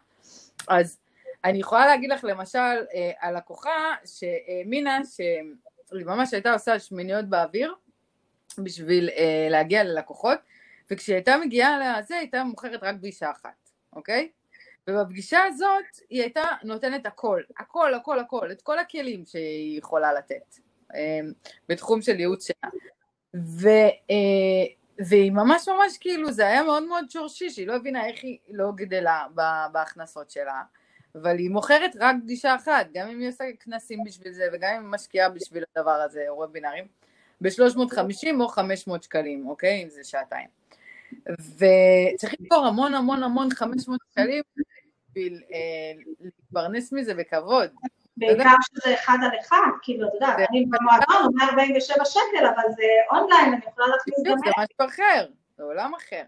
אז 0.69 0.99
אני 1.45 1.59
יכולה 1.59 1.87
להגיד 1.87 2.11
לך 2.11 2.25
למשל 2.25 2.59
אה, 2.59 3.11
על 3.19 3.37
לקוחה 3.37 3.95
שהאמינה 4.05 5.01
שהיא 5.05 6.07
ממש 6.07 6.35
הייתה 6.35 6.53
עושה 6.53 6.79
שמיניות 6.79 7.25
באוויר 7.25 7.75
בשביל 8.59 9.09
אה, 9.09 9.47
להגיע 9.51 9.85
ללקוחות, 9.85 10.39
וכשהיא 10.91 11.17
הייתה 11.17 11.37
מגיעה 11.45 11.79
לזה, 11.79 12.15
היא 12.15 12.21
הייתה 12.21 12.45
מוכרת 12.45 12.83
רק 12.83 12.97
פגישה 12.97 13.31
אחת, 13.31 13.71
אוקיי? 13.93 14.31
ובפגישה 14.89 15.39
הזאת 15.45 15.85
היא 16.11 16.23
הייתה 16.23 16.45
נותנת 16.63 17.07
הכל, 17.07 17.43
הכל, 17.59 17.95
הכל, 17.95 18.19
הכל, 18.19 18.53
את 18.53 18.63
כל 18.63 18.79
הכלים 18.79 19.27
שהיא 19.27 19.79
יכולה 19.79 20.13
לתת 20.13 20.55
אה, 20.95 21.21
בתחום 21.69 22.03
של 22.03 22.21
ייעוץ 22.21 22.47
שלה. 22.47 22.71
ו, 23.37 23.69
והיא 24.99 25.33
ממש 25.33 25.69
ממש 25.69 25.99
כאילו, 25.99 26.33
זה 26.33 26.47
היה 26.47 26.63
מאוד 26.63 26.83
מאוד 26.83 27.11
שורשי, 27.11 27.51
שהיא 27.51 27.67
לא 27.67 27.77
הבינה 27.77 28.07
איך 28.07 28.25
היא 28.25 28.39
לא 28.51 28.73
גדלה 28.75 29.27
בהכנסות 29.73 30.31
שלה. 30.31 30.63
אבל 31.15 31.39
היא 31.39 31.51
מוכרת 31.51 31.97
רק 32.01 32.17
פגישה 32.23 32.55
אחת, 32.55 32.87
גם 32.95 33.09
אם 33.09 33.21
היא 33.21 33.29
עושה 33.29 33.45
כנסים 33.61 34.05
בשביל 34.05 34.33
זה, 34.33 34.49
וגם 34.53 34.75
אם 34.77 34.83
היא 34.83 34.91
משקיעה 34.91 35.29
בשביל 35.29 35.65
הדבר 35.77 35.91
הזה, 35.91 36.27
וובינארים, 36.31 36.87
ב-350 37.41 38.41
או 38.41 38.49
500 38.49 39.03
שקלים, 39.03 39.49
אוקיי? 39.49 39.83
אם 39.83 39.89
זה 39.89 40.05
שעתיים. 40.05 40.60
וצריך 41.33 42.35
למכור 42.41 42.67
המון 42.67 42.95
המון 42.95 43.23
המון 43.23 43.55
500 43.55 44.01
שקלים 44.11 44.43
בשביל 45.09 45.43
אה, 45.53 46.03
להתפרנס 46.21 46.93
מזה 46.93 47.15
בכבוד. 47.15 47.71
בעיקר 48.17 48.55
שזה 48.63 48.95
אחד 48.95 49.19
על 49.23 49.31
אחד, 49.41 49.71
כאילו, 49.83 50.09
אתה 50.09 50.17
יודע, 50.17 50.47
אני 50.51 50.67
במועדון, 50.67 51.25
הוא 51.25 51.39
147 51.39 52.05
שקל, 52.05 52.47
אבל 52.47 52.63
זה 52.77 52.85
אונליין, 53.11 53.53
אני 53.53 53.63
יכולה 53.69 53.87
להכניס 53.87 54.17
גם... 54.27 54.39
זה 54.39 54.51
משהו 54.59 54.95
אחר, 54.95 55.27
זה 55.57 55.63
עולם 55.63 55.93
אחר. 55.95 56.23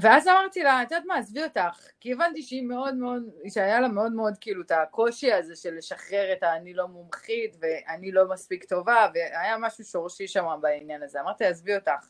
ואז 0.00 0.28
אמרתי 0.28 0.62
לה, 0.62 0.82
את 0.82 0.90
יודעת 0.90 1.06
מה, 1.06 1.18
עזבי 1.18 1.44
אותך, 1.44 1.86
כי 2.00 2.12
הבנתי 2.12 2.42
שהיא 2.42 2.62
מאוד 2.62 2.94
מאוד, 2.94 3.22
שהיה 3.48 3.80
לה 3.80 3.88
מאוד 3.88 4.12
מאוד 4.12 4.34
כאילו 4.40 4.62
את 4.62 4.70
הקושי 4.70 5.32
הזה 5.32 5.56
של 5.56 5.74
לשחרר 5.74 6.32
את 6.32 6.42
ה"אני 6.42 6.74
לא 6.74 6.88
מומחית" 6.88 7.56
ו"אני 7.60 8.12
לא 8.12 8.28
מספיק 8.28 8.64
טובה", 8.64 9.08
והיה 9.14 9.58
משהו 9.58 9.84
שורשי 9.84 10.28
שם 10.28 10.58
בעניין 10.60 11.02
הזה. 11.02 11.20
אמרתי, 11.20 11.44
עזבי 11.44 11.74
אותך. 11.74 12.08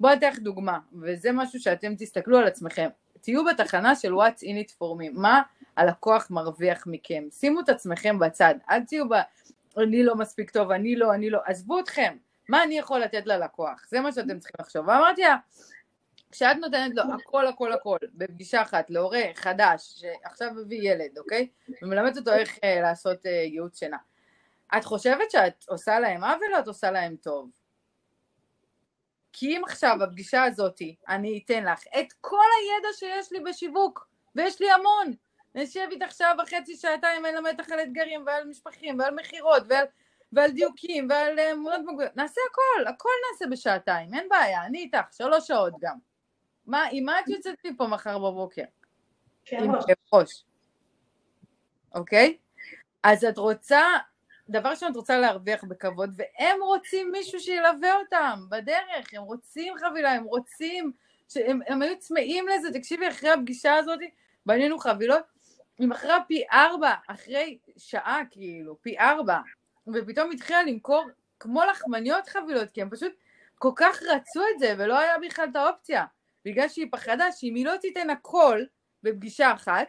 בואי 0.00 0.12
אתן 0.14 0.28
לך 0.28 0.38
דוגמה, 0.38 0.78
וזה 1.02 1.32
משהו 1.32 1.60
שאתם 1.60 1.94
תסתכלו 1.98 2.38
על 2.38 2.46
עצמכם. 2.46 2.88
תהיו 3.20 3.44
בתחנה 3.44 3.94
של 3.94 4.14
What's 4.14 4.40
in 4.40 4.66
it 4.66 4.70
for 4.70 5.00
me, 5.00 5.10
מה 5.12 5.42
הלקוח 5.76 6.30
מרוויח 6.30 6.84
מכם. 6.86 7.24
שימו 7.30 7.60
את 7.60 7.68
עצמכם 7.68 8.18
בצד, 8.18 8.54
אל 8.70 8.84
תהיו 8.84 9.08
ב... 9.08 9.14
אני 9.78 10.02
לא 10.02 10.14
מספיק 10.14 10.50
טוב, 10.50 10.70
אני 10.70 10.96
לא, 10.96 11.14
אני 11.14 11.30
לא, 11.30 11.40
עזבו 11.44 11.80
אתכם, 11.80 12.16
מה 12.48 12.62
אני 12.62 12.78
יכול 12.78 13.00
לתת 13.00 13.26
ללקוח? 13.26 13.86
זה 13.88 14.00
מה 14.00 14.12
שאתם 14.12 14.38
צריכים 14.38 14.56
לחשוב. 14.60 14.88
ואמרתי 14.88 15.22
לה, 15.22 15.36
כשאת 16.30 16.56
נותנת 16.56 16.94
לו 16.94 17.02
הכל 17.14 17.46
הכל 17.46 17.72
הכל 17.72 17.98
בפגישה 18.14 18.62
אחת 18.62 18.90
להורה 18.90 19.22
חדש 19.34 20.00
שעכשיו 20.00 20.50
מביא 20.54 20.92
ילד, 20.92 21.18
אוקיי? 21.18 21.48
ומלמדת 21.82 22.16
אותו 22.16 22.32
איך 22.32 22.58
אה, 22.64 22.80
לעשות 22.80 23.26
אה, 23.26 23.30
ייעוץ 23.30 23.78
שינה. 23.78 23.98
את 24.78 24.84
חושבת 24.84 25.30
שאת 25.30 25.64
עושה 25.68 26.00
להם 26.00 26.24
עוול 26.24 26.54
או 26.54 26.58
את 26.58 26.66
עושה 26.66 26.90
להם 26.90 27.16
טוב? 27.16 27.50
כי 29.32 29.56
אם 29.56 29.62
עכשיו 29.64 29.96
בפגישה 30.00 30.44
הזאתי 30.44 30.96
אני 31.08 31.42
אתן 31.44 31.64
לך 31.64 31.82
את 32.00 32.12
כל 32.20 32.46
הידע 32.60 32.88
שיש 32.92 33.32
לי 33.32 33.40
בשיווק, 33.40 34.08
ויש 34.34 34.60
לי 34.60 34.70
המון, 34.70 35.14
נשב 35.54 35.86
איתך 35.90 36.12
שעה 36.12 36.32
וחצי, 36.42 36.76
שעתיים, 36.76 37.26
אני 37.26 37.36
אלמד 37.36 37.60
אותך 37.60 37.72
על 37.72 37.80
אתגרים 37.80 38.24
ועל 38.26 38.44
משפחים 38.44 38.98
ועל 38.98 39.14
מכירות 39.14 39.62
ועל, 39.68 39.84
ועל 40.32 40.50
דיוקים 40.50 41.06
ועל 41.10 41.40
אמונות 41.40 41.78
אה, 41.78 41.82
מוגבלות, 41.82 42.16
נעשה 42.16 42.40
הכל, 42.50 42.86
הכל 42.86 43.08
נעשה 43.32 43.46
בשעתיים, 43.50 44.14
אין 44.14 44.28
בעיה, 44.28 44.64
אני 44.66 44.78
איתך, 44.78 45.12
שלוש 45.12 45.46
שעות 45.46 45.72
גם. 45.80 46.09
מה, 46.70 46.84
עם 46.92 47.04
מה 47.04 47.20
את 47.20 47.28
יוצאת 47.28 47.54
מפה 47.64 47.86
מחר 47.86 48.18
בבוקר? 48.18 48.62
כן, 49.44 49.64
עם 49.64 49.70
ראש. 50.12 50.44
אוקיי? 51.94 52.36
אז 53.02 53.24
את 53.24 53.38
רוצה, 53.38 53.82
דבר 54.48 54.68
ראשון 54.68 54.90
את 54.90 54.96
רוצה 54.96 55.18
להרוויח 55.18 55.64
בכבוד, 55.64 56.10
והם 56.16 56.62
רוצים 56.62 57.12
מישהו 57.12 57.40
שילווה 57.40 57.96
אותם 57.96 58.46
בדרך, 58.50 59.14
הם 59.14 59.22
רוצים 59.22 59.74
חבילה, 59.78 60.12
הם 60.12 60.24
רוצים, 60.24 60.92
שהם, 61.28 61.60
הם 61.66 61.82
היו 61.82 61.98
צמאים 61.98 62.48
לזה, 62.48 62.72
תקשיבי, 62.72 63.08
אחרי 63.08 63.30
הפגישה 63.30 63.74
הזאת, 63.74 63.98
בנינו 64.46 64.78
חבילות, 64.78 65.22
היא 65.78 65.88
מכרה 65.88 66.18
פי 66.28 66.44
ארבע, 66.52 66.94
אחרי 67.08 67.58
שעה 67.76 68.20
כאילו, 68.30 68.76
פי 68.82 68.98
ארבע, 68.98 69.38
ופתאום 69.94 70.30
התחילה 70.30 70.62
למכור 70.62 71.04
כמו 71.40 71.62
לחמניות 71.64 72.28
חבילות, 72.28 72.70
כי 72.70 72.82
הם 72.82 72.90
פשוט 72.90 73.12
כל 73.54 73.72
כך 73.76 74.02
רצו 74.02 74.40
את 74.54 74.58
זה, 74.58 74.74
ולא 74.78 74.98
היה 74.98 75.18
בכלל 75.18 75.48
את 75.50 75.56
האופציה. 75.56 76.04
בגלל 76.44 76.68
שהיא 76.68 76.86
פחדה 76.92 77.32
שאם 77.32 77.54
היא 77.54 77.66
לא 77.66 77.76
תיתן 77.76 78.10
הכל 78.10 78.60
בפגישה 79.02 79.52
אחת, 79.52 79.86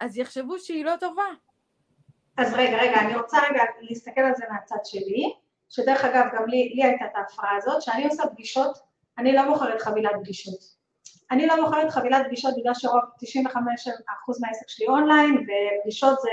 אז 0.00 0.18
יחשבו 0.18 0.58
שהיא 0.58 0.84
לא 0.84 0.92
טובה. 1.00 1.26
אז 2.36 2.54
רגע, 2.54 2.76
רגע, 2.76 3.00
אני 3.00 3.16
רוצה 3.16 3.38
רגע 3.50 3.62
להסתכל 3.80 4.20
על 4.20 4.34
זה 4.36 4.44
מהצד 4.50 4.84
שלי, 4.84 5.32
שדרך 5.68 6.04
אגב, 6.04 6.24
גם 6.34 6.46
לי, 6.46 6.72
לי 6.74 6.84
הייתה 6.84 7.04
את 7.04 7.10
ההפרעה 7.14 7.56
הזאת, 7.56 7.82
שאני 7.82 8.06
עושה 8.06 8.26
פגישות, 8.26 8.78
אני 9.18 9.32
לא 9.32 9.48
מוכרת 9.48 9.82
חבילת 9.82 10.12
פגישות. 10.20 10.58
אני 11.30 11.46
לא 11.46 11.62
מוכרת 11.62 11.90
חבילת 11.90 12.26
פגישות 12.26 12.54
בגלל 12.58 12.74
שרוב 12.74 13.00
95% 13.50 13.56
מהעסק 14.40 14.68
שלי 14.68 14.86
אונליין, 14.86 15.34
ופגישות 15.34 16.20
זה, 16.20 16.30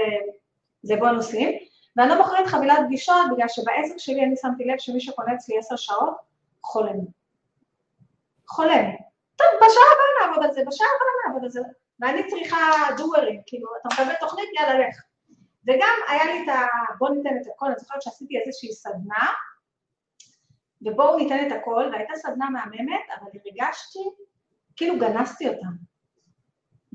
זה 0.82 0.96
בונוסים, 0.96 1.50
ואני 1.98 2.10
לא 2.10 2.18
מוכרת 2.18 2.48
חבילת 2.48 2.78
פגישות 2.86 3.16
בגלל 3.34 3.48
שבעסק 3.48 3.98
שלי 3.98 4.26
אני 4.26 4.36
שמתי 4.36 4.64
לב 4.64 4.80
שמי 4.80 5.02
שקונה 5.02 5.36
אצלי 5.36 5.60
10 5.60 5.76
שעות, 5.76 6.16
חולם. 6.64 6.98
חולם. 8.48 8.86
טוב, 9.42 9.60
בשעה 9.70 9.84
הבאה 9.94 10.28
נעבוד 10.28 10.44
על 10.44 10.54
זה, 10.54 10.62
בשעה 10.68 10.88
הבאה 10.96 11.28
נעבוד 11.28 11.44
על 11.44 11.50
זה, 11.50 11.62
ואני 12.00 12.28
צריכה 12.28 12.58
דוארים, 12.98 13.42
כאילו, 13.46 13.68
אתה 13.80 13.90
מקבל 13.94 14.14
תוכנית, 14.20 14.50
יאללה, 14.60 14.88
לך. 14.88 14.96
וגם 15.68 15.96
היה 16.08 16.26
לי 16.26 16.44
את 16.44 16.50
ה... 16.50 16.68
בואו 16.98 17.14
ניתן 17.14 17.38
את 17.42 17.48
הכל, 17.54 17.66
אני 17.66 17.76
זוכרת 17.80 18.02
שעשיתי 18.02 18.40
איזושהי 18.40 18.74
סדנה, 18.74 19.28
ובואו 20.82 21.18
ניתן 21.18 21.48
את 21.48 21.52
הכל, 21.52 21.90
והייתה 21.92 22.14
סדנה 22.16 22.50
מהממת, 22.50 23.06
אבל 23.20 23.32
הרגשתי, 23.46 24.00
כאילו 24.76 25.00
גנזתי 25.00 25.48
אותה. 25.48 25.68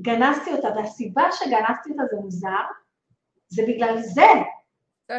גנזתי 0.00 0.52
אותה, 0.52 0.68
והסיבה 0.76 1.32
שגנזתי 1.32 1.90
אותה 1.90 2.02
זה 2.10 2.16
מוזר, 2.16 2.64
זה 3.48 3.62
בגלל 3.68 3.98
זה. 4.00 4.30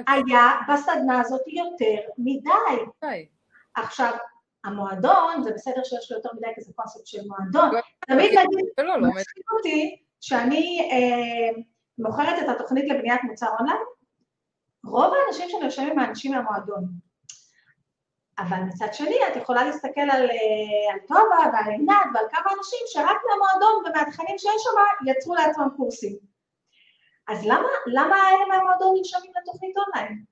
היה 0.08 0.52
בסדנה 0.74 1.22
הזאת 1.22 1.42
יותר 1.48 2.10
מדי. 2.18 2.86
עכשיו, 3.76 4.18
המועדון, 4.68 5.44
זה 5.44 5.52
בסדר 5.52 5.84
שיש 5.84 6.12
לו 6.12 6.18
יותר 6.18 6.30
מדי 6.38 6.48
כזה 6.56 6.72
קונספט 6.76 7.08
של 7.08 7.18
מועדון, 7.28 7.70
תמיד 8.08 8.34
להגיד, 8.34 8.66
מצחיק 9.08 9.52
אותי 9.58 9.96
שאני 10.22 10.90
אה, 10.92 11.62
מוכרת 12.00 12.44
את 12.44 12.50
התוכנית 12.50 12.86
לבניית 12.90 13.24
מוצר 13.24 13.48
אונליין, 13.60 13.78
רוב 14.86 15.14
האנשים 15.14 15.50
שנרשמים 15.50 15.92
הם 15.92 16.00
האנשים 16.00 16.32
מהמועדון. 16.32 16.84
אבל 18.40 18.58
מצד 18.58 18.94
שני, 18.94 19.18
את 19.32 19.36
יכולה 19.36 19.64
להסתכל 19.64 20.02
על, 20.02 20.30
אה, 20.30 20.94
על 20.94 21.00
טובה 21.08 21.50
ועל 21.54 21.72
עינת 21.72 22.08
ועל 22.14 22.26
כמה 22.32 22.52
אנשים 22.58 22.80
שרק 22.86 23.18
מהמועדון 23.30 23.84
ומהתכנים 23.86 24.38
שיש 24.38 24.64
שם 24.64 25.10
יצרו 25.12 25.36
לעצמם 25.36 25.68
קורסים. 25.78 26.18
אז 27.28 27.46
למה, 27.46 27.68
למה 27.86 28.16
אלה 28.16 28.46
מהמועדון 28.50 28.94
נרשמים 28.98 29.32
לתוכנית 29.42 29.76
אונליין? 29.78 30.24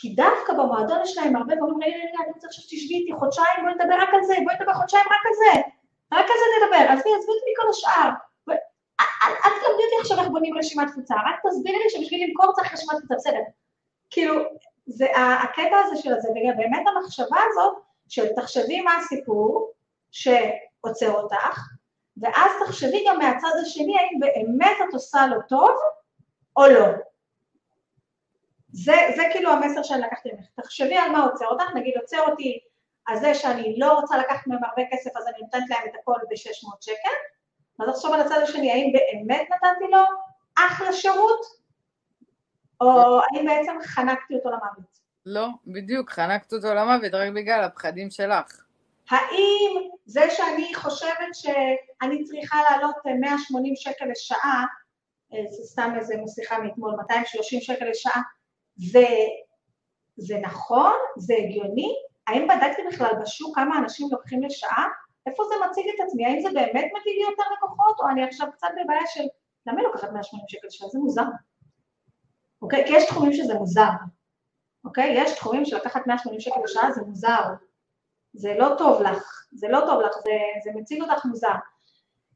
כי 0.00 0.14
דווקא 0.14 0.52
במועדון 0.52 0.98
יש 1.02 1.16
להם 1.18 1.36
הרבה 1.36 1.54
דברים, 1.54 1.74
רגע, 1.82 1.96
רגע, 1.96 2.18
אני 2.24 2.32
רוצה 2.34 2.48
שתשבי 2.50 2.94
איתי 2.94 3.12
חודשיים, 3.18 3.60
בואי 3.62 3.74
נדבר 3.74 3.94
רק 3.94 4.08
על 4.14 4.24
זה, 4.24 4.34
בואי 4.44 4.56
נדבר 4.60 4.74
חודשיים 4.74 5.04
רק 5.06 5.26
על 5.26 5.32
זה, 5.34 5.60
רק 6.12 6.26
על 6.30 6.36
זה 6.40 6.46
נדבר, 6.56 6.92
עזבי, 6.92 7.10
עזבי 7.14 7.32
אותי 7.32 7.50
מכל 7.52 7.68
השאר. 7.70 8.10
אל 9.24 9.50
תלמדי 9.50 9.82
אותי 9.84 9.96
עכשיו 10.00 10.18
איך 10.18 10.28
בונים 10.28 10.58
רשימת 10.58 10.88
תפוצה, 10.88 11.14
רק 11.14 11.40
תסבירי 11.46 11.78
לי 11.78 11.90
שבשביל 11.90 12.26
למכור 12.28 12.52
צריך 12.52 12.72
רשימת 12.72 12.96
תפוצה, 12.98 13.14
בסדר. 13.14 13.40
כאילו, 14.10 14.34
זה 14.86 15.06
הקטע 15.16 15.78
הזה 15.78 16.02
של 16.02 16.14
זה, 16.20 16.28
ובאמת 16.28 16.82
המחשבה 16.86 17.38
הזאת, 17.50 17.74
של 18.08 18.26
תחשבי 18.36 18.80
מה 18.80 18.96
הסיפור 18.96 19.72
שעוצר 20.10 21.10
אותך, 21.10 21.60
ואז 22.16 22.50
תחשבי 22.66 23.04
גם 23.08 23.18
מהצד 23.18 23.52
השני 23.62 23.96
האם 23.98 24.20
באמת 24.20 24.76
את 24.88 24.94
עושה 24.94 25.26
לו 25.26 25.36
טוב 25.48 25.70
או 26.56 26.66
לא. 26.66 26.86
זה, 28.72 28.96
זה 29.16 29.22
כאילו 29.32 29.50
המסר 29.52 29.82
שאני 29.82 30.02
לקחתי 30.02 30.28
ממך. 30.32 30.46
תחשבי 30.60 30.96
על 30.96 31.10
מה 31.10 31.24
עוצר 31.24 31.46
אותך, 31.46 31.64
נגיד 31.74 31.94
עוצר 31.96 32.20
אותי 32.20 32.60
אז 33.08 33.20
זה 33.20 33.34
שאני 33.34 33.78
לא 33.78 33.92
רוצה 33.92 34.18
לקחת 34.18 34.46
מהם 34.46 34.64
הרבה 34.64 34.82
כסף, 34.92 35.16
אז 35.16 35.26
אני 35.26 35.36
נותנת 35.40 35.70
להם 35.70 35.82
את 35.88 35.94
הכל 36.00 36.16
ב-600 36.30 36.76
שקל, 36.80 37.16
אז 37.80 37.88
עכשיו 37.88 38.14
על 38.14 38.20
הצד 38.20 38.40
השני, 38.42 38.72
האם 38.72 38.92
באמת 38.92 39.48
נתתי 39.50 39.84
לו 39.90 39.98
אחלה 40.58 40.92
שירות, 40.92 41.40
או 42.80 43.20
האם 43.20 43.46
בעצם 43.46 43.72
חנקתי 43.82 44.34
אותו 44.34 44.48
למוות? 44.48 45.00
לא, 45.26 45.48
בדיוק, 45.66 46.10
חנקת 46.10 46.52
אותו 46.52 46.74
למוות 46.74 47.14
רק 47.14 47.32
בגלל 47.34 47.64
הפחדים 47.64 48.10
שלך. 48.10 48.64
האם 49.10 49.88
זה 50.04 50.30
שאני 50.30 50.74
חושבת 50.74 51.34
שאני 51.34 52.24
צריכה 52.24 52.58
לעלות 52.70 52.96
180 53.20 53.76
שקל 53.76 54.04
לשעה, 54.10 54.64
אה, 55.32 55.38
זה 55.50 55.64
סתם 55.64 55.92
איזה 55.98 56.14
שיחה 56.34 56.58
מאתמול, 56.58 56.92
230 56.96 57.60
שקל 57.60 57.84
לשעה, 57.84 58.22
זה, 58.80 59.06
זה 60.16 60.38
נכון? 60.38 60.94
זה 61.18 61.34
הגיוני? 61.38 61.94
האם 62.26 62.48
בדקתי 62.48 62.82
בכלל 62.88 63.12
בשוק 63.22 63.54
כמה 63.54 63.78
אנשים 63.78 64.08
לוקחים 64.10 64.42
לשעה? 64.42 64.86
איפה 65.26 65.42
זה 65.48 65.54
מציג 65.66 65.84
את 65.88 66.00
עצמי? 66.06 66.26
האם 66.26 66.40
זה 66.40 66.48
באמת 66.54 66.90
מביא 67.00 67.12
לי 67.12 67.22
יותר 67.30 67.42
לקוחות, 67.56 68.00
או 68.00 68.08
אני 68.08 68.24
עכשיו 68.24 68.48
קצת 68.52 68.68
בבעיה 68.84 69.06
של 69.06 69.24
למה 69.66 69.80
היא 69.80 69.86
לוקחת 69.86 70.12
180 70.12 70.44
שקל 70.48 70.66
לשעה? 70.66 70.88
זה 70.88 70.98
מוזר. 70.98 71.24
אוקיי? 72.62 72.84
כי 72.86 72.92
יש 72.96 73.06
תחומים 73.06 73.32
שזה 73.32 73.54
מוזר. 73.54 73.90
אוקיי? 74.84 75.14
יש 75.16 75.36
תחומים 75.36 75.64
שלקחת 75.64 76.06
180 76.06 76.40
שקל 76.40 76.60
לשעה 76.64 76.92
זה 76.92 77.02
מוזר. 77.02 77.42
זה 78.32 78.54
לא 78.58 78.74
טוב 78.78 79.02
לך, 79.02 79.46
זה 79.52 79.68
לא 79.68 79.80
טוב 79.86 80.00
לך, 80.00 80.14
זה, 80.24 80.32
זה 80.64 80.70
מציג 80.74 81.02
אותך 81.02 81.24
מוזר. 81.24 81.54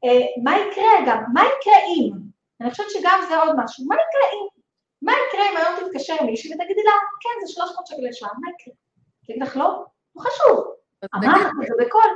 אה, 0.03 0.25
מה 0.43 0.55
יקרה 0.57 0.93
גם? 1.07 1.23
מה 1.33 1.41
יקרה 1.41 1.79
אם? 1.87 2.11
אני 2.61 2.71
חושבת 2.71 2.89
שגם 2.89 3.19
זה 3.29 3.37
עוד 3.37 3.55
משהו. 3.57 3.85
מה 3.87 3.95
יקרה 3.95 4.29
אם? 4.33 4.54
מה 5.05 5.11
יקרה 5.27 5.51
אם 5.51 5.57
היום 5.57 5.89
תתקשר 5.89 6.23
מישהי 6.25 6.53
ותגידי 6.53 6.83
לה, 6.83 6.91
כן, 7.21 7.45
זה 7.47 7.53
300 7.53 7.87
שקל 7.87 8.01
לשעה, 8.09 8.29
מה 8.39 8.47
יקרה? 8.49 8.73
תגיד 9.23 9.41
לך, 9.41 9.57
לא, 9.57 9.85
לא 10.15 10.21
חשוב. 10.21 10.75
אמרת 11.15 11.45
את 11.61 11.67
זה 11.67 11.85
בקול. 11.85 12.11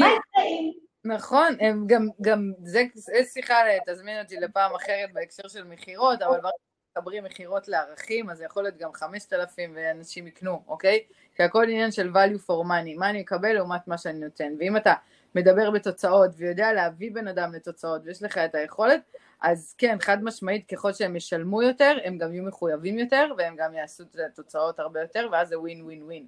מה 0.00 0.06
יקרה 0.06 0.44
אם? 0.44 0.72
נכון, 1.04 1.56
הם 1.60 1.84
גם, 1.86 2.08
גם 2.20 2.52
זה, 2.62 2.84
זה 2.94 3.24
שיחה, 3.32 3.54
תזמין 3.86 4.22
אותי 4.22 4.36
לפעם 4.36 4.74
אחרת 4.74 5.12
בהקשר 5.12 5.48
של 5.48 5.64
מכירות, 5.64 6.22
אבל 6.22 6.40
ברגע 6.40 6.56
שמחברים 6.94 7.24
מכירות 7.24 7.68
לערכים, 7.68 8.30
אז 8.30 8.38
זה 8.38 8.44
יכול 8.44 8.62
להיות 8.62 8.76
גם 8.76 8.92
5,000 8.92 9.72
ואנשים 9.76 10.26
יקנו, 10.26 10.62
אוקיי? 10.68 11.04
כי 11.36 11.42
הכל 11.42 11.62
עניין 11.62 11.90
של 11.90 12.12
value 12.12 12.38
for 12.38 12.64
money, 12.64 12.98
מה 12.98 13.10
אני 13.10 13.20
אקבל 13.20 13.52
לעומת 13.52 13.88
מה 13.88 13.98
שאני 13.98 14.18
נותן. 14.18 14.52
ואם 14.58 14.76
אתה 14.76 14.94
מדבר 15.34 15.70
בתוצאות 15.70 16.30
ויודע 16.36 16.72
להביא 16.72 17.10
בן 17.14 17.28
אדם 17.28 17.52
לתוצאות 17.52 18.02
ויש 18.04 18.22
לך 18.22 18.38
את 18.38 18.54
היכולת, 18.54 19.00
אז 19.40 19.74
כן, 19.78 19.96
חד 20.00 20.24
משמעית, 20.24 20.68
ככל 20.68 20.92
שהם 20.92 21.16
ישלמו 21.16 21.62
יותר, 21.62 21.98
הם 22.04 22.18
גם 22.18 22.32
יהיו 22.32 22.44
מחויבים 22.44 22.98
יותר, 22.98 23.32
והם 23.38 23.56
גם 23.56 23.74
יעשו 23.74 24.02
את 24.02 24.16
התוצאות 24.26 24.78
הרבה 24.78 25.00
יותר, 25.00 25.28
ואז 25.32 25.48
זה 25.48 25.60
ווין 25.60 25.82
ווין 25.82 26.02
ווין. 26.02 26.26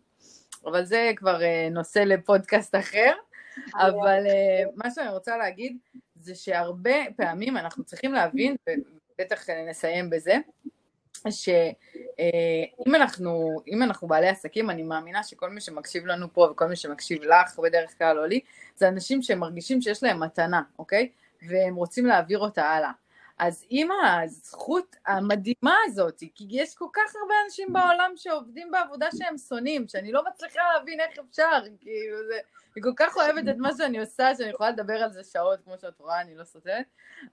אבל 0.65 0.85
זה 0.85 1.13
כבר 1.17 1.41
uh, 1.41 1.73
נושא 1.75 1.99
לפודקאסט 1.99 2.75
אחר. 2.75 3.13
אבל 3.75 4.25
uh, 4.27 4.71
מה 4.75 4.91
שאני 4.91 5.09
רוצה 5.09 5.37
להגיד, 5.37 5.77
זה 6.21 6.35
שהרבה 6.35 6.97
פעמים 7.17 7.57
אנחנו 7.57 7.85
צריכים 7.85 8.13
להבין, 8.13 8.57
ובטח 9.21 9.51
נסיים 9.51 10.11
בזה, 10.11 10.37
שאם 11.31 12.95
אנחנו, 12.95 13.61
אם 13.69 13.83
אנחנו 13.83 14.09
בעלי 14.09 14.29
עסקים, 14.29 14.71
אני 14.71 14.83
מאמינה 14.83 15.23
שכל 15.23 15.51
מי 15.51 15.61
שמקשיב 15.61 16.07
לנו 16.07 16.33
פה 16.33 16.49
וכל 16.51 16.67
מי 16.67 16.77
שמקשיב 16.77 17.23
לך 17.23 17.59
בדרך 17.59 17.99
כלל 17.99 18.19
או 18.19 18.25
לי, 18.25 18.41
זה 18.77 18.89
אנשים 18.89 19.23
שמרגישים 19.23 19.81
שיש 19.81 20.03
להם 20.03 20.23
מתנה, 20.23 20.63
אוקיי? 20.79 21.11
והם 21.49 21.75
רוצים 21.75 22.07
להעביר 22.07 22.39
אותה 22.39 22.65
הלאה. 22.65 22.91
אז 23.39 23.65
עם 23.71 23.89
הזכות 24.05 24.97
המדהימה 25.07 25.77
הזאת, 25.85 26.23
כי 26.35 26.47
יש 26.51 26.75
כל 26.75 26.87
כך 26.93 27.17
הרבה 27.21 27.35
אנשים 27.45 27.73
בעולם 27.73 28.13
שעובדים 28.17 28.71
בעבודה 28.71 29.07
שהם 29.19 29.39
שונאים, 29.39 29.89
שאני 29.89 30.13
לא 30.13 30.25
מצליחה 30.29 30.61
להבין 30.75 31.01
איך 31.01 31.19
אפשר, 31.31 31.63
כאילו 31.81 32.27
זה... 32.27 32.39
אני 32.77 32.83
כל 32.83 32.93
כך 32.97 33.17
אוהבת 33.17 33.49
את 33.51 33.57
מה 33.57 33.71
שאני 33.79 34.01
עושה, 34.01 34.35
שאני 34.35 34.51
יכולה 34.51 34.71
לדבר 34.71 34.95
על 35.03 35.13
זה 35.13 35.25
שעות, 35.25 35.61
כמו 35.65 35.79
שאת 35.79 36.01
רואה, 36.01 36.21
אני 36.21 36.35
לא 36.35 36.45
סותרת, 36.45 36.85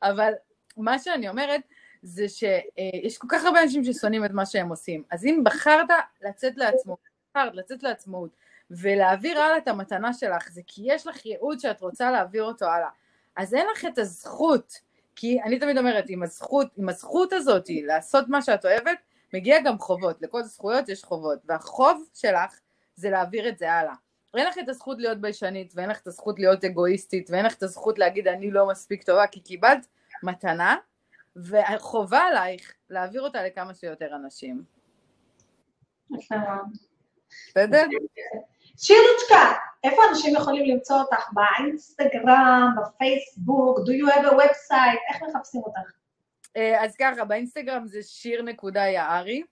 אבל 0.04 0.34
מה 0.78 1.00
שאני 1.00 1.30
אומרת, 1.30 1.62
זה 2.04 2.30
שיש 2.30 3.18
כל 3.18 3.28
כך 3.30 3.46
הרבה 3.46 3.64
אנשים 3.64 3.84
ששונאים 3.84 4.26
את 4.26 4.32
מה 4.32 4.46
שהם 4.46 4.70
עושים. 4.70 5.04
אז 5.12 5.26
אם 5.26 5.42
בחרת 5.44 5.88
לצאת 6.22 6.58
לעצמאות, 6.58 7.00
בחרת 7.32 7.56
לצאת 7.56 7.84
לעצמאות, 7.84 8.30
ולהעביר 8.72 9.40
הלאה 9.40 9.58
את 9.58 9.68
המתנה 9.68 10.14
שלך, 10.14 10.50
זה 10.52 10.62
כי 10.68 10.82
יש 10.86 11.08
לך 11.08 11.26
ייעוד 11.26 11.60
שאת 11.60 11.82
רוצה 11.82 12.12
להעביר 12.12 12.44
אותו 12.44 12.66
הלאה. 12.66 12.90
אז 13.36 13.54
אין 13.54 13.68
לך 13.74 13.86
את 13.86 13.98
הזכות, 13.98 14.74
כי 15.16 15.42
אני 15.42 15.60
תמיד 15.60 15.78
אומרת, 15.78 16.06
עם 16.08 16.24
הזכות, 16.24 16.68
עם 16.78 16.90
הזכות 16.90 17.34
הזאת 17.34 17.66
לעשות 17.70 18.30
מה 18.30 18.42
שאת 18.42 18.66
אוהבת, 18.66 18.98
מגיע 19.34 19.62
גם 19.62 19.80
חובות, 19.80 20.22
לכל 20.22 20.44
זכויות 20.44 20.90
יש 20.90 21.04
חובות, 21.04 21.40
והחוב 21.46 22.10
שלך 22.14 22.60
זה 22.96 23.10
להעביר 23.10 23.50
את 23.50 23.58
זה 23.58 23.72
הלאה. 23.72 23.94
אין 24.38 24.48
לך 24.48 24.58
את 24.58 24.70
הזכות 24.70 25.00
להיות 25.00 25.22
ביישנית, 25.22 25.74
ואין 25.76 25.90
לך 25.90 26.00
את 26.02 26.08
הזכות 26.08 26.40
להיות 26.40 26.66
אגואיסטית, 26.66 27.30
ואין 27.30 27.46
לך 27.46 27.58
את 27.58 27.64
הזכות 27.64 28.00
להגיד 28.00 28.28
אני 28.28 28.52
לא 28.52 28.68
מספיק 28.68 29.04
טובה, 29.04 29.28
כי 29.28 29.40
קיבלת 29.40 29.88
מתנה, 30.24 30.76
וחובה 31.36 32.20
עלייך 32.20 32.74
להעביר 32.90 33.22
אותה 33.22 33.44
לכמה 33.44 33.74
שיותר 33.74 34.16
אנשים. 34.16 34.64
בסדר? 37.50 37.86
שירוצ'קה, 38.78 39.54
איפה 39.84 40.02
אנשים 40.10 40.36
יכולים 40.36 40.76
למצוא 40.76 40.96
אותך? 40.96 41.30
באינסטגרם, 41.34 42.76
בפייסבוק, 42.78 43.80
do 43.80 43.92
you 43.92 44.14
have 44.14 44.26
a 44.26 44.32
website, 44.32 45.14
איך 45.14 45.24
מחפשים 45.24 45.62
אותך? 45.62 45.92
אה, 46.58 46.84
אז 46.84 46.96
ככה, 46.96 47.26
באינסטגרם 47.26 47.88
זה 47.88 48.04
שיר 48.04 48.42
נקודה 48.42 48.82
יערי, 48.82 49.44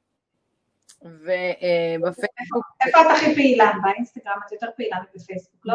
ובפייסבוק... 1.02 2.66
איפה 2.86 3.02
את 3.02 3.06
הכי 3.12 3.36
פעילה? 3.36 3.72
באינסטגרם 3.84 4.40
את 4.48 4.52
יותר 4.52 4.68
פעילה 4.76 4.98
מבפייסבוק, 5.14 5.66
לא? 5.66 5.74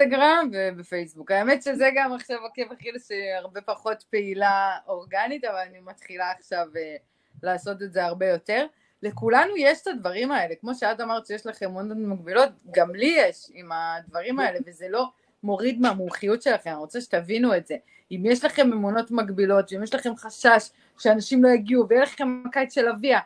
באינסטגרם 0.00 0.50
ובפייסבוק. 0.52 1.30
האמת 1.30 1.62
שזה 1.62 1.90
גם 1.96 2.12
עכשיו 2.12 2.38
עקב 2.46 2.72
אכילס 2.72 3.08
שהרבה 3.08 3.60
פחות 3.60 4.02
פעילה 4.10 4.76
אורגנית, 4.86 5.44
אבל 5.44 5.58
אני 5.68 5.78
מתחילה 5.80 6.30
עכשיו 6.30 6.66
אה, 6.76 6.96
לעשות 7.42 7.82
את 7.82 7.92
זה 7.92 8.04
הרבה 8.04 8.26
יותר. 8.26 8.66
לכולנו 9.02 9.56
יש 9.56 9.82
את 9.82 9.86
הדברים 9.86 10.32
האלה, 10.32 10.54
כמו 10.54 10.74
שאת 10.74 11.00
אמרת 11.00 11.26
שיש 11.26 11.46
לכם 11.46 11.66
אמונות 11.66 11.96
מקבילות, 11.96 12.48
גם 12.70 12.94
לי 12.94 13.14
יש 13.18 13.50
עם 13.54 13.70
הדברים 13.72 14.38
האלה, 14.38 14.58
וזה 14.66 14.88
לא 14.88 15.06
מוריד 15.42 15.80
מהמומחיות 15.80 16.42
שלכם, 16.42 16.70
אני 16.70 16.78
רוצה 16.78 17.00
שתבינו 17.00 17.56
את 17.56 17.66
זה. 17.66 17.76
אם 18.12 18.22
יש 18.24 18.44
לכם 18.44 18.72
אמונות 18.72 19.10
מקבילות, 19.10 19.72
ואם 19.72 19.82
יש 19.82 19.94
לכם 19.94 20.16
חשש 20.16 20.70
שאנשים 20.98 21.44
לא 21.44 21.48
יגיעו, 21.48 21.88
ויהיה 21.88 22.02
לכם 22.02 22.42
הקיץ 22.46 22.74
של 22.74 22.88
אביה, 22.88 23.20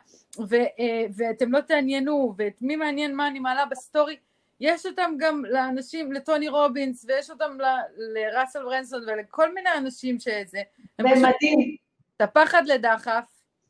ו- 0.49 0.55
אה, 0.55 1.05
ואתם 1.15 1.51
לא 1.51 1.61
תעניינו, 1.61 2.33
ואת 2.37 2.61
מי 2.61 2.75
מעניין 2.75 3.15
מה 3.15 3.27
אני 3.27 3.39
מעלה 3.39 3.65
בסטורי, 3.65 4.15
יש 4.59 4.85
אותם 4.85 5.13
גם 5.17 5.45
לאנשים, 5.45 6.11
לטוני 6.11 6.47
רובינס, 6.47 7.05
ויש 7.07 7.29
אותם 7.29 7.57
ל- 7.61 8.13
לראסל 8.17 8.63
ברנסון 8.63 9.03
ולכל 9.09 9.53
מיני 9.53 9.69
אנשים 9.77 10.19
שזה. 10.19 10.61
זה 10.97 11.03
מדהים. 11.03 11.75
את 12.17 12.21
הפחד 12.21 12.63
לדחף, 12.65 13.23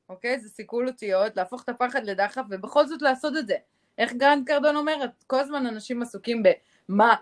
אוקיי? 0.10 0.40
זה 0.40 0.50
סיכול 0.50 0.88
אותיות, 0.88 1.38
להפוך 1.38 1.64
את 1.64 1.70
הפחד 1.70 2.04
לדחף 2.04 2.42
ובכל 2.50 2.88
זאת 2.88 3.02
לעשות 3.02 3.38
את 3.38 3.48
זה. 3.48 3.56
איך 3.98 4.14
גרנד 4.14 4.48
קרדון 4.48 4.76
אומרת? 4.76 5.24
כל 5.28 5.40
הזמן 5.40 5.68
אנשים 5.68 6.02
עסוקים 6.02 6.44
במה 6.90 7.16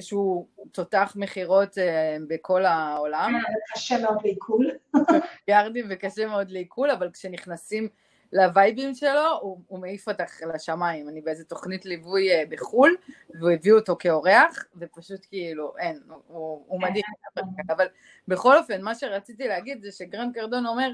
שהוא 0.00 0.46
תותח 0.72 1.12
מכירות 1.16 1.78
אה, 1.78 2.16
בכל 2.28 2.64
העולם. 2.64 3.34
קשה 3.74 3.98
מאוד 3.98 4.18
לעיכול. 4.24 4.70
ירדים 5.48 5.86
וקשה 5.90 6.26
מאוד 6.26 6.50
לעיכול, 6.50 6.90
אבל 6.90 7.10
כשנכנסים 7.10 7.88
לווייבים 8.32 8.94
שלו, 8.94 9.38
הוא, 9.40 9.60
הוא 9.66 9.78
מעיף 9.78 10.08
אותך 10.08 10.42
לשמיים. 10.54 11.08
אני 11.08 11.20
באיזה 11.20 11.44
תוכנית 11.44 11.84
ליווי 11.84 12.32
אה, 12.32 12.42
בחו"ל, 12.48 12.96
והוא 13.34 13.50
הביא 13.50 13.72
אותו 13.72 13.96
כאורח, 13.98 14.64
ופשוט 14.76 15.26
כאילו, 15.28 15.72
אין, 15.78 16.00
הוא, 16.08 16.64
הוא 16.66 16.80
מדהים. 16.80 17.04
אבל 17.68 17.86
בכל 18.28 18.58
אופן, 18.58 18.82
מה 18.82 18.94
שרציתי 18.94 19.48
להגיד 19.48 19.82
זה 19.82 19.92
שגרנד 19.92 20.34
קרדון 20.34 20.66
אומר, 20.66 20.90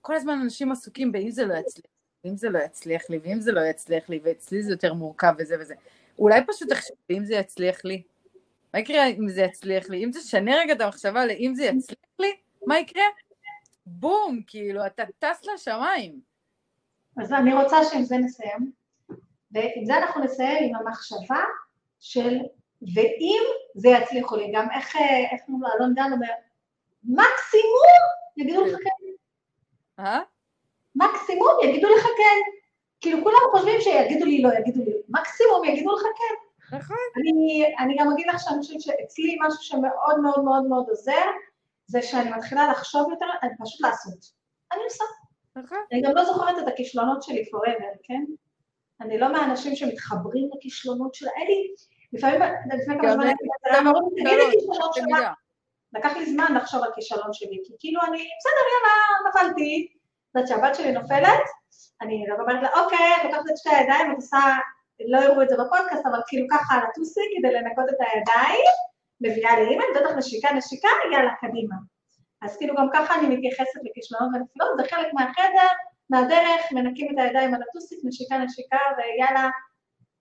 כל 0.00 0.14
הזמן 0.14 0.38
אנשים 0.42 0.72
עסוקים 0.72 1.12
באם 1.12 1.30
זה 1.30 1.44
לא 1.44 1.54
יצליח, 1.54 1.90
ואם 2.24 2.36
זה 2.36 2.50
לא 2.50 2.58
יצליח 2.58 3.10
לי, 3.10 3.18
ואם 3.22 3.40
זה 3.40 3.52
לא 3.52 3.60
יצליח 3.60 4.08
לי, 4.08 4.20
ואצלי 4.22 4.62
זה 4.62 4.70
יותר 4.70 4.94
מורכב 4.94 5.34
וזה 5.38 5.56
וזה. 5.60 5.74
אולי 6.18 6.40
פשוט 6.46 6.68
תחשבי 6.68 7.18
אם 7.18 7.24
זה 7.24 7.34
יצליח 7.34 7.84
לי. 7.84 8.02
מה 8.74 8.80
יקרה 8.80 9.06
אם 9.06 9.28
זה 9.28 9.42
יצליח 9.42 9.88
לי? 9.88 10.04
אם 10.04 10.10
תשנה 10.12 10.56
רגע 10.56 10.72
את 10.72 10.80
המחשבה 10.80 11.26
לאם 11.26 11.52
זה 11.54 11.64
יצליח 11.64 11.98
לי, 12.18 12.32
מה 12.66 12.78
יקרה? 12.78 13.04
בום, 13.86 14.40
כאילו, 14.46 14.86
אתה 14.86 15.02
טס 15.18 15.46
לשמיים. 15.54 16.33
אז 17.22 17.32
אני 17.32 17.54
רוצה 17.54 17.84
שעם 17.84 18.02
זה 18.02 18.18
נסיים, 18.18 18.72
ועם 19.50 19.84
זה 19.84 19.98
אנחנו 19.98 20.24
נסיים 20.24 20.74
עם 20.74 20.86
המחשבה 20.86 21.40
של 22.00 22.38
ואם 22.94 23.42
זה 23.74 23.88
יצליחו 23.88 24.36
לי, 24.36 24.52
גם 24.54 24.70
איך, 24.70 24.96
איך 25.32 25.42
אלון 25.76 25.94
דן 25.94 26.12
אומר, 26.12 26.32
מקסימום 27.04 28.02
יגידו 28.36 28.64
לך 28.64 28.76
כן. 28.84 29.06
אה? 30.02 30.20
מקסימום 30.94 31.50
יגידו 31.62 31.88
לך 31.96 32.02
כן. 32.02 32.50
כאילו 33.00 33.22
כולם 33.22 33.38
חושבים 33.50 33.80
שיגידו 33.80 34.24
לי 34.24 34.42
לא, 34.42 34.48
יגידו 34.58 34.84
לי, 34.84 34.92
מקסימום 35.08 35.64
יגידו 35.64 35.96
לך 35.96 36.02
כן. 36.02 36.76
נכון. 36.76 36.96
אני, 37.16 37.64
אני 37.78 37.96
גם 37.98 38.12
אגיד 38.12 38.26
לך 38.26 38.40
שאני 38.40 38.58
חושבת 38.58 38.80
שאצלי 38.80 39.36
משהו 39.46 39.62
שמאוד 39.62 40.20
מאוד 40.22 40.44
מאוד 40.44 40.64
מאוד 40.64 40.86
עוזר, 40.88 41.30
זה 41.86 42.02
שאני 42.02 42.30
מתחילה 42.30 42.68
לחשוב 42.68 43.10
יותר, 43.10 43.26
אני 43.42 43.50
פשוט 43.64 43.80
לעשות. 43.80 44.32
אני 44.72 44.84
עושה. 44.84 45.04
נכון. 45.56 45.78
אני 45.92 46.02
גם 46.02 46.14
לא 46.14 46.24
זוכרת 46.24 46.58
את 46.62 46.68
הכישלונות 46.68 47.22
שלי 47.22 47.42
forever, 47.42 47.96
כן? 48.02 48.24
אני 49.00 49.18
לא 49.18 49.32
מהאנשים 49.32 49.76
שמתחברים 49.76 50.48
לכישלונות 50.56 51.14
שלה. 51.14 51.30
אין 51.36 51.46
לי, 51.46 51.74
לפעמים, 52.12 52.40
לפני 52.80 52.94
כמה 53.00 53.12
זמן, 53.12 53.26
תגידי 54.16 54.50
כישלון 54.50 54.90
שלך. 54.94 55.28
לקח 55.92 56.16
לי 56.16 56.26
זמן 56.26 56.54
לחשוב 56.56 56.82
על 56.82 56.90
כישלון 56.94 57.32
שלי, 57.32 57.58
כי 57.64 57.72
כאילו 57.78 58.00
אני, 58.02 58.18
בסדר, 58.38 58.64
יאללה, 58.72 59.28
נפלתי. 59.28 59.88
את 60.30 60.36
יודעת 60.36 60.48
שהבת 60.48 60.74
שלי 60.74 60.92
נופלת, 60.92 61.44
אני 62.02 62.24
אומרת 62.40 62.62
לה, 62.62 62.68
אוקיי, 62.82 63.16
את 63.16 63.24
לוקחת 63.24 63.50
את 63.50 63.56
שתי 63.56 63.70
הידיים, 63.70 64.10
את 64.10 64.16
עושה, 64.16 64.38
לא 65.08 65.18
יראו 65.18 65.42
את 65.42 65.48
זה 65.48 65.56
בפודקאסט, 65.56 66.06
אבל 66.06 66.20
כאילו 66.26 66.46
ככה 66.50 66.74
על 66.74 66.80
הטוסי 66.88 67.20
כדי 67.38 67.52
לנקות 67.52 67.84
את 67.90 67.96
הידיים, 68.00 68.64
מביאה 69.20 69.60
לאימא, 69.60 69.84
נותנת 69.84 70.10
לך 70.10 70.16
נשיקה, 70.16 70.52
נשיקה, 70.52 70.88
יאללה, 71.12 71.34
קדימה. 71.40 71.76
אז 72.44 72.56
כאילו 72.56 72.74
גם 72.76 72.88
ככה 72.92 73.14
אני 73.14 73.36
מתייחסת 73.36 73.80
לכישלונות 73.84 74.28
ונפילות, 74.34 74.70
זה 74.76 74.82
חלק 74.90 75.14
מהחדר, 75.14 75.68
מהדרך, 76.10 76.72
מנקים 76.72 77.12
את 77.12 77.18
הידיים 77.18 77.54
על 77.54 77.60
הטוסיק, 77.62 77.98
נשיקה, 78.04 78.38
נשיקה, 78.38 78.78
ויאללה, 78.96 79.50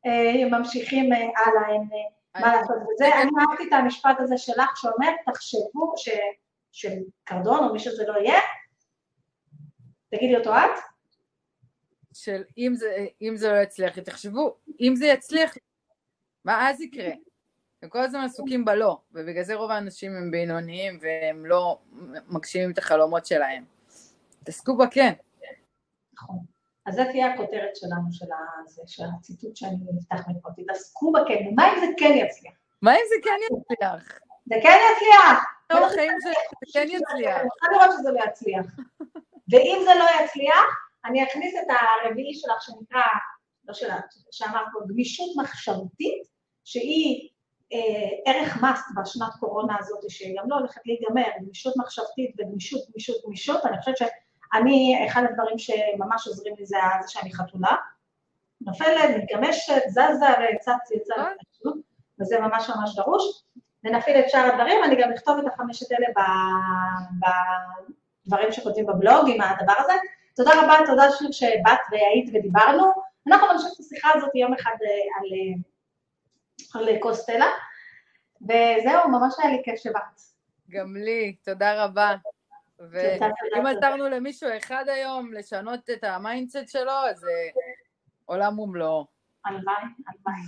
אה, 0.05 0.57
ממשיכים 0.57 1.13
אה, 1.13 1.17
הלאה, 1.17 1.69
אין 1.73 1.87
אה, 2.35 2.41
מה 2.41 2.55
לעשות 2.55 2.75
בזה. 2.75 3.05
אני 3.21 3.31
אהבתי 3.41 3.67
את 3.67 3.73
המשפט 3.73 4.15
הזה 4.19 4.37
שלך 4.37 4.71
שאומר, 4.75 5.11
תחשבו, 5.25 5.93
של 6.71 6.97
קרדון 7.23 7.63
או 7.63 7.73
מי 7.73 7.79
שזה 7.79 8.03
לא 8.07 8.19
יהיה, 8.19 8.39
תגידי 10.11 10.37
אותו 10.37 10.53
את. 10.53 10.79
של 12.13 12.43
אם 12.57 12.75
זה, 12.75 13.05
אם 13.21 13.35
זה 13.35 13.51
לא 13.51 13.57
יצליח, 13.57 13.99
תחשבו, 13.99 14.55
אם 14.81 14.95
זה 14.95 15.05
יצליח, 15.05 15.53
מה 16.45 16.69
אז 16.69 16.81
יקרה? 16.81 17.11
הם 17.83 17.89
כל 17.89 17.99
הזמן 17.99 18.19
עסוקים 18.19 18.65
בלא, 18.65 18.97
ובגלל 19.11 19.43
זה 19.43 19.55
רוב 19.55 19.71
האנשים 19.71 20.15
הם 20.15 20.31
בינוניים 20.31 20.99
והם 21.01 21.45
לא 21.45 21.77
מגשימים 22.27 22.71
את 22.71 22.77
החלומות 22.77 23.25
שלהם. 23.25 23.65
תעסקו 24.43 24.77
בכן. 24.77 25.13
נכון. 26.13 26.37
אז 26.85 26.95
זה 26.95 27.05
תהיה 27.05 27.33
הכותרת 27.33 27.75
שלנו, 27.75 28.11
של, 28.11 28.25
הזה, 28.63 28.81
של 28.87 29.03
הציטוט 29.17 29.55
שאני 29.55 29.75
אפתח 29.99 30.27
מפה, 30.27 30.49
תתעסקו 30.57 31.11
בכן, 31.11 31.43
מה 31.55 31.73
אם 31.73 31.79
זה 31.79 31.85
כן 31.97 32.11
יצליח? 32.15 32.53
מה 32.81 32.91
אם 32.91 33.01
זה 33.09 33.15
כן 33.23 33.39
יצליח? 33.45 34.19
זה 34.45 34.55
כן 34.63 34.77
יצליח! 34.91 35.43
כל 35.71 35.83
החיים 35.83 36.11
זה 36.23 36.31
כן 36.73 36.87
יצליח. 36.87 37.39
אני 37.39 37.49
צריכה 37.49 37.67
לראות 37.71 37.99
שזה 37.99 38.11
לא 38.11 38.19
יצליח. 38.29 38.65
ואם 39.51 39.81
זה 39.83 39.91
לא 39.99 40.05
יצליח, 40.23 40.65
אני 41.05 41.23
אכניס 41.23 41.55
את 41.55 41.67
הרביעי 42.03 42.33
שלך 42.33 42.61
שנקרא, 42.61 43.01
לא 43.65 43.73
שלך, 43.73 44.03
שאמרת 44.31 44.65
פה, 44.73 44.79
גמישות 44.87 45.29
מחשבתית, 45.37 46.23
שהיא 46.63 47.32
ערך 48.25 48.61
מאסט 48.61 48.85
בשנת 49.01 49.33
קורונה 49.39 49.75
הזאת, 49.79 50.09
שגם 50.09 50.43
לא 50.47 50.55
הולכת 50.55 50.81
להיגמר, 50.85 51.29
גמישות 51.41 51.77
מחשבתית 51.77 52.35
וגמישות, 52.39 52.81
גמישות, 52.91 53.15
גמישות, 53.25 53.65
אני 53.65 53.77
חושבת 53.79 53.97
שאני, 53.97 55.05
אחד 55.07 55.23
הדברים 55.29 55.57
שממש 55.57 56.27
עוזרים 56.27 56.55
לי 56.59 56.65
זה 56.65 56.77
זה 57.01 57.11
שאני 57.11 57.33
חתולה, 57.33 57.75
נופלת, 58.61 59.09
מתגמשת, 59.17 59.81
זזה 59.87 60.09
וצץ 60.09 60.91
יצא 60.91 61.23
לפשוט, 61.41 61.77
וזה 62.19 62.39
ממש 62.39 62.69
ממש 62.69 62.95
דרוש. 62.95 63.43
ונפעיל 63.83 64.19
את 64.19 64.29
שאר 64.29 64.49
הדברים, 64.51 64.83
אני 64.83 64.95
גם 65.01 65.11
אכתוב 65.13 65.37
את 65.37 65.53
החמשת 65.53 65.91
אלה 65.91 66.07
בדברים 68.25 68.51
שכותבים 68.51 68.85
בבלוג 68.85 69.29
עם 69.29 69.41
הדבר 69.41 69.73
הזה. 69.77 69.93
תודה 70.35 70.51
רבה, 70.63 70.73
תודה 70.85 71.03
שבאת 71.31 71.79
והיית 71.91 72.29
ודיברנו. 72.33 72.91
אנחנו 73.27 73.47
נמשיך 73.53 73.71
את 73.75 73.79
השיחה 73.79 74.09
הזאת 74.15 74.35
יום 74.35 74.53
אחד 74.53 74.71
אה, 74.81 75.19
על... 75.19 75.27
על 76.75 76.99
קוסטלה, 76.99 77.51
וזהו, 78.41 79.09
ממש 79.09 79.33
היה 79.37 79.51
לי 79.51 79.61
כיף 79.65 79.79
שבאת. 79.79 80.21
גם 80.69 80.95
לי, 80.95 81.35
תודה 81.43 81.83
רבה. 81.83 82.15
ואם 82.79 83.65
עזרנו 83.65 84.09
למישהו 84.09 84.49
אחד 84.57 84.85
היום 84.87 85.33
לשנות 85.33 85.89
את 85.89 86.03
ה 86.03 86.11
mindset 86.11 86.67
שלו, 86.67 86.91
אז 87.09 87.19
זה 87.19 87.31
עולם 88.25 88.59
ומלואו. 88.59 89.05
הלוואי, 89.45 89.83
הלוואי. 90.07 90.41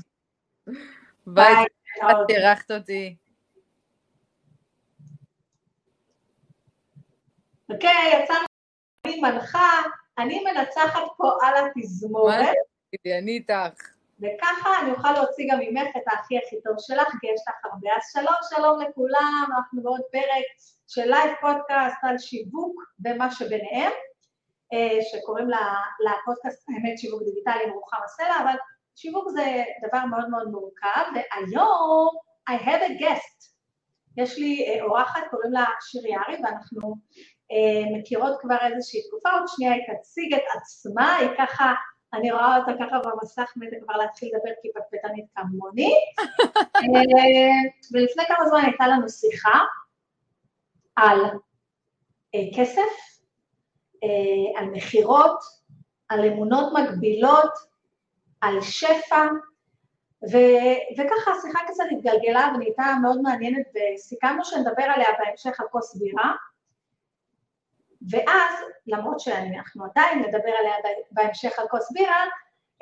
ביי, 1.27 1.65
את 1.97 2.29
אירחת 2.29 2.71
אותי. 2.71 3.15
אוקיי, 7.69 8.23
יצאנו, 8.23 8.45
אני 9.05 9.21
מנחה, 9.21 9.69
אני 10.17 10.43
מנצחת 10.43 11.01
פה 11.17 11.31
על 11.41 11.53
התזמורת. 11.65 12.39
מה? 12.39 13.17
אני 13.17 13.31
איתך. 13.31 13.94
וככה 14.19 14.69
אני 14.81 14.91
אוכל 14.91 15.11
להוציא 15.11 15.45
גם 15.51 15.59
ממך 15.59 15.95
את 15.97 16.03
הכי 16.07 16.37
הכי 16.37 16.55
טוב 16.63 16.75
שלך, 16.79 17.07
כי 17.21 17.27
יש 17.27 17.41
לך 17.47 17.55
הרבה. 17.65 17.89
אז 17.97 18.03
שלום, 18.13 18.39
שלום 18.49 18.81
לכולם, 18.81 19.45
אנחנו 19.57 19.83
בעוד 19.83 20.01
פרק 20.11 20.45
של 20.87 21.05
לייב 21.05 21.31
פודקאסט 21.41 22.03
על 22.03 22.17
שיווק 22.17 22.75
ומה 23.05 23.31
שביניהם, 23.31 23.91
אה, 24.73 24.97
שקוראים 25.01 25.47
לפודקאסט, 26.05 26.69
האמת, 26.69 26.99
שיווק 26.99 27.21
דיגיטלי 27.23 27.63
עם 27.63 27.69
רוחמה 27.69 28.05
הסלע, 28.05 28.37
אבל 28.43 28.55
שיווק 28.95 29.29
זה 29.29 29.63
דבר 29.87 30.05
מאוד 30.05 30.29
מאוד 30.29 30.47
מורכב, 30.47 31.03
והיום 31.15 32.09
I 32.49 32.53
have 32.53 32.81
a 32.89 33.01
guest. 33.01 33.55
יש 34.17 34.37
לי 34.37 34.65
אה, 34.67 34.83
אורחת, 34.83 35.21
קוראים 35.31 35.51
לה 35.51 35.65
שיר 35.81 36.07
יערי, 36.07 36.35
ואנחנו 36.43 36.95
אה, 37.51 37.97
מכירות 37.97 38.41
כבר 38.41 38.57
איזושהי 38.73 39.01
תקופה, 39.07 39.29
עוד 39.31 39.43
שנייה 39.47 39.73
היא 39.73 39.83
תציג 39.93 40.33
את 40.33 40.43
עצמה, 40.55 41.15
היא 41.15 41.29
ככה 41.37 41.73
אני 42.15 42.31
רואה 42.31 42.57
אותה 42.57 42.71
ככה 42.79 42.99
במסך, 42.99 43.53
מתה 43.55 43.75
כבר 43.83 43.97
להתחיל 43.97 44.31
לדבר 44.35 44.51
כפטפטנית 44.63 45.25
כמוני. 45.35 45.93
אה, 46.75 47.69
ולפני 47.93 48.23
כמה 48.27 48.49
זמן 48.49 48.61
הייתה 48.65 48.87
לנו 48.87 49.09
שיחה 49.09 49.59
על 50.95 51.19
אה, 52.35 52.39
כסף, 52.57 53.21
אה, 54.03 54.59
על 54.59 54.65
מכירות, 54.65 55.39
על 56.09 56.25
אמונות 56.25 56.73
מגבילות, 56.73 57.51
על 58.41 58.61
שפע, 58.61 59.27
ו- 60.31 60.97
וככה 60.97 61.31
השיחה 61.31 61.59
קצת 61.67 61.83
התגלגלה 61.91 62.51
ונהייתה 62.55 62.83
מאוד 63.01 63.21
מעניינת 63.21 63.65
וסיכמנו 63.75 64.45
שנדבר 64.45 64.83
עליה 64.83 65.07
בהמשך 65.19 65.59
על 65.59 65.67
כוס 65.71 65.95
בירה. 65.95 66.31
ואז, 68.09 68.53
למרות 68.87 69.19
שאנחנו 69.19 69.85
עדיין 69.85 70.19
נדבר 70.19 70.51
עליה 70.59 70.73
בהמשך 71.11 71.59
על 71.59 71.67
כוס 71.67 71.91
בירה, 71.91 72.25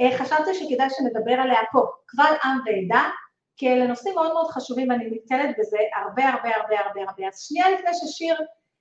אה, 0.01 0.17
חשבתי 0.17 0.53
שכדאי 0.53 0.89
שנדבר 0.89 1.33
עליה 1.33 1.59
פה, 1.71 1.81
קבל 2.05 2.35
עם 2.43 2.57
ועדה, 2.65 3.09
כי 3.57 3.73
אלה 3.73 3.87
נושאים 3.87 4.15
מאוד 4.15 4.33
מאוד 4.33 4.47
חשובים 4.47 4.89
ואני 4.89 5.09
נתקלת 5.11 5.55
בזה 5.59 5.77
הרבה 5.95 6.29
הרבה 6.29 6.49
הרבה 6.55 6.79
הרבה 6.79 7.01
הרבה. 7.01 7.27
אז 7.27 7.39
שנייה 7.39 7.71
לפני 7.71 7.91
ששיר 7.93 8.35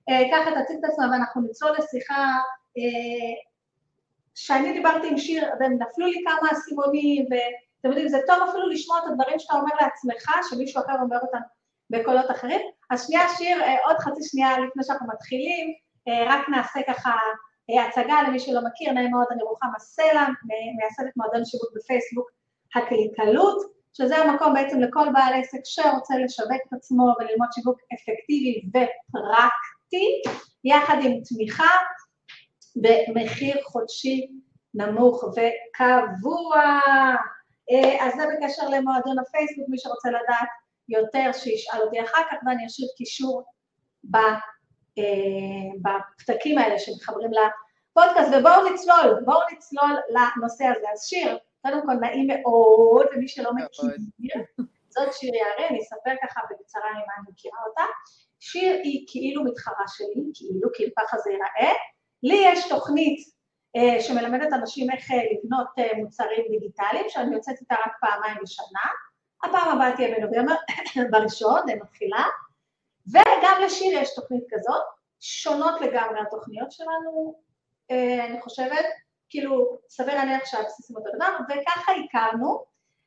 אה, 0.08 0.22
ככה 0.32 0.50
תציג 0.62 0.76
את 0.78 0.84
עצמה 0.84 1.06
ואנחנו 1.12 1.42
נצלול 1.42 1.72
לשיחה, 1.78 2.26
אה, 2.78 3.42
שאני 4.34 4.72
דיברתי 4.72 5.08
עם 5.08 5.18
שיר 5.18 5.44
והם 5.60 5.72
נפלו 5.72 6.06
לי 6.06 6.24
כמה 6.24 6.48
אסימונים 6.52 7.24
ואתם 7.24 7.88
יודעים, 7.88 8.08
זה 8.08 8.18
טוב 8.26 8.48
אפילו 8.48 8.68
לשמוע 8.68 8.98
את 8.98 9.04
הדברים 9.10 9.38
שאתה 9.38 9.54
אומר 9.54 9.72
לעצמך, 9.80 10.30
שמישהו 10.50 10.82
אחר 10.82 10.92
אומר 11.02 11.18
אותם 11.22 11.38
בקולות 11.90 12.30
אחרים. 12.30 12.60
אז 12.90 13.06
שנייה 13.06 13.22
שיר, 13.38 13.62
אה, 13.62 13.76
עוד 13.86 13.96
חצי 13.98 14.20
שנייה 14.22 14.58
לפני 14.60 14.84
שאנחנו 14.84 15.08
מתחילים, 15.08 15.68
אה, 15.68 15.74
רק 16.08 16.48
נעשה 16.48 16.80
ככה 16.88 17.14
אה, 17.70 17.86
הצגה 17.86 18.22
למי 18.28 18.40
שלא 18.40 18.60
מכיר, 18.64 18.92
נעים 18.92 19.10
מאוד, 19.10 19.26
אני 19.30 19.42
רוחמה 19.42 19.78
סלע, 19.78 20.26
מייסדת 20.76 21.16
מועדון 21.16 21.44
שיווק 21.44 21.70
בפייסבוק, 21.76 22.30
הקליקלות, 22.74 23.72
שזה 23.92 24.16
המקום 24.16 24.54
בעצם 24.54 24.80
לכל 24.80 25.06
בעל 25.12 25.40
עסק 25.40 25.60
שרוצה 25.64 26.14
לשווק 26.24 26.62
את 26.68 26.72
עצמו 26.72 27.14
וללמוד 27.18 27.48
שיווק 27.52 27.78
אפקטיבי 27.94 28.62
ופרקטי, 28.68 30.22
יחד 30.64 30.96
עם 31.02 31.12
תמיכה 31.24 31.74
במחיר 32.76 33.56
חודשי 33.64 34.28
נמוך 34.74 35.24
וקבוע. 35.24 36.56
אה, 37.70 38.06
אז 38.06 38.12
זה 38.16 38.22
בקשר 38.26 38.68
למועדון 38.68 39.18
הפייסבוק, 39.18 39.68
מי 39.68 39.78
שרוצה 39.78 40.08
לדעת 40.08 40.48
יותר 40.88 41.32
שישאל 41.32 41.80
אותי 41.80 42.00
אחר 42.00 42.22
כך 42.30 42.36
ואני 42.46 42.66
אשאיר 42.66 42.88
קישור 42.96 43.42
ב... 44.10 44.16
אה, 44.98 45.04
בפתקים 45.82 46.58
האלה 46.58 46.78
שמחברים 46.78 47.30
לפודקאסט, 47.30 48.32
ובואו 48.38 48.72
נצלול, 48.72 49.20
בואו 49.24 49.40
נצלול 49.52 49.96
לנושא 50.08 50.64
הזה. 50.64 50.86
אז 50.92 51.04
שיר, 51.04 51.38
קודם 51.62 51.80
כל 51.86 51.92
נעים 51.92 52.26
מאוד, 52.26 53.06
ומי 53.14 53.28
שלא 53.28 53.50
מכיר, 53.52 54.42
זאת 54.88 55.12
שיר 55.12 55.34
יערי, 55.34 55.68
אני 55.68 55.78
אספר 55.78 56.10
ככה 56.22 56.40
בקצרה 56.50 56.82
מה 56.92 57.12
אני 57.18 57.26
מכירה 57.32 57.58
אותה. 57.68 57.82
שיר 58.40 58.80
היא 58.82 59.06
כאילו 59.08 59.44
מתחרה 59.44 59.84
שלי, 59.88 60.30
כאילו, 60.34 60.68
כאילו 60.74 60.92
ככה 60.98 61.18
זה 61.18 61.30
ייראה. 61.30 61.74
לי 62.22 62.42
יש 62.44 62.68
תוכנית 62.68 63.18
אה, 63.76 64.00
שמלמדת 64.00 64.52
אנשים 64.52 64.90
איך 64.90 65.10
אה, 65.10 65.16
לבנות 65.32 65.66
אה, 65.78 65.98
מוצרים 65.98 66.44
דיגיטליים, 66.50 67.04
שאני 67.08 67.34
יוצאת 67.34 67.60
איתה 67.60 67.74
רק 67.74 67.92
פעמיים 68.00 68.36
בשנה. 68.42 68.86
הפעם 69.44 69.76
הבאה 69.76 69.96
תהיה 69.96 70.14
בנובמבר, 70.16 70.54
בראשון, 71.12 71.60
מתחילה. 71.82 72.24
וגם 73.08 73.62
לשיר 73.64 73.98
יש 73.98 74.14
תוכנית 74.14 74.44
כזאת, 74.50 74.82
שונות 75.20 75.80
לגמרי 75.80 76.20
התוכניות 76.20 76.72
שלנו, 76.72 77.34
אה, 77.90 78.26
אני 78.26 78.40
חושבת, 78.40 78.84
כאילו, 79.28 79.78
סביר 79.88 80.14
להניח 80.14 80.44
שהבסיסים 80.44 80.96
אותו 80.96 81.08
דבר, 81.16 81.36
וככה 81.44 81.92
הכרנו, 81.92 82.64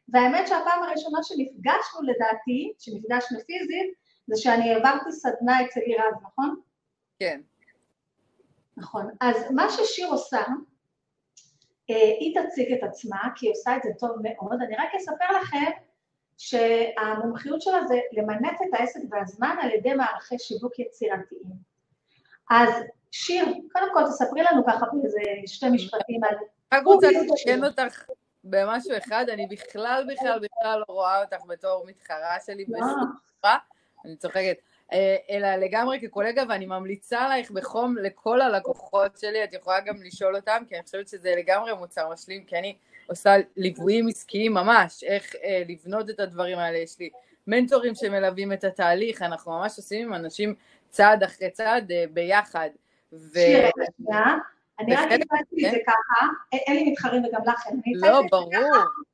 והאמת 0.09 0.47
שהפעם 0.47 0.83
הראשונה 0.83 1.19
שנפגשנו 1.23 2.01
לדעתי, 2.01 2.73
שנפגשנו 2.79 3.39
פיזית, 3.47 3.93
זה 4.27 4.41
שאני 4.41 4.73
העברתי 4.73 5.11
סדנה 5.11 5.61
אצל 5.65 5.79
לירז, 5.79 6.13
נכון? 6.23 6.61
כן. 7.19 7.41
נכון. 8.77 9.09
אז 9.21 9.51
מה 9.51 9.69
ששיר 9.69 10.07
עושה, 10.07 10.41
אה, 11.89 11.95
היא 12.19 12.35
תציג 12.39 12.73
את 12.73 12.83
עצמה, 12.83 13.19
כי 13.35 13.45
היא 13.45 13.51
עושה 13.51 13.75
את 13.77 13.83
זה 13.83 13.89
טוב 13.99 14.11
מאוד, 14.23 14.61
אני 14.61 14.75
רק 14.75 14.95
אספר 14.95 15.39
לכם 15.41 15.71
שהמומחיות 16.37 17.61
שלה 17.61 17.87
זה 17.87 17.99
למנף 18.11 18.57
את 18.61 18.79
העסק 18.79 18.99
והזמן 19.09 19.55
על 19.61 19.71
ידי 19.71 19.93
מערכי 19.93 20.39
שיווק 20.39 20.79
יצירתיים. 20.79 21.75
אז 22.49 22.69
שיר, 23.11 23.45
קודם 23.71 23.87
כל 23.93 24.03
תספרי 24.07 24.43
לנו 24.51 24.65
ככה 24.67 24.85
באיזה 24.93 25.19
שתי 25.47 25.69
משפטים 25.69 26.23
על... 26.23 26.35
רק 26.73 26.85
רוצה 26.85 27.07
לתקן 27.11 27.63
אותך 27.63 28.03
במשהו 28.43 28.97
אחד, 28.97 29.25
אני 29.29 29.47
בכלל 29.47 30.05
בכלל 30.13 30.39
בכלל 30.39 30.79
לא 30.79 30.93
רואה 30.93 31.21
אותך 31.21 31.45
בתור 31.47 31.85
מתחרה 31.87 32.37
שלי 32.45 32.65
בשום 32.65 33.11
צורה, 33.41 33.57
אני 34.05 34.15
צוחקת. 34.15 34.57
אה, 34.93 35.15
אלא 35.29 35.55
לגמרי 35.55 35.99
כקולגה, 36.01 36.43
ואני 36.49 36.65
ממליצה 36.65 37.19
עלייך 37.19 37.51
בחום 37.51 37.97
לכל 37.97 38.41
הלקוחות 38.41 39.17
שלי, 39.17 39.43
את 39.43 39.53
יכולה 39.53 39.79
גם 39.79 40.03
לשאול 40.03 40.35
אותם, 40.35 40.63
כי 40.67 40.75
אני 40.75 40.83
חושבת 40.83 41.07
שזה 41.07 41.33
לגמרי 41.37 41.73
מוצר 41.73 42.09
משלים, 42.09 42.43
כי 42.43 42.57
אני 42.57 42.75
עושה 43.07 43.35
ליוויים 43.57 44.07
עסקיים 44.07 44.53
ממש, 44.53 45.03
איך 45.03 45.35
אה, 45.43 45.63
לבנות 45.69 46.09
את 46.09 46.19
הדברים 46.19 46.59
האלה, 46.59 46.77
יש 46.77 46.99
לי 46.99 47.09
מנטורים 47.47 47.95
שמלווים 47.95 48.53
את 48.53 48.63
התהליך, 48.63 49.21
אנחנו 49.21 49.51
ממש 49.51 49.77
עושים 49.77 50.07
עם 50.07 50.13
אנשים 50.13 50.55
צעד 50.89 51.23
אחרי 51.23 51.49
צעד 51.49 51.91
אה, 51.91 52.05
ביחד. 52.13 52.69
ו... 53.13 53.33
שיר, 53.33 53.69
אני 54.79 54.95
רק 54.95 55.11
הצעתי 55.11 55.67
את 55.67 55.71
זה 55.71 55.77
כן. 55.77 55.83
ככה, 55.87 56.25
אין 56.51 56.75
לי 56.75 56.91
מתחרים 56.91 57.25
וגם 57.25 57.41
לך 57.45 57.67
אין, 57.67 57.81
לא, 57.95 58.21
ברור. 58.31 58.51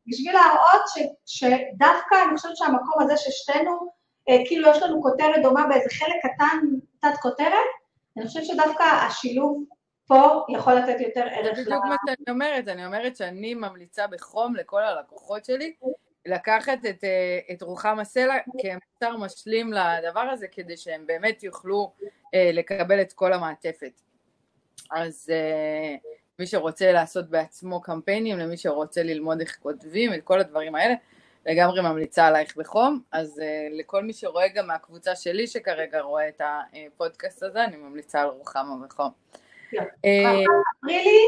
בשביל 0.07 0.33
להראות 0.33 0.81
שדווקא 1.25 2.15
אני 2.27 2.37
חושבת 2.37 2.57
שהמקום 2.57 3.01
הזה 3.01 3.17
ששתינו, 3.17 3.91
אה, 4.29 4.37
כאילו 4.45 4.69
יש 4.69 4.81
לנו 4.81 5.01
כותרת 5.01 5.41
דומה 5.43 5.67
באיזה 5.67 5.89
חלק 5.89 6.15
קטן, 6.21 6.59
תת 6.99 7.17
כותרת, 7.21 7.69
אני 8.17 8.27
חושבת 8.27 8.45
שדווקא 8.45 8.83
השילוב 8.83 9.63
פה 10.11 10.45
יכול 10.49 10.73
לתת 10.73 11.01
יותר 11.01 11.25
ערך. 11.31 11.55
זה 11.55 11.63
בדיוק 11.63 11.85
מה 11.85 11.95
שאני 12.05 12.25
אומרת, 12.29 12.67
אני 12.67 12.85
אומרת 12.85 13.15
שאני 13.15 13.53
ממליצה 13.53 14.07
בחום 14.07 14.55
לכל 14.55 14.83
הלקוחות 14.83 15.45
שלי 15.45 15.73
לקחת 16.25 16.85
את, 16.89 17.03
אה, 17.03 17.39
את 17.51 17.61
רוחם 17.61 17.99
הסלע 17.99 18.35
כמוצר 18.61 19.17
משלים 19.17 19.73
לדבר 19.73 20.19
הזה, 20.19 20.47
כדי 20.47 20.77
שהם 20.77 21.07
באמת 21.07 21.43
יוכלו 21.43 21.93
אה, 22.33 22.49
לקבל 22.53 23.01
את 23.01 23.13
כל 23.13 23.33
המעטפת. 23.33 24.01
אז 24.91 25.29
uh, 25.29 26.07
מי 26.39 26.47
שרוצה 26.47 26.91
לעשות 26.91 27.29
בעצמו 27.29 27.81
קמפיינים, 27.81 28.39
למי 28.39 28.57
שרוצה 28.57 29.03
ללמוד 29.03 29.39
איך 29.39 29.57
כותבים, 29.59 30.13
את 30.13 30.23
כל 30.23 30.39
הדברים 30.39 30.75
האלה, 30.75 30.93
לגמרי 31.45 31.81
ממליצה 31.81 32.27
עלייך 32.27 32.57
בחום, 32.57 33.01
אז 33.11 33.41
לכל 33.71 34.03
מי 34.03 34.13
שרואה 34.13 34.47
גם 34.47 34.67
מהקבוצה 34.67 35.15
שלי 35.15 35.47
שכרגע 35.47 36.01
רואה 36.01 36.27
את 36.27 36.41
הפודקאסט 36.41 37.43
הזה, 37.43 37.63
אני 37.63 37.77
ממליצה 37.77 38.21
על 38.21 38.27
רוחמה 38.27 38.87
בחום. 38.87 39.11
ספרי 39.79 41.03
לי 41.03 41.19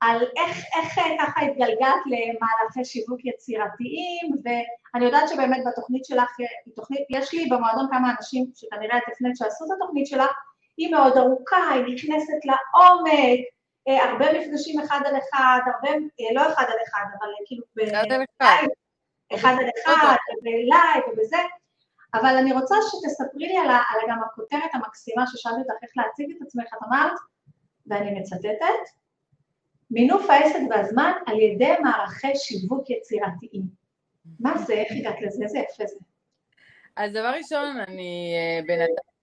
על 0.00 0.26
איך, 0.36 0.64
איך 0.76 0.94
ככה 1.20 1.40
התגלגלת 1.40 2.02
למהלכי 2.06 2.84
שיווק 2.84 3.20
יצירתיים, 3.24 4.30
ואני 4.44 5.04
יודעת 5.04 5.28
שבאמת 5.28 5.64
בתוכנית 5.66 6.04
שלך, 6.04 6.30
תוכנית, 6.76 7.06
יש 7.10 7.34
לי 7.34 7.46
במועדון 7.46 7.86
כמה 7.90 8.14
אנשים 8.16 8.46
שכנראה 8.54 8.98
את 8.98 9.02
הפנית 9.12 9.36
שעשו 9.36 9.64
את 9.64 9.70
התוכנית 9.76 10.06
שלך, 10.06 10.30
היא 10.76 10.90
מאוד 10.90 11.16
ארוכה, 11.16 11.70
היא 11.70 11.94
נכנסת 11.94 12.40
לעומק, 12.44 13.40
אה, 13.88 14.04
הרבה 14.04 14.26
מפגשים 14.32 14.80
אחד 14.80 15.00
על 15.06 15.14
אחד, 15.18 15.60
הרבה, 15.66 15.88
אה, 15.90 16.34
לא 16.34 16.52
אחד 16.52 16.64
על 16.68 16.78
אחד, 16.88 17.04
אבל 17.18 17.28
כאילו... 17.46 17.64
אחד 17.84 18.12
על 18.12 18.22
אחד. 18.40 18.66
אחד 19.34 19.54
על 19.60 19.68
אחד, 19.82 20.16
בלייב 20.42 21.04
ובזה, 21.12 21.42
אבל 22.14 22.36
אני 22.36 22.52
רוצה 22.52 22.74
שתספרי 22.82 23.46
לי 23.48 23.56
על, 23.56 23.70
על 23.70 24.00
גם 24.10 24.22
הכותרת 24.22 24.70
המקסימה 24.74 25.26
ששאלתי 25.26 25.58
אותך 25.60 25.82
איך 25.82 25.90
להציג 25.96 26.30
את 26.36 26.42
עצמך, 26.46 26.64
את 26.64 26.82
אמרת, 26.88 27.12
ואני 27.86 28.20
מצטטת, 28.20 28.84
מינוף 29.90 30.30
העסק 30.30 30.60
והזמן 30.70 31.12
על 31.26 31.40
ידי 31.40 31.72
מערכי 31.82 32.36
שיווק 32.36 32.90
יצירתיים. 32.90 33.62
מה 34.40 34.58
זה? 34.58 34.72
איך 34.72 34.92
הגעת 35.00 35.22
לזה? 35.22 35.44
איזה 35.44 35.58
יפה 35.58 35.86
זה. 35.86 35.96
אז 36.96 37.12
דבר 37.12 37.32
ראשון, 37.36 37.76
אני 37.88 38.34
אה, 38.36 38.60
בן 38.66 38.80
אדם 38.80 39.14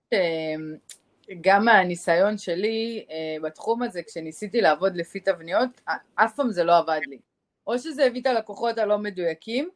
גם 1.41 1.66
מהניסיון 1.66 2.38
שלי 2.38 3.05
אה, 3.09 3.38
בתחום 3.41 3.84
הזה, 3.84 4.03
כשניסיתי 4.03 4.62
לעבוד 4.62 4.95
לפי 4.95 5.20
תבניות, 5.20 5.82
אף 6.16 6.36
פעם 6.36 6.51
זה 6.51 6.64
לא 6.64 6.78
עבד 6.78 6.99
לי. 7.07 7.20
או 7.68 7.80
שזה 7.80 8.05
הביא 8.05 8.22
את 8.22 8.26
הלקוחות 8.26 8.78
הלא 8.78 8.97
מדויקים, 8.97 9.70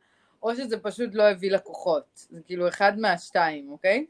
או 0.43 0.55
שזה 0.55 0.79
פשוט 0.79 1.09
לא 1.13 1.23
הביא 1.23 1.51
לקוחות. 1.51 2.05
זה 2.29 2.41
כאילו 2.45 2.67
אחד 2.67 2.99
מהשתיים, 2.99 3.71
אוקיי? 3.71 4.05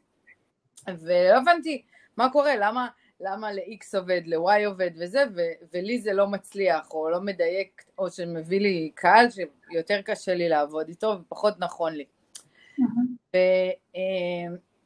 ולא 0.88 1.38
הבנתי 1.38 1.84
מה 2.18 2.30
קורה, 2.30 2.56
למה, 2.56 2.88
למה 3.22 3.52
ל-X 3.52 3.98
עובד, 3.98 4.22
ל-Y 4.26 4.68
עובד 4.68 4.92
וזה, 5.00 5.24
ו- 5.36 5.66
ולי 5.74 6.00
זה 6.00 6.14
לא 6.14 6.28
מצליח, 6.28 6.92
או 6.92 7.10
לא 7.10 7.22
מדייק, 7.22 7.84
או 7.98 8.10
שמביא 8.12 8.60
לי 8.60 8.92
קהל 8.96 9.26
שיותר 9.30 10.02
קשה 10.02 10.34
לי 10.34 10.50
לעבוד 10.50 10.88
איתו 10.88 11.18
ופחות 11.22 11.60
נכון 11.60 11.94
לי. 11.94 12.06
Mm-hmm. 12.80 13.36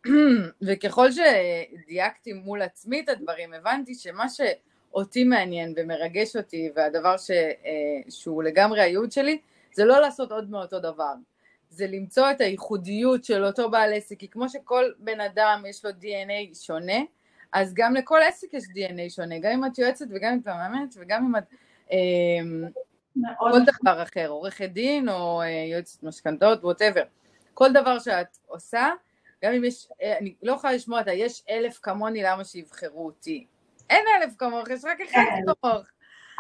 וככל 0.68 1.10
שדייקתי 1.12 2.34
מול 2.34 2.62
עצמי 2.62 3.00
את 3.00 3.10
הדברים, 3.10 3.54
הבנתי 3.54 3.96
שמה 3.96 4.26
שאותי 4.30 5.24
מעניין 5.24 5.74
ומרגש 5.78 6.36
אותי, 6.36 6.70
והדבר 6.76 7.18
ש, 7.18 7.32
אה, 7.32 8.10
שהוא 8.10 8.44
לגמרי 8.44 8.82
הייעוד 8.82 9.12
שלי, 9.12 9.38
זה 9.74 9.86
לא 9.86 10.02
לעשות 10.02 10.32
עוד 10.32 10.50
מאותו 10.50 10.80
דבר. 10.80 11.14
זה 11.70 11.88
למצוא 11.88 12.32
את 12.32 12.42
הייחודיות 12.42 13.24
של 13.24 13.46
אותו 13.46 13.70
בעל 13.70 13.94
עסק, 13.94 14.20
כי 14.20 14.28
כמו 14.28 14.50
שכל 14.50 14.92
בן 15.00 15.22
אדם 15.22 15.64
יש 15.70 15.86
לו 15.86 15.92
DNA 15.92 16.56
שונה, 16.66 17.00
אז 17.54 17.74
גם 17.74 17.94
לכל 17.94 18.20
עסק 18.28 18.54
יש 18.54 18.64
DNA 18.64 19.10
שונה, 19.10 19.40
גם 19.40 19.52
אם 19.52 19.66
את 19.66 19.78
יועצת 19.78 20.06
וגם 20.10 20.34
אם 20.34 20.40
את 20.40 20.48
מאמנת 20.48 20.96
וגם 20.98 21.26
אם 21.26 21.36
את... 21.36 21.44
אה, 21.92 21.98
כל 23.38 23.52
דבר 23.82 24.04
אחר, 24.04 24.28
עורכת 24.28 24.70
דין 24.70 25.10
או 25.10 25.42
אה, 25.42 25.48
יועצת 25.48 26.04
משכנתאות, 26.04 26.64
ווטאבר. 26.64 27.04
כל 27.54 27.72
דבר 27.72 28.00
שאת 28.00 28.38
עושה, 28.48 28.90
גם 29.44 29.54
אם 29.54 29.64
יש, 29.64 29.88
אה, 30.02 30.18
אני 30.18 30.36
לא 30.44 30.54
יכולה 30.54 30.74
לשמוע 30.74 31.00
אותה, 31.00 31.14
יש 31.14 31.44
אלף 31.50 31.80
כמוני, 31.84 32.24
למה 32.24 32.44
שיבחרו 32.44 33.06
אותי? 33.06 33.46
אין 33.90 34.06
אלף 34.18 34.34
כמוך, 34.38 34.70
יש 34.70 34.86
רק 34.86 35.02
אחד 35.02 35.22
כן. 35.26 35.42
כמוך. 35.46 35.86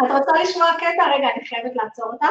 את 0.05 0.12
רוצה 0.12 0.32
לשמוע 0.43 0.68
קטע? 0.78 1.03
רגע, 1.16 1.28
אני 1.36 1.45
חייבת 1.45 1.72
לעצור 1.76 2.05
אותך. 2.05 2.26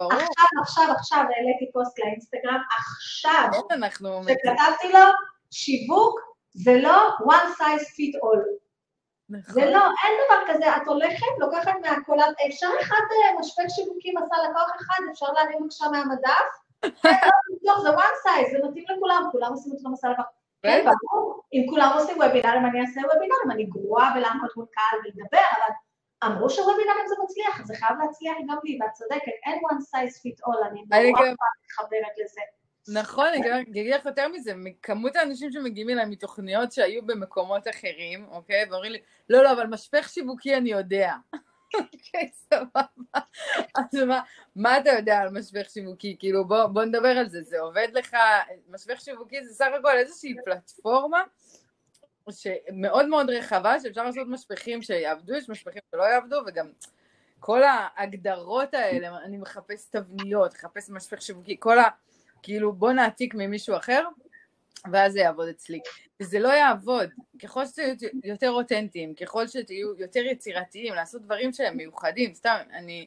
עכשיו, 0.00 0.62
עכשיו, 0.62 0.84
עכשיו 0.96 1.18
העליתי 1.18 1.72
פוסט 1.72 1.98
לאינסטגרם, 1.98 2.60
עכשיו, 2.78 3.48
שכתבתי 4.22 4.92
לו, 4.92 5.00
שיווק 5.50 6.27
זה 6.52 6.80
לא 6.82 7.08
one 7.18 7.58
size 7.58 7.84
fit 7.84 8.14
all. 8.24 8.68
נכון. 9.30 9.54
זה 9.54 9.70
לא, 9.70 9.80
אין 10.04 10.14
דבר 10.24 10.54
כזה, 10.54 10.76
את 10.76 10.86
הולכת, 10.86 11.26
לוקחת 11.38 11.72
מהקולב, 11.82 12.32
אפשר 12.48 12.68
אחד 12.80 13.00
אה, 13.10 13.40
משפק 13.40 13.64
שיווקים 13.68 14.18
עשה 14.18 14.34
לקוח 14.50 14.70
אחד, 14.76 15.00
אפשר 15.12 15.32
להרים 15.32 15.58
בבקשה 15.60 15.84
מהמדף, 15.88 16.48
לא, 17.64 17.80
זה 17.82 17.88
one 17.88 18.16
size, 18.24 18.50
זה 18.50 18.68
מתאים 18.68 18.84
לכולם, 18.96 19.28
כולם 19.32 19.52
עושים 19.52 19.72
את 19.72 19.86
המסע 19.86 20.10
לקוח. 20.10 20.26
כן, 20.62 20.84
ברור, 20.84 21.42
אם 21.52 21.66
כולם 21.70 21.90
עושים 21.94 22.16
וובינארים, 22.20 22.66
אני 22.66 22.80
אעשה 22.80 23.00
וובינארים, 23.00 23.50
אני 23.50 23.64
גרועה 23.64 24.12
בלעמוד 24.14 24.50
מול 24.56 24.66
קהל 24.72 24.98
ולדבר, 25.04 25.48
אבל 25.56 25.74
אמרו 26.24 26.50
שוובינארים 26.50 27.06
זה 27.08 27.14
מצליח, 27.24 27.66
זה 27.66 27.74
חייב 27.76 27.98
להצליח 28.00 28.36
גם 28.48 28.58
לי, 28.64 28.78
ואת 28.80 28.92
צודקת, 28.92 29.36
אין 29.46 29.58
one 29.58 29.82
size 29.82 30.16
fit 30.22 30.46
all, 30.46 30.66
אני 30.66 30.82
נורא 31.12 31.30
מתחברת 31.64 32.14
לזה. 32.24 32.40
נכון, 32.88 33.26
אני 33.26 33.62
אגיד 33.62 33.94
לך 33.94 34.06
יותר 34.06 34.28
מזה, 34.28 34.52
כמות 34.82 35.16
האנשים 35.16 35.52
שמגיעים 35.52 35.90
אליי 35.90 36.06
מתוכניות 36.06 36.72
שהיו 36.72 37.06
במקומות 37.06 37.68
אחרים, 37.68 38.26
אוקיי, 38.30 38.64
ואומרים 38.70 38.92
לי, 38.92 38.98
לא, 39.30 39.42
לא, 39.44 39.52
אבל 39.52 39.66
משפך 39.66 40.08
שיווקי 40.08 40.56
אני 40.56 40.70
יודע. 40.70 41.12
אוקיי, 41.74 42.30
סבבה. 42.32 42.82
אז 43.74 43.94
מה, 44.06 44.20
מה 44.56 44.78
אתה 44.78 44.90
יודע 44.90 45.18
על 45.18 45.28
משפך 45.28 45.70
שיווקי? 45.70 46.16
כאילו, 46.18 46.44
בוא, 46.44 46.66
בוא 46.66 46.84
נדבר 46.84 47.08
על 47.08 47.28
זה. 47.28 47.42
זה 47.42 47.60
עובד 47.60 47.88
לך, 47.94 48.16
משפך 48.68 49.00
שיווקי 49.00 49.44
זה 49.44 49.54
סך 49.54 49.68
הכל 49.78 49.96
איזושהי 49.96 50.34
פלטפורמה 50.44 51.22
שמאוד 52.30 53.06
מאוד 53.06 53.30
רחבה, 53.30 53.80
שאפשר 53.80 54.04
לעשות 54.04 54.28
משפכים 54.28 54.82
שיעבדו, 54.82 55.34
יש 55.34 55.48
משפכים 55.48 55.82
שלא 55.90 56.02
יעבדו, 56.02 56.36
וגם 56.46 56.70
כל 57.40 57.62
ההגדרות 57.62 58.74
האלה, 58.74 59.18
אני 59.24 59.36
מחפש 59.36 59.90
תבניות, 59.90 60.54
מחפש 60.54 60.90
משפך 60.90 61.22
שיווקי, 61.22 61.56
כל 61.60 61.78
ה... 61.78 61.88
כאילו, 62.48 62.72
בוא 62.72 62.92
נעתיק 62.92 63.34
ממישהו 63.34 63.76
אחר, 63.76 64.04
ואז 64.92 65.12
זה 65.12 65.20
יעבוד 65.20 65.48
אצלי. 65.48 65.80
וזה 66.20 66.38
לא 66.38 66.48
יעבוד. 66.48 67.10
ככל 67.42 67.66
שתהיו 67.66 67.94
יותר 68.24 68.50
אותנטיים, 68.50 69.14
ככל 69.14 69.46
שתהיו 69.46 69.98
יותר 69.98 70.20
יצירתיים, 70.20 70.94
לעשות 70.94 71.22
דברים 71.22 71.52
שהם 71.52 71.76
מיוחדים, 71.76 72.34
סתם, 72.34 72.56
אני... 72.72 73.06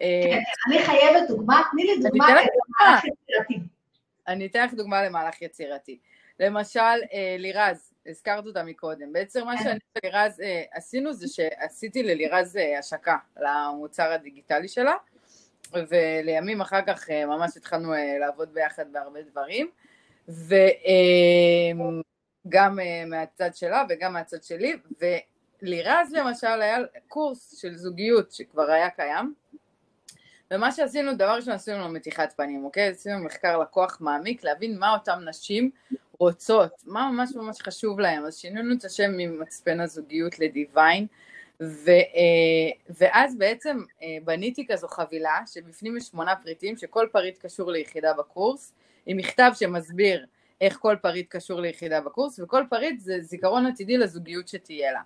אה, 0.00 0.38
אני 0.68 0.84
חייבת 0.84 1.28
דוגמה, 1.28 1.62
תני 1.72 1.84
לי 1.84 2.02
דוגמה 2.02 2.26
למהלך 2.28 3.04
יצירתי. 3.04 3.60
אני 4.28 4.46
אתן 4.46 4.64
לך 4.64 4.74
דוגמה 4.74 5.02
למהלך 5.02 5.42
יצירתי. 5.42 5.98
למשל, 6.40 6.80
אה, 6.80 7.36
לירז, 7.38 7.92
הזכרת 8.06 8.46
אותה 8.46 8.62
מקודם. 8.62 9.12
בעצם 9.12 9.44
מה 9.44 9.62
שאני 9.62 9.78
ולירז 9.98 10.40
אה, 10.40 10.62
עשינו 10.72 11.12
זה 11.12 11.26
שעשיתי 11.28 12.02
ללירז 12.02 12.58
השקה 12.78 13.16
למוצר 13.36 14.12
הדיגיטלי 14.12 14.68
שלה, 14.68 14.94
ולימים 15.72 16.60
אחר 16.60 16.80
כך 16.86 17.10
ממש 17.10 17.56
התחלנו 17.56 17.92
לעבוד 18.20 18.54
ביחד 18.54 18.92
בהרבה 18.92 19.20
דברים. 19.22 19.70
וגם 20.28 22.80
אה, 22.80 23.04
מהצד 23.06 23.50
שלה 23.54 23.84
וגם 23.88 24.12
מהצד 24.12 24.42
שלי, 24.42 24.76
ולירז 25.62 26.12
למשל 26.12 26.62
היה 26.62 26.78
קורס 27.08 27.60
של 27.60 27.76
זוגיות 27.76 28.32
שכבר 28.32 28.70
היה 28.70 28.90
קיים, 28.90 29.34
ומה 30.50 30.72
שעשינו, 30.72 31.14
דבר 31.14 31.36
ראשון 31.36 31.54
עשינו 31.54 31.78
לו 31.78 31.88
מתיחת 31.88 32.32
פנים, 32.36 32.64
אוקיי? 32.64 32.88
עשינו 32.88 33.24
מחקר 33.24 33.58
לקוח 33.58 33.98
מעמיק, 34.00 34.44
להבין 34.44 34.78
מה 34.78 34.94
אותן 34.94 35.28
נשים 35.28 35.70
רוצות, 36.18 36.72
מה 36.86 37.10
ממש 37.12 37.30
ממש 37.36 37.62
חשוב 37.62 38.00
להן. 38.00 38.24
אז 38.24 38.36
שינינו 38.36 38.74
את 38.74 38.84
השם 38.84 39.10
ממצפן 39.16 39.80
הזוגיות 39.80 40.38
לדיוויין, 40.38 41.06
ו, 41.60 41.90
אה, 41.90 42.94
ואז 42.98 43.36
בעצם 43.36 43.78
אה, 44.02 44.18
בניתי 44.24 44.66
כזו 44.66 44.88
חבילה, 44.88 45.40
שבפנים 45.46 45.96
יש 45.96 46.04
שמונה 46.04 46.36
פריטים, 46.36 46.76
שכל 46.76 47.06
פריט 47.12 47.38
קשור 47.38 47.70
ליחידה 47.70 48.12
בקורס, 48.12 48.72
עם 49.06 49.16
מכתב 49.16 49.50
שמסביר 49.54 50.26
איך 50.60 50.78
כל 50.80 50.96
פריט 51.02 51.26
קשור 51.28 51.60
ליחידה 51.60 52.00
בקורס, 52.00 52.38
וכל 52.38 52.64
פריט 52.70 53.00
זה 53.00 53.20
זיכרון 53.20 53.66
עתידי 53.66 53.98
לזוגיות 53.98 54.48
שתהיה 54.48 54.92
לה. 54.92 55.00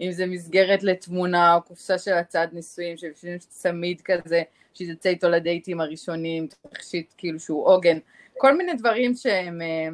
אם 0.00 0.12
זה 0.12 0.26
מסגרת 0.26 0.82
לתמונה 0.82 1.54
או 1.54 1.62
קופסה 1.62 1.98
של 1.98 2.12
הצעת 2.12 2.48
נישואים, 2.52 2.96
שבפנים 2.96 3.38
צמיד 3.38 4.00
כזה, 4.04 4.42
שהיא 4.74 4.94
תצא 4.94 5.08
איתו 5.08 5.28
לדייטים 5.28 5.80
הראשונים, 5.80 6.46
תכשיט 6.70 7.14
כאילו 7.16 7.40
שהוא 7.40 7.66
עוגן, 7.66 7.98
כל 8.38 8.56
מיני 8.56 8.74
דברים 8.74 9.14
שהם, 9.14 9.62
אה, 9.62 9.88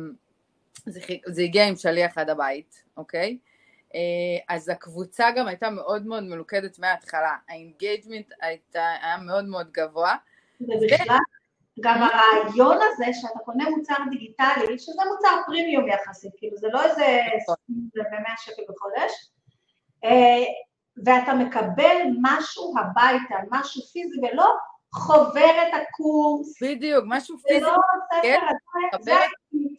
זה, 0.86 1.00
זה 1.26 1.42
הגיע 1.42 1.68
עם 1.68 1.76
שליח 1.76 2.18
עד 2.18 2.30
הבית, 2.30 2.82
אוקיי? 2.96 3.38
אז 4.48 4.68
הקבוצה 4.68 5.30
גם 5.36 5.46
הייתה 5.46 5.70
מאוד 5.70 6.06
מאוד 6.06 6.22
מלוכדת 6.22 6.78
מההתחלה, 6.78 7.36
ה 7.48 7.56
engagement 7.56 8.32
היה 8.74 9.16
מאוד 9.16 9.44
מאוד 9.44 9.70
גבוה. 9.72 10.14
ובכלל, 10.60 11.18
גם 11.80 12.02
הרעיון 12.02 12.78
הזה 12.82 13.04
שאתה 13.12 13.38
קונה 13.44 13.70
מוצר 13.70 13.94
דיגיטלי, 14.10 14.78
שזה 14.78 15.02
מוצר 15.12 15.36
פרימיום 15.46 15.88
יחסית, 15.88 16.32
כאילו 16.36 16.56
זה 16.56 16.68
לא 16.72 16.84
איזה 16.84 17.20
נכון. 17.42 17.54
במאה 17.94 18.34
שקל 18.38 18.62
בחודש, 18.68 19.30
אה, 20.04 20.44
ואתה 21.06 21.34
מקבל 21.34 21.96
משהו 22.22 22.74
הביתה, 22.78 23.34
משהו 23.50 23.82
פיזי, 23.82 24.20
ולא 24.22 24.54
חוברת 24.94 25.72
הקורס. 25.72 26.62
בדיוק, 26.62 27.04
משהו 27.08 27.36
זה 27.36 27.42
פיזי. 27.48 27.60
לא 27.60 27.76
כן, 28.22 28.38
ספר, 28.40 29.02
זה 29.02 29.12
חוברת 29.12 29.30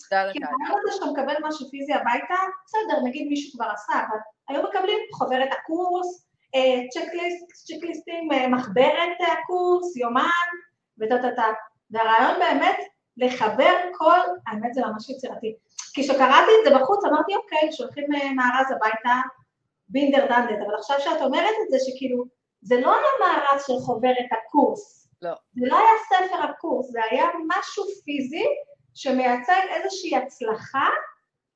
כי 0.10 0.40
הרעיון 0.44 0.82
הזה 0.84 0.92
שאתה 0.96 1.06
מקבל 1.06 1.36
משהו 1.48 1.70
פיזי 1.70 1.94
הביתה, 1.94 2.36
בסדר, 2.66 3.04
נגיד 3.04 3.28
מישהו 3.28 3.60
כבר 3.60 3.72
עשה, 3.74 3.94
אבל 3.94 4.18
היו 4.50 4.64
מקבלים 4.70 5.00
חוברת 5.14 5.50
הקורס, 5.52 6.28
אה, 6.56 6.82
צ'קליסט, 6.90 7.46
צ'קליסטים, 7.54 8.32
אה, 8.32 8.48
מחברת 8.48 9.18
הקורס, 9.32 9.98
יומן, 9.98 10.48
וטה-טה-טה. 11.00 11.48
והרעיון 11.92 12.40
באמת 12.40 12.78
לחבר 13.18 13.76
כל, 13.98 14.20
האמת 14.48 14.74
זה 14.74 14.82
ממש 14.82 15.10
יצירתי. 15.10 15.56
כי 15.94 16.04
כשקראתי 16.04 16.52
את 16.60 16.70
זה 16.70 16.80
בחוץ 16.80 17.06
אמרתי, 17.06 17.36
אוקיי, 17.36 17.72
שולחים 17.72 18.14
אה, 18.16 18.34
מארז 18.34 18.72
הביתה, 18.72 19.22
בינדר 19.90 20.26
דנדט, 20.26 20.62
אבל 20.66 20.76
עכשיו 20.76 21.00
שאת 21.00 21.22
אומרת 21.22 21.56
את 21.66 21.70
זה, 21.72 21.78
שכאילו, 21.86 22.26
זה 22.62 22.82
לא 22.82 22.94
היה 22.94 23.10
מארז 23.20 23.64
של 23.68 23.74
חוברת 23.86 24.30
הקורס. 24.32 25.03
לא. 25.24 25.34
זה 25.54 25.66
לא 25.68 25.78
היה 25.78 25.90
ספר 26.10 26.44
הקורס, 26.44 26.92
זה 26.92 27.00
היה 27.12 27.26
משהו 27.48 27.84
פיזי 28.06 28.46
שמייצג 28.94 29.62
איזושהי 29.70 30.16
הצלחה, 30.16 30.90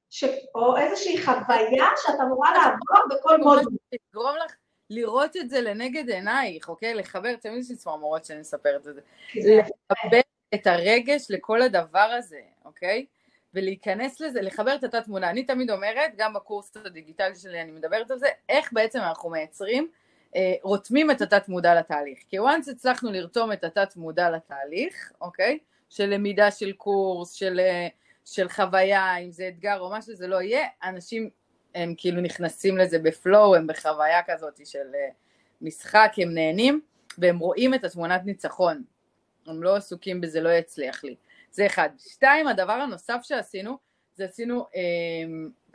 ש... 0.09 0.23
או 0.55 0.77
איזושהי 0.77 1.23
חוויה 1.25 1.85
שאת 2.05 2.15
אמורה 2.21 2.51
לעבור 2.53 3.17
בכל 3.17 3.37
מודול. 3.37 3.73
לגרום 3.93 4.35
לך 4.45 4.55
לראות 4.89 5.37
את 5.37 5.49
זה 5.49 5.61
לנגד 5.61 6.09
עינייך, 6.09 6.69
אוקיי? 6.69 6.93
לחבר, 6.93 7.35
תמיד 7.35 7.57
יש 7.57 7.69
לי 7.69 7.75
צמרמורות 7.75 8.25
שאני 8.25 8.39
מספרת 8.39 8.87
את 8.87 8.95
זה. 8.95 9.01
לחבר 9.35 10.19
את 10.53 10.67
הרגש 10.67 11.27
לכל 11.29 11.61
הדבר 11.61 12.09
הזה, 12.17 12.41
אוקיי? 12.65 13.05
ולהיכנס 13.53 14.21
לזה, 14.21 14.41
לחבר 14.41 14.75
את 14.75 14.83
התת 14.83 15.03
תמונה. 15.03 15.29
אני 15.29 15.43
תמיד 15.43 15.71
אומרת, 15.71 16.11
גם 16.17 16.33
בקורס 16.33 16.77
הדיגיטלי 16.77 17.35
שלי 17.35 17.61
אני 17.61 17.71
מדברת 17.71 18.11
על 18.11 18.19
זה, 18.19 18.27
איך 18.49 18.73
בעצם 18.73 18.99
אנחנו 18.99 19.29
מייצרים, 19.29 19.91
רותמים 20.63 21.11
את 21.11 21.21
התת 21.21 21.49
מודע 21.49 21.75
לתהליך. 21.75 22.19
כי 22.29 22.39
once 22.39 22.71
הצלחנו 22.71 23.11
לרתום 23.11 23.51
את 23.51 23.63
התת 23.63 23.95
מודע 23.95 24.29
לתהליך, 24.29 25.11
אוקיי? 25.21 25.59
של 25.89 26.05
למידה 26.05 26.51
של 26.51 26.71
קורס, 26.71 27.31
של, 27.31 27.59
אה, 27.59 27.87
של 28.25 28.49
חוויה, 28.49 29.17
אם 29.17 29.31
זה 29.31 29.47
אתגר 29.47 29.79
או 29.79 29.89
מה 29.89 30.01
שזה 30.01 30.27
לא 30.27 30.41
יהיה, 30.41 30.67
אנשים 30.83 31.29
הם 31.75 31.93
כאילו 31.97 32.21
נכנסים 32.21 32.77
לזה 32.77 32.99
בפלואו, 32.99 33.55
הם 33.55 33.67
בחוויה 33.67 34.21
כזאת 34.27 34.65
של 34.65 34.95
אה, 34.95 35.09
משחק, 35.61 36.11
הם 36.17 36.33
נהנים, 36.33 36.81
והם 37.17 37.39
רואים 37.39 37.73
את 37.73 37.83
התמונת 37.83 38.21
ניצחון. 38.25 38.83
הם 39.47 39.63
לא 39.63 39.75
עסוקים 39.75 40.21
בזה, 40.21 40.41
לא 40.41 40.49
יצליח 40.49 41.03
לי. 41.03 41.15
זה 41.51 41.65
אחד. 41.65 41.89
שתיים, 41.97 42.47
הדבר 42.47 42.73
הנוסף 42.73 43.19
שעשינו, 43.23 43.77
זה 44.15 44.25
עשינו 44.25 44.65
אה, 44.75 44.81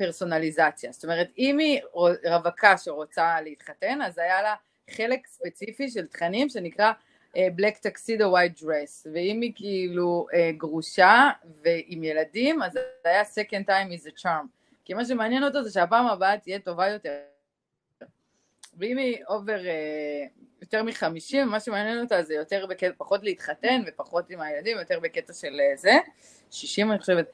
פרסונליזציה. 0.02 0.92
זאת 0.92 1.04
אומרת, 1.04 1.28
אם 1.38 1.58
היא 1.58 1.80
רווקה 2.24 2.78
שרוצה 2.78 3.40
להתחתן, 3.40 4.02
אז 4.02 4.18
היה 4.18 4.42
לה 4.42 4.54
חלק 4.90 5.26
ספציפי 5.26 5.90
של 5.90 6.06
תכנים 6.06 6.48
שנקרא 6.48 6.92
אה, 7.36 7.48
Black 7.58 7.86
Tuxedo 7.86 8.22
White 8.22 8.62
Dress, 8.62 9.08
ואם 9.12 9.40
היא 9.40 9.52
כאילו 9.54 10.26
אה, 10.34 10.50
גרושה 10.56 11.30
ועם 11.62 12.04
ילדים, 12.04 12.62
אז 12.62 12.72
זה 12.72 12.80
היה 13.04 13.22
Second 13.22 13.68
Time 13.68 14.00
is 14.00 14.06
a 14.06 14.22
Charm. 14.22 14.46
כי 14.84 14.94
מה 14.94 15.04
שמעניין 15.04 15.44
אותו 15.44 15.62
זה 15.62 15.70
שהפעם 15.70 16.06
הבאה 16.06 16.38
תהיה 16.38 16.58
טובה 16.58 16.88
יותר. 16.88 17.18
ואם 18.78 18.98
היא 18.98 19.16
over 19.28 19.66
אה, 19.66 20.24
יותר 20.62 20.82
מחמישים, 20.82 21.48
מה 21.48 21.60
שמעניין 21.60 22.00
אותה 22.00 22.22
זה 22.22 22.34
יותר 22.34 22.66
בקטע, 22.66 22.92
פחות 22.96 23.22
להתחתן 23.22 23.82
ופחות 23.86 24.30
עם 24.30 24.40
הילדים, 24.40 24.78
יותר 24.78 25.00
בקטע 25.00 25.32
של 25.32 25.60
אה, 25.60 25.76
זה, 25.76 25.94
שישים 26.50 26.92
אני 26.92 26.98
חושבת, 26.98 27.32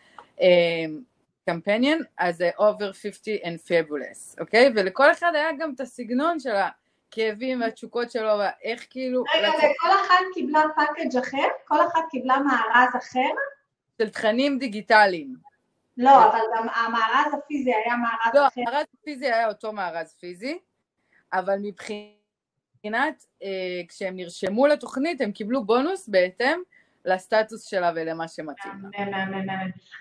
קמפיין, 1.49 2.03
אז 2.18 2.36
זה 2.36 2.51
over 2.59 2.92
50 2.92 3.36
and 3.42 3.68
fabulous, 3.68 4.40
אוקיי? 4.40 4.72
ולכל 4.76 5.12
אחד 5.12 5.32
היה 5.34 5.49
גם 5.59 5.72
את 5.74 5.80
הסגנון 5.80 6.40
של 6.40 6.55
הכאבים 6.57 7.61
והתשוקות 7.61 8.11
שלו, 8.11 8.32
ואיך 8.38 8.86
כאילו... 8.90 9.24
רגע, 9.36 9.49
לצאת 9.49 9.61
וכל 9.76 9.88
אחת 9.90 10.24
קיבלה 10.34 10.62
package 10.76 11.16
אחר? 11.16 11.49
כל 11.64 11.86
אחת 11.86 12.01
קיבלה 12.11 12.38
מארז 12.38 12.88
אחר? 12.96 13.30
של 13.99 14.09
תכנים 14.09 14.59
דיגיטליים. 14.59 15.34
לא, 15.96 16.24
אבל 16.24 16.40
גם 16.57 16.66
המארז 16.74 17.34
הפיזי 17.34 17.74
היה 17.74 17.96
מארז 17.96 18.34
לא, 18.34 18.46
אחר. 18.46 18.61
המארז 18.61 18.86
פיזי 19.05 19.26
היה 19.26 19.49
אותו 19.49 19.72
מארז 19.72 20.14
פיזי, 20.20 20.59
אבל 21.32 21.57
מבחינת, 21.62 23.24
אה, 23.42 23.49
כשהם 23.88 24.16
נרשמו 24.16 24.66
לתוכנית, 24.66 25.20
הם 25.20 25.32
קיבלו 25.32 25.64
בונוס 25.64 26.09
בהתאם 26.09 26.61
לסטטוס 27.09 27.64
שלה 27.64 27.92
ולמה 27.94 28.28
שמתאים 28.28 28.72
לה. 28.82 29.04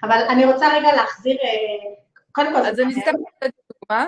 אבל 0.03 0.21
אני 0.29 0.45
רוצה 0.45 0.67
רגע 0.77 0.95
להחזיר, 0.95 1.37
אה, 1.43 1.95
קודם 2.31 2.53
כל, 2.53 2.59
אז 2.59 2.79
אני 2.79 2.87
מהמם. 2.87 3.01
סתם 3.01 3.11
אתן 3.39 3.49
דוגמה 3.73 4.05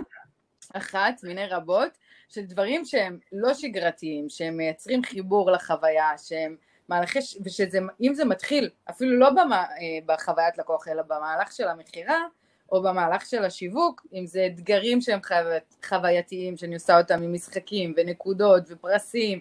אחת 0.73 1.23
מיני 1.23 1.45
רבות 1.47 1.97
של 2.29 2.41
דברים 2.41 2.85
שהם 2.85 3.19
לא 3.31 3.53
שגרתיים, 3.53 4.29
שהם 4.29 4.57
מייצרים 4.57 5.03
חיבור 5.03 5.51
לחוויה, 5.51 6.17
שהם 6.17 6.55
מהלכי, 6.89 7.21
ש- 7.21 7.37
ושזה, 7.45 7.79
אם 8.01 8.13
זה 8.13 8.25
מתחיל 8.25 8.69
אפילו 8.89 9.19
לא 9.19 9.29
במה, 9.29 9.63
אה, 9.63 9.65
בחוויית 10.05 10.57
לקוח, 10.57 10.87
אלא 10.87 11.01
במהלך 11.01 11.51
של 11.51 11.67
המכירה, 11.67 12.23
או 12.71 12.81
במהלך 12.83 13.25
של 13.25 13.45
השיווק, 13.45 14.05
אם 14.13 14.25
זה 14.25 14.45
אתגרים 14.45 15.01
שהם 15.01 15.19
חוויית, 15.23 15.75
חווייתיים, 15.85 16.57
שאני 16.57 16.73
עושה 16.73 16.97
אותם 16.97 17.23
עם 17.23 17.33
משחקים 17.33 17.93
ונקודות 17.97 18.63
ופרסים 18.67 19.39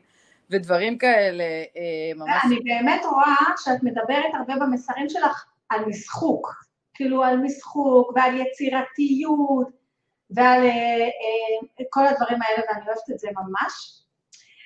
ודברים 0.50 0.98
כאלה, 0.98 1.44
אה, 1.44 2.14
ממש... 2.16 2.42
אני 2.44 2.60
באמת 2.60 3.04
רואה 3.04 3.36
שאת 3.56 3.82
מדברת 3.82 4.34
הרבה 4.34 4.54
במסרים 4.60 5.08
שלך 5.08 5.44
על 5.68 5.84
משחוק, 5.84 6.64
כאילו 6.94 7.24
על 7.24 7.36
משחוק 7.36 8.12
ועל 8.16 8.40
יצירתיות 8.40 9.68
ועל 10.30 10.62
אה, 10.62 11.08
אה, 11.80 11.84
כל 11.90 12.06
הדברים 12.06 12.42
האלה, 12.42 12.62
ואני 12.68 12.86
אוהבת 12.86 13.10
את 13.10 13.18
זה 13.18 13.28
ממש. 13.34 14.02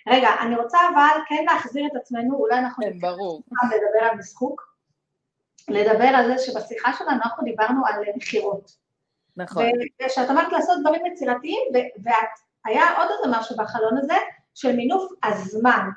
רגע, 0.08 0.28
אני 0.40 0.56
רוצה 0.56 0.78
אבל 0.94 1.22
כן 1.28 1.44
להחזיר 1.44 1.86
את 1.86 1.96
עצמנו, 1.96 2.36
אולי 2.36 2.58
אנחנו 2.58 2.84
כן, 2.84 2.98
ברור. 2.98 3.42
לדבר 3.64 4.06
על 4.10 4.16
משחוק, 4.18 4.76
לדבר 5.68 6.04
על 6.04 6.26
זה 6.26 6.38
שבשיחה 6.38 6.92
שלנו 6.98 7.10
אנחנו 7.10 7.44
דיברנו 7.44 7.86
על 7.86 7.94
מכירות. 8.16 8.82
נכון. 9.36 9.64
ושאת 10.06 10.30
אמרת 10.30 10.52
לעשות 10.52 10.80
דברים 10.80 11.06
יצירתיים, 11.06 11.62
והיה 12.04 12.96
עוד 12.98 13.08
איזה 13.10 13.38
משהו 13.38 13.56
בחלון 13.56 13.98
הזה, 13.98 14.14
של 14.54 14.76
מינוף 14.76 15.12
הזמן, 15.24 15.88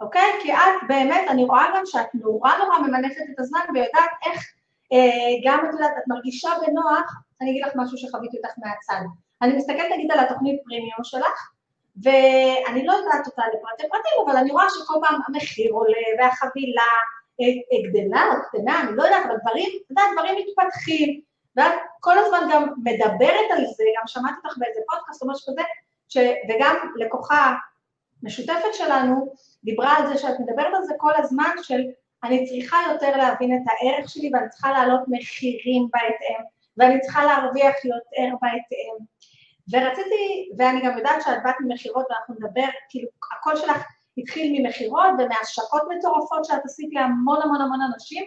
אוקיי? 0.00 0.32
כי 0.42 0.52
את 0.52 0.88
באמת, 0.88 1.28
אני 1.28 1.44
רואה 1.44 1.66
גם 1.76 1.82
שאת 1.86 2.06
נורא 2.14 2.50
נורא 2.58 2.78
ממנפת 2.78 3.22
את 3.34 3.38
הזמן 3.38 3.60
ויודעת 3.74 4.10
איך, 4.26 4.42
אה, 4.92 5.40
גם 5.44 5.66
את 5.68 5.72
יודעת, 5.72 5.92
את 5.98 6.02
מרגישה 6.08 6.50
בנוח, 6.66 7.14
אני 7.40 7.50
אגיד 7.50 7.64
לך 7.64 7.72
משהו 7.76 7.98
שחוויתי 7.98 8.36
אותך 8.36 8.54
מהצד. 8.58 9.04
אני 9.42 9.56
מסתכלת 9.56 9.90
נגיד 9.92 10.12
על 10.12 10.18
התוכנית 10.18 10.60
פרימיום 10.64 11.04
שלך, 11.04 11.50
ואני 12.02 12.86
לא 12.86 12.92
יודעת 12.92 13.26
אותה 13.26 13.42
לפרטי 13.48 13.88
פרטים, 13.90 14.12
אבל 14.26 14.36
אני 14.36 14.50
רואה 14.50 14.64
שכל 14.70 14.94
פעם 15.06 15.20
המחיר 15.28 15.72
עולה 15.72 16.06
והחבילה 16.18 16.90
אה, 17.40 17.46
אה, 17.46 17.90
גדלה 17.90 18.24
או 18.26 18.42
קטנה, 18.48 18.80
אני 18.80 18.96
לא 18.96 19.02
יודעת, 19.02 19.26
אבל 19.26 19.36
דברים, 19.42 19.70
את 19.84 19.90
יודעת, 19.90 20.10
דברים 20.12 20.34
מתפתחים, 20.38 21.20
ואת 21.56 21.72
כל 22.00 22.18
הזמן 22.18 22.48
גם 22.52 22.68
מדברת 22.76 23.48
על 23.50 23.64
זה, 23.76 23.84
גם 23.98 24.06
שמעתי 24.06 24.34
אותך 24.44 24.58
באיזה 24.58 24.80
פודקאסט 24.90 25.22
או 25.22 25.28
משהו 25.28 25.52
כזה, 25.52 25.62
ש... 26.08 26.16
וגם 26.48 26.76
לקוחה 26.96 27.54
משותפת 28.24 28.74
שלנו 28.74 29.34
דיברה 29.64 29.96
על 29.96 30.06
זה 30.06 30.18
שאת 30.18 30.40
מדברת 30.40 30.74
על 30.74 30.84
זה 30.84 30.94
כל 30.98 31.12
הזמן 31.16 31.54
של 31.62 31.82
אני 32.24 32.46
צריכה 32.46 32.76
יותר 32.92 33.16
להבין 33.16 33.56
את 33.56 33.62
הערך 33.66 34.08
שלי 34.10 34.30
ואני 34.32 34.48
צריכה 34.48 34.72
להעלות 34.72 35.00
מחירים 35.08 35.88
בהתאם 35.92 36.44
ואני 36.76 37.00
צריכה 37.00 37.24
להרוויח 37.24 37.84
יותר 37.84 38.36
בהתאם. 38.42 39.04
ורציתי, 39.72 40.50
ואני 40.58 40.80
גם 40.84 40.98
יודעת 40.98 41.22
שאת 41.22 41.42
באת 41.44 41.54
ממכירות 41.60 42.06
ואנחנו 42.10 42.34
נדבר, 42.34 42.68
כאילו 42.88 43.08
הקול 43.38 43.56
שלך 43.56 43.84
התחיל 44.18 44.60
ממכירות 44.62 45.10
ומהשקות 45.18 45.82
מטורפות 45.88 46.44
שאת 46.44 46.64
עשית 46.64 46.88
להמון 46.92 47.42
המון 47.42 47.60
המון 47.60 47.78
אנשים, 47.92 48.24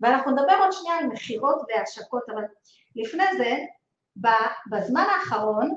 ואנחנו 0.00 0.30
נדבר 0.30 0.54
עוד 0.60 0.72
שנייה 0.72 0.98
על 0.98 1.06
מכירות 1.06 1.62
והשקות, 1.68 2.22
אבל 2.34 2.42
לפני 2.96 3.24
זה, 3.38 3.56
בזמן 4.70 5.04
האחרון, 5.16 5.76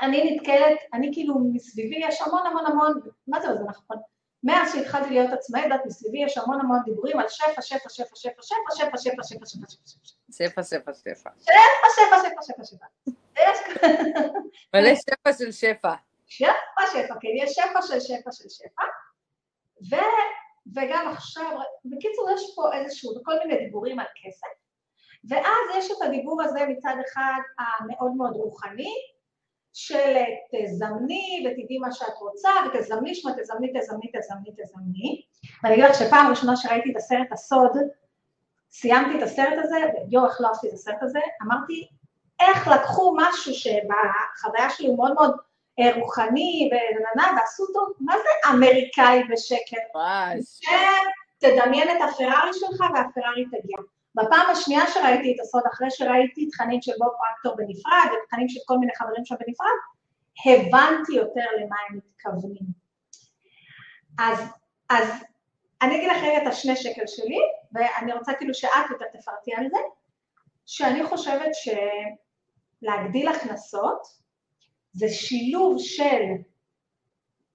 אני 0.00 0.36
נתקלת, 0.36 0.78
אני 0.92 1.10
כאילו 1.12 1.34
מסביבי 1.52 1.96
יש 1.96 2.20
המון 2.20 2.46
המון 2.46 2.66
המון, 2.66 3.00
מה 3.26 3.40
זה, 3.40 3.54
זה 3.54 3.64
נכון, 3.64 3.96
מאז 4.44 4.72
שהתחלתי 4.72 5.10
להיות 5.10 5.32
עצמאית, 5.32 5.66
את 5.74 5.80
מסביבי 5.86 6.24
יש 6.24 6.38
המון 6.38 6.60
המון 6.60 6.78
דיבורים 6.84 7.18
על 7.18 7.28
שפע, 7.28 7.62
שפע, 7.62 7.88
שפע, 7.88 8.16
שפע, 8.16 8.42
שפע, 8.42 8.72
שפע, 8.74 8.98
שפע, 8.98 9.22
שפע, 9.22 9.46
שפע, 9.46 10.62
שפע, 10.62 10.62
שפע, 10.62 10.92
שפע. 11.04 11.30
שפע, 11.40 11.88
שפע, 11.96 12.18
שפע, 12.22 12.42
שפע, 12.42 12.64
שפע. 12.64 12.86
מלא 14.74 14.94
שפע 14.94 15.32
של 15.32 15.52
שפע. 15.52 15.94
שפע, 16.26 16.86
שפע, 16.92 17.14
כן, 17.20 17.28
יש 17.36 17.52
שפע 17.52 17.82
של 17.82 18.00
שפע 18.00 18.32
של 18.32 18.48
שפע. 18.48 18.82
וגם 20.76 21.08
עכשיו, 21.12 21.58
בקיצור, 21.84 22.30
יש 22.34 22.52
פה 22.56 22.74
איזשהו, 22.74 23.12
כל 23.24 23.32
מיני 23.38 23.64
דיבורים 23.64 23.98
על 23.98 24.06
כסף. 24.24 24.46
ואז 25.28 25.76
יש 25.78 25.90
את 25.90 26.02
הדיבור 26.02 26.42
הזה 26.42 26.66
מצד 26.68 26.94
אחד 27.08 27.40
המאוד 27.58 28.12
מאוד 28.16 28.32
רוחני, 28.32 28.94
של 29.74 30.16
תזמני 30.52 31.46
ותדעי 31.46 31.78
מה 31.78 31.92
שאת 31.92 32.18
רוצה 32.20 32.50
ותזמני 32.66 33.14
שמה, 33.14 33.32
תזמני, 33.32 33.72
תזמני, 33.80 34.10
תזמני, 34.18 34.50
תזמני. 34.62 35.22
ואני 35.62 35.74
אגיד 35.74 35.84
לך 35.84 35.94
שפעם 35.94 36.30
ראשונה 36.30 36.56
שראיתי 36.56 36.90
את 36.90 36.96
הסרט 36.96 37.32
הסוד, 37.32 37.72
סיימתי 38.70 39.18
את 39.18 39.22
הסרט 39.22 39.58
הזה, 39.62 39.76
ויו, 39.76 40.26
איך 40.26 40.40
לא 40.40 40.48
עשיתי 40.50 40.68
את 40.68 40.72
הסרט 40.72 41.02
הזה, 41.02 41.20
אמרתי, 41.42 41.88
איך 42.40 42.68
לקחו 42.68 43.16
משהו 43.16 43.54
שבחוויה 43.54 44.70
שלי 44.70 44.86
הוא 44.86 44.96
מאוד 44.96 45.14
מאוד 45.14 45.36
אה, 45.80 46.00
רוחני 46.00 46.70
וננה, 46.72 47.30
ועשו 47.36 47.62
אותו, 47.62 47.80
מה 48.00 48.14
זה 48.16 48.50
אמריקאי 48.50 49.22
בשקל? 49.30 49.76
ממש. 49.94 50.60
תדמיין 51.38 51.88
את 51.90 52.08
הפרארי 52.08 52.50
שלך 52.52 52.80
והפרארי 52.80 53.44
תגיע. 53.44 53.76
בפעם 54.14 54.50
השנייה 54.50 54.86
שראיתי 54.86 55.34
את 55.34 55.40
הסוד, 55.40 55.62
אחרי 55.72 55.90
שראיתי 55.90 56.48
תכנים 56.48 56.82
של 56.82 56.92
בוב 56.98 57.08
פרקטור 57.08 57.56
בנפרד, 57.56 58.08
ותכנים 58.12 58.48
של 58.48 58.60
כל 58.66 58.78
מיני 58.78 58.92
חברים 58.96 59.24
שם 59.24 59.34
בנפרד, 59.34 59.76
הבנתי 60.46 61.12
יותר 61.12 61.46
למה 61.60 61.76
הם 61.88 61.96
מתכוונים. 61.96 62.66
אז, 64.18 64.38
אז 64.90 65.08
אני 65.82 65.96
אגיד 65.96 66.10
לך 66.10 66.22
רגע 66.22 66.42
את 66.42 66.46
השני 66.46 66.76
שקל 66.76 67.06
שלי, 67.06 67.38
ואני 67.72 68.12
רוצה 68.12 68.32
כאילו 68.34 68.54
שאת 68.54 68.90
יותר 68.90 69.04
תפרטי 69.12 69.54
על 69.54 69.66
זה, 69.70 69.78
שאני 70.66 71.04
חושבת 71.04 71.50
שלהגדיל 72.82 73.28
הכנסות 73.28 74.06
זה 74.92 75.08
שילוב 75.08 75.76
של 75.78 76.22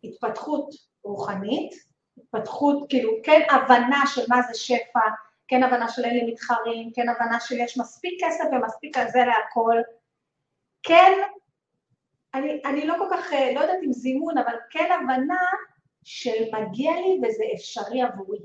התפתחות 0.04 0.70
רוחנית, 1.04 1.74
התפתחות, 2.18 2.90
כאילו, 2.90 3.12
כן 3.24 3.42
הבנה 3.52 4.04
של 4.08 4.22
מה 4.30 4.42
זה 4.42 4.60
שפע, 4.60 5.00
כן 5.50 5.64
הבנה 5.64 5.90
של 5.90 6.06
אין 6.06 6.16
לי 6.16 6.32
מתחרים, 6.32 6.92
כן 6.96 7.10
הבנה 7.10 7.40
שיש 7.40 7.78
מספיק 7.78 8.24
כסף 8.24 8.44
ומספיק 8.52 8.98
על 8.98 9.08
זה 9.08 9.20
להכל, 9.20 9.78
כן, 10.84 11.12
אני, 12.34 12.62
אני 12.66 12.88
לא 12.88 12.96
כל 12.98 13.08
כך, 13.12 13.34
אה, 13.34 13.54
לא 13.54 13.60
יודעת 13.60 13.80
אם 13.86 13.94
זימון, 13.94 14.38
אבל 14.38 14.54
כן 14.70 14.90
הבנה 14.92 15.42
של 16.04 16.44
מגיע 16.54 16.92
לי 16.92 17.20
וזה 17.24 17.44
אפשרי 17.56 18.02
עבורי. 18.02 18.40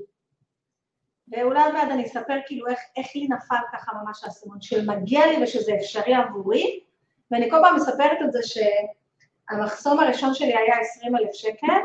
ואולי 1.27 1.63
עוד 1.63 1.73
מעט 1.73 1.91
אני 1.91 2.05
אספר 2.05 2.37
כאילו 2.45 2.67
איך, 2.67 2.79
איך 2.97 3.15
לי 3.15 3.27
נפל 3.27 3.55
ככה 3.73 3.91
ממש 4.03 4.23
האסימון, 4.23 4.61
של 4.61 4.89
מגיע 4.89 5.27
לי 5.27 5.43
ושזה 5.43 5.75
אפשרי 5.75 6.15
עבורי, 6.15 6.79
ואני 7.31 7.49
כל 7.49 7.57
פעם 7.61 7.75
מספרת 7.75 8.17
את 8.25 8.31
זה 8.31 8.39
שהמחסום 8.43 9.99
הראשון 9.99 10.33
שלי 10.33 10.55
היה 10.57 10.79
20 10.79 11.15
אלף 11.15 11.33
שקל, 11.33 11.81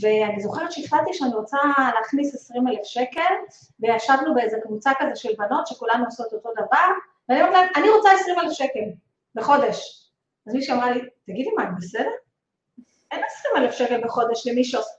ואני 0.00 0.42
זוכרת 0.42 0.72
שהחלטתי 0.72 1.14
שאני 1.14 1.34
רוצה 1.34 1.58
להכניס 1.94 2.34
20 2.34 2.68
אלף 2.68 2.84
שקל, 2.84 3.34
וישבנו 3.80 4.34
באיזה 4.34 4.56
קבוצה 4.62 4.90
כזה 4.98 5.16
של 5.16 5.28
בנות 5.38 5.66
שכולנו 5.66 6.04
עושות 6.04 6.32
אותו 6.32 6.50
דבר, 6.52 6.88
ואני 7.28 7.42
אומרת 7.42 7.54
להם, 7.54 7.68
אני 7.76 7.90
רוצה 7.90 8.08
20 8.20 8.38
אלף 8.38 8.52
שקל 8.52 8.84
בחודש. 9.34 10.08
אז 10.46 10.54
מישהי 10.54 10.74
אמרה 10.74 10.90
לי, 10.90 11.00
תגידי 11.26 11.50
מה, 11.56 11.64
את 11.64 11.68
בסדר? 11.78 12.10
אין 13.10 13.20
20 13.24 13.56
אלף 13.56 13.74
שקל 13.74 14.04
בחודש 14.04 14.46
למי 14.46 14.64
שעושה, 14.64 14.90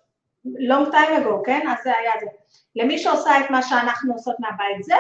long 0.45 0.91
time 0.91 1.23
ago, 1.23 1.45
כן? 1.45 1.67
אז 1.67 1.83
זה 1.83 1.91
היה 1.97 2.11
זה. 2.19 2.25
למי 2.75 2.99
שעושה 2.99 3.39
את 3.39 3.49
מה 3.51 3.61
שאנחנו 3.61 4.13
עושות 4.13 4.35
מהבית, 4.39 4.83
זה 4.83 4.93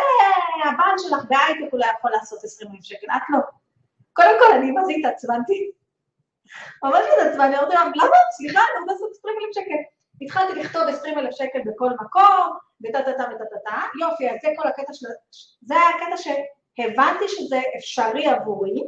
הבן 0.65 0.95
שלך 0.97 1.25
בהייטק 1.29 1.73
אולי 1.73 1.87
יכול 1.99 2.11
לעשות 2.11 2.43
20 2.43 2.71
אלף 2.71 2.83
שקל, 2.83 3.07
את 3.15 3.21
לא. 3.29 3.39
קודם 4.13 4.35
כל, 4.39 4.57
אני 4.57 4.71
מה 4.71 4.85
זה 4.85 4.91
התעצבנתי, 4.91 5.71
ממש 6.83 7.05
התעצבנתי, 7.13 7.57
אמרתי 7.57 7.75
להם, 7.75 7.91
למה? 7.95 8.17
סליחה, 8.37 8.59
אני 8.59 8.79
רוצה 8.81 8.93
לעשות 8.93 9.11
20 9.11 9.35
אלף 9.41 9.55
שקל. 9.55 9.81
התחלתי 10.21 10.59
לכתוב 10.59 10.81
20 10.81 11.19
אלף 11.19 11.35
שקל 11.35 11.59
בכל 11.65 11.89
מקום, 12.01 12.57
וטה-טה-טה 12.83 13.23
וטה-טה-טה, 13.35 13.81
יופי, 14.01 14.29
אז 14.29 14.37
זה 14.41 14.47
כל 14.57 14.67
הקטע 14.67 14.93
של... 14.93 15.07
זה 15.61 15.73
היה 15.75 15.89
הקטע 15.89 16.17
שהבנתי 16.17 17.27
שזה 17.27 17.61
אפשרי 17.77 18.27
עבורי. 18.27 18.83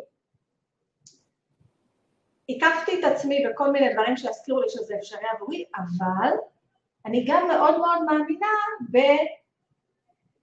הקפתי 2.49 2.99
את 2.99 3.03
עצמי 3.03 3.45
בכל 3.47 3.71
מיני 3.71 3.93
דברים 3.93 4.17
שהזכירו 4.17 4.61
לי 4.61 4.69
שזה 4.69 4.95
אפשרי 4.99 5.27
עבורי, 5.35 5.65
אבל 5.75 6.31
אני 7.05 7.25
גם 7.27 7.47
מאוד 7.47 7.77
מאוד 7.77 8.01
מאמינה 8.05 8.47
ב... 8.91 8.97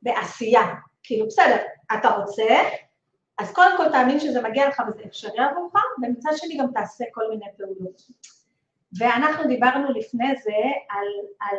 בעשייה. 0.03 0.63
כאילו, 1.03 1.27
בסדר, 1.27 1.57
אתה 1.99 2.09
רוצה, 2.09 2.45
אז 3.39 3.53
קודם 3.53 3.77
כל 3.77 3.89
תאמין 3.89 4.21
שזה 4.21 4.43
מגיע 4.43 4.69
לך 4.69 4.83
וזה 4.89 5.03
אפשרי 5.07 5.39
עבורך, 5.39 5.75
ומצד 6.03 6.31
שני 6.37 6.57
גם 6.59 6.67
תעשה 6.75 7.05
כל 7.13 7.29
מיני 7.31 7.47
פעולות. 7.57 8.03
ואנחנו 8.99 9.49
דיברנו 9.49 9.93
לפני 9.93 10.37
זה 10.43 10.53
על, 10.89 11.07
על, 11.41 11.59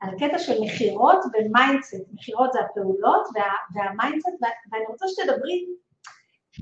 על 0.00 0.18
קטע 0.18 0.38
של 0.38 0.60
מכירות 0.60 1.18
ו 1.24 1.33
mindset, 1.33 2.06
מכירות 2.12 2.52
זה 2.52 2.60
הפעולות 2.60 3.28
וה, 3.34 3.52
וה 3.74 3.85
mindset, 3.85 4.28
ואני 4.72 4.84
רוצה 4.88 5.06
שתדברי, 5.08 5.66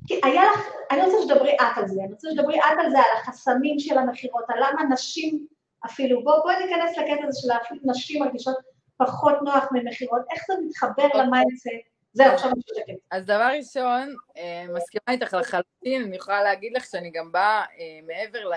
כי 0.07 0.21
היה 0.25 0.43
לך, 0.53 0.61
אני 0.91 1.03
רוצה 1.03 1.17
שתדברי 1.23 1.55
את 1.55 1.77
על 1.79 1.89
זה, 1.89 2.01
אני 2.05 2.13
רוצה 2.13 2.29
שתדברי 2.31 2.59
את 2.59 2.79
על 2.85 2.91
זה, 2.91 2.99
על 2.99 3.17
החסמים 3.21 3.79
של 3.79 3.99
המכירות, 3.99 4.45
על 4.49 4.59
למה 4.59 4.95
נשים 4.95 5.47
אפילו, 5.87 6.25
בואי 6.25 6.39
בוא 6.43 6.53
ניכנס 6.53 6.99
לקטע 6.99 7.27
הזה 7.27 7.41
של 7.41 7.49
אפילו 7.63 7.81
נשים 7.85 8.23
מרגישות 8.23 8.57
פחות 8.97 9.35
נוח 9.43 9.65
ממכירות, 9.73 10.23
איך 10.31 10.43
זה 10.47 10.55
מתחבר. 10.67 11.09
ל 11.15 11.20
mindset, 11.20 11.66
זהו, 12.13 12.33
עכשיו 12.35 12.51
אני 12.51 12.61
שותקת. 12.69 13.01
אז 13.11 13.25
דבר 13.25 13.51
ראשון, 13.59 14.15
אה, 14.37 14.67
מסכימה 14.75 15.05
איתך 15.09 15.35
לחלוטין, 15.35 16.03
אני 16.03 16.17
יכולה 16.17 16.43
להגיד 16.43 16.73
לך 16.73 16.85
שאני 16.85 17.11
גם 17.11 17.33
באה 17.33 17.61
אה, 17.79 18.01
מעבר 18.07 18.51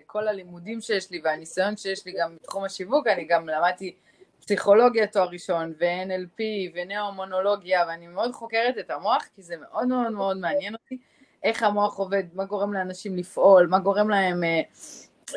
לכל 0.00 0.28
הלימודים 0.28 0.80
שיש 0.80 1.10
לי 1.10 1.20
והניסיון 1.24 1.76
שיש 1.76 2.06
לי 2.06 2.12
גם 2.20 2.36
בתחום 2.36 2.64
השיווק, 2.64 3.06
אני 3.06 3.24
גם 3.24 3.48
למדתי 3.48 3.94
פסיכולוגיה 4.40 5.06
תואר 5.06 5.28
ראשון, 5.28 5.74
ו-NLP, 5.80 6.42
ונאו-מונולוגיה, 6.74 7.84
ואני 7.88 8.06
מאוד 8.06 8.32
חוקרת 8.32 8.78
את 8.78 8.90
המוח, 8.90 9.24
כי 9.34 9.42
זה 9.42 9.56
מאוד 9.56 9.88
מאוד 9.88 10.12
מאוד 10.12 10.36
מעניין 10.36 10.74
אותי, 10.74 10.98
איך 11.42 11.62
המוח 11.62 11.98
עובד, 11.98 12.22
מה 12.34 12.44
גורם 12.44 12.72
לאנשים 12.72 13.16
לפעול, 13.16 13.66
מה 13.66 13.78
גורם 13.78 14.08
להם 14.08 14.44
אה, 14.44 14.60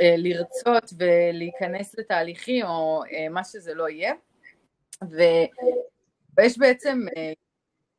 אה, 0.02 0.16
לרצות 0.18 0.94
ולהיכנס 0.98 1.96
לתהליכים, 2.00 2.66
או 2.66 3.04
אה, 3.12 3.30
מה 3.30 3.44
שזה 3.44 3.74
לא 3.74 3.90
יהיה. 3.90 4.14
ו... 5.04 5.22
ויש 6.38 6.58
בעצם 6.58 7.06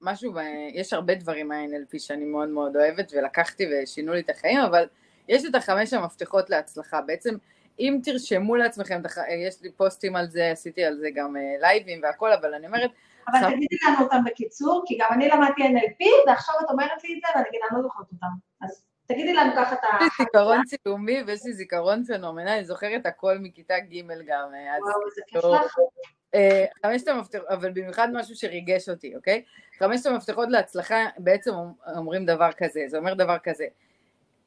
אה, 0.07 0.13
משהו, 0.13 0.33
יש 0.75 0.93
הרבה 0.93 1.15
דברים 1.15 1.49
מה-NLP 1.49 1.99
שאני 1.99 2.25
מאוד 2.25 2.49
מאוד 2.49 2.77
אוהבת 2.77 3.13
ולקחתי 3.17 3.65
ושינו 3.73 4.13
לי 4.13 4.21
את 4.21 4.31
החיים, 4.31 4.61
אבל 4.61 4.87
יש 5.29 5.45
את 5.45 5.55
החמש 5.55 5.93
המפתחות 5.93 6.51
להצלחה. 6.51 7.01
בעצם 7.01 7.35
אם 7.79 7.99
תרשמו 8.03 8.57
לעצמכם, 8.57 9.03
יש 9.47 9.63
לי 9.63 9.73
פוסטים 9.73 10.17
על 10.17 10.27
זה, 10.27 10.51
עשיתי 10.51 10.85
על 10.85 10.97
זה 10.97 11.09
גם 11.15 11.37
אה, 11.37 11.43
לייבים 11.61 12.01
והכל, 12.03 12.33
אבל 12.33 12.55
אני 12.55 12.67
אומרת... 12.67 12.91
אבל 13.29 13.39
חמ... 13.41 13.51
תגידי 13.51 13.77
לנו 13.87 14.05
אותם 14.05 14.25
בקיצור, 14.25 14.83
כי 14.87 14.99
גם 15.01 15.09
אני 15.13 15.29
למדתי 15.29 15.63
NLP, 15.63 16.05
ועכשיו 16.27 16.55
את 16.65 16.71
אומרת 16.71 17.05
לי 17.05 17.15
את 17.15 17.21
זה, 17.27 17.33
ואני 17.35 17.59
לא 17.73 17.83
זוכרת 17.83 18.07
אותם. 18.13 18.27
אז 18.63 18.85
תגידי 19.07 19.33
לנו 19.33 19.53
ככה 19.57 19.75
את 19.75 19.85
ה... 19.85 19.87
יש 20.07 20.21
לי 20.21 20.25
זיכרון 20.25 20.63
צילומי 20.65 21.23
ויש 21.27 21.45
לי 21.45 21.53
זיכרון 21.53 22.05
פנומנלי, 22.05 22.55
אני 22.55 22.65
זוכרת 22.65 23.07
הכל 23.07 23.39
מכיתה 23.39 23.75
ג' 23.79 24.09
גם. 24.27 24.55
אה, 24.55 24.79
וואו, 24.81 25.07
איזה 25.07 25.23
כיף 25.27 25.45
לך. 25.45 25.77
אה, 26.35 26.65
חמשת 26.83 27.09
המפתחות, 27.09 27.49
אבל 27.49 27.71
במיוחד 27.71 28.09
משהו 28.13 28.37
שריגש 28.37 28.89
אותי, 28.89 29.17
אוקיי? 29.17 29.43
חמשת 29.79 30.07
המפתחות 30.07 30.49
להצלחה 30.51 31.07
בעצם 31.19 31.51
אומרים 31.97 32.27
דבר 32.27 32.51
כזה, 32.57 32.81
זה 32.87 32.99
אומר 32.99 33.15
דבר 33.15 33.37
כזה. 33.43 33.67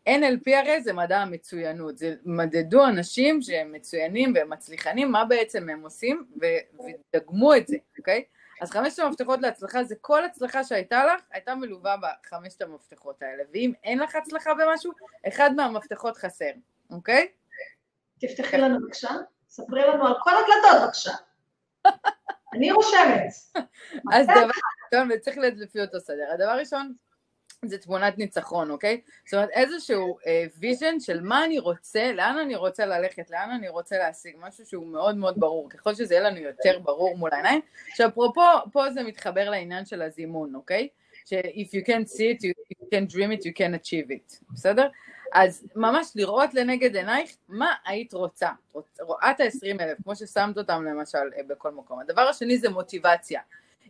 NLP 0.09 0.55
הרי 0.55 0.81
זה 0.81 0.93
מדע 0.93 1.17
המצוינות, 1.17 1.97
זה 1.97 2.15
מדדו 2.25 2.85
אנשים 2.85 3.41
שהם 3.41 3.71
מצוינים 3.71 4.33
והם 4.35 4.49
מצליחנים, 4.49 5.11
מה 5.11 5.25
בעצם 5.25 5.69
הם 5.69 5.83
עושים, 5.83 6.25
ודגמו 6.41 7.55
את 7.55 7.67
זה, 7.67 7.77
אוקיי? 7.97 8.23
אז 8.61 8.71
חמשת 8.71 8.99
המפתחות 8.99 9.41
להצלחה 9.41 9.83
זה 9.83 9.95
כל 10.01 10.25
הצלחה 10.25 10.63
שהייתה 10.63 11.05
לך, 11.05 11.21
הייתה 11.31 11.55
מלווה 11.55 11.95
בחמשת 11.97 12.61
המפתחות 12.61 13.21
האלה, 13.21 13.43
ואם 13.53 13.71
אין 13.83 13.99
לך 13.99 14.15
הצלחה 14.15 14.51
במשהו, 14.53 14.91
אחד 15.27 15.51
מהמפתחות 15.55 16.17
חסר, 16.17 16.51
אוקיי? 16.89 17.27
תפתחי 18.19 18.57
לנו 18.57 18.79
בבקשה, 18.79 19.09
ספרי 19.49 19.81
לנו 19.81 20.07
על 20.07 20.13
כל 20.19 20.31
הדלתות 20.31 20.83
בבקשה. 20.83 21.11
אני 22.53 22.71
רושמת. 22.71 23.27
אז 24.13 24.25
דבר 24.25 24.51
ראשון, 24.93 25.09
וצריך 25.13 25.37
לפי 25.37 25.81
אותו 25.81 25.99
סדר. 25.99 26.31
הדבר 26.33 26.57
ראשון, 26.59 26.93
זה 27.65 27.77
תמונת 27.77 28.17
ניצחון, 28.17 28.71
אוקיי? 28.71 29.01
זאת 29.25 29.33
אומרת, 29.33 29.49
איזשהו 29.49 30.17
vision 30.59 30.95
uh, 30.97 31.03
של 31.03 31.21
מה 31.21 31.45
אני 31.45 31.59
רוצה, 31.59 32.11
לאן 32.13 32.37
אני 32.37 32.55
רוצה 32.55 32.85
ללכת, 32.85 33.31
לאן 33.31 33.49
אני 33.49 33.69
רוצה 33.69 33.97
להשיג, 33.97 34.35
משהו 34.39 34.65
שהוא 34.65 34.87
מאוד 34.87 35.17
מאוד 35.17 35.39
ברור. 35.39 35.69
ככל 35.69 35.93
שזה 35.93 36.13
יהיה 36.13 36.29
לנו 36.29 36.37
יותר 36.37 36.79
ברור 36.79 37.17
מול 37.17 37.29
העיניים. 37.33 37.61
עכשיו, 37.89 38.09
אפרופו, 38.09 38.41
פה 38.71 38.89
זה 38.89 39.03
מתחבר 39.03 39.49
לעניין 39.49 39.85
של 39.85 40.01
הזימון, 40.01 40.55
אוקיי? 40.55 40.87
ש 41.25 41.46
if 41.46 41.67
you 41.67 41.85
can 41.85 42.05
see 42.05 42.31
it, 42.33 42.43
you 42.43 42.85
can 42.93 43.13
dream 43.13 43.31
it, 43.31 43.45
you 43.45 43.53
can 43.57 43.85
achieve 43.85 44.11
it, 44.11 44.43
בסדר? 44.53 44.87
אז 45.33 45.67
ממש 45.75 46.11
לראות 46.15 46.53
לנגד 46.53 46.95
עינייך 46.95 47.35
מה 47.47 47.73
היית 47.85 48.13
רוצה. 48.13 48.49
רואה 49.01 49.31
את 49.31 49.39
ה-20 49.39 49.81
אלף, 49.81 49.97
כמו 50.03 50.15
ששמת 50.15 50.57
אותם 50.57 50.83
למשל 50.83 51.17
אה, 51.37 51.43
בכל 51.47 51.71
מקום. 51.71 51.99
הדבר 51.99 52.21
השני 52.21 52.57
זה 52.57 52.69
מוטיבציה. 52.69 53.41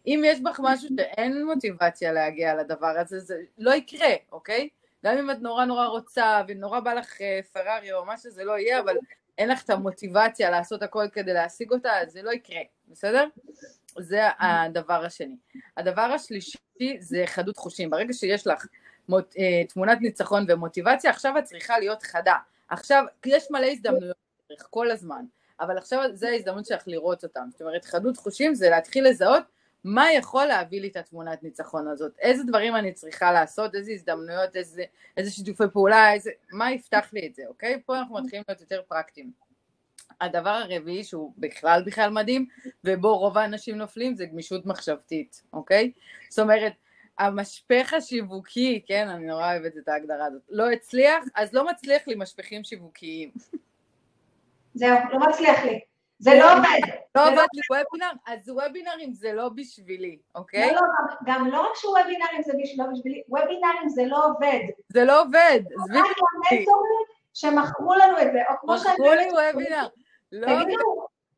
אם 0.08 0.22
יש 0.26 0.40
בך 0.40 0.60
משהו 0.64 0.90
שאין 0.98 1.46
מוטיבציה 1.46 2.12
להגיע 2.12 2.56
לדבר 2.56 3.00
הזה, 3.00 3.20
זה 3.20 3.36
לא 3.58 3.72
יקרה, 3.72 4.14
אוקיי? 4.32 4.70
גם 5.06 5.18
אם 5.18 5.32
את 5.32 5.38
נורא 5.42 5.66
נורא 5.66 5.86
רוצה 5.86 6.42
ונורא 6.48 6.80
בא 6.80 6.94
לך 6.94 7.22
אה, 7.22 7.40
פרארי 7.54 7.94
או 7.94 8.06
מה 8.06 8.18
שזה 8.18 8.44
לא 8.44 8.58
יהיה, 8.58 8.80
אבל 8.80 8.98
אין 9.38 9.50
לך 9.50 9.64
את 9.64 9.70
המוטיבציה 9.70 10.50
לעשות 10.50 10.84
הכל 10.84 11.06
כדי 11.14 11.34
להשיג 11.34 11.72
אותה, 11.72 12.00
אז 12.00 12.12
זה 12.12 12.22
לא 12.22 12.32
יקרה, 12.32 12.62
בסדר? 12.88 13.28
זה 14.00 14.22
הדבר 14.40 15.06
השני. 15.06 15.36
הדבר 15.78 16.02
השלישי 16.02 16.58
זה 17.00 17.24
חדות 17.26 17.58
חושים. 17.58 17.90
ברגע 17.90 18.14
שיש 18.14 18.48
לך 18.48 18.66
מוט, 19.10 19.36
אה, 19.38 19.64
תמונת 19.70 19.98
ניצחון 20.02 20.46
ומוטיבציה, 20.48 21.12
עכשיו 21.12 21.38
את 21.38 21.44
צריכה 21.44 21.80
להיות 21.80 22.04
חדה. 22.04 22.36
עכשיו, 22.70 23.04
יש 23.26 23.52
מלא 23.52 23.66
הזדמנויות 23.66 24.16
כל 24.70 24.92
הזמן, 24.92 25.26
אבל 25.60 25.78
עכשיו 25.78 26.04
זה 26.14 26.30
ההזדמנות 26.30 26.66
שלך 26.66 26.84
לראות 26.88 27.24
אותם. 27.24 27.48
זאת 27.52 27.62
אומרת, 27.62 27.86
חדות 27.86 28.18
חושים 28.18 28.56
זה 28.56 28.70
להתחיל 28.70 29.08
לזהות 29.08 29.44
מה 29.84 30.14
יכול 30.14 30.46
להביא 30.46 30.82
לי 30.82 30.88
את 30.88 30.96
התמונת 30.96 31.44
ניצחון 31.44 31.88
הזאת, 31.88 32.12
איזה 32.20 32.44
דברים 32.44 32.76
אני 32.76 32.94
צריכה 32.94 33.32
לעשות, 33.32 33.76
איזה 33.76 33.92
הזדמנויות, 33.92 34.56
איזה, 34.56 34.84
איזה 35.18 35.32
שיתופי 35.32 35.64
פעולה, 35.74 36.14
איזה, 36.14 36.32
מה 36.52 36.72
יפתח 36.72 37.10
לי 37.14 37.28
את 37.28 37.36
זה, 37.36 37.44
אוקיי? 37.48 37.82
פה 37.86 38.00
אנחנו 38.00 38.16
מתחילים 38.16 38.44
להיות 38.48 38.62
יותר 38.62 38.82
פרקטיים. 38.88 39.32
הדבר 40.22 40.50
הרביעי 40.50 41.04
שהוא 41.04 41.34
בכלל 41.38 41.84
בכלל 41.86 42.10
מדהים, 42.10 42.46
ובו 42.84 43.18
רוב 43.18 43.38
האנשים 43.38 43.78
נופלים, 43.78 44.16
זה 44.16 44.26
גמישות 44.26 44.66
מחשבתית, 44.66 45.44
אוקיי? 45.54 45.92
זאת 46.30 46.40
אומרת, 46.40 46.74
המשפך 47.20 47.94
השיווקי, 47.94 48.82
כן, 48.88 49.08
אני 49.08 49.26
נורא 49.26 49.54
אוהבת 49.54 49.78
את 49.78 49.88
ההגדרה 49.88 50.26
הזאת, 50.26 50.42
לא 50.50 50.72
הצליח, 50.72 51.24
אז 51.36 51.54
לא 51.54 51.68
מצליח 51.68 52.08
לי 52.08 52.16
משפכים 52.16 52.64
שיווקיים. 52.64 53.32
זהו, 54.74 54.98
לא 55.12 55.20
מצליח 55.20 55.64
לי. 55.64 55.80
זה 56.20 56.32
לא 56.40 56.54
עובד. 56.54 56.80
לא 57.16 57.28
עובד 57.28 57.46
לי 57.54 57.62
וובינר, 57.70 58.12
אז 58.28 58.50
וובינרים 58.50 59.14
זה 59.14 59.34
לא 59.34 59.50
בשבילי, 59.50 60.18
אוקיי? 60.36 60.68
לא, 60.68 60.82
לא, 60.82 61.16
גם 61.26 61.48
לא 61.48 61.62
רק 61.62 61.76
שוובינרים 61.76 62.42
זה 62.46 62.54
לא 62.78 62.86
בשבילי, 62.94 63.22
וובינרים 63.30 63.90
זה 63.90 64.06
לא 64.06 64.26
עובד. 64.26 64.60
זה 64.90 65.04
לא 65.04 65.22
עובד, 65.22 65.60
עזבי 65.84 66.00
אותי. 66.00 66.66
שמכרו 67.34 67.94
לנו 67.94 68.22
את 68.22 68.28
זה, 68.34 68.40
או 68.50 68.56
כמו 68.62 68.78
שאני... 68.78 68.94
מכרו 68.94 69.14
לי 69.14 69.26
וובינר. 69.32 69.88
לא. 70.32 70.48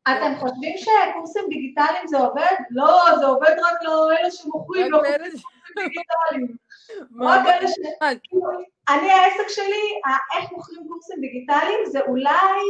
אתם 0.08 0.34
חושבים 0.38 0.74
שקורסים 0.76 1.44
דיגיטליים 1.48 2.06
זה 2.06 2.18
עובד? 2.18 2.56
לא, 2.70 3.18
זה 3.18 3.26
עובד 3.26 3.56
רק 3.58 3.82
לאלה 3.82 4.30
שמוכרים, 4.30 4.92
לא 4.92 4.98
קורסים 4.98 5.50
דיגיטליים. 5.78 6.56
רק 7.28 7.46
אלה 7.46 7.68
ש... 7.68 7.74
כאילו, 8.22 8.46
אני 8.88 9.10
העסק 9.12 9.48
שלי, 9.48 10.00
איך 10.36 10.52
מוכרים 10.52 10.88
קורסים 10.88 11.20
דיגיטליים 11.20 11.78
זה 11.86 12.00
אולי 12.00 12.60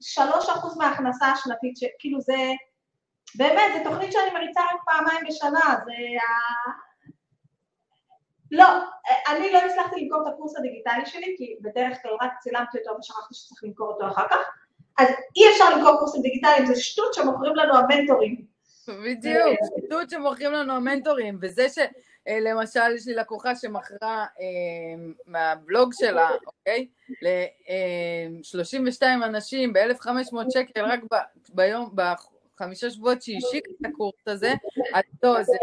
שלוש 0.00 0.48
אחוז 0.48 0.78
מההכנסה 0.78 1.26
השנתית, 1.26 1.74
כאילו 1.98 2.20
זה, 2.20 2.52
באמת, 3.34 3.72
זו 3.76 3.90
תוכנית 3.90 4.12
שאני 4.12 4.30
מריצה 4.34 4.60
רק 4.60 4.80
פעמיים 4.84 5.24
בשנה, 5.28 5.76
זה. 5.84 5.92
לא, 8.50 8.66
אני 9.28 9.52
לא 9.52 9.58
הצלחתי 9.58 10.00
למכור 10.00 10.22
את 10.22 10.32
הקורס 10.32 10.56
הדיגיטלי 10.58 11.06
שלי, 11.06 11.34
כי 11.38 11.56
בדרך 11.60 12.02
כלל 12.02 12.12
רק 12.20 12.30
צילמתי 12.40 12.78
אותו 12.78 12.98
ושכחתי 12.98 13.34
שצריך 13.34 13.64
למכור 13.64 13.88
אותו 13.88 14.08
אחר 14.08 14.28
כך, 14.30 14.38
אז 14.98 15.08
אי 15.36 15.42
אפשר 15.52 15.76
למכור 15.76 15.98
קורסים 15.98 16.22
דיגיטליים, 16.22 16.66
זה 16.66 16.80
שטות 16.80 17.14
שמוכרים 17.14 17.56
לנו 17.56 17.74
המנטורים. 17.76 18.44
בדיוק, 18.88 19.58
שטות 19.86 20.10
שמוכרים 20.10 20.52
לנו 20.52 20.72
המנטורים, 20.72 21.38
וזה 21.40 21.68
ש... 21.68 21.78
אה, 22.28 22.40
למשל, 22.40 22.94
יש 22.96 23.06
לי 23.06 23.14
לקוחה 23.14 23.54
שמכרה 23.54 24.26
אה, 24.40 25.04
מהבלוג 25.26 25.92
שלה, 25.94 26.30
אוקיי? 26.46 26.88
ל-32 27.22 29.02
אה, 29.02 29.14
אנשים 29.14 29.72
ב-1,500 29.72 30.10
שקל 30.50 30.84
רק 30.84 31.00
ב- 31.12 31.54
ביום, 31.54 31.94
בחמישה 31.94 32.90
שבועות 32.90 33.22
שהיא 33.22 33.38
השיקה 33.38 33.70
את 33.80 33.86
הקורס 33.86 34.28
הזה, 34.28 34.52
אז 34.94 35.02
לא, 35.22 35.42
זה, 35.42 35.56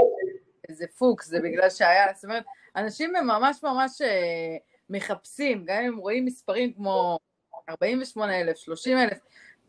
זה 0.72 0.86
פוקס, 0.98 1.28
זה 1.28 1.40
בגלל 1.40 1.70
שהיה, 1.70 2.06
זאת 2.16 2.24
אומרת, 2.24 2.44
אנשים 2.76 3.16
הם 3.16 3.28
ממש 3.28 3.64
ממש 3.64 4.02
אה, 4.02 4.58
מחפשים, 4.90 5.66
גם 5.66 5.78
אם 5.78 5.86
הם 5.86 5.98
רואים 5.98 6.26
מספרים 6.26 6.74
כמו 6.74 7.20
48,000, 7.70 8.58
30,000, 8.58 9.18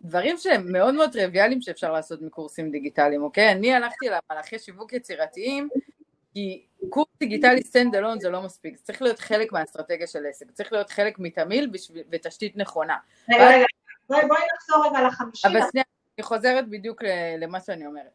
דברים 0.03 0.37
שהם 0.39 0.73
מאוד 0.73 0.95
מאוד 0.95 1.13
טריוויאליים 1.13 1.61
שאפשר 1.61 1.93
לעשות 1.93 2.23
מקורסים 2.23 2.71
דיגיטליים, 2.71 3.23
אוקיי? 3.23 3.53
אני 3.53 3.75
הלכתי 3.75 4.07
למהלכי 4.07 4.59
שיווק 4.59 4.93
יצירתיים, 4.93 5.69
כי 6.35 6.67
קורס 6.89 7.09
דיגיטלי 7.21 7.63
stand 7.63 7.95
alone 7.95 8.21
זה 8.21 8.31
לא 8.31 8.43
מספיק, 8.43 8.77
זה 8.77 8.83
צריך 8.85 9.03
להיות 9.03 9.19
חלק 9.19 9.53
מהאסטרטגיה 9.53 10.07
של 10.07 10.27
עסק, 10.27 10.51
צריך 10.51 10.73
להיות 10.73 10.91
חלק 10.91 11.19
מתמהיל 11.19 11.71
ותשתית 12.11 12.57
נכונה. 12.57 12.97
רגע, 13.31 13.45
רגע, 14.11 14.27
בואי 14.27 14.41
נחזור 14.55 14.87
רגע 14.87 15.07
לחמישים. 15.07 15.51
אבל 15.51 15.61
שנייה, 15.71 15.85
אני 16.19 16.25
חוזרת 16.25 16.69
בדיוק 16.69 17.03
למה 17.39 17.61
שאני 17.61 17.87
אומרת. 17.87 18.13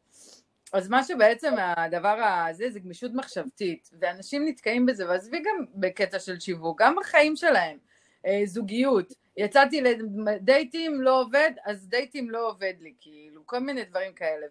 אז 0.74 0.90
מה 0.90 1.04
שבעצם 1.04 1.54
הדבר 1.58 2.22
הזה 2.50 2.70
זה 2.70 2.80
גמישות 2.80 3.12
מחשבתית, 3.14 3.90
ואנשים 4.00 4.48
נתקעים 4.48 4.86
בזה, 4.86 5.10
ועזבי 5.10 5.40
גם 5.40 5.66
בקטע 5.76 6.20
של 6.20 6.40
שיווק, 6.40 6.82
גם 6.82 6.96
בחיים 7.02 7.36
שלהם, 7.36 7.78
אה, 8.26 8.42
זוגיות, 8.46 9.14
יצאתי 9.40 9.82
לדייטים 10.26 11.02
לא 11.02 11.22
עובד, 11.22 11.52
אז 11.66 11.88
דייטים 11.88 12.30
לא 12.30 12.48
עובד 12.48 12.74
לי, 12.80 12.94
כאילו, 13.00 13.42
כל 13.46 13.60
מיני 13.60 13.84
דברים 13.84 14.14
כאלה, 14.14 14.46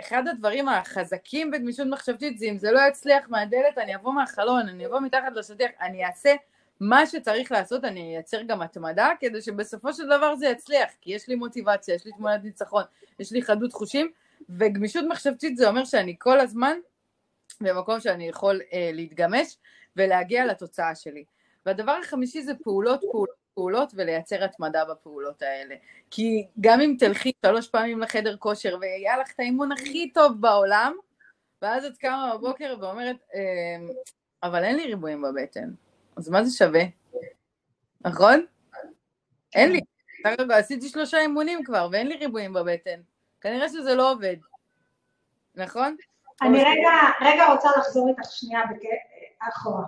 אחד 0.00 0.28
הדברים 0.28 0.68
החזקים 0.68 1.50
בגמישות 1.50 1.86
מחשבתית 1.86 2.38
זה 2.38 2.46
אם 2.46 2.58
זה 2.58 2.72
לא 2.72 2.80
יצליח 2.88 3.28
מהדלת, 3.28 3.78
אני 3.78 3.94
אבוא 3.94 4.12
מהחלון, 4.12 4.68
אני 4.68 4.86
אבוא 4.86 5.00
מתחת 5.00 5.32
לשטיח, 5.34 5.70
אני 5.80 6.04
אעשה 6.04 6.34
מה 6.80 7.06
שצריך 7.06 7.52
לעשות, 7.52 7.84
אני 7.84 8.16
אייצר 8.16 8.42
גם 8.42 8.62
התמדה, 8.62 9.10
כדי 9.20 9.42
שבסופו 9.42 9.92
של 9.92 10.06
דבר 10.06 10.36
זה 10.36 10.46
יצליח, 10.46 10.90
כי 11.00 11.12
יש 11.12 11.28
לי 11.28 11.34
מוטיבציה, 11.34 11.94
יש 11.94 12.06
לי 12.06 12.12
תמונת 12.12 12.44
ניצחון, 12.44 12.82
יש 13.18 13.32
לי 13.32 13.42
חדות 13.42 13.72
חושים, 13.72 14.10
וגמישות 14.48 15.04
מחשבתית 15.08 15.56
זה 15.56 15.68
אומר 15.68 15.84
שאני 15.84 16.16
כל 16.18 16.40
הזמן 16.40 16.78
במקום 17.60 18.00
שאני 18.00 18.28
יכול 18.28 18.60
אה, 18.72 18.90
להתגמש 18.92 19.56
ולהגיע 19.96 20.46
לתוצאה 20.46 20.94
שלי. 20.94 21.24
והדבר 21.66 21.92
החמישי 21.92 22.42
זה 22.42 22.52
פעולות, 22.62 23.00
פעולות, 23.12 23.45
פעולות 23.56 23.92
ולייצר 23.96 24.44
התמדה 24.44 24.84
בפעולות 24.84 25.42
האלה. 25.42 25.74
כי 26.10 26.46
גם 26.60 26.80
אם 26.80 26.96
תלכי 26.98 27.32
שלוש 27.46 27.68
פעמים 27.68 28.00
לחדר 28.00 28.36
כושר 28.36 28.76
ויהיה 28.80 29.18
לך 29.18 29.32
את 29.32 29.40
האימון 29.40 29.72
הכי 29.72 30.10
טוב 30.10 30.40
בעולם, 30.40 30.96
ואז 31.62 31.84
את 31.84 31.96
קמה 31.96 32.32
בבוקר 32.34 32.76
ואומרת, 32.80 33.16
אמ, 33.34 33.88
אבל 34.42 34.64
אין 34.64 34.76
לי 34.76 34.86
ריבועים 34.86 35.22
בבטן, 35.22 35.70
אז 36.16 36.28
מה 36.28 36.44
זה 36.44 36.56
שווה? 36.56 36.82
נכון? 38.00 38.46
אין 39.54 39.72
לי. 39.72 39.80
עשיתי 40.50 40.88
שלושה 40.88 41.18
אימונים 41.18 41.64
כבר 41.64 41.88
ואין 41.92 42.06
לי 42.06 42.16
ריבועים 42.16 42.52
בבטן. 42.52 43.00
כנראה 43.40 43.68
שזה 43.68 43.94
לא 43.94 44.12
עובד. 44.12 44.36
נכון? 45.54 45.96
אני 46.42 46.58
רגע, 46.58 46.90
רגע 47.20 47.46
רוצה 47.52 47.68
לחזור 47.78 48.08
איתך 48.08 48.30
שנייה 48.30 48.60
אחורה. 49.48 49.84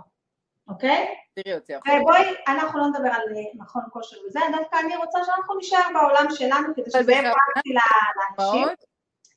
אוקיי? 0.68 1.14
תראי 1.34 1.54
אותי 1.54 1.74
עכשיו. 1.74 1.94
ובואי, 2.00 2.34
אנחנו 2.48 2.78
לא 2.78 2.86
נדבר 2.86 3.08
על 3.08 3.22
אה, 3.36 3.42
מכון 3.54 3.82
כושר 3.90 4.16
וזה, 4.28 4.40
דווקא 4.58 4.76
אני 4.76 4.96
רוצה 4.96 5.18
שאנחנו 5.24 5.58
נשאר 5.58 5.86
בעולם 5.94 6.26
שלנו 6.30 6.74
כדי 6.76 6.90
שזה 6.90 7.12
יהיה 7.12 7.32
פרקטי 7.32 7.70
לאנשים. 7.74 8.68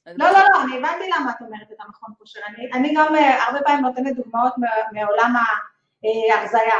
לא, 0.07 0.27
לא, 0.27 0.39
לא, 0.39 0.61
אני 0.63 0.77
הבנתי 0.77 1.09
למה 1.15 1.31
את 1.31 1.41
אומרת 1.41 1.71
את 1.71 1.77
המכון 1.79 2.13
כושר. 2.17 2.39
אני, 2.73 2.93
גם 2.95 3.15
אה, 3.15 3.43
הרבה 3.43 3.61
פעמים 3.61 3.85
נותנת 3.85 4.15
דוגמאות 4.15 4.53
מעולם 4.91 5.33
ההרזייה. 5.35 6.75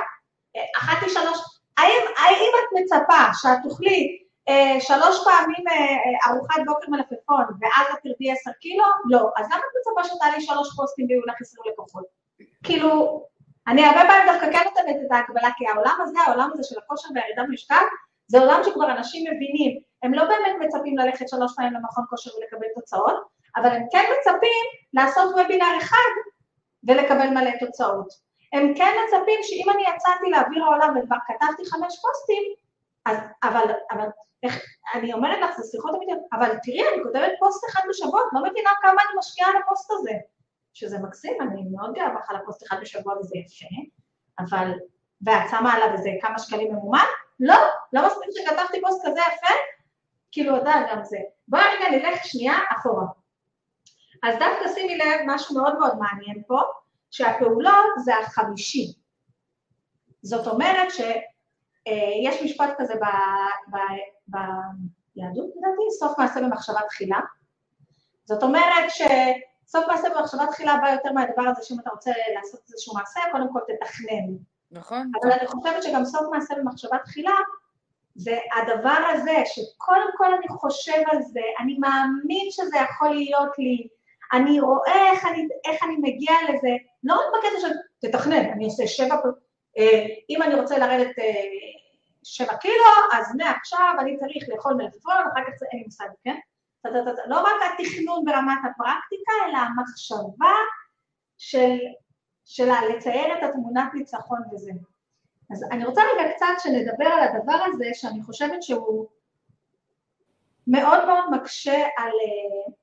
אה, 0.55 0.61
אחת 0.77 0.97
האם, 1.77 2.01
האם 2.17 2.51
את 2.59 2.83
מצפה 2.83 3.33
שאת 3.33 3.57
תאכלי 3.63 4.17
שלוש 4.79 5.23
פעמים 5.23 5.63
ארוחת 6.27 6.61
בוקר 6.65 6.85
מלפפון 6.87 7.45
ואז 7.59 7.87
את 7.93 7.99
תרדי 8.03 8.31
עשר 8.31 8.51
קילו? 8.61 8.85
לא. 9.05 9.29
אז 9.37 9.45
למה 9.45 9.55
את 9.57 9.73
מצפה 9.79 10.15
שתעלי 10.15 10.41
שלוש 10.41 10.75
פוסטים 10.75 11.05
ויהיו 11.09 11.21
לך 11.25 11.35
עשרים 11.41 11.73
לקוחות? 11.73 12.03
כאילו, 12.63 13.23
אני 13.67 13.85
הרבה 13.85 13.99
פעמים 13.99 14.27
דווקא 14.27 14.51
כן 14.51 14.63
נותנת 14.65 14.95
את 15.05 15.11
ההקבלה, 15.11 15.49
כי 15.57 15.67
העולם 15.67 15.97
הזה, 16.01 16.19
העולם 16.27 16.49
הזה 16.53 16.63
של 16.63 16.75
הכושר 16.79 17.09
והירידה 17.15 17.43
במשקל, 17.43 17.83
זה 18.27 18.39
עולם 18.39 18.61
שכבר 18.63 18.91
אנשים 18.91 19.31
מבינים, 19.31 19.79
הם 20.03 20.13
לא 20.13 20.25
באמת 20.25 20.55
מצפים 20.59 20.97
ללכת 20.97 21.29
שלוש 21.29 21.51
פעמים 21.55 21.73
למכון 21.73 22.03
כושר 22.09 22.31
ולקבל 22.37 22.67
תוצאות, 22.75 23.21
אבל 23.57 23.69
הם 23.69 23.83
כן 23.91 24.05
מצפים 24.13 24.65
לעשות 24.93 25.31
וובינר 25.31 25.77
אחד 25.77 26.11
ולקבל 26.87 27.29
מלא 27.29 27.51
תוצאות. 27.59 28.07
הם 28.53 28.73
כן 28.75 28.93
מצפים 29.05 29.39
שאם 29.43 29.69
אני 29.73 29.81
יצאתי 29.81 30.29
לאוויר 30.31 30.63
העולם 30.63 30.97
וכבר 30.97 31.15
כתבתי 31.27 31.63
חמש 31.71 31.93
פוסטים, 32.01 32.43
אז, 33.05 33.17
אבל, 33.43 33.63
אבל, 33.91 34.07
איך, 34.43 34.65
אני 34.93 35.13
אומרת 35.13 35.39
לך, 35.41 35.57
זה 35.57 35.71
שיחות 35.71 35.95
אמיתיות, 35.95 36.19
אבל 36.33 36.49
תראי, 36.63 36.83
אני 36.93 37.03
כותבת 37.03 37.31
פוסט 37.39 37.69
אחד 37.69 37.81
בשבוע, 37.89 38.21
לא 38.33 38.41
מבינה 38.49 38.69
כמה 38.81 38.91
אני 38.91 39.17
משקיעה 39.17 39.49
על 39.49 39.55
הפוסט 39.57 39.91
הזה. 39.91 40.11
שזה 40.73 40.99
מקסים, 40.99 41.33
אני 41.41 41.63
מאוד 41.71 41.93
גאה 41.93 42.09
בך 42.09 42.29
על 42.29 42.35
הפוסט 42.35 42.63
אחד 42.67 42.77
בשבוע 42.81 43.17
וזה 43.19 43.37
יפה, 43.37 43.75
אבל, 44.39 44.71
ואת 45.21 45.49
שמה 45.49 45.73
עליו 45.73 45.91
איזה 45.93 46.09
כמה 46.21 46.39
שקלים 46.39 46.71
ממומן? 46.71 47.05
לא, 47.39 47.55
לא 47.93 48.07
מספיק 48.07 48.29
שכתבתי 48.31 48.81
פוסט 48.81 49.01
כזה 49.05 49.19
יפה, 49.19 49.53
כאילו, 50.31 50.57
אתה 50.57 50.71
גם 50.91 51.03
זה. 51.03 51.17
בואי 51.47 51.63
רגע 51.63 51.97
נלך 51.97 52.25
שנייה 52.25 52.57
אחורה. 52.77 53.05
אז 54.23 54.35
דווקא 54.39 54.73
שימי 54.75 54.97
לב, 54.97 55.19
משהו 55.25 55.55
מאוד 55.55 55.79
מאוד 55.79 55.97
מעניין 55.97 56.43
פה, 56.47 56.61
שהפעולות 57.11 57.85
זה 57.97 58.17
החמישי. 58.17 58.93
זאת 60.21 60.47
אומרת 60.47 60.91
שיש 60.91 62.37
אה, 62.37 62.43
משפט 62.43 62.69
כזה 62.77 62.93
ב, 62.95 63.05
ב, 63.71 63.77
ביהדות, 64.27 65.49
לדעתי, 65.55 65.91
סוף 65.99 66.19
מעשה 66.19 66.41
במחשבה 66.41 66.79
תחילה. 66.89 67.19
זאת 68.25 68.43
אומרת 68.43 68.89
שסוף 69.71 69.85
מעשה 69.87 70.07
במחשבה 70.09 70.47
תחילה 70.47 70.77
בא 70.81 70.89
יותר 70.89 71.11
מהדבר 71.11 71.43
הזה 71.47 71.63
שאם 71.63 71.79
אתה 71.79 71.89
רוצה 71.89 72.11
לעשות 72.35 72.59
איזשהו 72.69 72.93
מעשה, 72.93 73.19
קודם 73.31 73.53
כל 73.53 73.59
תתכנן. 73.59 74.35
נכון. 74.71 75.11
אבל 75.21 75.31
אני 75.31 75.47
חושבת 75.47 75.83
שגם 75.83 76.05
סוף 76.05 76.21
מעשה 76.31 76.55
במחשבה 76.55 76.97
תחילה 76.97 77.35
זה 78.15 78.37
הדבר 78.55 78.97
הזה, 79.09 79.37
שקודם 79.45 80.07
כל 80.17 80.33
אני 80.33 80.47
חושב 80.47 81.01
על 81.11 81.21
זה, 81.21 81.41
אני 81.59 81.77
מאמין 81.79 82.47
שזה 82.51 82.77
יכול 82.77 83.09
להיות 83.09 83.57
לי, 83.57 83.87
אני 84.33 84.59
רואה 84.59 85.11
איך 85.11 85.25
אני, 85.25 85.47
איך 85.65 85.83
אני 85.83 85.95
מגיע 85.97 86.33
לזה, 86.49 86.69
לא 87.03 87.13
רק 87.13 87.25
בקטע 87.33 87.59
של 87.61 87.73
תתכנן, 88.07 88.49
אני 88.51 88.65
עושה 88.65 88.87
שבע, 88.87 89.15
אה, 89.77 90.05
אם 90.29 90.43
אני 90.43 90.55
רוצה 90.55 90.77
לרדת 90.77 91.19
אה, 91.19 91.43
שבע 92.23 92.57
קילו, 92.57 92.83
אז 93.13 93.35
מעכשיו 93.35 93.95
אני 93.99 94.17
צריך 94.17 94.49
לאכול 94.49 94.73
מלפפון, 94.73 95.13
אחר 95.13 95.41
כך 95.47 95.57
זה 95.59 95.65
אין 95.71 95.79
לי 95.79 95.85
מושג, 95.85 96.07
כן? 96.23 96.35
לא 97.27 97.39
רק 97.39 97.79
התכנון 97.79 98.25
ברמת 98.25 98.57
הפרקטיקה, 98.57 99.31
אלא 99.47 99.57
המחשבה 99.57 100.53
של, 101.37 101.77
של 102.45 102.69
לצייר 102.89 103.37
את 103.37 103.43
התמונת 103.43 103.93
ניצחון 103.93 104.39
וזה. 104.53 104.71
אז 105.51 105.65
אני 105.71 105.85
רוצה 105.85 106.01
רגע 106.13 106.33
קצת 106.33 106.45
שנדבר 106.59 107.05
על 107.05 107.23
הדבר 107.23 107.63
הזה, 107.65 107.85
שאני 107.93 108.23
חושבת 108.23 108.63
שהוא 108.63 109.07
מאוד 110.67 111.05
מאוד 111.05 111.29
מקשה 111.31 111.87
על, 111.97 112.11
אה, 112.11 112.73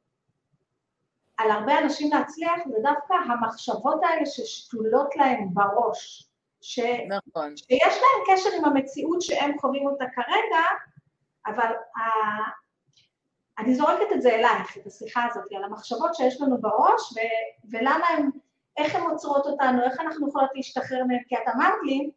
על 1.36 1.50
הרבה 1.50 1.78
אנשים 1.78 2.10
להצליח, 2.12 2.58
זה 2.66 2.76
דווקא 2.82 3.14
המחשבות 3.14 4.00
האלה 4.02 4.26
ששתולות 4.26 5.16
להם 5.16 5.48
בראש. 5.54 6.28
ש... 6.60 6.78
נכון. 7.08 7.56
שיש 7.56 7.94
להם 7.94 8.36
קשר 8.36 8.48
עם 8.58 8.64
המציאות 8.64 9.22
שהם 9.22 9.58
חווים 9.58 9.86
אותה 9.86 10.04
כרגע, 10.14 10.64
אבל 11.46 11.72
ה... 11.96 12.00
אני 13.58 13.74
זורקת 13.74 14.12
את 14.14 14.22
זה 14.22 14.34
אלייך, 14.34 14.76
את 14.76 14.86
השיחה 14.86 15.24
הזאת, 15.30 15.44
על 15.56 15.64
המחשבות 15.64 16.14
שיש 16.14 16.40
לנו 16.40 16.60
בראש, 16.60 17.12
ו... 17.12 17.18
ולמה 17.70 18.06
הן, 18.08 18.30
איך 18.76 18.94
הן 18.94 19.02
עוצרות 19.02 19.46
אותנו, 19.46 19.82
איך 19.82 20.00
אנחנו 20.00 20.28
יכולות 20.28 20.50
להשתחרר 20.54 21.04
מהן, 21.04 21.22
כי 21.28 21.34
את 21.34 21.54
אמרת 21.56 21.74
לי 21.82 22.10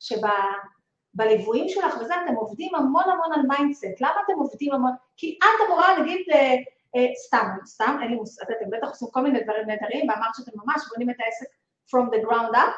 שבליוויים 0.00 1.68
שלך 1.68 1.96
וזה 2.00 2.14
אתם 2.24 2.34
עובדים 2.34 2.74
המון 2.74 3.04
המון 3.04 3.32
על 3.32 3.42
mindset, 3.48 4.00
למה 4.00 4.16
אתם 4.24 4.38
עובדים 4.38 4.72
המון, 4.72 4.92
כי 5.16 5.38
את 5.42 5.66
אומרת 5.68 6.02
נגיד 6.02 6.26
אה, 6.32 6.54
אה, 6.96 7.06
סתם, 7.26 7.46
סתם, 7.64 7.98
אין 8.02 8.10
לי 8.10 8.16
מושג, 8.16 8.44
אתם 8.44 8.70
בטח 8.70 8.88
עושים 8.88 9.08
כל 9.12 9.20
מיני 9.20 9.44
דברים 9.44 9.66
נהדרים, 9.66 10.10
ואמרת 10.10 10.34
שאתם 10.36 10.52
ממש 10.64 10.82
בונים 10.88 11.10
את 11.10 11.16
העסק 11.20 11.46
from 11.90 12.14
the 12.14 12.28
ground 12.28 12.56
up, 12.56 12.72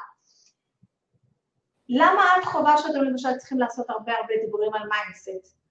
למה 1.89 2.23
את 2.39 2.45
חושבת 2.45 2.79
שאתם 2.79 3.01
למשל 3.01 3.37
צריכים 3.39 3.59
לעשות 3.59 3.91
הרבה 3.91 4.13
הרבה 4.13 4.35
דיבורים 4.45 4.75
על 4.75 4.89
mindset? 4.89 5.64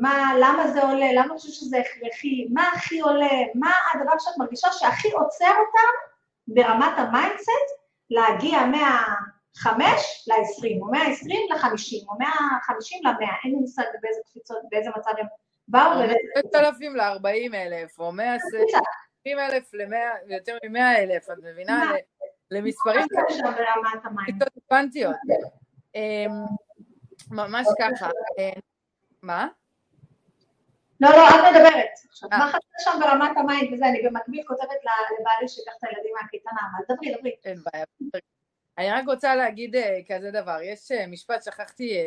מה, 0.00 0.32
למה 0.40 0.68
זה 0.68 0.82
עולה, 0.82 1.06
למה 1.12 1.34
את 1.34 1.40
חושבת 1.40 1.54
שזה 1.54 1.78
הכרחי, 1.78 2.46
מה 2.50 2.68
הכי 2.74 3.00
עולה, 3.00 3.32
מה 3.54 3.70
הדבר 3.94 4.18
שאת 4.18 4.38
מרגישה 4.38 4.72
שהכי 4.72 5.12
עוצר 5.12 5.52
אותם 5.58 6.16
ברמת 6.48 6.92
ה 6.96 7.03
mindset 7.03 7.50
להגיע 8.10 8.58
מהחמש 8.66 10.28
לעשרים, 10.28 10.82
או 10.82 10.86
מהעשרים 10.86 11.40
לחמישים, 11.54 12.08
או 12.08 12.14
מהחמישים 12.18 13.00
למאה, 13.04 13.34
אין 13.44 13.52
לי 13.52 13.58
מושג 13.58 13.82
באיזה 14.02 14.20
קפיצות, 14.30 14.58
באיזה 14.70 14.90
מצב 14.96 15.10
הם 15.18 15.26
באו. 15.68 15.90
עשרת 15.90 16.54
אלפים 16.54 16.96
לארבעים 16.96 17.54
אלף, 17.54 17.98
או 17.98 18.12
מאה 18.12 18.34
עשרים 18.34 19.38
אלף 19.38 19.74
למאה, 19.74 20.10
יותר 20.26 20.58
ממאה 20.64 21.02
אלף, 21.02 21.30
את 21.30 21.38
מבינה? 21.42 21.92
למספרים 22.50 23.06
קוונטיות. 24.68 25.16
אמ, 25.94 26.30
ממש 27.30 27.66
ככה. 27.78 28.10
אה, 28.38 28.60
מה? 29.22 29.48
לא, 31.00 31.10
לא, 31.10 31.28
את 31.28 31.54
מדברת. 31.54 31.88
עכשיו, 32.08 32.28
אה. 32.32 32.38
מה 32.38 32.48
חשבת 32.48 32.60
שם 32.78 32.90
ברמת 33.00 33.36
המים 33.36 33.72
וזה, 33.72 33.86
אני 33.86 34.02
במקביל 34.02 34.42
כותבת 34.46 34.68
לבעלי 35.20 35.48
שיקח 35.48 35.72
את 35.78 35.84
הילדים 35.84 36.12
מהקייטנה, 36.22 36.60
אבל 36.76 36.94
דברי, 36.96 37.14
דברי. 37.14 37.36
אין 37.44 37.58
בעיה. 37.72 37.84
אני 38.78 38.90
רק 38.90 39.04
רוצה 39.06 39.34
להגיד 39.34 39.76
אה, 39.76 39.98
כזה 40.08 40.30
דבר, 40.30 40.58
יש 40.62 40.92
משפט, 41.08 41.42
שכחתי 41.42 41.98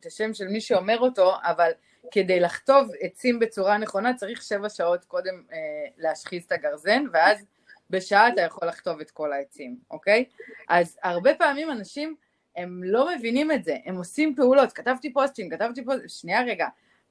את 0.00 0.06
השם 0.06 0.34
של 0.34 0.48
מי 0.48 0.60
שאומר 0.60 0.98
אותו, 0.98 1.32
אבל 1.42 1.70
כדי 2.10 2.40
לחטוב 2.40 2.90
עצים 3.00 3.38
בצורה 3.38 3.78
נכונה 3.78 4.14
צריך 4.14 4.42
שבע 4.42 4.68
שעות 4.68 5.04
קודם 5.04 5.42
להשחיז 5.98 6.44
את 6.44 6.52
הגרזן, 6.52 7.04
ואז 7.12 7.46
בשעה 7.92 8.28
אתה 8.28 8.40
יכול 8.40 8.68
לחטוב 8.68 9.00
את 9.00 9.10
כל 9.10 9.32
העצים, 9.32 9.76
אוקיי? 9.90 10.24
אז 10.68 10.98
הרבה 11.02 11.34
פעמים 11.34 11.70
אנשים, 11.70 12.16
הם 12.56 12.80
לא 12.84 13.16
מבינים 13.16 13.52
את 13.52 13.64
זה, 13.64 13.76
הם 13.84 13.96
עושים 13.96 14.34
פעולות, 14.36 14.72
כתבתי 14.72 15.12
פוסטים, 15.12 15.50
כתבתי 15.50 15.84
פוסטים, 15.84 16.08
שנייה 16.08 16.42
רגע, 16.42 16.66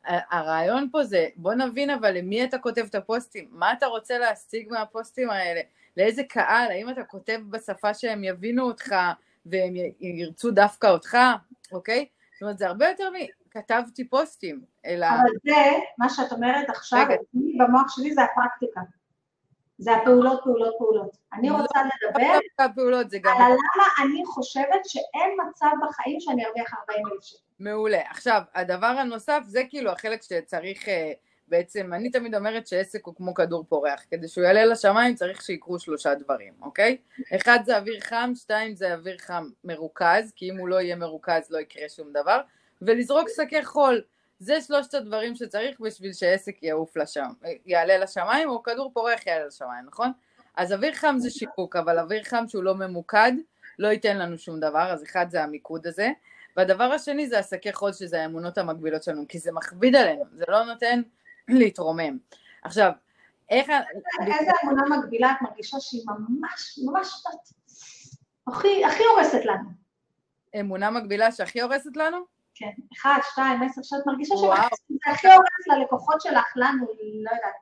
הרעיון 0.06 0.90
פה 0.92 1.04
זה, 1.04 1.28
בוא 1.36 1.54
נבין 1.54 1.90
אבל 1.90 2.18
למי 2.18 2.44
אתה 2.44 2.58
כותב 2.58 2.86
את 2.90 2.96
הפוסטים, 2.96 3.48
מה 3.52 3.74
אתה 3.74 3.86
רוצה 3.86 4.18
להשיג 4.18 4.70
מהפוסטים 4.72 5.30
האלה, 5.30 5.62
לאיזה 5.98 6.24
קהל, 6.24 6.72
האם 6.72 6.90
אתה 6.90 7.04
כותב 7.04 7.40
בשפה 7.50 7.94
שהם 7.94 8.24
יבינו 8.24 8.64
אותך 8.64 8.96
והם 9.46 9.74
ירצו 10.00 10.52
דווקא 10.52 10.88
אותך, 10.88 11.18
אוקיי? 11.72 12.06
זאת 12.34 12.42
אומרת, 12.42 12.58
זה 12.58 12.68
הרבה 12.68 12.90
יותר 12.90 13.10
מ... 13.10 13.16
כתבתי 13.52 14.10
פוסטים, 14.10 14.62
אלא... 14.86 15.06
אבל 15.06 15.30
זה, 15.44 15.56
מה 15.98 16.10
שאת 16.10 16.32
אומרת 16.32 16.70
עכשיו, 16.70 17.06
במוח 17.34 17.96
שלי 17.96 18.14
זה 18.14 18.22
הפרקטיקה. 18.24 18.82
זה 19.82 19.96
הפעולות, 19.96 20.40
פעולות, 20.44 20.76
פעולות. 20.78 21.18
אני 21.34 21.50
לא, 21.50 21.56
רוצה 21.56 21.80
לדבר 21.86 22.40
זה 23.10 23.20
גם... 23.20 23.38
על 23.38 23.52
למה 23.52 23.86
אני 24.04 24.26
חושבת 24.26 24.86
שאין 24.86 25.38
מצב 25.48 25.72
בחיים 25.88 26.20
שאני 26.20 26.46
ארוויח 26.46 26.74
40 26.90 27.08
אלף 27.08 27.24
שקל. 27.24 27.40
מעולה. 27.60 28.02
עכשיו, 28.10 28.42
הדבר 28.56 28.86
הנוסף 28.86 29.44
זה 29.46 29.64
כאילו 29.70 29.92
החלק 29.92 30.22
שצריך 30.22 30.90
אה, 30.90 31.12
בעצם, 31.48 31.94
אני 31.94 32.12
תמיד 32.12 32.36
אומרת 32.36 32.68
שעסק 32.68 33.06
הוא 33.06 33.16
כמו 33.16 33.34
כדור 33.34 33.66
פורח, 33.70 34.06
כדי 34.12 34.28
שהוא 34.28 34.44
יעלה 34.44 34.66
לשמיים 34.66 35.16
צריך 35.16 35.42
שיקרו 35.42 35.80
שלושה 35.80 36.16
דברים, 36.16 36.54
אוקיי? 36.62 36.98
אחד 37.36 37.60
זה 37.66 37.78
אוויר 37.78 38.00
חם, 38.00 38.32
שתיים 38.36 38.76
זה 38.76 38.94
אוויר 38.94 39.18
חם 39.18 39.50
מרוכז, 39.64 40.32
כי 40.36 40.50
אם 40.50 40.58
הוא 40.58 40.68
לא 40.68 40.82
יהיה 40.82 40.96
מרוכז 40.96 41.52
לא 41.52 41.58
יקרה 41.58 41.90
שום 41.90 42.08
דבר, 42.14 42.42
ולזרוק 42.82 43.28
שקי 43.36 43.66
חול. 43.66 44.02
זה 44.42 44.62
שלושת 44.62 44.94
הדברים 44.94 45.36
שצריך 45.36 45.80
בשביל 45.80 46.14
שעסק 46.14 46.64
יעוף 46.64 46.98
לשם, 46.98 47.28
יעלה 47.66 47.98
לשמיים, 47.98 48.50
או 48.50 48.64
כדור 48.64 48.92
פורח 48.94 49.28
יעלה 49.28 49.46
לשמיים, 49.46 49.86
נכון? 49.86 50.12
אז 50.56 50.74
אוויר 50.74 50.94
חם 50.94 51.16
זה 51.20 51.30
שיווק, 51.30 51.76
אבל 51.76 52.00
אוויר 52.00 52.24
חם 52.24 52.44
שהוא 52.48 52.64
לא 52.64 52.76
ממוקד, 52.76 53.32
לא 53.80 53.88
ייתן 53.88 54.18
לנו 54.18 54.38
שום 54.38 54.60
דבר, 54.60 54.92
אז 54.94 55.04
אחד 55.04 55.26
זה 55.30 55.44
המיקוד 55.44 55.88
הזה. 55.88 56.10
והדבר 56.58 56.84
השני 56.84 57.28
זה 57.28 57.40
השקי 57.40 57.74
חול, 57.74 57.94
שזה 57.94 58.22
האמונות 58.22 58.58
המקבילות 58.58 59.04
שלנו, 59.04 59.28
כי 59.28 59.40
זה 59.40 59.52
מכביד 59.52 59.96
עלינו, 59.96 60.24
זה 60.34 60.44
לא 60.48 60.64
נותן 60.64 61.02
להתרומם. 61.48 62.18
עכשיו, 62.64 62.92
איך... 63.50 63.70
איזה 64.22 64.52
אמונה 64.64 64.98
מקבילה 64.98 65.32
את 65.32 65.42
מרגישה 65.42 65.78
שהיא 65.80 66.02
ממש, 66.06 66.80
ממש 66.86 67.24
הכי 68.86 69.04
הורסת 69.16 69.46
לנו? 69.46 69.70
אמונה 70.60 70.92
מקבילה 70.92 71.32
שהכי 71.32 71.62
הורסת 71.62 71.98
לנו? 71.98 72.41
כן, 72.56 72.70
אחד, 72.98 73.20
שתיים, 73.32 73.64
עשר, 73.64 73.82
שאת 73.84 74.06
מרגישה 74.06 74.36
שזה 74.38 74.48
הכי 75.12 75.28
הורס 75.28 75.68
ללקוחות 75.78 76.22
שלך, 76.22 76.46
לנו, 76.56 76.86
לא 77.24 77.32
יודעת. 77.36 77.56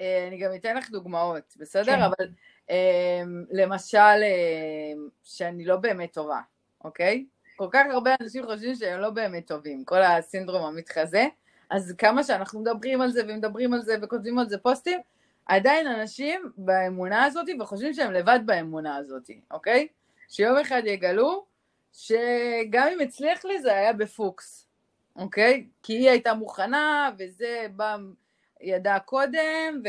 אה, 0.00 0.28
אני 0.28 0.38
גם 0.38 0.50
אתן 0.54 0.76
לך 0.76 0.90
דוגמאות, 0.90 1.54
בסדר? 1.56 1.96
כן. 1.96 2.02
אבל 2.02 2.28
אה, 2.70 3.22
למשל, 3.50 3.98
אה, 3.98 4.92
שאני 5.22 5.64
לא 5.64 5.76
באמת 5.76 6.12
טובה, 6.12 6.40
אוקיי? 6.84 7.26
כל 7.56 7.68
כך 7.70 7.80
הרבה 7.90 8.14
אנשים 8.20 8.44
חושבים 8.44 8.74
שהם 8.74 9.00
לא 9.00 9.10
באמת 9.10 9.46
טובים, 9.46 9.84
כל 9.84 10.02
הסינדרום 10.02 10.64
המתחזה, 10.64 11.26
אז 11.70 11.94
כמה 11.98 12.24
שאנחנו 12.24 12.60
מדברים 12.60 13.00
על 13.00 13.10
זה 13.10 13.22
ומדברים 13.28 13.74
על 13.74 13.80
זה 13.82 13.96
וכותבים 14.02 14.38
על 14.38 14.48
זה 14.48 14.58
פוסטים, 14.58 15.00
עדיין 15.46 15.86
אנשים 15.86 16.52
באמונה 16.56 17.24
הזאת 17.24 17.46
וחושבים 17.60 17.94
שהם 17.94 18.12
לבד 18.12 18.40
באמונה 18.46 18.96
הזאת, 18.96 19.30
אוקיי? 19.50 19.88
שיום 20.28 20.56
אחד 20.56 20.82
יגלו 20.84 21.44
שגם 21.92 22.88
אם 22.92 23.00
הצליח 23.00 23.44
לי 23.44 23.62
זה 23.62 23.72
היה 23.72 23.92
בפוקס, 23.92 24.66
אוקיי? 25.16 25.66
כי 25.82 25.92
היא 25.92 26.10
הייתה 26.10 26.34
מוכנה 26.34 27.10
וזה 27.18 27.66
בא, 27.76 27.96
ידע 28.60 28.98
קודם 28.98 29.82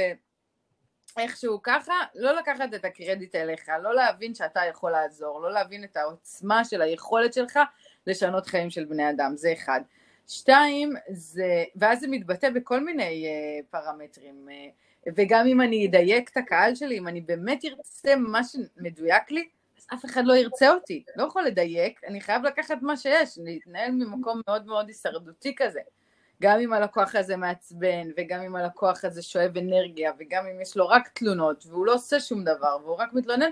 ואיכשהו 1.18 1.60
ככה, 1.64 1.94
לא 2.16 2.32
לקחת 2.32 2.74
את 2.76 2.86
הקרדיט 2.86 3.36
אליך, 3.36 3.70
לא 3.84 3.96
להבין 3.96 4.36
שאתה 4.36 4.62
יכול 4.70 4.92
לעזור, 4.92 5.42
לא 5.42 5.52
להבין 5.52 5.84
את 5.84 5.98
העוצמה 5.98 6.66
של 6.66 6.82
היכולת 6.82 7.34
שלך 7.34 7.60
לשנות 8.08 8.48
חיים 8.48 8.70
של 8.70 8.86
בני 8.86 9.10
אדם, 9.10 9.34
זה 9.38 9.54
אחד. 9.54 9.82
שתיים, 10.28 10.94
זה, 11.10 11.64
ואז 11.76 12.00
זה 12.00 12.08
מתבטא 12.08 12.50
בכל 12.50 12.84
מיני 12.84 13.28
uh, 13.28 13.66
פרמטרים, 13.70 14.48
uh, 14.48 15.10
וגם 15.16 15.48
אם 15.48 15.62
אני 15.62 15.88
אדייק 15.88 16.30
את 16.30 16.38
הקהל 16.38 16.76
שלי, 16.76 16.98
אם 16.98 17.08
אני 17.08 17.22
באמת 17.22 17.66
ארצה 17.66 18.16
מה 18.16 18.42
שמדויק 18.44 19.32
לי, 19.32 19.50
אף 19.94 20.06
אחד 20.06 20.26
לא 20.26 20.34
ירצה 20.34 20.74
אותי. 20.74 21.04
לא 21.16 21.24
יכול 21.24 21.44
לדייק, 21.44 22.02
אני 22.08 22.22
חייב 22.22 22.44
לקחת 22.44 22.78
מה 22.82 22.98
שיש, 22.98 23.38
להתנהל 23.44 23.92
ממקום 23.92 24.42
מאוד 24.48 24.66
מאוד 24.66 24.88
הישרדותי 24.88 25.56
כזה. 25.56 25.80
גם 26.42 26.60
אם 26.60 26.74
הלקוח 26.74 27.16
הזה 27.16 27.38
מעצבן, 27.38 28.08
וגם 28.18 28.42
אם 28.42 28.56
הלקוח 28.56 29.06
הזה 29.06 29.22
שואב 29.22 29.58
אנרגיה, 29.58 30.12
וגם 30.20 30.46
אם 30.46 30.62
יש 30.62 30.78
לו 30.78 30.88
רק 30.88 31.08
תלונות, 31.08 31.66
והוא 31.68 31.86
לא 31.86 31.94
עושה 31.94 32.20
שום 32.20 32.44
דבר, 32.44 32.78
והוא 32.84 32.96
רק 32.96 33.14
מתלונן, 33.14 33.50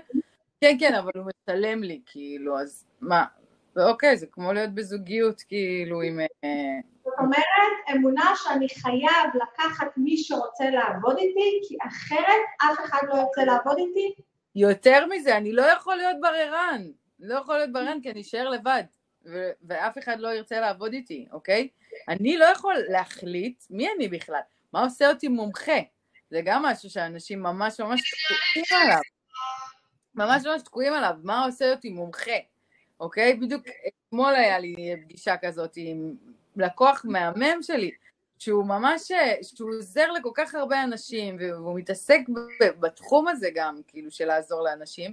כן, 0.60 0.76
כן, 0.80 0.94
אבל 0.94 1.10
הוא 1.14 1.24
משלם 1.24 1.82
לי, 1.82 2.00
כאילו, 2.06 2.58
אז 2.58 2.84
מה? 3.00 3.24
ואוקיי, 3.76 4.16
זה 4.16 4.26
כמו 4.26 4.52
להיות 4.52 4.74
בזוגיות, 4.74 5.42
כאילו, 5.48 6.02
עם... 6.02 6.20
אה, 6.20 6.80
זאת 7.04 7.14
אומרת, 7.18 7.96
אמונה 7.96 8.32
שאני 8.36 8.68
חייב 8.68 9.30
לקחת 9.34 9.86
מי 9.96 10.16
שרוצה 10.16 10.70
לעבוד 10.70 11.16
איתי, 11.18 11.60
כי 11.68 11.76
אחרת 11.88 12.44
אף 12.62 12.84
אחד 12.84 12.98
לא 13.08 13.14
ירצה 13.14 13.44
לעבוד 13.44 13.78
איתי. 13.78 14.14
יותר 14.54 15.06
מזה, 15.06 15.36
אני 15.36 15.52
לא 15.52 15.62
יכול 15.62 15.96
להיות 15.96 16.16
בררן. 16.20 16.82
לא 17.20 17.34
יכול 17.34 17.56
להיות 17.56 17.72
בררן 17.72 17.98
כי 18.02 18.10
אני 18.10 18.20
אשאר 18.20 18.48
לבד, 18.48 18.82
ו- 19.26 19.50
ואף 19.62 19.98
אחד 19.98 20.20
לא 20.20 20.28
ירצה 20.28 20.60
לעבוד 20.60 20.92
איתי, 20.92 21.26
אוקיי? 21.32 21.68
אני 22.08 22.36
לא 22.36 22.44
יכול 22.44 22.74
להחליט 22.88 23.64
מי 23.70 23.88
אני 23.96 24.08
בכלל, 24.08 24.40
מה 24.72 24.80
עושה 24.82 25.08
אותי 25.08 25.28
מומחה. 25.28 25.78
זה 26.30 26.40
גם 26.44 26.62
משהו 26.62 26.90
שאנשים 26.90 27.42
ממש 27.42 27.80
ממש 27.80 28.00
תקועים 28.10 28.82
עליו. 28.82 29.00
ממש 30.14 30.46
ממש 30.46 30.62
תקועים 30.62 30.92
עליו, 30.92 31.14
מה 31.22 31.44
עושה 31.44 31.70
אותי 31.70 31.90
מומחה, 31.90 32.36
אוקיי? 33.00 33.34
בדיוק 33.34 33.64
אתמול 33.88 34.34
היה 34.34 34.58
לי 34.58 34.96
פגישה 35.02 35.36
כזאת 35.36 35.72
עם 35.76 36.16
לקוח 36.56 37.04
מהמם 37.04 37.62
שלי, 37.62 37.90
שהוא 38.40 38.64
ממש, 38.64 39.12
שהוא 39.42 39.70
עוזר 39.70 40.12
לכל 40.12 40.30
כך 40.34 40.54
הרבה 40.54 40.82
אנשים, 40.82 41.36
והוא 41.40 41.78
מתעסק 41.78 42.20
בתחום 42.60 43.28
הזה 43.28 43.48
גם, 43.54 43.80
כאילו, 43.86 44.10
של 44.10 44.24
לעזור 44.24 44.62
לאנשים, 44.62 45.12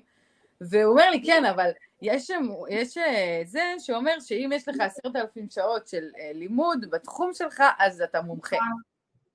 והוא 0.62 0.92
אומר 0.92 1.10
לי, 1.10 1.24
כן, 1.26 1.46
אבל 1.46 1.72
יש, 2.02 2.32
יש 2.70 2.98
זה 3.46 3.62
שאומר 3.80 4.20
שאם 4.20 4.50
יש 4.54 4.68
לך 4.68 4.76
עשרת 4.80 5.16
אלפים 5.16 5.50
שעות 5.50 5.88
של 5.88 6.10
לימוד 6.34 6.86
בתחום 6.90 7.34
שלך, 7.34 7.64
אז 7.80 8.02
אתה 8.02 8.22
מומחה, 8.22 8.56
נכון, 8.56 8.82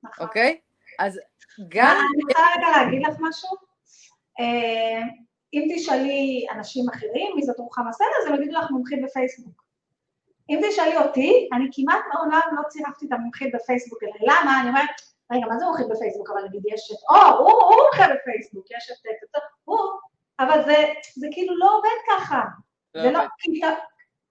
נכון. 0.02 0.26
אוקיי? 0.26 0.60
אז 0.98 1.20
גם... 1.68 1.96
אני 1.96 2.22
רוצה 2.22 2.42
רגע 2.58 2.84
להגיד 2.84 3.02
לך 3.06 3.16
משהו. 3.20 3.48
אה, 4.40 5.02
אם 5.54 5.68
תשאלי 5.76 6.46
אנשים 6.54 6.84
אחרים, 6.88 7.32
מי 7.36 7.42
זאת 7.42 7.58
רוחמה 7.58 7.92
סלע, 7.92 8.06
אז 8.22 8.28
הם 8.28 8.34
יגידו 8.34 8.58
לך 8.58 8.70
מומחית 8.70 8.98
בפייסבוק. 9.04 9.61
אם 10.52 10.60
תשאלי 10.68 10.96
אותי, 10.96 11.48
אני 11.52 11.68
כמעט 11.72 12.04
מעולם 12.14 12.48
לא 12.56 12.68
צירפתי 12.68 13.06
את 13.06 13.12
המומחית 13.12 13.54
בפייסבוק, 13.54 14.02
אלא 14.02 14.12
למה? 14.20 14.60
אני 14.60 14.68
אומרת, 14.68 14.90
רגע, 15.32 15.46
מה 15.46 15.58
זה 15.58 15.64
מומחית 15.64 15.88
בפייסבוק? 15.88 16.30
אבל 16.30 16.44
נגיד 16.44 16.62
יש 16.66 16.92
את, 16.92 16.96
או, 17.10 17.38
הוא, 17.38 17.52
הוא 17.52 17.76
מומחה 17.82 18.14
בפייסבוק, 18.14 18.66
יש 18.70 18.90
את, 18.90 19.42
הוא, 19.64 19.78
אבל 20.40 20.64
זה, 20.64 20.76
זה 21.16 21.26
כאילו 21.32 21.58
לא 21.58 21.76
עובד 21.76 21.98
ככה. 22.10 22.42
לא 22.94 23.02
זה 23.02 23.10
לא, 23.10 23.20
כי 23.38 23.60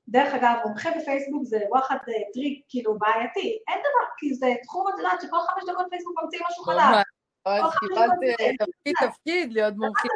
דרך 0.08 0.34
אגב, 0.34 0.56
מומחה 0.66 0.90
בפייסבוק 0.92 1.44
זה 1.44 1.60
וואחד 1.70 1.98
טריק 2.34 2.64
כאילו 2.70 3.00
בעייתי, 3.00 3.60
אין 3.68 3.80
דבר, 3.80 4.06
כי 4.18 4.34
זה 4.34 4.54
תחום, 4.64 4.88
את 4.88 4.94
יודעת, 4.98 5.22
שכל 5.22 5.38
חמש 5.38 5.64
דקות 5.70 5.86
פייסבוק 5.90 6.24
ממציאים 6.24 6.44
משהו 6.50 6.64
חדש. 6.64 7.04
אז 7.46 7.74
קיבלת 7.80 8.12
תפקיד 8.60 8.96
תפקיד 9.10 9.54
להיות 9.54 9.74
מומחית. 9.78 10.12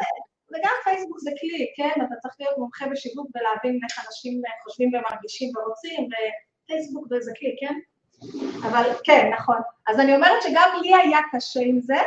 וגם 0.50 0.72
פייסבוק 0.84 1.20
זה 1.20 1.32
כלי, 1.40 1.74
כן? 1.76 2.06
אתה 2.06 2.16
צריך 2.22 2.36
להיות 2.40 2.58
מומחה 2.58 2.86
בשיווק 2.88 3.28
ולהבין 3.36 3.80
איך 3.84 4.06
אנשים 4.08 4.42
חושבים 4.64 4.92
ומרגישים 4.94 5.52
ורוצים, 5.58 6.10
ופייסבוק 6.64 7.08
זה 7.20 7.32
כלי, 7.40 7.56
כן? 7.60 7.80
אבל 8.68 8.90
כן, 9.04 9.30
נכון. 9.34 9.58
אז 9.88 10.00
אני 10.00 10.16
אומרת 10.16 10.44
שגם 10.44 10.70
לי 10.82 10.96
היה 10.96 11.20
קשה 11.32 11.60
עם 11.64 11.82
זה, 11.82 11.98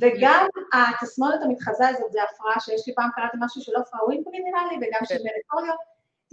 וגם 0.00 0.46
התסמונת 0.72 1.42
המתחזה 1.42 1.88
הזאת 1.88 2.12
זה 2.12 2.18
הפרעה, 2.22 2.60
שיש 2.60 2.88
לי 2.88 2.94
פעם 2.94 3.10
קראתי 3.14 3.36
משהו 3.40 3.62
של 3.62 3.72
עופרה 3.76 4.04
ווינקולי 4.04 4.38
נראה 4.38 4.60
לי, 4.70 4.76
וגם 4.76 5.00
של 5.04 5.14
כן. 5.14 5.24
מריטוריו. 5.24 5.74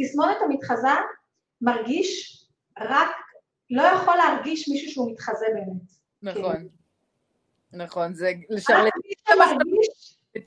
תסמונת 0.02 0.38
המתחזה 0.42 0.88
מרגיש 1.62 2.40
רק, 2.80 3.10
לא 3.70 3.84
יכול 3.84 4.16
להרגיש 4.16 4.70
מישהו 4.70 4.92
שהוא 4.92 5.12
מתחזה 5.12 5.46
באמת. 5.54 5.92
נכון. 6.22 6.68
נכון, 7.74 8.14
זה 8.14 8.32
לשרלט... 8.50 8.94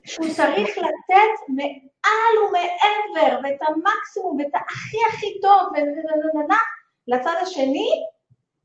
שהוא 0.05 0.27
צריך 0.35 0.77
לתת 0.77 1.49
מעל 1.49 2.37
ומעבר, 2.47 3.39
ואת 3.43 3.59
המקסימום, 3.67 4.37
ואת 4.39 4.61
הכי 4.69 4.97
הכי 5.09 5.41
טוב, 5.41 5.69
לצד 7.07 7.35
השני, 7.41 7.89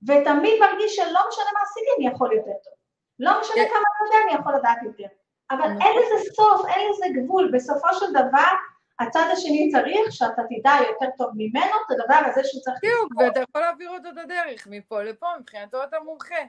ותמיד 0.02 0.54
מרגיש 0.60 0.96
שלא 0.96 1.20
משנה 1.28 1.50
מה 1.54 1.60
עשיתי, 1.62 1.90
אני 1.98 2.06
יכול 2.14 2.32
יותר 2.32 2.52
טוב. 2.64 2.72
לא 3.18 3.40
משנה. 3.40 3.54
כמה 3.54 3.64
אני 3.66 4.06
יודע, 4.06 4.16
אני 4.24 4.40
יכול 4.40 4.54
לדעת 4.54 4.78
יותר. 4.84 5.14
אבל 5.50 5.68
נכון. 5.68 5.82
אין 5.82 5.96
לזה 5.96 6.30
סוף, 6.34 6.66
אין 6.68 6.90
לזה 6.90 7.06
גבול. 7.14 7.50
בסופו 7.54 7.88
של 7.94 8.10
דבר, 8.10 8.52
הצד 9.00 9.28
השני 9.32 9.70
צריך 9.72 10.12
שאתה 10.12 10.42
תדע 10.42 10.72
יותר 10.88 11.06
טוב 11.18 11.30
ממנו 11.34 11.76
את 11.86 11.90
הדבר 11.90 12.30
הזה 12.30 12.44
שהוא 12.44 12.62
צריך... 12.62 12.78
בדיוק, 12.82 13.12
ואתה 13.18 13.40
יכול 13.40 13.60
להעביר 13.60 13.90
אותו 13.90 14.08
את 14.08 14.18
הדרך, 14.18 14.66
מפה 14.70 15.02
לפה, 15.02 15.26
מבחינתו 15.40 15.84
אתה 15.84 16.00
מומחה. 16.00 16.44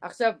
עכשיו, 0.00 0.32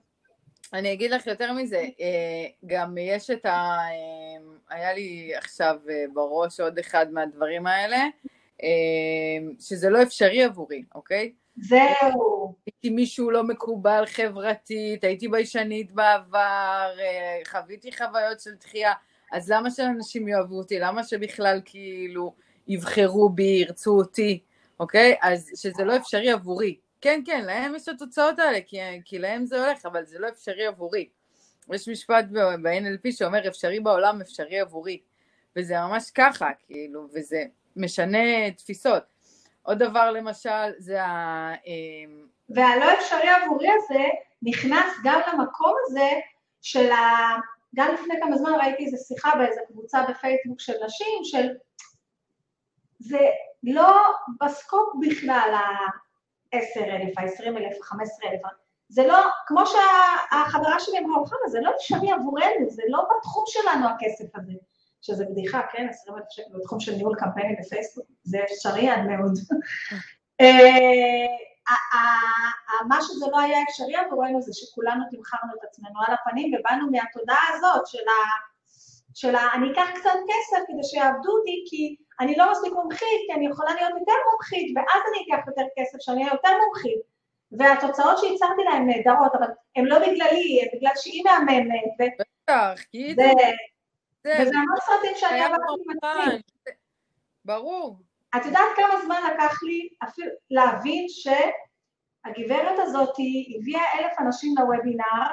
אני 0.72 0.92
אגיד 0.92 1.10
לך 1.10 1.26
יותר 1.26 1.52
מזה, 1.52 1.84
אה, 2.00 2.46
גם 2.66 2.98
יש 2.98 3.30
את 3.30 3.46
ה... 3.46 3.50
אה, 3.50 4.76
היה 4.76 4.92
לי 4.92 5.32
עכשיו 5.34 5.76
אה, 5.90 6.04
בראש 6.12 6.60
עוד 6.60 6.78
אחד 6.78 7.12
מהדברים 7.12 7.66
האלה, 7.66 8.06
שזה 9.60 9.90
לא 9.90 10.02
אפשרי 10.02 10.42
עבורי, 10.42 10.82
אוקיי? 10.94 11.32
זהו. 11.56 12.54
הייתי 12.66 12.90
מישהו 12.90 13.30
לא 13.30 13.44
מקובל 13.44 14.04
חברתית, 14.06 15.04
הייתי 15.04 15.28
ביישנית 15.28 15.92
בעבר, 15.92 16.90
חוויתי 17.46 17.92
חוויות 17.92 18.40
של 18.40 18.54
דחייה, 18.60 18.92
אז 19.32 19.50
למה 19.50 19.70
שאנשים 19.70 20.28
יאהבו 20.28 20.58
אותי? 20.58 20.78
למה 20.78 21.04
שבכלל 21.04 21.60
כאילו 21.64 22.34
יבחרו 22.68 23.28
בי, 23.28 23.42
ירצו 23.42 23.90
אותי, 23.90 24.40
אוקיי? 24.80 25.16
אז 25.22 25.50
שזה 25.54 25.84
לא 25.84 25.96
אפשרי 25.96 26.30
עבורי. 26.30 26.76
כן, 27.02 27.20
כן, 27.26 27.44
להם 27.44 27.74
יש 27.74 27.82
את 27.82 27.88
התוצאות 27.88 28.38
האלה, 28.38 28.58
כי, 28.66 28.78
כי 29.04 29.18
להם 29.18 29.46
זה 29.46 29.66
הולך, 29.66 29.86
אבל 29.86 30.04
זה 30.04 30.18
לא 30.18 30.28
אפשרי 30.28 30.66
עבורי. 30.66 31.08
יש 31.72 31.88
משפט 31.88 32.24
ב-NLP 32.62 33.12
שאומר 33.12 33.48
אפשרי 33.48 33.80
בעולם, 33.80 34.20
אפשרי 34.20 34.60
עבורי. 34.60 35.00
וזה 35.56 35.74
ממש 35.80 36.10
ככה, 36.10 36.50
כאילו, 36.66 37.08
וזה 37.14 37.44
משנה 37.76 38.50
תפיסות. 38.50 39.02
עוד 39.62 39.78
דבר 39.78 40.10
למשל, 40.10 40.70
זה 40.78 41.04
ה... 41.04 41.50
אמ, 41.66 42.26
והלא 42.48 42.92
אפשרי 42.92 43.28
עבורי 43.28 43.68
הזה 43.70 44.04
נכנס 44.42 44.86
גם 45.04 45.20
למקום 45.32 45.74
הזה 45.86 46.10
של 46.62 46.90
ה... 46.90 46.98
גם 47.76 47.94
לפני 47.94 48.14
כמה 48.20 48.36
זמן 48.36 48.52
ראיתי 48.60 48.84
איזו 48.86 48.96
שיחה 49.08 49.30
באיזו 49.38 49.60
קבוצה 49.68 50.04
בפייסבוק 50.08 50.60
של 50.60 50.72
נשים, 50.84 51.24
של... 51.24 51.48
זה 52.98 53.20
לא 53.62 54.02
בסקופ 54.40 54.88
בכלל 55.00 55.54
ה-10,000, 56.52 57.12
ה-20,000, 57.16 57.94
ה-15,000, 57.94 58.48
זה 58.88 59.06
לא, 59.06 59.18
כמו 59.46 59.62
שהחברה 59.66 60.80
שלי 60.80 60.98
אמרה, 60.98 61.18
אוחנה, 61.18 61.48
זה 61.48 61.60
לא 61.60 61.70
אפשרי 61.76 62.12
עבורנו, 62.12 62.70
זה 62.70 62.82
לא 62.88 63.06
בתחום 63.16 63.44
שלנו 63.46 63.88
הכסף 63.88 64.36
הזה, 64.36 64.52
שזה 65.00 65.24
בדיחה, 65.30 65.60
כן, 65.72 65.86
20,000 65.90 66.26
שקל 66.30 66.58
בתחום 66.58 66.80
של 66.80 66.94
ניהול 66.94 67.16
קמפיינים 67.18 67.56
בפייסבוק, 67.60 68.06
זה 68.22 68.38
אפשרי 68.44 68.88
עד 68.88 69.00
מאוד. 69.06 69.32
אה, 70.40 71.26
מה 72.88 72.98
שזה 73.02 73.26
לא 73.32 73.40
היה 73.40 73.58
אפשרי 73.68 73.96
עבורנו 73.96 74.42
זה 74.42 74.52
שכולנו 74.54 75.04
תמכרנו 75.10 75.52
את 75.58 75.64
עצמנו 75.64 76.00
על 76.06 76.14
הפנים 76.14 76.54
ובאנו 76.54 76.90
מהתודעה 76.90 77.44
הזאת 77.54 77.86
של 77.86 77.98
ה... 77.98 78.51
של. 79.14 79.36
אני 79.54 79.72
אקח 79.72 79.90
קצת 79.94 80.10
כסף 80.28 80.62
כדי 80.68 80.84
שיעבדו 80.84 81.30
אותי 81.38 81.64
כי 81.68 81.96
אני 82.20 82.36
לא 82.36 82.52
מספיק 82.52 82.72
מומחית, 82.72 83.20
כי 83.26 83.32
אני 83.32 83.46
יכולה 83.46 83.74
להיות 83.74 83.92
יותר 84.00 84.12
מומחית 84.32 84.76
ואז 84.76 85.02
אני 85.08 85.24
אקח 85.24 85.46
יותר 85.46 85.62
כסף 85.76 85.98
שאני 86.00 86.22
אהיה 86.22 86.32
יותר 86.32 86.50
מומחית 86.64 87.00
והתוצאות 87.52 88.18
שהצהרתי 88.18 88.62
להן 88.64 88.86
נהדרות, 88.86 89.34
אבל 89.34 89.46
הן 89.76 89.84
לא 89.84 89.98
בגללי, 89.98 90.60
הן 90.62 90.68
בגלל 90.78 90.92
שהיא 90.96 91.24
מהממת. 91.24 91.82
בטח, 91.98 92.24
זה... 93.16 93.30
וזה 94.26 94.54
המון 94.56 94.78
סרטים 94.80 95.12
שאני 95.16 95.44
עם 95.44 95.52
עצמי. 95.54 96.42
ברור. 97.44 97.98
את 98.36 98.46
יודעת 98.46 98.76
כמה 98.76 99.00
זמן 99.04 99.20
לקח 99.34 99.62
לי 99.62 99.88
אפילו 100.04 100.28
להבין 100.50 101.06
שהגברת 101.08 102.78
הזאת 102.78 103.14
הביאה 103.58 103.82
אלף 103.98 104.12
אנשים 104.18 104.54
לוובינר, 104.58 105.30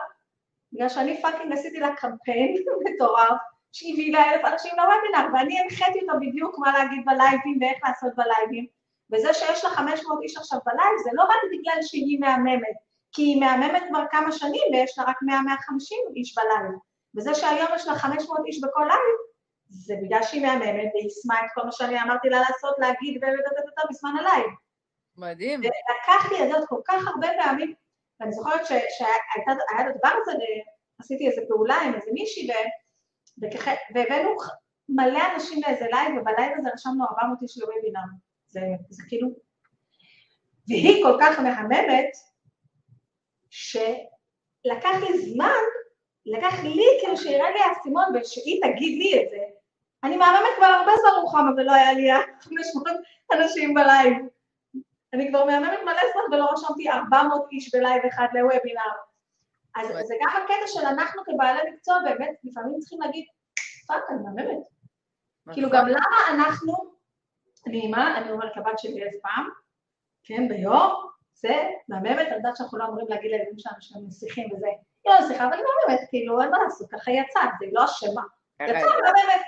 בגלל 0.74 0.90
שאני 0.90 1.22
fucking 1.22 1.54
עשיתי 1.54 1.80
לה 1.80 1.96
קמפיין 1.96 2.56
מטורף, 2.86 3.40
שהביא 3.72 4.18
אלף 4.18 4.46
אנשים 4.46 4.72
לוובינר, 4.78 5.34
ואני 5.34 5.60
הנחיתי 5.60 6.00
אותו 6.02 6.14
בדיוק 6.20 6.60
מה 6.60 6.74
להגיד 6.78 7.06
בלייבים 7.06 7.58
ואיך 7.62 7.78
לעשות 7.84 8.16
בלייבים. 8.16 8.68
וזה 9.12 9.34
שיש 9.34 9.64
לה 9.64 9.70
500 9.70 10.20
איש 10.24 10.38
עכשיו 10.38 10.60
בלייב, 10.66 10.98
זה 11.04 11.10
לא 11.14 11.24
רק 11.24 11.42
בגלל 11.52 11.82
שהיא 11.82 12.20
מהממת, 12.20 12.78
כי 13.12 13.22
היא 13.22 13.40
מהממת 13.40 13.84
כבר 13.90 14.04
כמה 14.12 14.32
שנים 14.32 14.62
ויש 14.74 14.98
לה 14.98 15.04
רק 15.04 15.18
100-150 15.24 16.16
איש 16.16 16.36
בלייב. 16.36 16.72
וזה 17.16 17.36
שהיום 17.36 17.68
יש 17.76 17.88
לה 17.88 17.96
500 17.96 18.40
איש 18.46 18.62
בכל 18.62 18.84
לייב, 18.84 19.18
זה 19.68 19.94
בגלל 20.04 20.24
שהיא 20.24 20.42
מהממת 20.42 20.90
והיא 20.94 21.04
יישמה 21.04 21.40
את 21.40 21.50
כל 21.54 21.64
מה 21.66 21.72
שאני 21.72 22.02
אמרתי 22.02 22.30
לה 22.30 22.40
לעשות, 22.40 22.76
להגיד 22.80 23.22
בזמן 23.90 24.12
הלייב. 24.20 24.50
מדהים. 25.18 25.60
ולקח 25.60 26.32
לי 26.32 26.44
את 26.44 26.50
זה 26.50 26.68
כל 26.68 26.82
כך 26.88 27.08
הרבה 27.08 27.28
פעמים, 27.44 27.74
ואני 28.20 28.32
זוכרת 28.32 28.66
שהיה 28.66 29.16
את 29.38 29.86
הדבר 29.96 30.10
הזה, 30.22 30.34
עשיתי 31.00 31.28
איזו 31.28 31.42
פעולה 31.48 31.76
עם 31.76 31.94
איזה 31.94 32.12
מישהי, 32.14 32.48
והבאנו 33.96 34.36
מלא 34.90 35.20
אנשים 35.36 35.62
לאיזה 35.68 35.86
לייב, 35.92 36.18
ובלייב 36.18 36.52
הזה 36.58 36.70
רשמנו 36.74 37.06
400 37.06 37.42
איש 37.42 37.58
לוובינר. 37.58 38.00
זה, 38.48 38.62
זה 38.90 39.04
כאילו... 39.08 39.28
והיא 40.68 41.04
כל 41.04 41.18
כך 41.22 41.40
מהממת, 41.40 42.12
שלקח 43.50 45.00
לי 45.02 45.20
זמן, 45.20 45.62
לקח 46.26 46.64
לי 46.64 46.84
כאילו 47.02 47.18
שירד 47.18 47.50
לי 47.54 47.60
האסימון 47.60 48.04
ושהיא 48.16 48.62
תגיד 48.64 48.98
לי 48.98 49.24
את 49.24 49.30
זה. 49.30 49.44
אני 50.04 50.18
מהממת 50.18 50.56
כבר 50.58 50.66
הרבה 50.66 50.92
זמן 51.02 51.22
רוחמה 51.22 51.52
ולא 51.58 51.72
היה 51.72 51.94
לי 51.94 52.08
500 52.40 52.88
אנשים 53.34 53.74
בלייב. 53.74 54.18
אני 55.14 55.30
כבר 55.30 55.46
מהממת 55.46 55.80
מלא 55.84 56.02
זמן 56.14 56.36
ולא 56.36 56.46
רשמתי 56.54 56.90
400 56.90 57.48
איש 57.52 57.76
בלייב 57.76 58.06
אחד 58.06 58.28
לוובינר. 58.34 59.09
אז 59.76 59.88
זה 60.08 60.16
גם 60.22 60.30
הקטע 60.30 60.68
של 60.68 60.86
אנחנו 60.86 61.22
כבעלי 61.26 61.72
מקצוע 61.72 62.00
באמת 62.04 62.36
לפעמים 62.44 62.80
צריכים 62.80 63.02
להגיד, 63.02 63.26
fuck, 63.88 64.04
אני 64.10 64.18
מהממת. 64.24 64.68
כאילו 65.54 65.70
גם 65.70 65.88
למה 65.88 66.18
אנחנו, 66.34 66.74
אני 67.68 67.82
אימא, 67.82 68.18
אני 68.18 68.32
אומרת 68.32 68.58
לבת 68.58 68.80
שלי 68.80 69.04
אלף 69.04 69.16
פעם, 69.22 69.50
כן, 70.24 70.48
ביום, 70.48 71.10
זה 71.34 71.70
מהממת, 71.90 72.28
אני 72.28 72.36
יודעת 72.36 72.58
שאנחנו 72.58 72.78
לא 72.78 72.86
אמורים 72.86 73.08
להגיד 73.10 73.32
לילדים 73.32 73.60
שלנו 73.60 73.76
שהם 73.80 74.02
נסיכים 74.08 74.54
וזה, 74.54 74.68
היא 74.68 75.14
לא 75.14 75.20
נסיכה, 75.20 75.46
אבל 75.46 75.54
היא 75.54 75.64
מהממת, 75.64 76.10
כאילו, 76.10 76.42
אין 76.42 76.52
מה 76.52 76.58
לעשות, 76.64 76.90
ככה 76.92 77.12
יצא, 77.12 77.40
זה 77.60 77.66
לא 77.72 77.86
אשמה, 77.86 78.24
יצא 78.62 78.88
מהממת. 79.04 79.46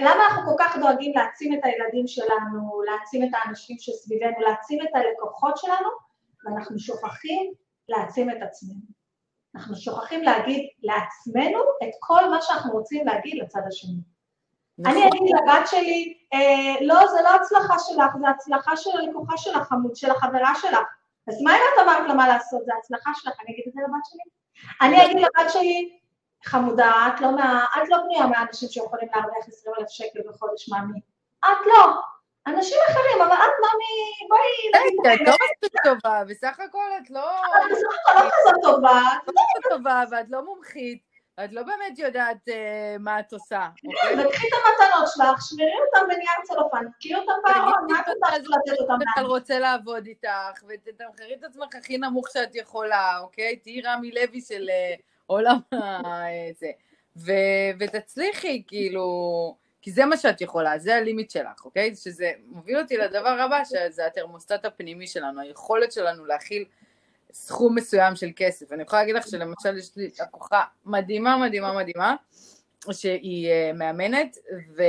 למה 0.00 0.26
אנחנו 0.26 0.42
כל 0.50 0.64
כך 0.64 0.76
דואגים 0.78 1.12
להעצים 1.16 1.54
את 1.54 1.64
הילדים 1.64 2.06
שלנו, 2.06 2.82
להעצים 2.82 3.24
את 3.24 3.30
האנשים 3.32 3.76
שסביבנו, 3.78 4.40
להעצים 4.40 4.82
את 4.82 4.94
הלקוחות 4.94 5.56
שלנו, 5.56 5.88
ואנחנו 6.44 6.78
שוכחים 6.78 7.52
להעצים 7.88 8.30
את 8.30 8.36
עצמנו. 8.42 8.80
אנחנו 9.54 9.76
שוכחים 9.76 10.22
להגיד 10.22 10.68
לעצמנו 10.82 11.58
את 11.82 11.94
כל 12.00 12.30
מה 12.30 12.42
שאנחנו 12.42 12.72
רוצים 12.72 13.06
להגיד 13.06 13.42
לצד 13.42 13.60
השני. 13.68 14.00
נכון. 14.78 14.92
אני 14.92 15.08
אגיד 15.08 15.22
לבת 15.22 15.68
שלי, 15.68 16.18
אה, 16.34 16.74
לא, 16.80 17.06
זה 17.06 17.22
לא 17.22 17.34
הצלחה 17.34 17.78
שלך, 17.78 18.16
זה 18.20 18.28
הצלחה 18.28 18.76
של 18.76 18.90
הלקוחה 18.98 19.36
שלך, 19.36 19.68
חמוד, 19.68 19.96
של 19.96 20.10
החברה 20.10 20.54
שלך. 20.54 20.86
אז 21.28 21.42
מה 21.42 21.50
אם 21.50 21.60
את 21.74 21.82
אמרת 21.82 22.08
לה 22.08 22.14
מה 22.14 22.28
לעשות, 22.28 22.64
זה 22.64 22.72
הצלחה 22.78 23.10
שלך, 23.14 23.32
אני 23.44 23.54
אגיד 23.54 23.64
את 23.68 23.72
זה 23.72 23.80
לבת 23.80 24.04
שלי? 24.04 24.20
אני 24.80 25.06
אגיד 25.06 25.16
לבת 25.16 25.52
שלי, 25.52 25.98
חמודה, 26.44 27.08
את 27.14 27.20
לא, 27.20 27.36
מה, 27.36 27.64
את 27.82 27.88
לא 27.88 27.98
בנויה 27.98 28.26
מהאנשים 28.26 28.68
שיכולים 28.68 29.08
להרוויח 29.14 29.48
20 29.48 29.74
אלף 29.78 29.88
שקל 29.88 30.20
בחודש, 30.28 30.68
מאמי. 30.68 31.00
את 31.40 31.66
לא. 31.66 32.00
אנשים 32.46 32.78
אחרים, 32.90 33.22
אבל 33.22 33.34
את 33.34 33.52
מאמי, 33.62 34.28
בואי... 34.28 35.14
את 35.14 35.20
לא 35.26 35.32
מספיק 35.32 35.82
טובה, 35.84 36.24
בסך 36.24 36.60
הכל 36.60 36.88
את 37.02 37.10
לא... 37.10 37.30
את 37.30 37.70
בסך 37.70 37.96
הכל 38.00 38.24
לא 38.24 38.30
כזאת 38.30 38.62
טובה. 38.62 39.00
את 39.22 39.34
לא 39.64 39.76
טובה, 39.76 40.02
ואת 40.10 40.26
לא 40.30 40.44
מומחית, 40.44 41.02
את 41.44 41.52
לא 41.52 41.62
באמת 41.62 41.98
יודעת 41.98 42.48
אה, 42.48 42.96
מה 43.00 43.20
את 43.20 43.32
עושה. 43.32 43.68
כן, 43.76 44.18
וקחי 44.20 44.46
את 44.48 44.52
המתנות 44.52 45.08
שלך, 45.14 45.42
שמרי 45.48 45.72
אותן 45.86 46.14
בנייר 46.14 46.30
צלופן, 46.44 46.90
תקחי 46.90 47.14
אותן 47.14 47.32
בארון, 47.44 47.86
מה 47.90 48.00
את 48.00 48.08
רוצה 48.08 48.38
לתת 48.38 48.80
אותן 48.80 48.94
לאן? 49.16 49.26
רוצה 49.26 49.58
לעבוד 49.58 50.06
איתך, 50.06 50.62
ותתמחרי 50.68 51.34
את 51.34 51.44
עצמך 51.44 51.74
הכי 51.74 51.98
נמוך 51.98 52.28
שאת 52.32 52.54
יכולה, 52.54 53.18
אוקיי? 53.18 53.56
תהיי 53.56 53.82
רמי 53.82 54.10
לוי 54.10 54.40
של 54.40 54.68
אה, 54.70 54.94
עולם 55.26 55.58
הזה. 55.72 56.70
ותצליחי, 57.78 58.62
כאילו... 58.66 59.65
כי 59.86 59.92
זה 59.92 60.06
מה 60.06 60.16
שאת 60.16 60.40
יכולה, 60.40 60.78
זה 60.78 60.96
הלימיט 60.96 61.30
שלך, 61.30 61.64
אוקיי? 61.64 61.96
שזה 61.96 62.32
מוביל 62.46 62.78
אותי 62.78 62.96
לדבר 62.96 63.28
הבא, 63.28 63.64
שזה 63.64 64.06
התרמוסטט 64.06 64.64
הפנימי 64.64 65.06
שלנו, 65.06 65.40
היכולת 65.40 65.92
שלנו 65.92 66.26
להכיל 66.26 66.64
סכום 67.32 67.74
מסוים 67.74 68.16
של 68.16 68.28
כסף. 68.36 68.72
אני 68.72 68.82
יכולה 68.82 69.02
להגיד 69.02 69.14
לך 69.14 69.26
שלמשל 69.26 69.78
יש 69.78 69.96
לי 69.96 70.10
לקוחה 70.20 70.64
מדהימה, 70.86 71.36
מדהימה, 71.36 71.72
מדהימה, 71.72 72.16
שהיא 72.92 73.48
uh, 73.48 73.76
מאמנת, 73.76 74.36
ו... 74.76 74.82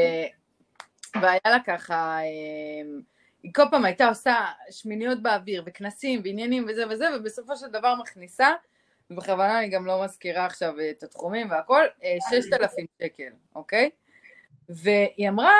והיה 1.22 1.40
לה 1.46 1.60
ככה, 1.66 2.20
uh, 2.20 3.04
היא 3.44 3.54
כל 3.54 3.64
פעם 3.72 3.86
הייתה 3.86 4.08
עושה 4.08 4.36
שמיניות 4.72 5.22
באוויר, 5.22 5.64
וכנסים, 5.66 6.22
ועניינים 6.24 6.66
וזה 6.70 6.84
וזה, 6.90 7.08
ובסופו 7.16 7.56
של 7.56 7.68
דבר 7.68 7.96
מכניסה, 7.96 8.50
ובכוונה 9.12 9.60
אני 9.60 9.70
גם 9.70 9.86
לא 9.86 10.04
מזכירה 10.04 10.46
עכשיו 10.46 10.74
את 10.92 11.04
התחומים 11.04 11.52
והכל, 11.52 11.84
6,000 12.30 12.86
אה, 13.02 13.08
שקל, 13.08 13.32
אוקיי? 13.56 13.90
והיא 14.70 15.30
אמרה 15.30 15.54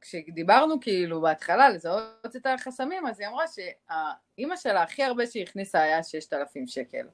שכשדיברנו 0.00 0.80
כאילו 0.80 1.20
בהתחלה 1.20 1.68
לזהות 1.68 2.36
את 2.36 2.46
החסמים, 2.46 3.06
אז 3.06 3.20
היא 3.20 3.28
אמרה 3.28 3.44
שהאימא 3.48 4.56
שלה 4.56 4.82
הכי 4.82 5.02
הרבה 5.02 5.26
שהיא 5.26 5.42
הכניסה 5.42 5.80
היה 5.82 6.02
6,000 6.02 6.66
שקל, 6.66 7.06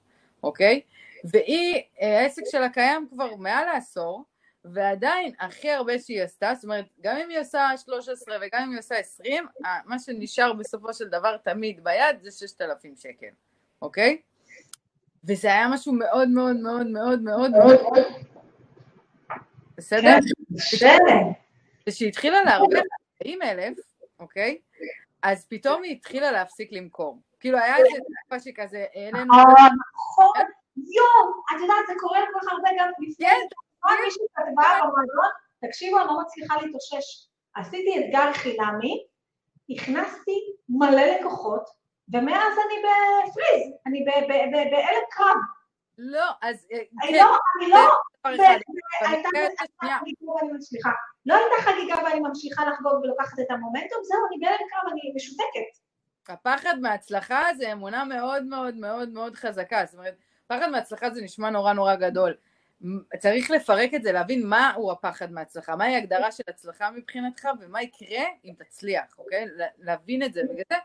אוקיי? 0.42 0.80
והיא, 1.24 1.82
העסק 2.00 2.42
שלה 2.50 2.68
קיים 2.68 3.08
כבר 3.10 3.36
מעל 3.36 3.64
לעשור, 3.64 4.24
ועדיין 4.64 5.32
הכי 5.40 5.70
הרבה 5.70 5.98
שהיא 5.98 6.22
עשתה, 6.22 6.52
זאת 6.54 6.64
אומרת, 6.64 6.84
גם 7.00 7.16
אם 7.16 7.28
היא 7.28 7.40
עושה 7.40 7.68
13 7.84 8.36
וגם 8.40 8.62
אם 8.62 8.70
היא 8.70 8.78
עושה 8.78 8.94
20, 8.94 9.46
מה 9.84 9.98
שנשאר 9.98 10.52
בסופו 10.52 10.94
של 10.94 11.08
דבר 11.08 11.36
תמיד 11.36 11.84
ביד 11.84 12.22
זה 12.22 12.30
6,000 12.30 12.96
שקל, 12.96 13.26
אוקיי? 13.82 14.20
וזה 15.24 15.48
היה 15.48 15.68
משהו 15.68 15.92
מאוד 15.92 16.28
מאוד 16.28 16.56
מאוד 16.56 16.86
מאוד 16.86 17.22
מאוד 17.22 17.50
מאוד 17.50 17.96
בסדר? 19.76 20.18
כשהיא 21.88 22.08
התחילה 22.08 22.42
להרוויח 22.42 22.82
40 23.22 23.42
אלף, 23.42 23.78
אוקיי? 24.20 24.58
אז 25.22 25.46
פתאום 25.48 25.82
היא 25.82 25.96
התחילה 25.96 26.32
להפסיק 26.32 26.72
למכור. 26.72 27.18
כאילו 27.40 27.58
היה 27.58 27.76
איזה 27.76 27.98
תקופה 28.20 28.40
שכזה, 28.40 28.86
העלינו... 28.94 29.34
נכון, 29.34 30.46
יואו, 30.76 31.32
את 31.56 31.60
יודעת, 31.60 31.86
זה 31.86 31.92
קורה 32.00 32.18
כל 32.32 32.38
כך 32.40 32.52
הרבה 32.52 32.68
גם 32.78 32.88
לפני. 32.98 33.26
כן. 33.26 33.36
מישהי 34.04 34.22
כתבה 34.34 34.78
במועדון, 34.80 35.30
תקשיבו, 35.66 35.98
אני 35.98 36.06
לא 36.06 36.20
מצליחה 36.20 36.54
להתאושש. 36.62 37.26
עשיתי 37.54 37.98
אתגר 37.98 38.32
חינמי, 38.32 39.06
הכנסתי 39.70 40.38
מלא 40.68 41.04
לקוחות, 41.04 41.64
ומאז 42.12 42.52
אני 42.66 42.74
בפריז, 42.84 43.72
אני 43.86 44.04
בהלם 44.70 45.04
קרב. 45.10 45.36
לא, 45.98 46.30
אז... 46.42 46.66
אה, 46.72 46.78
כן. 47.08 47.14
לא, 47.14 47.36
אני 47.60 47.70
לא... 47.70 47.78
לא 51.26 51.34
הייתה 51.34 51.62
חגיגה 51.62 51.94
ואני 52.04 52.20
ממשיכה 52.20 52.64
לחגוג 52.64 52.94
ולוקחת 53.02 53.40
את 53.40 53.50
המומנטום, 53.50 53.98
זהו, 54.04 54.20
אני 54.28 54.38
בהלם 54.40 54.68
קרב, 54.70 54.92
אני 54.92 55.12
משותקת. 55.16 55.82
הפחד 56.28 56.78
מהצלחה 56.80 57.42
זה 57.56 57.72
אמונה 57.72 58.04
מאוד 58.04 58.44
מאוד 58.44 58.74
מאוד 58.74 59.08
מאוד 59.08 59.34
חזקה, 59.34 59.84
זאת 59.86 59.94
אומרת, 59.94 60.14
פחד 60.46 60.70
מהצלחה 60.70 61.10
זה 61.10 61.22
נשמע 61.22 61.50
נורא 61.50 61.72
נורא 61.72 61.94
גדול. 61.94 62.34
צריך 63.18 63.50
לפרק 63.50 63.94
את 63.94 64.02
זה, 64.02 64.12
להבין 64.12 64.46
מהו 64.46 64.92
הפחד 64.92 65.32
מהצלחה, 65.32 65.76
מהי 65.76 65.94
ההגדרה 65.94 66.32
של 66.32 66.42
הצלחה 66.48 66.90
מבחינתך 66.90 67.48
ומה 67.60 67.82
יקרה 67.82 68.24
אם 68.44 68.54
תצליח, 68.58 69.18
אוקיי? 69.18 69.46
להבין 69.78 70.22
את 70.22 70.32
זה. 70.32 70.42
בגלל 70.42 70.62
זה 70.68 70.76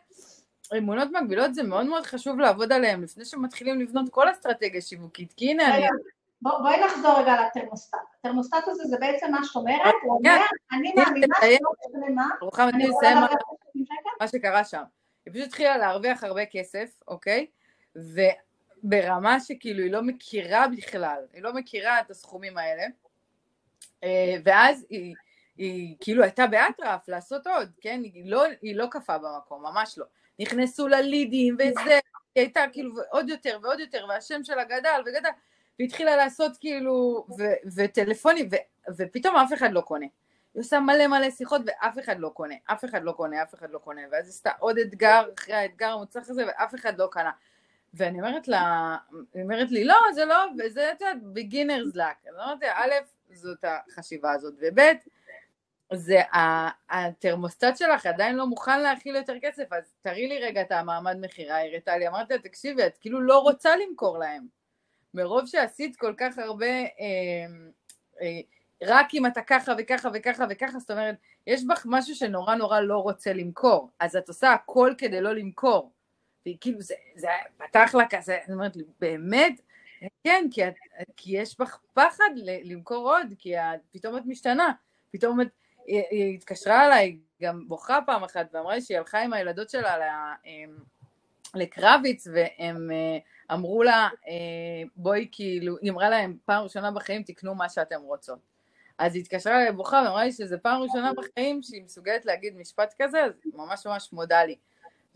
אמונות 0.78 1.08
מגבילות 1.12 1.56
זה 1.56 1.64
מאוד 1.64 1.86
מאוד 1.86 2.06
חשוב 2.06 2.40
לעבוד 2.40 2.72
עליהן 2.74 3.02
לפני 3.02 3.26
שמתחילים 3.26 3.82
לבנות 3.82 4.10
כל 4.10 4.32
אסטרטגיה 4.32 4.82
שיווקית, 4.82 5.34
כי 5.34 5.52
הנה 5.52 5.76
אני... 5.76 5.88
בואי 6.42 6.86
נחזור 6.86 7.20
רגע 7.20 7.36
לתרמוסטט. 7.42 7.98
התרמוסטט 8.20 8.68
הזה 8.68 8.84
זה 8.84 8.98
בעצם 9.00 9.32
מה 9.32 9.44
שאת 9.44 9.56
אומרת, 9.56 9.96
הוא 10.04 10.18
אומר, 10.18 10.38
אני 10.72 10.94
מאמינה 10.96 11.36
שלא 11.42 11.70
משנה 11.88 12.16
מה, 12.16 12.30
אני 12.74 12.84
יכולה 12.86 13.14
להרוויח 13.14 13.40
מה 14.22 14.28
שקרה 14.28 14.64
שם. 14.64 14.84
היא 15.26 15.34
פשוט 15.34 15.48
התחילה 15.48 15.78
להרוויח 15.78 16.24
הרבה 16.24 16.46
כסף, 16.46 17.00
אוקיי? 17.08 17.48
וברמה 17.96 19.40
שכאילו 19.40 19.84
היא 19.84 19.92
לא 19.92 20.02
מכירה 20.02 20.68
בכלל, 20.68 21.22
היא 21.34 21.44
לא 21.44 21.54
מכירה 21.54 22.00
את 22.00 22.12
הסכומים 22.12 22.58
האלה, 22.58 22.84
אה, 24.04 24.36
ואז 24.44 24.86
היא... 24.90 25.16
היא 25.58 25.96
כאילו 26.00 26.24
הייתה 26.24 26.48
באטרף 26.48 27.08
לעשות 27.08 27.48
עוד, 27.48 27.70
כן? 27.82 28.02
היא 28.04 28.32
לא, 28.32 28.44
היא 28.62 28.76
לא 28.76 28.88
קפאה 28.92 29.18
במקום, 29.18 29.64
ממש 29.64 29.98
לא. 29.98 30.06
נכנסו 30.40 30.88
ללידים 30.88 31.56
וזה, 31.56 32.00
היא 32.36 32.44
הייתה 32.44 32.66
כאילו 32.72 32.96
עוד 33.10 33.30
יותר 33.30 33.60
ועוד 33.64 33.80
יותר, 33.80 34.06
והשם 34.10 34.44
שלה 34.44 34.64
גדל 34.64 35.02
וגדל, 35.06 35.30
והתחילה 35.80 36.16
לעשות 36.16 36.58
כאילו, 36.60 37.26
ו- 37.40 37.70
וטלפונים, 37.76 38.50
ו- 38.52 38.92
ופתאום 38.98 39.36
אף 39.36 39.54
אחד 39.54 39.72
לא 39.72 39.82
קונה. 39.82 40.06
היא 40.54 40.62
עושה 40.62 40.80
מלא 40.80 41.08
מלא 41.08 41.32
שיחות 41.32 41.62
ואף 41.66 42.00
אחד 42.00 42.20
לא 42.20 42.30
קונה, 42.30 42.56
אף 42.66 42.86
אחד 42.86 43.04
לא 43.04 43.12
קונה, 43.12 43.44
אף 43.44 43.54
אחד 43.54 43.72
לא 43.72 43.80
קונה, 43.80 44.02
ואז 44.12 44.30
עשתה 44.30 44.52
עוד 44.60 44.78
אתגר 44.78 45.24
אחרי 45.38 45.56
האתגר 45.56 45.90
המוצלח 45.92 46.30
הזה 46.30 46.46
ואף 46.48 46.76
אחד 46.76 46.98
לא 47.00 47.08
קנה. 47.12 47.32
ואני 47.94 48.20
אומרת 48.20 48.48
לה, 48.48 48.96
היא 49.34 49.44
אומרת 49.44 49.72
לי, 49.72 49.84
לא, 49.84 49.96
זה 50.14 50.26
לא, 50.26 50.46
וזה, 50.60 50.92
את 50.92 51.02
יודעת, 51.02 51.18
beginner's 51.36 51.96
luck. 51.96 52.30
אני 52.30 52.44
אומרת 52.44 52.62
לה, 52.62 52.74
א', 52.76 52.92
זאת 53.34 53.64
החשיבה 53.64 54.32
הזאת, 54.32 54.54
וב', 54.62 54.82
זה 55.94 56.22
התרמוסטט 56.90 57.78
שלך 57.78 58.06
עדיין 58.06 58.36
לא 58.36 58.48
מוכן 58.48 58.82
להכיל 58.82 59.16
יותר 59.16 59.34
כסף, 59.42 59.74
אז 59.74 59.94
תראי 60.02 60.28
לי 60.28 60.40
רגע 60.40 60.62
את 60.62 60.72
המעמד 60.72 61.18
מכירה, 61.22 61.62
הראתה 61.62 61.98
לי, 61.98 62.08
אמרתי 62.08 62.34
לה, 62.34 62.40
תקשיבי, 62.40 62.86
את 62.86 62.98
כאילו 62.98 63.22
לא 63.22 63.40
רוצה 63.40 63.70
למכור 63.76 64.18
להם. 64.18 64.48
מרוב 65.14 65.46
שעשית 65.46 65.96
כל 65.96 66.14
כך 66.18 66.38
הרבה, 66.38 66.66
אה, 66.66 67.46
אה, 68.22 68.40
רק 68.84 69.08
אם 69.14 69.26
אתה 69.26 69.42
ככה 69.42 69.74
וככה 69.78 70.10
וככה 70.14 70.46
וככה, 70.50 70.80
זאת 70.80 70.92
אומרת, 70.92 71.16
יש 71.48 71.64
בך 71.64 71.86
משהו 71.90 72.16
שנורא 72.16 72.56
נורא 72.56 72.80
לא 72.80 72.98
רוצה 72.98 73.34
למכור, 73.34 73.90
אז 74.00 74.16
את 74.16 74.28
עושה 74.28 74.54
הכל 74.54 74.94
כדי 74.98 75.22
לא 75.22 75.36
למכור. 75.36 75.92
והיא 76.46 76.58
כאילו, 76.62 76.82
זה, 76.82 76.96
זה 77.16 77.28
פתח 77.58 77.96
לה 77.96 78.04
כזה, 78.10 78.38
אני 78.46 78.54
אומרת 78.54 78.76
לי, 78.76 78.84
באמת, 79.00 79.62
כן, 80.24 80.46
כי, 80.52 80.68
את, 80.68 80.74
כי 81.18 81.38
יש 81.38 81.60
בך 81.60 81.80
פחד 81.94 82.30
למכור 82.64 83.16
עוד, 83.16 83.28
כי 83.40 83.54
פתאום 83.92 84.18
את 84.18 84.24
משתנה. 84.26 84.72
פתאום 85.12 85.42
את, 85.42 85.48
היא, 85.88 86.04
היא 86.12 86.36
התקשרה 86.36 86.86
אליי, 86.86 87.18
גם 87.42 87.68
בוכה 87.68 88.00
פעם 88.06 88.24
אחת, 88.24 88.48
ואמרה 88.54 88.76
לי 88.76 88.82
שהיא 88.82 88.98
הלכה 88.98 89.22
עם 89.22 89.34
הילדות 89.34 89.70
שלה 89.70 89.96
אמ, 90.46 90.78
לקרביץ, 91.56 92.28
והם 92.34 92.92
אה, 92.92 93.18
אמרו 93.56 93.84
לה, 93.84 94.10
אה, 94.28 94.88
בואי 94.96 95.28
כאילו, 95.32 95.78
היא 95.82 95.92
אמרה 95.92 96.10
להם, 96.10 96.38
פעם 96.46 96.64
ראשונה 96.64 96.92
בחיים 96.92 97.24
תקנו 97.24 97.56
מה 97.56 97.70
שאתם 97.70 98.02
רוצות. 98.02 98.40
אז 98.98 99.16
היא 99.16 99.22
התקשרה 99.22 99.62
אליי 99.62 99.72
בוכה 99.72 100.02
ואמרה 100.06 100.24
לי 100.24 100.32
שזו 100.32 100.58
פעם 100.62 100.82
ראשונה 100.82 101.12
בחיים 101.14 101.64
שהיא 101.64 101.84
מסוגלת 101.84 102.26
להגיד 102.26 102.58
משפט 102.58 102.94
כזה, 103.02 103.24
אז 103.24 103.32
ממש 103.54 103.88
ממש 103.88 104.14
מודה 104.14 104.44
לי. 104.44 104.56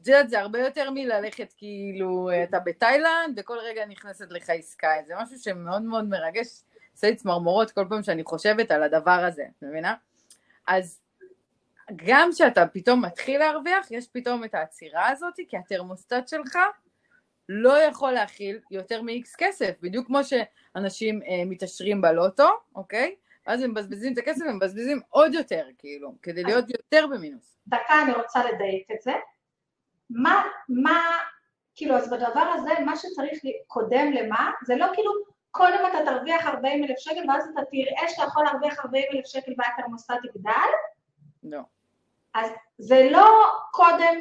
את 0.01 0.07
יודעת, 0.07 0.29
זה 0.29 0.39
הרבה 0.39 0.59
יותר 0.59 0.89
מללכת 0.91 1.53
כאילו, 1.57 2.29
אתה 2.43 2.59
בתאילנד 2.59 3.39
וכל 3.39 3.57
רגע 3.57 3.85
נכנסת 3.85 4.31
לך 4.31 4.49
עסקה, 4.49 4.87
זה 5.07 5.13
משהו 5.21 5.39
שמאוד 5.39 5.81
מאוד 5.81 6.05
מרגש, 6.05 6.47
עושה 6.93 7.09
לי 7.09 7.15
צמרמורות 7.15 7.71
כל 7.71 7.85
פעם 7.89 8.03
שאני 8.03 8.23
חושבת 8.23 8.71
על 8.71 8.83
הדבר 8.83 9.11
הזה, 9.11 9.43
את 9.57 9.63
מבינה? 9.63 9.95
אז 10.67 11.01
גם 11.95 12.29
כשאתה 12.33 12.67
פתאום 12.67 13.05
מתחיל 13.05 13.39
להרוויח, 13.39 13.91
יש 13.91 14.07
פתאום 14.07 14.43
את 14.43 14.55
העצירה 14.55 15.09
הזאת, 15.09 15.33
כי 15.47 15.57
התרמוסטט 15.57 16.27
שלך 16.27 16.57
לא 17.49 17.81
יכול 17.81 18.11
להכיל 18.11 18.59
יותר 18.71 19.01
מ-X 19.01 19.35
כסף, 19.37 19.71
בדיוק 19.81 20.07
כמו 20.07 20.19
שאנשים 20.23 21.21
אה, 21.21 21.43
מתעשרים 21.45 22.01
בלוטו, 22.01 22.49
אוקיי? 22.75 23.15
ואז 23.47 23.61
הם 23.61 23.71
מבזבזים 23.71 24.13
את 24.13 24.17
הכסף, 24.17 24.45
הם 24.49 24.55
מבזבזים 24.55 24.99
עוד 25.09 25.33
יותר, 25.33 25.65
כאילו, 25.77 26.15
כדי 26.21 26.43
להיות 26.43 26.69
יותר 26.69 27.07
במינוס. 27.07 27.57
דקה, 27.67 28.01
אני 28.03 28.11
רוצה 28.13 28.51
לדייק 28.51 28.87
את 28.91 29.01
זה. 29.01 29.13
מה, 30.09 30.43
מה, 30.69 31.01
כאילו, 31.75 31.95
אז 31.95 32.09
בדבר 32.09 32.53
הזה, 32.55 32.69
מה 32.85 32.95
שצריך 32.95 33.39
קודם 33.67 34.11
למה, 34.11 34.51
זה 34.65 34.75
לא 34.75 34.85
כאילו, 34.93 35.11
קודם 35.51 35.79
אתה 35.89 36.05
תרוויח 36.05 36.47
40 36.47 36.83
אלף 36.83 36.97
שקל, 36.99 37.29
ואז 37.29 37.47
אתה 37.53 37.61
תראה 37.71 38.09
שאתה 38.09 38.23
יכול 38.23 38.43
להרוויח 38.43 38.79
40 38.79 39.03
אלף 39.13 39.25
שקל 39.25 39.51
והתרמוסטט 39.57 40.15
יגדל? 40.23 40.51
לא. 41.43 41.61
אז 42.33 42.49
זה 42.77 43.07
לא 43.11 43.29
קודם, 43.71 44.19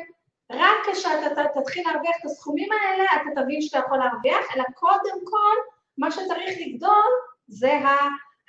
רק 0.51 0.77
כשאתה 0.93 1.43
תתחיל 1.61 1.89
להרוויח 1.89 2.17
את 2.21 2.25
הסכומים 2.25 2.69
האלה, 2.73 3.05
אתה 3.05 3.43
תבין 3.43 3.63
שאתה 3.63 3.79
יכול 3.79 3.99
להרוויח, 3.99 4.57
אלא 4.57 4.65
קודם 4.75 5.25
כל, 5.25 5.57
מה 5.99 6.11
שצריך 6.11 6.51
לגדול 6.61 7.11
זה 7.49 7.79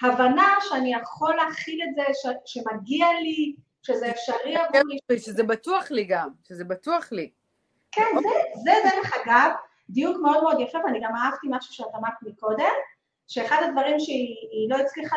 ההבנה 0.01 0.55
שאני 0.61 0.93
יכול 0.93 1.35
להכיל 1.35 1.79
את 1.89 1.95
זה, 1.95 2.03
ש, 2.13 2.27
שמגיע 2.45 3.07
לי, 3.21 3.55
שזה 3.83 4.09
אפשרי 4.11 4.55
עבורי. 4.55 5.19
שזה 5.19 5.43
בטוח 5.43 5.91
לי 5.91 6.03
גם, 6.03 6.29
שזה 6.47 6.63
בטוח 6.63 7.11
לי. 7.11 7.29
כן, 7.91 8.05
זה, 8.13 8.29
זה 8.63 8.71
דרך 8.83 9.13
אגב 9.17 9.51
דיוק 9.91 10.17
מאוד 10.21 10.43
מאוד 10.43 10.59
יפה, 10.59 10.77
ואני 10.85 10.99
גם 11.03 11.15
אהבתי 11.15 11.47
משהו 11.49 11.73
שאת 11.73 11.95
אמרת 11.95 12.13
מקודם, 12.21 12.73
שאחד 13.27 13.57
הדברים 13.63 13.99
שהיא 13.99 14.69
לא 14.69 14.75
הצליחה, 14.75 15.15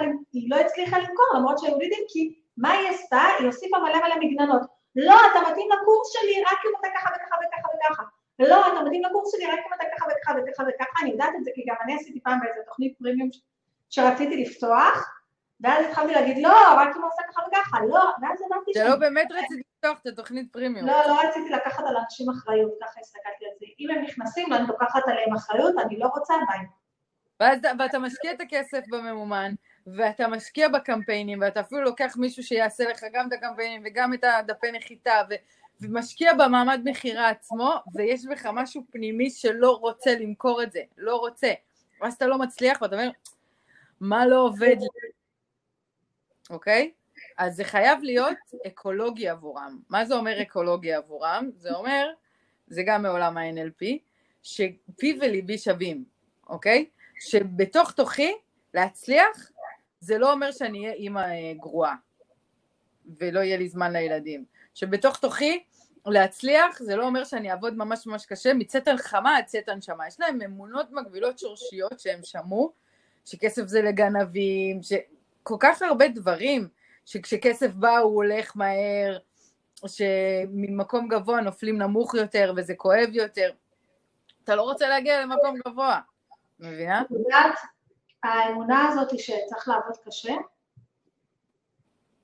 לא 0.49 0.57
הצליחה 0.57 0.99
למכור, 0.99 1.27
למרות 1.35 1.59
שהיו 1.59 1.79
לידים, 1.79 2.05
כי 2.09 2.35
מה 2.57 2.71
היא 2.71 2.89
עשתה? 2.89 3.23
היא 3.39 3.47
הוסיפה 3.47 3.79
מלא 3.79 3.99
מלא 3.99 4.15
מגננות. 4.21 4.63
לא, 4.97 5.15
אתה 5.15 5.51
מתאים 5.51 5.69
לקורס 5.73 6.13
שלי 6.13 6.43
רק 6.43 6.59
אם 6.67 6.71
אתה 6.81 6.89
ככה 6.95 7.11
וככה 7.17 7.37
וככה 7.47 7.69
וככה. 7.75 8.03
לא, 8.39 8.73
אתה 8.73 8.85
מתאים 8.85 9.03
לקורס 9.05 9.33
שלי 9.33 9.47
רק 9.47 9.59
אם 9.59 9.75
אתה 9.75 9.85
ככה 9.97 10.07
וככה 10.07 10.33
וככה 10.33 10.63
וככה, 10.69 11.03
אני 11.03 11.11
יודעת 11.11 11.35
את 11.39 11.45
זה 11.45 11.51
כי 11.55 11.65
גם 11.69 11.77
אני 11.85 11.95
עשיתי 11.95 12.21
פעם 12.21 12.41
באיזה 12.41 12.61
תוכנית 12.67 12.99
פרימיום 12.99 13.29
שרציתי 13.91 14.37
לפתוח, 14.37 15.14
ואז 15.65 15.87
התחלתי 15.87 16.13
להגיד, 16.13 16.39
לא, 16.43 16.75
רק 16.77 16.97
אם 16.97 17.03
הוא 17.03 17.11
עושה 17.11 17.23
ככה 17.31 17.43
וככה, 17.49 17.79
לא, 17.89 18.05
ואז 18.23 18.39
הבנתי 18.47 18.73
ש... 18.75 18.79
זה 18.79 18.85
לא 18.85 18.97
באמת 18.97 19.29
רציתי 19.33 19.63
לפתוח 19.77 19.99
את 20.03 20.07
התוכנית 20.07 20.53
פרימיום. 20.53 20.87
לא, 20.87 21.03
לא 21.07 21.21
רציתי 21.21 21.51
לקחת 21.51 21.85
על 21.87 21.97
אנשים 21.97 22.31
אחריות, 22.31 22.73
ככה 22.81 23.01
הסתכלתי 23.01 23.45
על 23.45 23.51
זה. 23.61 23.67
אם 23.81 23.91
הם 23.91 24.05
נכנסים 24.05 24.53
ואני 24.53 24.67
לוקחת 24.67 25.03
עליהם 25.07 25.35
אחריות, 25.35 25.75
אני 25.87 25.99
לא 25.99 26.07
רוצה 26.07 26.35
בהם. 26.49 26.67
ואתה 27.79 27.99
משקיע 27.99 28.33
את 28.33 28.41
הכסף 28.41 28.81
בממומן, 28.89 29.53
ואתה 29.87 30.29
משקיע 30.29 30.69
בקמפיינים, 30.69 31.39
ואתה 31.41 31.61
אפילו 31.61 31.83
לוקח 31.83 32.15
מישהו 32.17 32.43
שיעשה 32.43 32.85
לך 32.91 33.05
גם 33.13 33.29
את 33.29 33.33
הקמפיינים 33.33 33.83
וגם 33.85 34.15
את 34.15 34.25
הדפי 34.25 34.73
נחיתה, 34.73 35.23
ו... 35.31 35.35
ומשקיע 35.81 36.33
במעמד 36.33 36.81
מכירה 36.85 37.29
עצמו, 37.29 37.75
ויש 37.95 38.27
בך 38.27 38.47
משהו 38.47 38.83
פנימי 38.91 39.31
שלא 39.31 39.71
רוצה 39.71 40.15
למכור 40.21 40.63
את 40.63 40.73
זה, 40.73 40.81
לא 40.97 41.17
רוצה. 41.17 41.53
ואז 42.01 42.15
אתה 42.15 42.27
לא 42.27 42.39
מצליח, 42.39 42.83
ואתה 42.83 42.97
אומר, 42.97 43.11
מה 44.01 44.27
לא 44.27 44.37
עובד 44.37 44.77
לי? 44.81 45.14
אוקיי? 46.51 46.93
אז 47.39 47.57
זה 47.57 47.65
חייב 47.65 47.99
להיות 48.03 48.37
אקולוגי 48.67 49.29
עבורם. 49.29 49.79
מה 49.89 50.05
זה 50.05 50.15
אומר 50.15 50.43
אקולוגי 50.43 50.93
עבורם? 50.93 51.51
זה 51.57 51.75
אומר, 51.75 52.11
זה 52.67 52.83
גם 52.87 53.03
מעולם 53.03 53.39
ה-NLP, 53.39 53.85
שפי 54.43 55.19
וליבי 55.21 55.59
שווים, 55.59 56.05
אוקיי? 56.49 56.87
שבתוך 57.21 57.93
תוכי 57.93 58.33
להצליח 58.75 59.51
זה 60.01 60.19
לא 60.19 60.33
אומר 60.33 60.53
שאני 60.53 60.79
אהיה 60.79 60.93
אימא 60.93 61.19
אה, 61.19 61.53
גרועה 61.57 61.95
ולא 63.21 63.41
יהיה 63.41 63.57
לי 63.57 63.69
זמן 63.69 63.93
לילדים. 63.93 64.45
שבתוך 64.75 65.17
תוכי 65.17 65.65
להצליח 66.07 66.83
זה 66.83 66.97
לא 66.97 67.07
אומר 67.07 67.25
שאני 67.25 67.51
אעבוד 67.51 67.77
ממש 67.77 68.07
ממש 68.07 68.27
קשה 68.27 68.55
מצאת 68.55 68.89
חמה 68.97 69.37
עד 69.37 69.45
צאת 69.45 69.69
הנשמה. 69.69 70.07
יש 70.07 70.21
להם 70.21 70.43
אמונות 70.43 70.91
מגבילות 70.91 71.39
שורשיות 71.39 72.01
שהם 72.01 72.21
שמעו, 72.25 72.73
שכסף 73.25 73.67
זה 73.67 73.83
לגנבים, 73.83 74.81
שכל 75.45 75.57
כך 75.61 75.83
הרבה 75.83 76.09
דברים, 76.09 76.69
שכשכסף 77.05 77.75
בא 77.75 77.99
הוא 77.99 78.15
הולך 78.15 78.57
מהר, 78.57 79.19
שממקום 79.87 81.09
גבוה 81.09 81.41
נופלים 81.41 81.79
נמוך 81.79 82.15
יותר 82.15 82.53
וזה 82.57 82.75
כואב 82.77 83.09
יותר. 83.13 83.51
אתה 84.45 84.57
לא 84.57 84.63
רוצה 84.63 84.89
להגיע 84.89 85.23
למקום 85.23 85.57
גבוה, 85.67 86.01
מבינה? 86.61 87.03
האמונה 88.23 88.89
הזאת 88.89 89.13
היא 89.13 89.21
שצריך 89.21 89.69
לעבוד 89.69 89.97
קשה, 90.07 90.35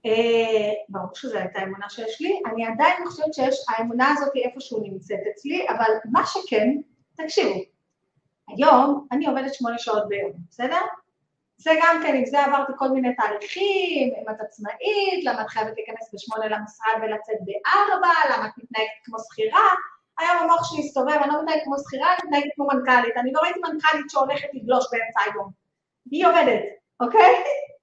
אה, 0.06 0.72
ברור 0.88 1.14
שזו 1.14 1.38
הייתה 1.38 1.58
האמונה 1.58 1.90
שיש 1.90 2.20
לי, 2.20 2.40
אני 2.52 2.66
עדיין 2.66 3.06
חושבת 3.06 3.34
שיש, 3.34 3.64
האמונה 3.68 4.12
הזאת 4.12 4.34
היא 4.34 4.44
איפשהו 4.44 4.82
נמצאת 4.82 5.20
אצלי, 5.32 5.66
אבל 5.68 5.92
מה 6.04 6.22
שכן, 6.26 6.68
תקשיבו, 7.14 7.60
היום 8.48 9.06
אני 9.12 9.26
עובדת 9.26 9.54
שמונה 9.54 9.78
שעות 9.78 10.08
ביום, 10.08 10.32
בסדר? 10.50 10.80
זה 11.62 11.70
גם 11.82 12.00
כן, 12.02 12.14
עם 12.16 12.26
זה 12.26 12.44
עברתי 12.44 12.72
כל 12.76 12.88
מיני 12.88 13.14
תהליכים, 13.16 14.14
אם 14.14 14.30
את 14.30 14.40
עצמאית, 14.40 15.24
למה 15.24 15.42
את 15.42 15.48
חייבת 15.48 15.72
להיכנס 15.76 16.14
בשמונה 16.14 16.46
למשרד 16.46 16.92
ולצאת 17.02 17.36
בארבע, 17.44 18.08
למה 18.30 18.46
את 18.46 18.52
מתנהגת 18.56 19.00
כמו 19.04 19.16
שכירה, 19.18 19.68
היום 20.18 20.36
המוח 20.36 20.70
שלי 20.70 20.80
הסתובב, 20.80 21.18
אני 21.22 21.28
לא 21.32 21.42
מתנהגת 21.42 21.64
כמו 21.64 21.78
שכירה, 21.78 22.14
אני 22.14 22.18
מתנהגת 22.24 22.52
כמו 22.54 22.66
מנכ"לית, 22.66 23.16
אני 23.16 23.32
לא 23.32 23.40
ראיתי 23.40 23.60
מנכ"לית 23.60 24.10
שהולכת 24.10 24.48
לגלוש 24.52 24.84
באמצע 24.92 25.20
היום. 25.32 25.50
היא 26.10 26.26
עובדת, 26.26 26.62
אוקיי? 27.00 27.34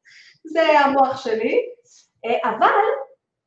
זה 0.54 0.80
המוח 0.80 1.24
שלי. 1.24 1.62
אה, 2.26 2.50
אבל 2.50 2.84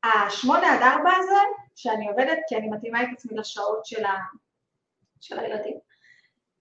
השמונה 0.04 0.74
עד 0.74 0.82
ארבע 0.82 1.10
הזה, 1.18 1.40
שאני 1.74 2.08
עובדת, 2.08 2.38
כי 2.48 2.56
אני 2.56 2.68
מתאימה 2.68 3.02
את 3.02 3.08
עצמי 3.12 3.38
לשעות 3.38 3.86
של, 3.86 4.04
ה... 4.04 4.16
של 5.20 5.38
הילדים, 5.38 5.78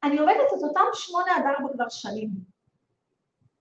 אני 0.04 0.18
עובדת 0.18 0.48
את 0.58 0.64
אותם 0.64 0.82
שמונה 0.94 1.36
עד 1.36 1.44
ארבע 1.46 1.74
כבר 1.74 1.90
שנים. 1.90 2.59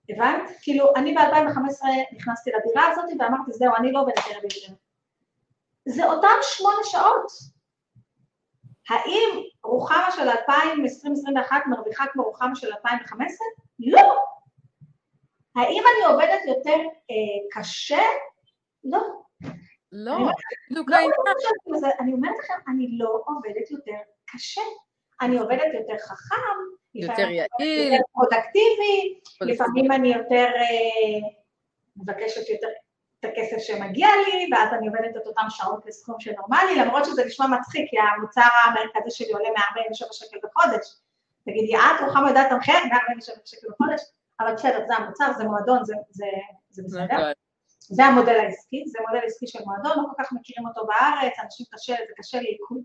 הבנת? 0.09 0.49
כאילו, 0.61 0.95
אני 0.95 1.13
ב-2015 1.15 1.85
נכנסתי 2.15 2.51
לדירה 2.51 2.87
הזאת 2.87 3.05
ואמרתי, 3.19 3.51
זהו, 3.51 3.75
אני 3.75 3.91
לא 3.91 4.01
עובדת 4.01 4.17
ערב 4.17 4.43
יותר. 4.43 4.73
זה 5.85 6.05
אותם 6.05 6.37
שמונה 6.41 6.83
שעות. 6.83 7.31
האם 8.89 9.43
רוחמה 9.63 10.11
של 10.15 10.29
2021 10.29 11.61
מרוויחה 11.67 12.05
כמו 12.13 12.23
רוחמה 12.23 12.55
של 12.55 12.67
2015? 12.67 13.47
לא. 13.79 14.15
האם 15.55 15.83
אני 15.95 16.13
עובדת 16.13 16.39
יותר 16.47 16.79
אה, 17.11 17.59
קשה? 17.61 18.01
לא. 18.83 18.99
לא, 19.91 20.17
בדיוק 20.69 20.91
העניין. 20.91 21.11
אני 21.99 22.13
אומרת 22.13 22.35
לכם, 22.39 22.53
אני 22.67 22.97
לא 22.97 23.21
עובדת 23.25 23.71
יותר 23.71 23.97
קשה. 24.25 24.61
אני 25.21 25.37
עובדת 25.37 25.73
יותר 25.73 25.97
חכם, 25.97 26.57
יותר 27.01 27.29
יעיל, 27.29 27.93
יותר 27.93 28.03
פרודקטיבי, 28.13 29.19
לפעמים 29.41 29.91
אני 29.91 30.13
יותר 30.13 30.47
אה, 30.55 31.29
מבקשת 31.97 32.49
יותר 32.49 32.67
את 33.19 33.25
הכסף 33.25 33.57
שמגיע 33.57 34.07
לי, 34.25 34.49
ואז 34.51 34.73
אני 34.73 34.87
עובדת 34.87 35.17
את 35.17 35.27
אותם 35.27 35.45
שעות 35.49 35.85
לסכום 35.85 36.19
שנורמלי, 36.19 36.75
למרות 36.75 37.05
שזה 37.05 37.25
נשמע 37.25 37.47
מצחיק, 37.47 37.89
כי 37.89 37.97
המוצר 37.99 38.49
המרכזי 38.65 39.11
שלי 39.11 39.33
עולה 39.33 39.49
147 39.49 40.07
שקל 40.11 40.37
בחודש. 40.43 40.95
תגידי, 41.45 41.75
את 41.75 42.01
רוחמה 42.05 42.29
יודעת 42.29 42.49
תמחר 42.49 42.73
147 42.91 43.35
שקל 43.45 43.67
בחודש? 43.69 44.01
אבל 44.39 44.53
בסדר, 44.53 44.85
זה 44.87 44.95
המוצר, 44.95 45.31
זה 45.37 45.43
מועדון, 45.43 45.85
זה, 45.85 45.93
זה, 46.09 46.25
זה 46.69 46.83
בסדר. 46.83 47.31
זה 47.79 48.05
המודל 48.05 48.35
העסקי, 48.35 48.83
זה 48.87 48.99
מודל 49.07 49.25
עסקי 49.25 49.47
של 49.47 49.59
מועדון, 49.65 49.97
לא 49.97 50.03
כל 50.15 50.23
כך 50.23 50.31
מכירים 50.31 50.67
אותו 50.67 50.87
בארץ, 50.87 51.33
אנשים 51.43 51.65
קשה, 51.73 51.95
זה 52.07 52.13
קשה 52.17 52.41
לעיכול, 52.41 52.77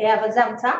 אה, 0.00 0.20
אבל 0.20 0.30
זה 0.30 0.44
המוצר. 0.44 0.74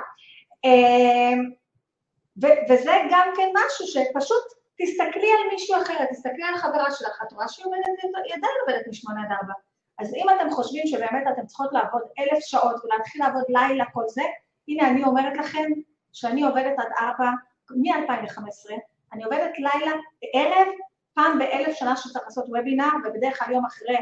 וזה 2.40 2.93
גם 3.10 3.28
כן 3.36 3.48
משהו 3.55 3.86
שפשוט 3.86 4.44
תסתכלי 4.82 5.31
על 5.31 5.51
מישהו 5.52 5.82
אחר, 5.82 6.05
תסתכלי 6.05 6.44
על 6.44 6.56
חברה 6.56 6.90
שלך, 6.90 7.23
את 7.27 7.32
רואה 7.32 7.48
שהיא 7.48 7.66
עובדת, 7.66 7.85
היא 8.24 8.35
עדיין 8.35 8.52
עובדת 8.66 8.89
משמונה 8.89 9.23
עד 9.23 9.32
ארבע. 9.32 9.52
אז 9.98 10.15
אם 10.15 10.27
אתם 10.36 10.51
חושבים 10.51 10.86
שבאמת 10.86 11.23
אתם 11.32 11.47
צריכות 11.47 11.73
לעבוד 11.73 12.02
אלף 12.19 12.39
שעות 12.39 12.85
ולהתחיל 12.85 13.23
לעבוד 13.24 13.44
לילה 13.48 13.85
כל 13.93 14.05
זה, 14.09 14.23
הנה 14.69 14.89
אני 14.89 15.05
אומרת 15.05 15.36
לכם 15.36 15.70
שאני 16.12 16.43
עובדת 16.43 16.78
עד 16.78 16.93
ארבע 17.01 17.31
מ-2015, 17.70 18.73
אני 19.12 19.24
עובדת 19.24 19.59
לילה, 19.59 19.93
ערב, 20.35 20.69
פעם 21.15 21.39
באלף 21.39 21.77
שנה 21.77 21.97
שצריך 21.97 22.24
לעשות 22.24 22.44
וובינר, 22.48 22.89
ובדרך 23.05 23.39
כלל 23.39 23.55
יום 23.55 23.66
אחרי, 23.66 23.97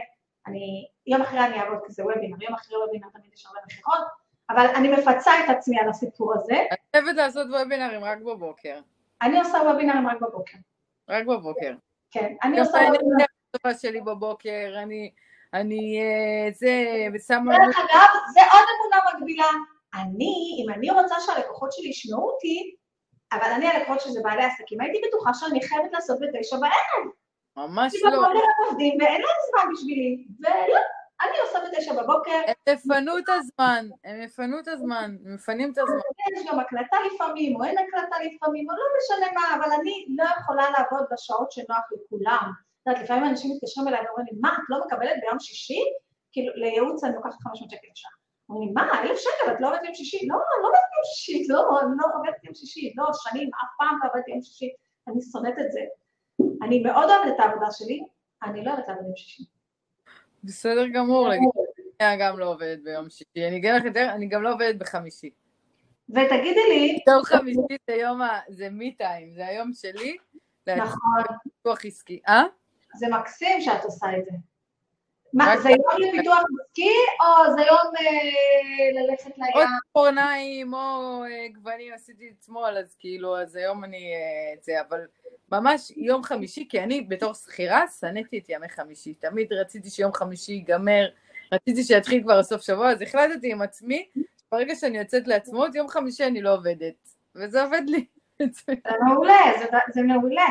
אני, 0.47 0.87
יום 1.07 1.23
אחרי 1.23 1.41
אני 1.41 1.61
אעבוד 1.61 1.79
כזה 1.85 2.05
וובינר, 2.05 2.43
יום 2.43 2.55
אחרי 2.55 2.77
וובינר 2.77 3.09
תמיד 3.13 3.33
יש 3.35 3.47
הרבה 3.47 3.61
מכירות, 3.67 4.05
אבל 4.51 4.67
אני 4.77 4.89
מפצה 4.89 5.33
את 5.45 5.51
עצמי 5.51 5.81
על 5.81 5.89
הסיפור 5.89 6.35
הזה. 6.35 6.55
אני 6.55 7.03
אוהבת 7.05 7.17
לעשות 7.17 7.47
וובינרים 7.47 8.05
רק 8.05 8.19
בבוקר. 8.19 8.81
אני 9.23 9.39
עושה 9.39 9.59
וובינרים 9.59 10.09
רק 10.09 10.17
בבוקר. 10.21 10.59
רק 11.09 11.27
בבוקר. 11.27 11.75
כן, 12.11 12.35
אני 12.43 12.61
עושה 12.61 12.79
וובינרים. 12.79 13.27
אני 13.65 13.75
שלי 13.75 14.01
בבוקר, 14.01 14.75
אני, 14.83 15.11
אני, 15.55 16.01
אה, 16.01 16.53
זה, 16.53 16.85
ושמה... 17.15 17.59
דרך 17.59 17.79
אגב, 17.79 18.09
זה 18.33 18.41
עוד 18.53 18.65
אמונה 18.81 18.97
מקבילה. 19.15 19.51
אני, 19.95 20.59
אם 20.59 20.73
אני 20.75 20.91
רוצה 20.91 21.15
שהלקוחות 21.21 21.73
שלי 21.73 21.89
ישמעו 21.89 22.31
אותי, 22.31 22.75
אבל 23.33 23.51
אני 23.57 23.67
הלקוחות 23.67 24.01
שזה 24.01 24.21
בעלי 24.23 24.45
עסקים, 24.45 24.81
הייתי 24.81 24.99
בטוחה 25.09 25.35
שאני 25.35 25.61
חייבת 25.63 25.93
לעשות 25.93 26.19
בתשע 26.21 26.57
בערב. 26.57 27.13
ממש 27.57 27.93
כי 27.93 27.99
לא. 28.05 28.11
בבוקר 28.11 28.29
הם 28.29 28.69
עובדים 28.69 28.99
ואין 29.01 29.21
להם 29.21 29.37
זמן 29.51 29.73
בשבילי, 29.73 30.25
ולא, 30.41 30.81
אני 31.23 31.39
עושה 31.45 31.59
בתשע 31.67 32.03
בבוקר, 32.03 32.41
הם 32.47 32.55
יפנו 32.69 33.19
את 33.19 33.29
הזמן, 33.29 33.87
הם 34.05 34.23
יפנו 34.23 34.59
את 34.59 34.69
הזמן, 34.69 35.17
הם 35.25 35.35
מפנים 35.35 35.73
את 35.73 35.79
הזמן. 35.79 35.99
יש 36.37 36.47
גם 36.49 36.61
הקלטה 36.61 36.97
לפעמים, 37.07 37.57
או 37.57 37.65
אין 37.65 37.79
הקלטה 37.79 38.17
לפעמים, 38.27 38.71
או 38.71 38.75
לא 38.77 38.85
משנה 38.99 39.33
מה, 39.35 39.57
אבל 39.57 39.73
אני 39.81 40.07
לא 40.19 40.25
יכולה 40.39 40.71
לעבוד 40.71 41.07
בשעות 41.13 41.53
שנוח 41.53 41.85
לכולם. 41.93 42.51
את 42.83 42.87
יודעת, 42.87 43.05
לפעמים 43.05 43.25
אנשים 43.25 43.51
מתקשרים 43.55 43.89
אליי 43.89 44.01
ואומרים 44.07 44.27
לי, 44.31 44.39
מה, 44.41 44.53
את 44.55 44.67
לא 44.69 44.79
מקבלת 44.87 45.17
ביום 45.21 45.41
שישי? 45.41 45.83
כאילו, 46.33 46.53
לייעוץ 46.55 47.05
אני 47.05 47.15
לוקחת 47.15 47.33
500 47.43 47.71
שקל 47.71 47.87
לשעה. 47.93 48.13
אומרים 48.49 48.69
לי, 48.69 48.75
מה, 48.75 49.03
אלף 49.03 49.19
שקל, 49.19 49.53
את 49.53 49.61
לא 49.61 49.69
עובדת 49.69 49.85
יום 49.85 49.95
שישי? 49.95 50.29
לא, 50.31 50.35
אני 50.35 50.63
לא 50.63 50.69
עובדת 50.69 50.91
יום 50.97 51.05
שישי, 51.15 51.47
לא, 51.53 51.81
אני 51.81 51.91
לא 51.99 52.05
עובדת 52.17 52.45
יום 52.45 52.55
שישי, 52.55 52.93
לא, 52.97 53.05
שנים, 53.23 53.49
אף 53.63 53.71
פעם 53.79 53.99
לא 54.03 54.09
עובדת 54.09 54.29
יום 54.29 54.43
שישי, 54.43 54.71
אני 55.09 55.21
שונאת 55.33 55.59
את 55.61 55.73
זה. 55.73 55.81
אני 56.65 56.83
מאוד 56.83 57.09
אוהבת 57.11 57.35
את 57.35 57.41
העבודה 57.41 57.71
שלי, 57.71 57.99
אני 58.43 58.65
לא 58.65 58.71
אוהבת 58.71 58.89
לעבוד 58.89 59.05
יום 59.05 59.17
שישי. 59.17 59.56
בסדר 60.47 60.87
גמור, 60.89 61.29
להגיד, 61.29 61.49
אני 62.01 62.17
גם 62.21 62.39
לא 62.39 62.51
עובדת 62.51 62.79
ביום 62.83 63.11
שישי, 63.11 63.49
אני 63.49 63.57
אגיד 63.57 63.75
לך 63.75 63.85
יותר, 63.85 64.09
אני 64.15 64.27
גם 64.27 64.43
לא 64.43 64.53
עובדת 64.53 64.77
בחמישי. 64.77 65.31
ותגידי 66.09 66.61
לי, 66.69 66.99
יום 67.09 67.25
חמישי 67.25 67.77
זה 67.87 67.95
יום 67.95 68.23
ה... 68.23 68.41
זה 68.49 68.71
מי 68.71 68.95
טיים, 68.95 69.35
זה 69.35 69.47
היום 69.47 69.73
שלי. 69.73 70.17
נכון, 70.69 71.23
לפיתוח 71.47 71.85
עסקי. 71.85 72.21
אה? 72.29 72.45
זה 72.95 73.07
מקסים 73.09 73.61
שאת 73.61 73.85
עושה 73.85 74.07
את 74.19 74.25
זה. 74.25 74.37
מה, 75.33 75.61
זה 75.63 75.71
יום 75.71 76.09
לפיתוח 76.09 76.39
עסקי, 76.39 76.95
או 77.21 77.55
זה 77.57 77.61
יום 77.61 77.93
אה, 78.01 79.03
ללכת 79.03 79.39
לים? 79.39 79.67
ציפורניים 79.87 80.75
או 80.75 81.23
אה, 81.25 81.49
גוונים 81.55 81.93
עשיתי 81.95 82.33
אתמול, 82.41 82.79
אז 82.79 82.97
כאילו, 82.99 83.39
אז 83.39 83.57
היום 83.57 83.85
אני 83.85 84.13
אה, 84.15 84.55
זה, 84.61 84.73
אבל 84.89 85.07
ממש 85.53 85.93
יום 85.97 86.23
חמישי, 86.23 86.67
כי 86.69 86.81
אני 86.81 87.01
בתור 87.01 87.35
שכירה 87.35 87.85
שנאתי 88.01 88.39
את 88.39 88.49
ימי 88.49 88.69
חמישי. 88.69 89.15
תמיד 89.15 89.53
רציתי 89.53 89.91
שיום 89.91 90.13
חמישי 90.13 90.53
ייגמר, 90.53 91.09
רציתי 91.53 91.83
שיתחיל 91.83 92.23
כבר 92.23 92.39
הסוף 92.39 92.63
שבוע, 92.63 92.91
אז 92.93 93.03
החלטתי 93.03 93.53
עם 93.53 93.63
עצמי, 93.63 94.09
ברגע 94.53 94.75
שאני 94.75 94.99
יוצאת 94.99 95.29
לעצמאות, 95.29 95.75
יום 95.75 95.89
חמישי 95.89 96.25
אני 96.25 96.43
לא 96.43 96.55
עובדת. 96.55 96.95
וזה 97.35 97.63
עובד 97.63 97.83
לי. 97.87 98.07
זה 98.39 98.75
מעולה, 99.09 99.39
זה, 99.59 99.67
זה 99.95 100.03
מעולה. 100.03 100.47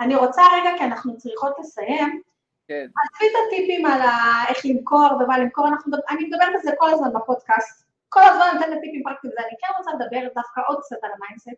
אני 0.00 0.14
רוצה 0.14 0.42
רגע, 0.60 0.70
כי 0.78 0.84
אנחנו 0.84 1.18
צריכות 1.18 1.52
לסיים, 1.60 2.22
כן. 2.68 2.86
עזבי 2.86 3.26
את 3.26 3.36
הטיפים 3.46 3.86
על 3.86 4.00
ה- 4.00 4.44
איך 4.48 4.58
למכור 4.64 5.08
ומה 5.20 5.38
למכור, 5.38 5.68
אנחנו, 5.68 5.96
אני 6.10 6.24
מדברת 6.24 6.48
על 6.54 6.60
זה 6.62 6.70
כל 6.78 6.90
הזמן 6.90 7.08
בפודקאסט, 7.14 7.84
כל 8.08 8.20
הזמן 8.22 8.46
נותנת 8.54 8.80
טיפים 8.80 9.02
פרקטיים, 9.04 9.32
ואני 9.36 9.56
כן 9.60 9.66
רוצה 9.78 9.90
לדבר 9.90 10.28
דווקא 10.34 10.60
עוד 10.68 10.78
קצת 10.80 10.96
על 11.02 11.10
ה 11.16 11.20
mindset. 11.20 11.48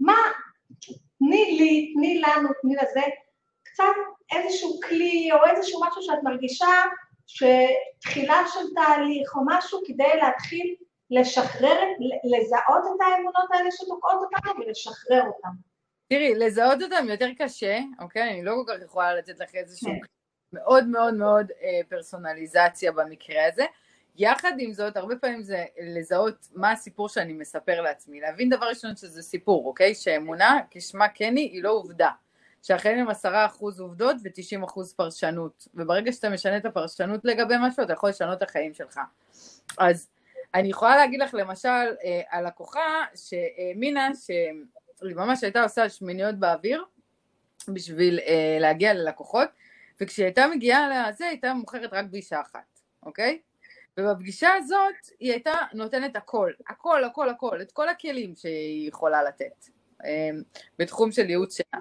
מה, 0.00 0.16
תני 1.20 1.58
לי, 1.58 1.92
תני 1.94 2.20
לנו, 2.20 2.48
תני 2.62 2.74
לזה, 2.74 3.00
קצת 3.62 3.84
איזשהו 4.36 4.80
כלי 4.88 5.28
או 5.32 5.38
איזשהו 5.50 5.80
משהו 5.86 6.02
שאת 6.02 6.18
מרגישה 6.22 6.66
שתחילה 7.26 8.42
של 8.52 8.74
תהליך 8.74 9.36
או 9.36 9.40
משהו 9.46 9.80
כדי 9.86 10.16
להתחיל 10.22 10.74
לשחרר, 11.10 11.78
לזהות 12.24 12.84
את 12.84 13.00
האמונות 13.00 13.50
האלה 13.52 13.70
שתוקעות 13.70 14.20
אותנו 14.22 14.60
ולשחרר 14.60 15.22
אותן. 15.26 15.48
תראי, 16.08 16.34
לזהות 16.34 16.82
אותם 16.82 17.06
יותר 17.08 17.28
קשה, 17.38 17.78
אוקיי? 18.00 18.30
אני 18.30 18.44
לא 18.44 18.52
כל 18.66 18.72
כך 18.72 18.82
יכולה 18.84 19.14
לתת 19.14 19.40
לך 19.40 19.54
איזשהו 19.54 19.88
כן. 19.88 19.98
מאוד 20.52 20.86
מאוד 20.86 21.14
מאוד 21.14 21.50
אה, 21.62 21.80
פרסונליזציה 21.88 22.92
במקרה 22.92 23.46
הזה. 23.46 23.64
יחד 24.16 24.52
עם 24.58 24.72
זאת, 24.72 24.96
הרבה 24.96 25.16
פעמים 25.16 25.42
זה 25.42 25.64
לזהות 25.82 26.48
מה 26.54 26.72
הסיפור 26.72 27.08
שאני 27.08 27.32
מספר 27.32 27.80
לעצמי. 27.80 28.20
להבין 28.20 28.50
דבר 28.50 28.66
ראשון 28.66 28.96
שזה 28.96 29.22
סיפור, 29.22 29.66
אוקיי? 29.66 29.94
שאמונה, 29.94 30.58
כשמה 30.70 31.08
כן 31.08 31.36
היא, 31.36 31.50
היא 31.50 31.62
לא 31.62 31.70
עובדה. 31.70 32.10
שהחיים 32.62 32.98
הם 32.98 33.08
עשרה 33.08 33.46
אחוז 33.46 33.80
עובדות 33.80 34.16
ותשעים 34.24 34.62
אחוז 34.62 34.92
פרשנות. 34.92 35.68
וברגע 35.74 36.12
שאתה 36.12 36.28
משנה 36.28 36.56
את 36.56 36.64
הפרשנות 36.64 37.24
לגבי 37.24 37.54
משהו, 37.60 37.82
אתה 37.82 37.92
יכול 37.92 38.08
לשנות 38.08 38.38
את 38.38 38.48
החיים 38.48 38.74
שלך. 38.74 39.00
אז 39.78 40.08
אני 40.54 40.68
יכולה 40.68 40.96
להגיד 40.96 41.20
לך 41.20 41.34
למשל 41.34 41.68
אה, 41.68 42.20
על 42.28 42.46
לקוחה 42.46 43.04
שהאמינה 43.14 44.08
שהיא 44.14 45.16
ממש 45.16 45.44
הייתה 45.44 45.62
עושה 45.62 45.88
שמיניות 45.88 46.34
באוויר 46.34 46.84
בשביל 47.68 48.18
אה, 48.18 48.56
להגיע 48.60 48.94
ללקוחות, 48.94 49.48
וכשהיא 50.00 50.24
הייתה 50.24 50.46
מגיעה 50.54 50.88
לזה, 50.88 51.24
היא 51.24 51.30
הייתה 51.30 51.54
מוכרת 51.54 51.92
רק 51.92 52.06
פגישה 52.06 52.40
אחת, 52.40 52.80
אוקיי? 53.02 53.38
ובפגישה 53.98 54.48
הזאת 54.54 54.94
היא 55.20 55.32
הייתה 55.32 55.54
נותנת 55.72 56.16
הכל, 56.16 56.52
הכל, 56.68 57.04
הכל, 57.04 57.28
הכל, 57.28 57.62
את 57.62 57.72
כל 57.72 57.88
הכלים 57.88 58.36
שהיא 58.36 58.88
יכולה 58.88 59.22
לתת 59.22 59.64
אה, 60.04 60.30
בתחום 60.78 61.12
של 61.12 61.30
ייעוץ 61.30 61.56
שלה. 61.56 61.80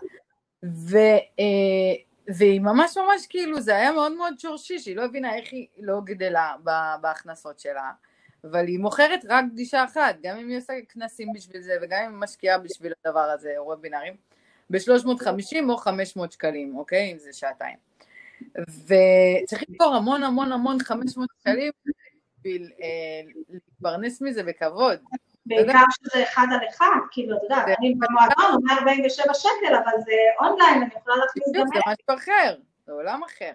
ו, 0.65 0.97
אה, 1.39 1.95
והיא 2.35 2.61
ממש 2.61 2.97
ממש 2.97 3.27
כאילו, 3.27 3.61
זה 3.61 3.75
היה 3.75 3.91
מאוד 3.91 4.11
מאוד 4.11 4.39
שורשי, 4.39 4.79
שהיא 4.79 4.95
לא 4.95 5.05
הבינה 5.05 5.35
איך 5.35 5.53
היא 5.53 5.67
לא 5.79 6.01
גדלה 6.03 6.55
בהכנסות 7.01 7.59
שלה. 7.59 7.91
אבל 8.43 8.67
היא 8.67 8.79
מוכרת 8.79 9.25
רק 9.29 9.45
פגישה 9.51 9.83
אחת, 9.83 10.15
גם 10.23 10.37
אם 10.37 10.49
היא 10.49 10.57
עושה 10.57 10.73
כנסים 10.89 11.33
בשביל 11.33 11.61
זה, 11.61 11.77
וגם 11.81 12.03
אם 12.05 12.11
היא 12.11 12.19
משקיעה 12.19 12.57
בשביל 12.57 12.93
הדבר 13.05 13.19
הזה, 13.19 13.53
או 13.57 13.65
וובינרים, 13.65 14.13
ב-350 14.69 15.69
או 15.69 15.77
500 15.77 16.31
שקלים, 16.31 16.77
אוקיי? 16.77 17.11
אם 17.11 17.17
זה 17.17 17.33
שעתיים. 17.33 17.88
וצריך 18.61 19.63
למכור 19.69 19.95
המון 19.95 20.23
המון 20.23 20.51
המון 20.51 20.83
500 20.83 21.29
שקלים 21.39 21.71
בשביל 22.37 22.71
אה, 22.81 23.31
להתפרנס 23.49 24.21
מזה 24.21 24.43
בכבוד. 24.43 24.99
בעיקר 25.45 25.83
שזה 25.91 26.23
אחד 26.23 26.47
על 26.51 26.59
אחד, 26.69 26.99
כאילו, 27.11 27.37
אתה 27.37 27.45
יודע, 27.45 27.75
אני 27.79 27.95
במועדון 27.95 28.53
הוא 28.53 28.67
147 28.67 29.33
שקל, 29.33 29.75
אבל 29.75 29.91
זה 30.05 30.13
אונליין, 30.39 30.81
אני 30.81 30.91
יכולה 30.97 31.15
להכניס 31.15 31.45
גם 31.55 31.67
זה 31.67 31.79
משהו 31.87 32.23
אחר, 32.23 32.55
זה 32.85 32.91
עולם 32.91 33.21
אחר. 33.23 33.51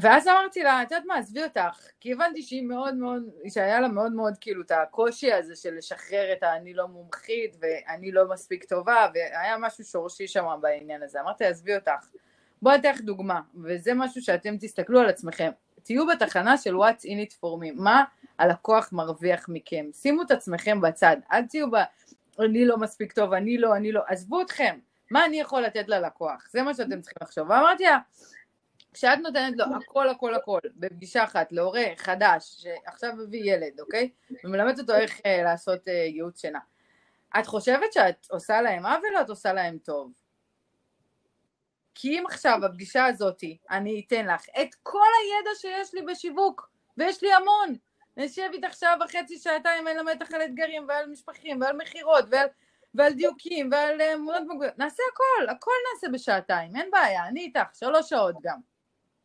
ואז 0.00 0.28
אמרתי 0.28 0.62
לה, 0.62 0.82
את 0.82 0.90
יודעת 0.90 1.06
מה, 1.06 1.18
עזבי 1.18 1.44
אותך, 1.44 1.86
כי 2.00 2.12
הבנתי 2.12 2.42
שהיא 2.42 2.62
מאוד 2.62 2.94
מאוד, 2.94 3.22
שהיה 3.48 3.80
לה 3.80 3.88
מאוד 3.88 4.12
מאוד 4.12 4.34
כאילו 4.40 4.62
את 4.62 4.70
הקושי 4.70 5.32
הזה 5.32 5.56
של 5.56 5.74
לשחרר 5.74 6.32
את 6.32 6.42
ה"אני 6.42 6.74
לא 6.74 6.88
מומחית" 6.88 7.56
ו"אני 7.60 8.12
לא 8.12 8.28
מספיק 8.28 8.64
טובה", 8.64 9.08
והיה 9.14 9.58
משהו 9.58 9.84
שורשי 9.84 10.26
שם 10.26 10.58
בעניין 10.60 11.02
הזה. 11.02 11.20
אמרתי, 11.20 11.44
עזבי 11.44 11.74
אותך. 11.74 12.08
בואי 12.62 12.74
אתן 12.74 12.90
לך 12.90 13.00
דוגמה, 13.00 13.40
וזה 13.64 13.94
משהו 13.94 14.22
שאתם 14.22 14.56
תסתכלו 14.60 15.00
על 15.00 15.08
עצמכם. 15.08 15.50
תהיו 15.82 16.06
בתחנה 16.06 16.56
של 16.56 16.76
What's 16.76 17.02
in 17.02 17.28
it 17.28 17.32
for 17.32 17.62
me, 17.62 17.72
מה 17.74 18.04
הלקוח 18.38 18.92
מרוויח 18.92 19.46
מכם. 19.48 19.86
שימו 19.92 20.22
את 20.22 20.30
עצמכם 20.30 20.80
בצד, 20.80 21.16
אל 21.32 21.46
תהיו 21.46 21.70
ב... 21.70 21.76
אני 22.40 22.64
לא 22.64 22.76
מספיק 22.76 23.12
טוב, 23.12 23.32
אני 23.32 23.58
לא, 23.58 23.76
אני 23.76 23.92
לא, 23.92 24.02
עזבו 24.06 24.40
אתכם, 24.40 24.78
מה 25.10 25.24
אני 25.24 25.40
יכול 25.40 25.62
לתת 25.62 25.88
ללקוח? 25.88 26.48
זה 26.50 26.62
מה 26.62 26.74
שאתם 26.74 27.00
צריכים 27.00 27.18
לחשוב. 27.22 27.50
ואמרתי 27.50 27.84
לה, 27.84 27.98
כשאת 28.92 29.18
נותנת 29.18 29.56
לו 29.56 29.64
הכל 29.76 30.08
הכל 30.08 30.34
הכל 30.34 30.58
בפגישה 30.76 31.24
אחת 31.24 31.52
להורה 31.52 31.84
חדש 31.96 32.62
שעכשיו 32.62 33.12
מביא 33.16 33.54
ילד, 33.54 33.80
אוקיי? 33.80 34.10
ומלמדת 34.44 34.78
אותו 34.78 34.94
איך 34.94 35.20
אה, 35.26 35.42
לעשות 35.42 35.88
אה, 35.88 35.92
ייעוץ 35.92 36.40
שינה. 36.40 36.58
את 37.40 37.46
חושבת 37.46 37.92
שאת 37.92 38.26
עושה 38.30 38.62
להם 38.62 38.86
עוול 38.86 39.16
או 39.16 39.20
את 39.20 39.28
עושה 39.28 39.52
להם 39.52 39.78
טוב? 39.78 40.12
כי 41.94 42.18
אם 42.18 42.24
עכשיו 42.26 42.58
בפגישה 42.62 43.06
הזאתי 43.06 43.58
אני 43.70 44.04
אתן 44.06 44.26
לך 44.26 44.44
את 44.62 44.74
כל 44.82 45.08
הידע 45.22 45.50
שיש 45.54 45.94
לי 45.94 46.02
בשיווק, 46.02 46.70
ויש 46.96 47.22
לי 47.22 47.32
המון, 47.32 47.76
נשב 48.16 48.48
איתך 48.52 48.74
שעה 48.74 48.94
וחצי, 49.04 49.38
שעתיים, 49.38 49.88
אני 49.88 49.98
אלמד 49.98 50.22
אותך 50.22 50.34
על 50.34 50.42
אתגרים 50.42 50.86
ועל 50.88 51.06
משפחים 51.06 51.60
ועל 51.60 51.76
מכירות 51.76 52.24
ועל, 52.30 52.46
ועל 52.94 53.12
דיוקים 53.12 53.68
ועל 53.72 54.00
אה, 54.00 54.14
אמונות 54.14 54.42
מוגבלות, 54.48 54.78
נעשה 54.78 55.02
הכל, 55.12 55.48
הכל 55.48 55.70
נעשה 55.94 56.08
בשעתיים, 56.12 56.76
אין 56.76 56.90
בעיה, 56.90 57.26
אני 57.26 57.40
איתך, 57.40 57.74
שלוש 57.74 58.08
שעות 58.08 58.34
גם. 58.42 58.71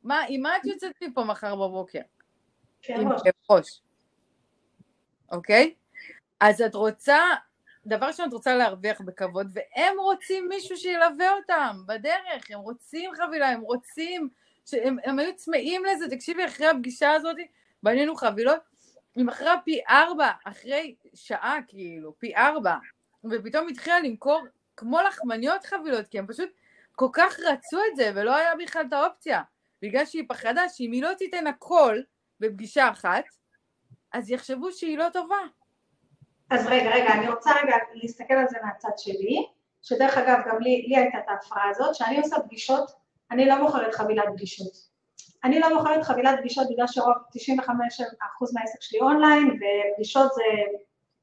מה, 0.08 0.22
עם 0.28 0.42
מה 0.42 0.58
את 0.58 0.66
יוצאת 0.66 0.92
מפה 1.02 1.24
מחר 1.24 1.56
בבוקר? 1.56 2.00
כן, 2.82 3.02
עם. 3.02 3.10
כאב 3.10 3.34
ראש. 3.50 3.82
אוקיי? 5.32 5.74
אז 6.40 6.62
את 6.62 6.76
רוצה, 6.76 7.18
דבר 7.86 8.06
ראשון 8.06 8.28
את 8.28 8.34
רוצה 8.34 8.56
להרוויח 8.56 9.02
בכבוד, 9.02 9.48
והם 9.54 10.00
רוצים 10.00 10.50
מישהו 10.50 10.78
שילווה 10.78 11.34
אותם 11.34 11.84
בדרך, 11.88 12.52
הם 12.52 12.60
רוצים 12.60 13.12
חבילה, 13.16 13.50
הם 13.50 13.62
רוצים, 13.62 14.30
שהם, 14.66 14.98
הם 15.04 15.20
היו 15.20 15.36
צמאים 15.36 15.86
לזה, 15.86 16.10
תקשיבי, 16.10 16.46
אחרי 16.46 16.68
הפגישה 16.68 17.12
הזאת 17.12 17.36
בנינו 17.84 18.16
חבילות, 18.16 18.60
היא 19.16 19.26
מכרה 19.26 19.56
פי 19.66 19.82
ארבע 19.90 20.32
אחרי 20.46 20.96
שעה, 21.14 21.58
כאילו, 21.68 22.14
פי 22.20 22.36
ארבע. 22.36 22.76
ופתאום 23.32 23.68
התחילה 23.68 24.00
למכור 24.00 24.46
כמו 24.78 25.00
לחמניות 25.02 25.66
חבילות, 25.66 26.08
כי 26.08 26.20
הם 26.20 26.28
פשוט 26.28 26.50
כל 26.92 27.10
כך 27.14 27.40
רצו 27.40 27.78
את 27.92 27.96
זה, 27.96 28.12
ולא 28.16 28.36
היה 28.36 28.56
בכלל 28.56 28.86
את 28.88 28.94
האופציה. 28.94 29.42
בגלל 29.82 30.06
שהיא 30.06 30.24
פחדה 30.30 30.70
שאם 30.70 30.92
היא 30.92 31.04
לא 31.04 31.14
תיתן 31.14 31.48
הכל 31.48 31.98
בפגישה 32.40 32.90
אחת, 32.90 33.24
אז 34.14 34.32
יחשבו 34.32 34.72
שהיא 34.72 34.98
לא 34.98 35.06
טובה. 35.14 35.40
אז 36.50 36.66
רגע, 36.68 36.90
רגע, 36.90 37.14
אני 37.14 37.30
רוצה 37.30 37.52
רגע 37.64 37.76
להסתכל 37.94 38.34
על 38.34 38.48
זה 38.50 38.58
מהצד 38.64 38.98
שלי, 38.98 39.46
שדרך 39.82 40.18
אגב, 40.18 40.40
גם 40.48 40.60
לי, 40.60 40.86
לי 40.88 40.98
הייתה 40.98 41.18
את 41.18 41.24
ההפרעה 41.28 41.70
הזאת, 41.70 41.96
שאני 41.96 42.20
עושה 42.20 42.40
פגישות, 42.40 42.92
אני 43.32 43.46
לא 43.46 43.62
מוכרת 43.62 43.96
חבילת 43.96 44.26
פגישות. 44.34 44.72
אני 45.44 45.60
לא 45.60 45.78
מוכרת 45.78 46.04
חבילת 46.04 46.40
פגישות 46.40 46.68
בגלל 46.72 46.88
שרוב 46.88 47.14
95% 47.64 47.70
מהעסק 48.54 48.82
שלי 48.82 49.00
אונליין, 49.00 49.48
ופגישות 49.48 50.34
זה, 50.34 50.44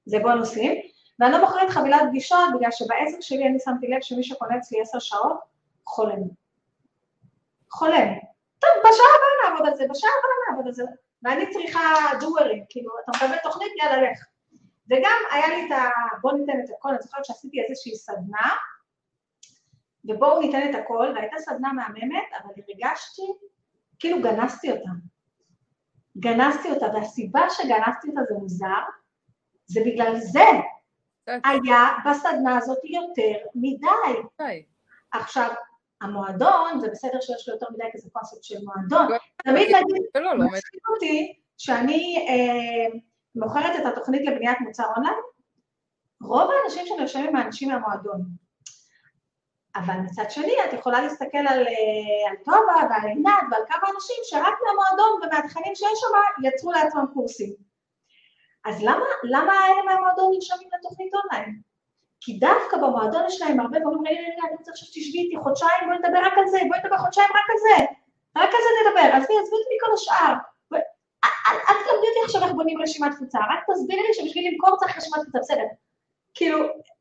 זה 0.04 0.18
בונוסים, 0.18 0.72
ואני 1.18 1.32
לא 1.32 1.40
מוכרת 1.40 1.70
חבילת 1.70 2.00
פגישות 2.08 2.38
בגלל 2.56 2.70
שבעסק 2.70 3.20
שלי 3.20 3.48
אני 3.48 3.58
שמתי 3.58 3.86
לב 3.86 4.02
שמי 4.02 4.24
שקונה 4.24 4.56
אצלי 4.58 4.82
10 4.82 4.98
שעות, 4.98 5.38
חולם. 5.86 6.20
חולם. 7.70 8.08
בשעה 8.80 9.06
הבאה 9.16 9.50
נעבוד 9.50 9.66
על 9.66 9.76
זה, 9.76 9.84
בשעה 9.90 10.10
הבאה 10.18 10.50
נעבוד 10.50 10.66
על 10.66 10.72
זה, 10.72 10.84
ואני 11.22 11.50
צריכה 11.50 11.80
דוארים, 12.20 12.64
כאילו, 12.68 12.90
אתה 13.02 13.12
מקבל 13.16 13.36
תוכנית, 13.42 13.72
יאללה, 13.82 14.10
לך. 14.10 14.18
וגם 14.90 15.18
היה 15.30 15.48
לי 15.48 15.66
את 15.66 15.72
ה... 15.72 15.88
בואו 16.20 16.36
ניתן 16.36 16.60
את 16.64 16.70
הכל, 16.76 16.88
אני 16.88 16.98
זוכרת 17.02 17.24
שעשיתי 17.24 17.62
איזושהי 17.62 17.96
סדנה, 17.96 18.50
ובואו 20.04 20.40
ניתן 20.40 20.70
את 20.70 20.74
הכל, 20.74 21.12
והייתה 21.14 21.36
סדנה 21.38 21.72
מהממת, 21.72 22.28
אבל 22.42 22.54
הרגשתי, 22.56 23.22
כאילו 23.98 24.22
גנזתי 24.22 24.70
אותה. 24.70 24.90
גנזתי 26.18 26.70
אותה, 26.70 26.86
והסיבה 26.94 27.50
שגנזתי 27.50 28.08
אותה 28.08 28.20
זה 28.28 28.34
מוזר, 28.34 28.82
זה 29.66 29.80
בגלל 29.86 30.16
זה. 30.16 30.48
היה 31.44 31.88
בסדנה 32.10 32.58
הזאת 32.58 32.78
יותר 32.84 33.46
מדי. 33.54 34.22
עכשיו, 35.12 35.50
המועדון, 36.00 36.80
זה 36.80 36.88
בסדר 36.88 37.20
שיש 37.20 37.48
לו 37.48 37.54
יותר 37.54 37.66
מדי 37.74 37.84
כזה 37.92 38.08
קונספט 38.12 38.44
של 38.44 38.54
מועדון, 38.64 39.06
תמיד 39.44 39.70
להגיד, 39.70 40.02
מצחיק 40.44 40.88
אותי 40.94 41.32
שאני 41.58 42.26
אה, 42.28 42.98
מוכרת 43.34 43.80
את 43.80 43.86
התוכנית 43.86 44.22
לבניית 44.26 44.60
מוצר 44.60 44.84
אונליין, 44.96 45.14
רוב 46.22 46.50
האנשים 46.50 46.86
שנרשמים 46.86 47.28
הם 47.28 47.36
האנשים 47.36 47.68
מהמועדון. 47.68 48.20
אבל 49.76 49.94
מצד 49.94 50.30
שני, 50.30 50.52
את 50.68 50.72
יכולה 50.72 51.00
להסתכל 51.00 51.38
על, 51.38 51.66
אה, 51.66 52.30
על 52.30 52.36
טובה 52.44 52.88
ועל 52.90 53.08
עינת 53.08 53.44
ועל 53.50 53.62
כמה 53.68 53.88
אנשים 53.94 54.16
שרק 54.22 54.54
מהמועדון 54.66 55.20
ומהתכנים 55.22 55.74
שיש 55.74 56.00
שם 56.00 56.46
יצרו 56.48 56.72
לעצמם 56.72 57.04
קורסים. 57.14 57.54
אז 58.64 58.82
למה, 58.82 59.04
למה 59.22 59.52
אלה 59.66 59.82
מהמועדון 59.86 60.30
נרשמים 60.34 60.68
לתוכנית 60.78 61.12
אונליין? 61.14 61.60
כי 62.24 62.38
דווקא 62.38 62.76
במועדון 62.76 63.22
יש 63.26 63.40
להם 63.42 63.60
הרבה 63.60 63.78
דברים, 63.78 64.02
רגע, 64.06 64.20
רגע, 64.20 64.42
אני 64.48 64.56
רוצה 64.58 64.70
עכשיו 64.70 64.86
שתשבי 64.88 65.18
איתי 65.18 65.36
חודשיים, 65.42 65.84
בואי 65.86 65.98
נדבר 65.98 66.18
רק 66.18 66.32
על 66.38 66.48
זה, 66.48 66.58
בואי 66.68 66.80
נדבר 66.84 66.98
חודשיים 66.98 67.28
רק 67.30 67.50
על 67.50 67.56
זה, 67.64 67.84
רק 68.36 68.50
על 68.54 68.60
זה 68.64 68.70
נדבר, 68.80 69.16
עזבי, 69.16 69.34
עזבי 69.38 69.56
אותי 69.56 69.74
מכל 69.76 69.92
השאר. 69.94 70.34
אל 71.48 71.74
תלמדי 71.74 72.06
אותי 72.08 72.20
עכשיו 72.24 72.42
איך 72.42 72.52
בונים 72.52 72.82
רשימת 72.82 73.12
תפוצה, 73.12 73.38
רק 73.38 73.64
תסבירי 73.70 74.02
לי 74.02 74.14
שבשביל 74.14 74.50
למכור 74.52 74.76
צריך 74.76 74.96
רשימת 74.96 75.18
תפוצה, 75.22 75.38
בסדר. 75.38 75.64
כאילו, 76.34 76.58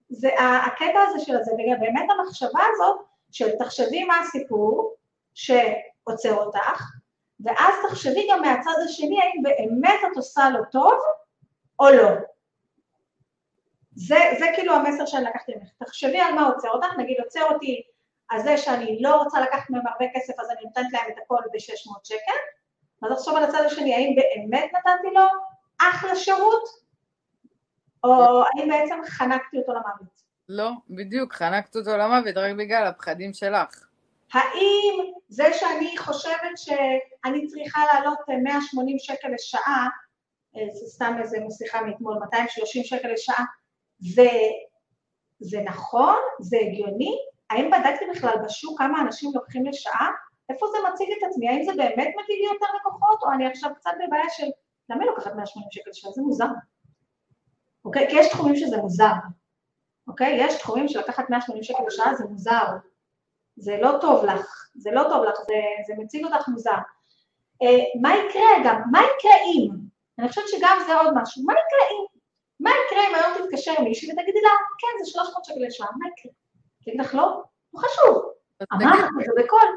זה 0.10 0.30
הקטע 0.40 1.02
הזה 1.02 1.26
של 1.26 1.38
זה, 1.44 1.52
ובאמת 1.52 2.06
המחשבה 2.10 2.62
הזאת, 2.74 2.98
של 3.32 3.50
תחשבי 3.60 4.04
מה 4.04 4.20
הסיפור 4.20 4.96
שעוצר 5.34 6.34
אותך, 6.34 6.84
ואז 7.40 7.74
תחשבי 7.90 8.28
גם 8.32 8.42
מהצד 8.42 8.76
השני 8.86 9.20
האם 9.22 9.44
באמת 9.44 10.00
את 10.12 10.18
עושה 10.18 10.50
לו 10.50 10.60
טוב 10.72 10.94
או 11.80 11.90
לא. 11.90 12.10
זה, 13.96 14.20
זה 14.40 14.46
כאילו 14.56 14.74
המסר 14.74 15.06
שאני 15.06 15.26
לקחתי 15.26 15.52
ממך. 15.56 15.70
תחשבי 15.84 16.20
על 16.20 16.34
מה 16.34 16.48
עוצר 16.48 16.70
אותך, 16.70 16.88
נגיד 16.98 17.18
עוצר 17.24 17.44
אותי 17.44 17.82
על 18.30 18.42
זה 18.42 18.58
שאני 18.58 19.02
לא 19.02 19.16
רוצה 19.16 19.42
לקחת 19.42 19.70
מהם 19.70 19.88
הרבה 19.88 20.06
כסף 20.16 20.40
אז 20.40 20.50
אני 20.50 20.60
נותנת 20.64 20.94
להם 20.94 21.06
את 21.08 21.18
הכל 21.24 21.40
ב-600 21.54 22.00
שקל, 22.04 22.40
אז 23.04 23.12
עכשיו 23.12 23.38
על 23.38 23.44
הצד 23.44 23.64
השני, 23.66 23.96
האם 23.96 24.16
באמת 24.16 24.72
נתתי 24.74 25.08
לו 25.14 25.22
אחלה 25.82 26.16
שירות, 26.16 26.64
או 28.04 28.44
האם 28.44 28.70
בעצם 28.70 28.96
חנקתי 29.06 29.58
אותו 29.58 29.72
למוות? 29.72 30.24
לא, 30.50 30.72
בדיוק, 30.90 31.34
חנקת 31.34 31.76
אותו 31.76 31.98
למוות 31.98 32.38
רק 32.38 32.56
בגלל 32.58 32.88
הפחדים 32.88 33.34
שלך. 33.34 33.88
האם 34.34 35.12
זה 35.28 35.54
שאני 35.54 35.98
חושבת 35.98 36.58
שאני 36.58 37.48
צריכה 37.48 37.82
לעלות 37.94 38.18
180 38.44 39.00
שקל 39.00 39.28
לשעה, 39.34 39.88
אה, 40.56 40.62
זה 40.74 40.88
סתם 40.88 41.16
איזה 41.20 41.38
שיחה 41.58 41.82
מאתמול, 41.82 42.16
230 42.20 42.84
שקל 42.84 43.08
לשעה, 43.08 43.46
זה, 44.04 44.30
זה 45.40 45.62
נכון? 45.62 46.18
זה 46.40 46.58
הגיוני? 46.62 47.18
האם 47.50 47.72
בדקתי 47.72 48.06
בכלל 48.12 48.36
בשוק 48.46 48.78
כמה 48.78 49.02
אנשים 49.02 49.32
לוקחים 49.34 49.66
לשעה? 49.66 50.10
איפה 50.50 50.66
זה 50.72 50.78
מציג 50.90 51.08
את 51.18 51.24
עצמי? 51.30 51.50
האם 51.50 51.64
זה 51.64 51.72
באמת 51.78 52.14
מביא 52.24 52.36
לי 52.36 52.46
יותר 52.54 52.66
לקוחות, 52.80 53.24
או 53.24 53.32
אני 53.32 53.48
עכשיו 53.48 53.72
קצת 53.76 53.92
בבעיה 54.08 54.30
של 54.30 54.48
למה 54.90 55.04
היא 55.04 55.10
לוקחת 55.10 55.36
180 55.36 55.68
שקל 55.72 55.90
לשעה? 55.90 56.12
זה 56.12 56.22
מוזר. 56.22 56.48
אוקיי? 57.86 58.08
כי 58.10 58.16
יש 58.20 58.30
תחומים 58.30 58.56
שזה 58.56 58.78
מוזר. 58.78 59.14
אוקיי? 60.08 60.38
יש 60.40 60.60
תחומים 60.60 60.88
שלקחת 60.88 61.30
180 61.30 61.64
שקל 61.64 61.84
לשעה 61.88 62.16
זה 62.16 62.26
מוזר. 62.26 62.66
זה 63.56 63.78
לא 63.82 63.98
טוב 64.02 64.26
לך, 64.26 64.70
זה 64.76 64.92
לא 64.92 65.04
טוב 65.10 65.24
לך, 65.24 65.38
זה, 65.48 65.56
זה 65.88 65.94
מציג 65.98 66.26
אותך 66.26 66.48
מוזר. 66.48 66.78
אה, 67.62 67.84
מה 68.02 68.14
יקרה 68.16 68.52
גם? 68.66 68.82
מה 68.92 69.00
יקרה 69.00 69.38
אם? 69.46 69.70
אני 70.20 70.30
חושבת 70.30 70.48
שגם 70.48 70.78
זה 70.88 70.96
עוד 70.96 71.14
משהו. 71.16 71.44
מה 71.46 71.54
יקרה 71.54 71.90
אם? 71.92 72.13
מה 72.60 72.70
יקרה 72.70 73.08
אם 73.10 73.16
היום 73.16 73.48
תתקשר 73.48 73.82
מישהי 73.84 74.12
ותגידי 74.12 74.42
לה, 74.42 74.50
כן, 74.80 75.04
זה 75.04 75.12
300 75.12 75.46
שקל 75.46 75.60
לשעה, 75.68 75.88
מה 75.98 76.08
יקרה? 76.08 76.32
תגיד 76.82 77.00
לך, 77.00 77.16
לא, 77.16 77.44
לא 77.74 77.80
חשוב. 77.80 78.34
אמרת 78.74 79.00
את 79.20 79.26
זה 79.26 79.44
בקול. 79.44 79.70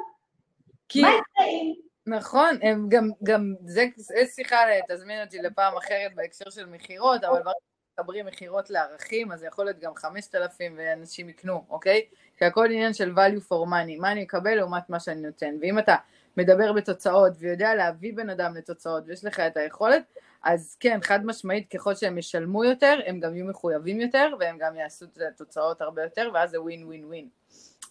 מה 1.03 1.09
יקרה 1.09 1.47
אם? 1.47 1.75
נכון, 2.07 2.59
הם 2.63 2.87
גם, 2.89 3.11
גם 3.23 3.55
זה, 3.65 3.87
זה 3.97 4.15
שיחה, 4.35 4.57
תזמין 4.89 5.25
אותי 5.25 5.39
לפעם 5.39 5.77
אחרת 5.77 6.15
בהקשר 6.15 6.51
של 6.51 6.67
מכירות, 6.67 7.25
אבל 7.25 7.43
ברגע 7.43 7.59
שמחברים 7.97 8.27
מכירות 8.27 8.71
לערכים, 8.71 9.33
אז 9.33 9.41
זה 9.41 9.47
יכול 9.47 9.65
להיות 9.65 9.79
גם 9.79 9.95
5,000 9.95 10.75
ואנשים 10.79 11.29
יקנו, 11.29 11.65
אוקיי? 11.71 12.07
כי 12.37 12.45
הכל 12.45 12.65
עניין 12.65 12.93
של 12.93 13.15
value 13.15 13.41
for 13.41 13.67
money, 13.67 14.01
מה 14.01 14.13
אני 14.13 14.23
אקבל 14.23 14.55
לעומת 14.55 14.91
מה 14.91 15.01
שאני 15.01 15.21
נותן. 15.21 15.55
ואם 15.61 15.79
אתה 15.79 15.97
מדבר 16.37 16.73
בתוצאות 16.73 17.33
ויודע 17.39 17.75
להביא 17.75 18.13
בן 18.17 18.31
אדם 18.31 18.57
לתוצאות 18.57 19.05
ויש 19.07 19.25
לך 19.25 19.41
את 19.41 19.57
היכולת, 19.57 20.03
אז 20.47 20.77
כן, 20.81 20.99
חד 21.03 21.27
משמעית, 21.27 21.71
ככל 21.71 21.95
שהם 21.95 22.19
ישלמו 22.19 22.65
יותר, 22.65 23.01
הם 23.07 23.21
גם 23.21 23.35
יהיו 23.35 23.47
מחויבים 23.47 24.01
יותר, 24.01 24.35
והם 24.41 24.59
גם 24.59 24.77
יעשו 24.77 25.05
את 25.05 25.19
התוצאות 25.29 25.81
הרבה 25.81 26.03
יותר, 26.03 26.31
ואז 26.35 26.51
זה 26.51 26.63
ווין 26.63 26.85
ווין 26.87 27.05
ווין. 27.05 27.29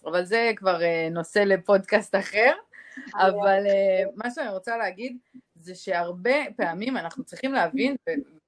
אבל 0.04 0.24
זה 0.24 0.52
כבר 0.56 0.80
uh, 0.80 1.12
נושא 1.14 1.38
לפודקאסט 1.38 2.14
אחר. 2.14 2.52
אבל 3.26 3.64
uh, 3.66 4.10
מה 4.14 4.30
שאני 4.30 4.48
רוצה 4.48 4.76
להגיד, 4.76 5.16
זה 5.60 5.74
שהרבה 5.74 6.36
פעמים 6.56 6.96
אנחנו 6.96 7.24
צריכים 7.24 7.52
להבין, 7.52 7.96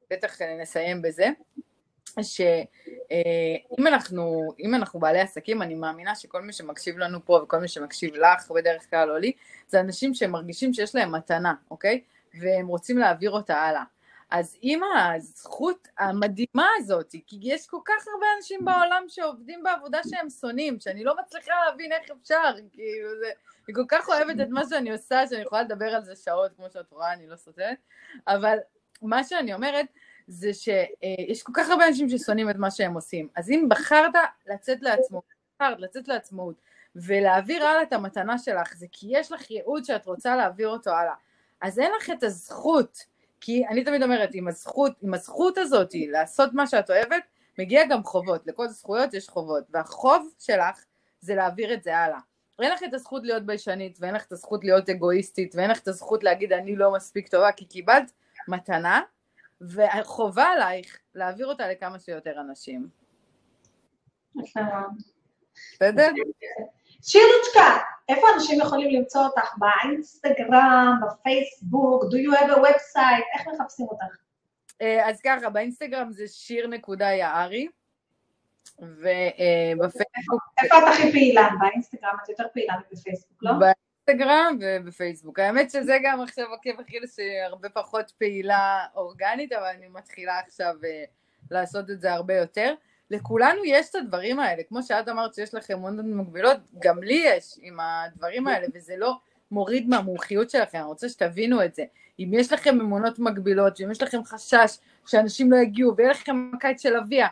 ובטח 0.06 0.42
נסיים 0.42 1.02
בזה, 1.02 1.28
שאם 2.22 3.86
אנחנו, 3.86 4.52
אם 4.60 4.74
אנחנו 4.74 5.00
בעלי 5.00 5.20
עסקים, 5.20 5.62
אני 5.62 5.74
מאמינה 5.74 6.14
שכל 6.14 6.42
מי 6.42 6.52
שמקשיב 6.52 6.98
לנו 6.98 7.24
פה 7.24 7.40
וכל 7.42 7.58
מי 7.58 7.68
שמקשיב 7.68 8.14
לך 8.14 8.50
בדרך 8.50 8.90
כלל 8.90 9.10
או 9.10 9.16
לי, 9.16 9.32
זה 9.68 9.80
אנשים 9.80 10.14
שמרגישים 10.14 10.72
שיש 10.74 10.94
להם 10.94 11.14
מתנה, 11.14 11.54
אוקיי? 11.70 12.00
והם 12.40 12.66
רוצים 12.66 12.98
להעביר 12.98 13.30
אותה 13.30 13.56
הלאה. 13.56 13.82
אז 14.30 14.56
עם 14.60 14.80
הזכות 14.98 15.88
המדהימה 15.98 16.68
הזאת, 16.76 17.14
כי 17.26 17.38
יש 17.42 17.66
כל 17.66 17.80
כך 17.84 18.08
הרבה 18.14 18.26
אנשים 18.36 18.64
בעולם 18.64 19.04
שעובדים 19.08 19.62
בעבודה 19.62 19.98
שהם 20.08 20.30
שונאים, 20.30 20.80
שאני 20.80 21.04
לא 21.04 21.16
מצליחה 21.20 21.52
להבין 21.66 21.92
איך 21.92 22.10
אפשר, 22.22 22.54
כאילו 22.72 23.08
זה... 23.20 23.30
אני 23.66 23.74
כל 23.74 23.84
כך 23.88 24.08
אוהבת 24.08 24.40
את 24.42 24.48
מה 24.48 24.62
שאני 24.70 24.92
עושה, 24.92 25.26
שאני 25.26 25.42
יכולה 25.42 25.62
לדבר 25.62 25.94
על 25.94 26.04
זה 26.04 26.16
שעות, 26.16 26.52
כמו 26.56 26.70
שאת 26.70 26.92
רואה, 26.92 27.12
אני 27.12 27.26
לא 27.26 27.36
סותרת, 27.36 27.76
אבל 28.26 28.58
מה 29.02 29.24
שאני 29.24 29.54
אומרת, 29.54 29.86
זה 30.26 30.54
שיש 30.54 31.42
כל 31.42 31.52
כך 31.54 31.70
הרבה 31.70 31.88
אנשים 31.88 32.08
ששונאים 32.08 32.50
את 32.50 32.56
מה 32.56 32.70
שהם 32.70 32.94
עושים. 32.94 33.28
אז 33.36 33.50
אם 33.50 33.66
בחרת 33.68 34.12
לצאת 34.46 34.82
לעצמאות, 34.82 35.24
בחרת 35.56 35.80
לצאת 35.80 36.08
לעצמאות, 36.08 36.54
ולהעביר 36.96 37.64
הלאה 37.64 37.82
את 37.82 37.92
המתנה 37.92 38.38
שלך, 38.38 38.74
זה 38.76 38.86
כי 38.92 39.06
יש 39.10 39.32
לך 39.32 39.50
ייעוד 39.50 39.84
שאת 39.84 40.06
רוצה 40.06 40.36
להעביר 40.36 40.68
אותו 40.68 40.90
הלאה. 40.90 41.14
אז 41.60 41.78
אין 41.78 41.92
לך 41.96 42.10
את 42.10 42.22
הזכות 42.22 42.98
כי 43.40 43.66
אני 43.66 43.84
תמיד 43.84 44.02
אומרת, 44.02 44.30
עם 44.32 44.48
הזכות, 44.48 44.92
עם 45.02 45.14
הזכות 45.14 45.58
הזאת 45.58 45.90
לעשות 45.94 46.54
מה 46.54 46.66
שאת 46.66 46.90
אוהבת, 46.90 47.22
מגיע 47.58 47.86
גם 47.86 48.04
חובות, 48.04 48.46
לכל 48.46 48.68
זכויות 48.68 49.14
יש 49.14 49.28
חובות, 49.28 49.64
והחוב 49.70 50.34
שלך 50.38 50.84
זה 51.20 51.34
להעביר 51.34 51.74
את 51.74 51.82
זה 51.82 51.96
הלאה. 51.96 52.18
אין 52.62 52.72
לך 52.72 52.82
את 52.82 52.94
הזכות 52.94 53.24
להיות 53.24 53.46
ביישנית, 53.46 53.98
ואין 54.00 54.14
לך 54.14 54.24
את 54.26 54.32
הזכות 54.32 54.64
להיות 54.64 54.88
אגואיסטית, 54.88 55.54
ואין 55.54 55.70
לך 55.70 55.82
את 55.82 55.88
הזכות 55.88 56.24
להגיד 56.24 56.52
אני 56.52 56.76
לא 56.76 56.92
מספיק 56.92 57.28
טובה, 57.28 57.52
כי 57.52 57.64
קיבלת 57.64 58.12
מתנה, 58.48 59.00
וחובה 59.60 60.44
עלייך 60.44 60.98
להעביר 61.14 61.46
אותה 61.46 61.68
לכמה 61.68 61.98
שיותר 61.98 62.40
אנשים. 62.40 62.88
בסדר? 65.74 66.10
שירוצ'קה, 67.02 67.78
איפה 68.08 68.26
אנשים 68.34 68.60
יכולים 68.60 68.90
למצוא 68.90 69.20
אותך? 69.20 69.54
באינסטגרם, 69.58 71.00
בפייסבוק, 71.06 72.04
do 72.04 72.16
you 72.16 72.38
have 72.38 72.50
a 72.50 72.56
website, 72.56 73.24
איך 73.38 73.48
מחפשים 73.48 73.86
אותך? 73.86 74.16
אה, 74.82 75.08
אז 75.08 75.20
ככה, 75.20 75.50
באינסטגרם 75.50 76.12
זה 76.12 76.28
שיר 76.28 76.66
נקודה 76.66 77.06
יערי, 77.06 77.68
ובפייסבוק... 78.78 80.42
איפה 80.62 80.78
את 80.78 80.82
הכי 80.88 81.12
פעילה? 81.12 81.48
באינסטגרם 81.60 82.16
את 82.24 82.28
יותר 82.28 82.44
פעילה 82.52 82.74
מבפייסבוק, 82.90 83.42
לא? 83.42 83.50
באינסטגרם 83.52 84.58
ובפייסבוק. 84.60 85.38
האמת 85.38 85.70
שזה 85.70 85.98
גם 86.04 86.20
עכשיו 86.20 86.46
עקב 86.54 86.80
אכילס 86.80 87.16
שהרבה 87.16 87.68
פחות 87.68 88.10
פעילה 88.10 88.86
אורגנית, 88.94 89.52
אבל 89.52 89.66
אני 89.66 89.88
מתחילה 89.88 90.38
עכשיו 90.38 90.74
אה, 90.84 91.04
לעשות 91.50 91.90
את 91.90 92.00
זה 92.00 92.12
הרבה 92.12 92.34
יותר. 92.34 92.74
לכולנו 93.10 93.64
יש 93.64 93.90
את 93.90 93.94
הדברים 93.94 94.40
האלה, 94.40 94.62
כמו 94.62 94.82
שאת 94.82 95.08
אמרת 95.08 95.34
שיש 95.34 95.54
לכם 95.54 95.74
אמונות 95.74 96.04
מגבילות, 96.04 96.56
גם 96.78 97.02
לי 97.02 97.24
יש 97.26 97.58
עם 97.62 97.78
הדברים 97.80 98.46
האלה, 98.46 98.66
וזה 98.74 98.96
לא 98.96 99.14
מוריד 99.50 99.88
מהמומחיות 99.88 100.50
שלכם, 100.50 100.78
אני 100.78 100.86
רוצה 100.86 101.08
שתבינו 101.08 101.64
את 101.64 101.74
זה. 101.74 101.84
אם 102.20 102.30
יש 102.32 102.52
לכם 102.52 102.80
אמונות 102.80 103.18
מגבילות, 103.18 103.80
ואם 103.80 103.90
יש 103.90 104.02
לכם 104.02 104.24
חשש 104.24 104.78
שאנשים 105.06 105.52
לא 105.52 105.56
יגיעו, 105.56 105.96
ויהיה 105.96 106.10
לכם 106.10 106.50
הקיץ 106.54 106.82
של 106.82 106.96
אביה, 106.96 107.28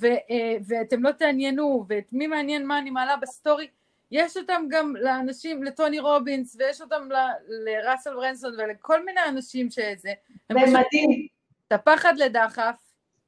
ו- 0.00 0.06
אה, 0.06 0.56
ואתם 0.66 1.02
לא 1.02 1.12
תעניינו, 1.12 1.84
ואת 1.88 2.12
מי 2.12 2.26
מעניין 2.26 2.66
מה 2.66 2.78
אני 2.78 2.90
מעלה 2.90 3.16
בסטורי, 3.16 3.66
יש 4.10 4.36
אותם 4.36 4.64
גם 4.68 4.96
לאנשים, 4.96 5.62
לטוני 5.62 5.98
רובינס, 5.98 6.56
ויש 6.58 6.80
אותם 6.80 7.08
לראסל 7.48 8.14
ברנסון 8.14 8.54
ולכל 8.54 9.04
מיני 9.04 9.20
אנשים 9.28 9.70
שזה. 9.70 10.12
זה 10.48 10.54
מדהים. 10.54 11.26
את 11.66 11.72
הפחד 11.72 12.14
לדחף, 12.16 12.74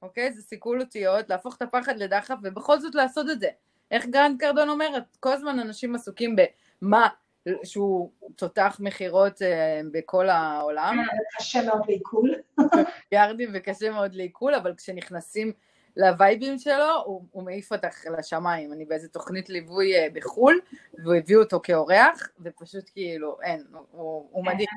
אוקיי? 0.03 0.33
זה 0.33 0.43
סיכול 0.43 0.81
אותיות, 0.81 1.29
להפוך 1.29 1.57
את 1.57 1.63
הפחד 1.63 1.97
לדחף, 1.97 2.35
ובכל 2.43 2.81
זאת 2.81 2.95
לעשות 2.95 3.31
את 3.31 3.41
זה. 3.41 3.49
איך 3.91 4.07
גרנט 4.07 4.41
קרדון 4.41 4.69
אומרת? 4.69 5.17
כל 5.21 5.33
הזמן 5.33 5.61
אנשים 5.61 5.95
עסוקים 5.95 6.37
במה 6.83 7.09
שהוא 7.65 8.11
תותח 8.37 8.77
מכירות 8.81 9.43
אה, 9.43 9.81
בכל 9.93 10.29
העולם. 10.29 10.99
קשה 11.39 11.63
מאוד 11.63 11.83
לעיכול. 11.89 12.35
יארדים 13.13 13.51
וקשה 13.55 13.91
מאוד 13.91 14.15
לעיכול, 14.15 14.55
אבל 14.55 14.75
כשנכנסים 14.75 15.53
לווייבים 15.97 16.59
שלו, 16.59 17.03
הוא, 17.05 17.25
הוא 17.31 17.43
מעיף 17.43 17.73
אותך 17.73 18.07
לשמיים. 18.19 18.73
אני 18.73 18.85
באיזה 18.85 19.09
תוכנית 19.09 19.49
ליווי 19.49 19.97
אה, 19.97 20.07
בחו"ל, 20.13 20.61
והוא 20.99 21.15
הביא 21.15 21.37
אותו 21.37 21.61
כאורח, 21.63 22.29
ופשוט 22.41 22.91
כאילו, 22.93 23.37
אין, 23.43 23.65
הוא, 23.91 24.29
הוא 24.31 24.45
מדהים. 24.45 24.69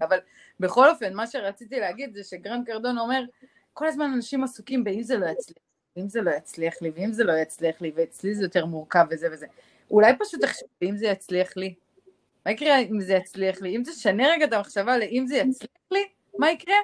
אבל 0.00 0.18
בכל 0.60 0.90
אופן, 0.90 1.14
מה 1.14 1.26
שרציתי 1.26 1.80
להגיד 1.80 2.14
זה 2.14 2.24
שגרנד 2.24 2.66
קרדון 2.66 2.98
אומר, 2.98 3.22
כל 3.78 3.86
הזמן 3.86 4.10
אנשים 4.14 4.44
עסוקים 4.44 4.84
באם 4.84 5.02
זה 5.02 5.16
לא 5.16 5.26
יצליח, 5.26 5.62
ואם 5.96 6.08
זה 6.08 6.22
לא 6.22 6.30
יצליח 6.30 6.82
לי, 6.82 6.90
ואם 6.94 7.12
זה 7.12 7.24
לא 7.24 7.32
יצליח 7.32 7.80
לי, 7.80 7.92
ואצלי 7.94 8.34
זה 8.34 8.42
יותר 8.44 8.66
מורכב 8.66 9.06
וזה 9.10 9.28
וזה. 9.32 9.46
אולי 9.90 10.12
פשוט 10.18 10.40
תחשבי, 10.40 10.90
אם 10.90 10.96
זה 10.96 11.06
יצליח 11.06 11.56
לי, 11.56 11.74
מה 12.46 12.52
יקרה 12.52 12.78
אם 12.78 13.00
זה 13.00 13.14
יצליח 13.14 13.60
לי? 13.60 13.76
אם 13.76 13.82
תשנה 13.84 14.28
רגע 14.28 14.44
את 14.44 14.52
המחשבה 14.52 14.98
לאם 14.98 15.26
זה 15.26 15.36
יצליח 15.36 15.70
לי, 15.90 16.04
מה 16.38 16.50
יקרה? 16.50 16.74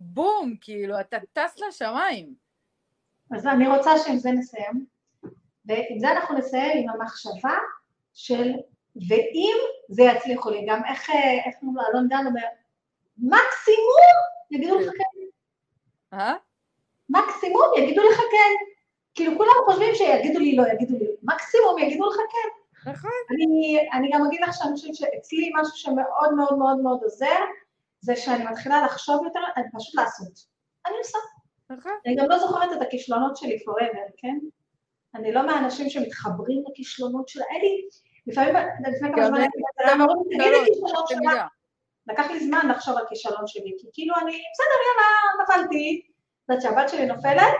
בום, 0.00 0.54
כאילו, 0.60 1.00
אתה 1.00 1.16
טס 1.32 1.60
לשמיים. 1.68 2.34
אז 3.36 3.46
אני 3.46 3.68
רוצה 3.68 3.90
שעם 3.98 4.16
זה 4.16 4.30
נסיים, 4.30 4.86
ועם 5.64 5.98
זה 5.98 6.12
אנחנו 6.12 6.38
נסיים 6.38 6.88
עם 6.88 7.00
המחשבה 7.00 7.56
של 8.14 8.52
ואם 9.08 9.56
זה 9.88 10.02
יצליחו 10.02 10.50
לי, 10.50 10.66
גם 10.68 10.84
איך, 10.84 11.10
איך 11.46 11.54
אלון 11.90 12.08
דן 12.08 12.26
אומר, 12.26 12.46
מקסימום 13.18 14.18
יגידו 14.50 14.78
לך 14.78 14.90
כן. 14.98 15.07
אה? 16.12 16.34
מקסימום 17.08 17.64
יגידו 17.76 18.02
לך 18.10 18.16
כן. 18.16 18.64
כאילו 19.14 19.36
כולם 19.36 19.52
חושבים 19.64 19.94
שיגידו 19.94 20.38
לי 20.38 20.56
לא, 20.56 20.62
יגידו 20.72 20.98
לי, 20.98 21.06
מקסימום 21.22 21.78
יגידו 21.78 22.10
לך 22.10 22.16
כן. 22.16 22.48
נכון. 22.90 23.10
אני, 23.30 23.78
אני 23.92 24.10
גם 24.12 24.26
אגיד 24.26 24.40
לך 24.40 24.54
שאני 24.54 24.72
חושבת 24.72 24.94
שאצלי 24.94 25.50
משהו 25.60 25.76
שמאוד 25.76 26.34
מאוד 26.36 26.58
מאוד 26.58 26.78
מאוד 26.78 27.00
עוזר, 27.02 27.44
זה 28.00 28.16
שאני 28.16 28.44
מתחילה 28.44 28.82
לחשוב 28.82 29.24
יותר, 29.24 29.40
אני 29.56 29.64
פשוט 29.78 29.94
לעשות. 29.94 30.32
אני 30.86 30.94
עושה. 30.98 31.18
נכון. 31.70 31.92
אני 32.06 32.16
גם 32.16 32.28
לא 32.28 32.38
זוכרת 32.38 32.72
את 32.72 32.82
הכישלונות 32.82 33.36
שלי 33.36 33.56
forever, 33.56 34.10
כן? 34.16 34.38
אני 35.14 35.32
לא 35.32 35.46
מהאנשים 35.46 35.90
שמתחברים 35.90 36.62
לכישלונות 36.70 37.28
שלה. 37.28 37.44
אין 37.50 37.60
לי, 37.60 37.88
לפעמים, 38.26 38.54
לפני 38.88 39.08
כמה 39.14 39.26
זמן, 39.26 39.40
תגידי 40.30 40.64
כישלון 40.64 41.04
שלך. 41.08 41.57
לקח 42.08 42.30
לי 42.30 42.40
זמן 42.40 42.68
לחשוב 42.68 42.96
על 42.96 43.04
כישלון 43.08 43.46
שלי, 43.46 43.72
כי 43.78 43.86
כאילו 43.92 44.14
אני, 44.16 44.32
בסדר, 44.52 44.78
יאללה, 44.86 45.42
נפלתי. 45.42 46.02
את 46.44 46.50
יודעת 46.50 46.62
שהבת 46.62 46.88
שלי 46.88 47.06
נופלת, 47.06 47.58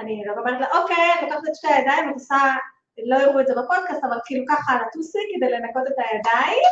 אני 0.00 0.22
אומרת 0.38 0.60
לה, 0.60 0.66
אוקיי, 0.78 1.14
את 1.14 1.22
לוקחת 1.22 1.48
את 1.48 1.54
שתי 1.54 1.68
הידיים, 1.68 2.08
את 2.08 2.14
עושה 2.14 2.36
לא 3.06 3.16
יראו 3.16 3.40
את 3.40 3.46
זה 3.46 3.54
בפודקאסט, 3.54 4.04
אבל 4.04 4.18
כאילו 4.24 4.44
ככה 4.48 4.72
על 4.72 4.78
הטוסי 4.86 5.18
כדי 5.34 5.50
לנקות 5.50 5.82
את 5.86 5.94
הידיים, 5.98 6.62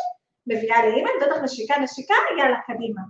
מביאה 0.46 0.86
לאימא, 0.86 1.10
בטח 1.22 1.42
נשיקה, 1.42 1.78
נשיקה, 1.78 2.14
יאללה, 2.38 2.60
קדימה. 2.66 3.02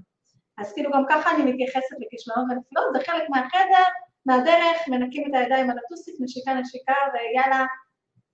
אז 0.58 0.72
כאילו 0.72 0.90
גם 0.92 1.04
ככה 1.08 1.30
אני 1.30 1.52
מתייחסת 1.52 1.96
לכישלונות 2.00 2.44
ונפילות, 2.50 2.86
זה 2.92 2.98
חלק 3.06 3.30
מהחדר, 3.30 3.84
מהדרך, 4.26 4.88
מנקים 4.88 5.24
את 5.28 5.34
הידיים 5.34 5.70
על 5.70 5.76
הטוסיק, 5.78 6.14
נשיקה, 6.20 6.54
נשיקה, 6.54 6.94
ויאללה, 7.12 7.64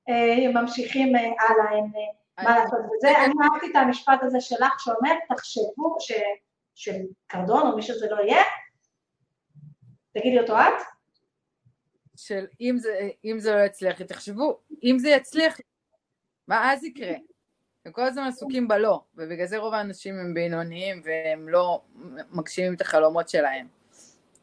אה, 0.08 0.60
ממשיכים 0.60 1.16
אה, 1.16 1.20
הלאה, 1.20 1.72
אה, 1.72 2.12
מה 2.44 2.58
לעשות 2.58 2.78
בזה. 2.78 3.08
אני 3.24 3.34
אהבתי 3.44 3.70
את 3.70 3.76
המשפט 3.76 4.18
הזה 4.22 4.40
שלך 4.40 4.80
שאומר, 4.80 5.14
תחשבו, 5.28 5.96
של 6.74 6.92
קרדון 7.26 7.66
או 7.66 7.76
מי 7.76 7.82
שזה 7.82 8.06
לא 8.10 8.16
יהיה, 8.22 8.42
תגידי 10.12 10.40
אותו 10.40 10.56
את. 10.56 10.82
של 12.16 12.46
אם 12.60 12.78
זה, 12.78 13.08
אם 13.24 13.38
זה 13.38 13.54
לא 13.54 13.60
יצליח, 13.60 14.02
תחשבו, 14.02 14.58
אם 14.84 14.98
זה 14.98 15.08
יצליח, 15.08 15.56
מה 16.48 16.72
אז 16.72 16.84
יקרה? 16.84 17.14
הם 17.86 17.92
כל 17.92 18.02
הזמן 18.02 18.22
עסוקים 18.22 18.68
בלא, 18.68 19.00
ובגלל 19.14 19.46
זה 19.46 19.58
רוב 19.58 19.74
האנשים 19.74 20.14
הם 20.18 20.34
בינוניים 20.34 21.02
והם 21.04 21.48
לא 21.48 21.82
מגשימים 22.30 22.74
את 22.74 22.80
החלומות 22.80 23.28
שלהם. 23.28 23.68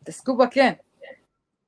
תעסקו 0.04 0.38
בכן. 0.38 0.74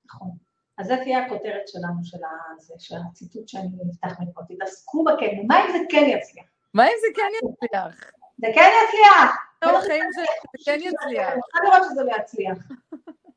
נכון. 0.05 0.44
אז 0.77 0.87
זאת 0.87 0.99
תהיה 1.03 1.25
הכותרת 1.25 1.67
שלנו, 1.67 2.03
של, 2.03 2.17
הזה, 2.55 2.73
של 2.79 2.95
הציטוט 3.09 3.47
שאני 3.47 3.67
אפתח 3.91 4.19
מפה, 4.19 4.41
תתעסקו 4.49 5.03
בכן, 5.03 5.35
מה 5.47 5.65
אם 5.65 5.71
זה 5.71 5.77
כן 5.89 6.03
יצליח? 6.07 6.45
מה 6.73 6.83
אם 6.87 6.95
זה 7.01 7.07
כן 7.15 7.31
יצליח? 7.37 8.11
זה 8.37 8.47
כן 8.55 8.69
יצליח! 8.83 9.35
לא, 9.61 9.79
חיים 9.81 10.11
זה 10.15 10.23
כן 10.65 10.79
יצליח. 10.79 11.31
אני 11.31 11.41
צריכה 11.41 11.59
לראות 11.63 11.91
שזה 11.91 12.03
לא 12.03 12.11
יצליח. 12.21 12.57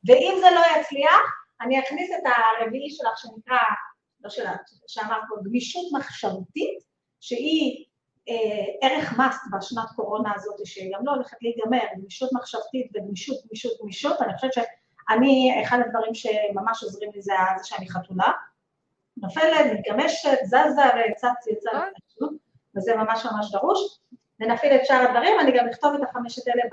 ואם 0.05 0.37
זה 0.39 0.47
לא 0.55 0.61
יצליח, 0.79 1.21
אני 1.61 1.79
אכניס 1.79 2.11
את 2.11 2.23
הרביעי 2.25 2.89
שלך 2.89 3.17
שנקרא, 3.17 3.57
לא 4.21 4.29
שלך, 4.29 4.59
שאמרת 4.87 5.21
פה, 5.29 5.35
גמישות 5.43 5.85
מחשבתית, 5.93 6.79
שהיא 7.19 7.85
אה, 8.29 8.89
ערך 8.89 9.17
מאסט 9.17 9.41
בשנת 9.57 9.89
קורונה 9.95 10.31
הזאת, 10.35 10.65
שגם 10.65 11.05
לא 11.05 11.11
הולכת 11.11 11.37
להיגמר, 11.41 11.85
גמישות 11.97 12.29
מחשבתית 12.33 12.91
וגמישות, 12.95 13.37
גמישות, 13.47 13.71
גמישות, 13.81 14.21
אני 14.21 14.33
חושבת 14.35 14.53
שאני, 15.09 15.61
אחד 15.63 15.79
הדברים 15.85 16.13
שממש 16.13 16.83
עוזרים 16.83 17.11
לי 17.15 17.21
זה 17.21 17.33
זה 17.57 17.67
שאני 17.67 17.89
חתולה, 17.89 18.31
נופלת, 19.17 19.65
מתגמשת, 19.73 20.37
זזה 20.43 20.65
וצץ 20.65 21.47
יצא 21.47 21.79
לפשוט, 21.97 22.33
וזה 22.75 22.95
ממש 22.95 23.25
ממש 23.25 23.51
דרוש. 23.51 23.99
ונפעיל 24.39 24.75
את 24.75 24.85
שאר 24.85 25.05
הדברים, 25.07 25.39
אני 25.39 25.51
גם 25.57 25.67
אכתוב 25.69 25.93
את 25.93 26.09
החמשת 26.09 26.47
אלה 26.47 26.63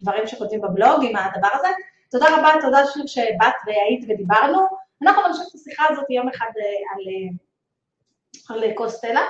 בדברים 0.00 0.26
שכותבים 0.26 0.60
בבלוג 0.60 1.04
עם 1.04 1.16
הדבר 1.16 1.48
הזה. 1.52 1.68
תודה 2.10 2.26
רבה, 2.38 2.48
תודה 2.60 2.78
שוב 2.94 3.06
שבאת 3.06 3.54
והיית 3.66 4.04
ודיברנו. 4.08 4.66
אנחנו 5.02 5.22
נמשיך 5.28 5.42
את 5.50 5.54
השיחה 5.54 5.84
הזאת 5.90 6.10
יום 6.10 6.28
אחד 6.28 6.50
אה, 6.56 6.94
על, 6.94 7.02
אה, 8.60 8.68
על 8.68 8.74
קוסטלה, 8.74 9.22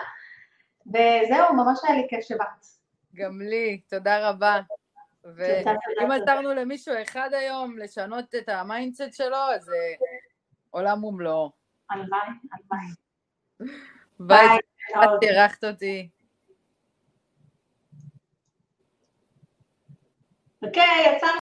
וזהו, 0.86 1.54
ממש 1.54 1.78
היה 1.82 1.96
לי 1.96 2.06
כיף 2.10 2.20
שבאת. 2.20 2.66
גם 3.14 3.40
לי, 3.40 3.80
תודה 3.88 4.28
רבה. 4.28 4.60
ואם 5.24 6.10
עזרנו 6.10 6.54
למישהו 6.54 6.94
אחד 7.02 7.30
היום 7.32 7.78
לשנות 7.78 8.34
את 8.34 8.48
ה 8.48 8.56
mindset 8.56 9.12
שלו, 9.12 9.36
אז 9.36 9.68
אה, 9.68 9.94
עולם 10.70 11.04
ומלואו. 11.04 11.52
הלוואי, 11.90 12.20
הלוואי. 12.52 12.86
ביי, 14.20 14.58
את 15.04 15.22
אירחת 15.22 15.64
אותי. 15.64 16.08
אוקיי, 20.62 21.16
יצאנו. 21.16 21.47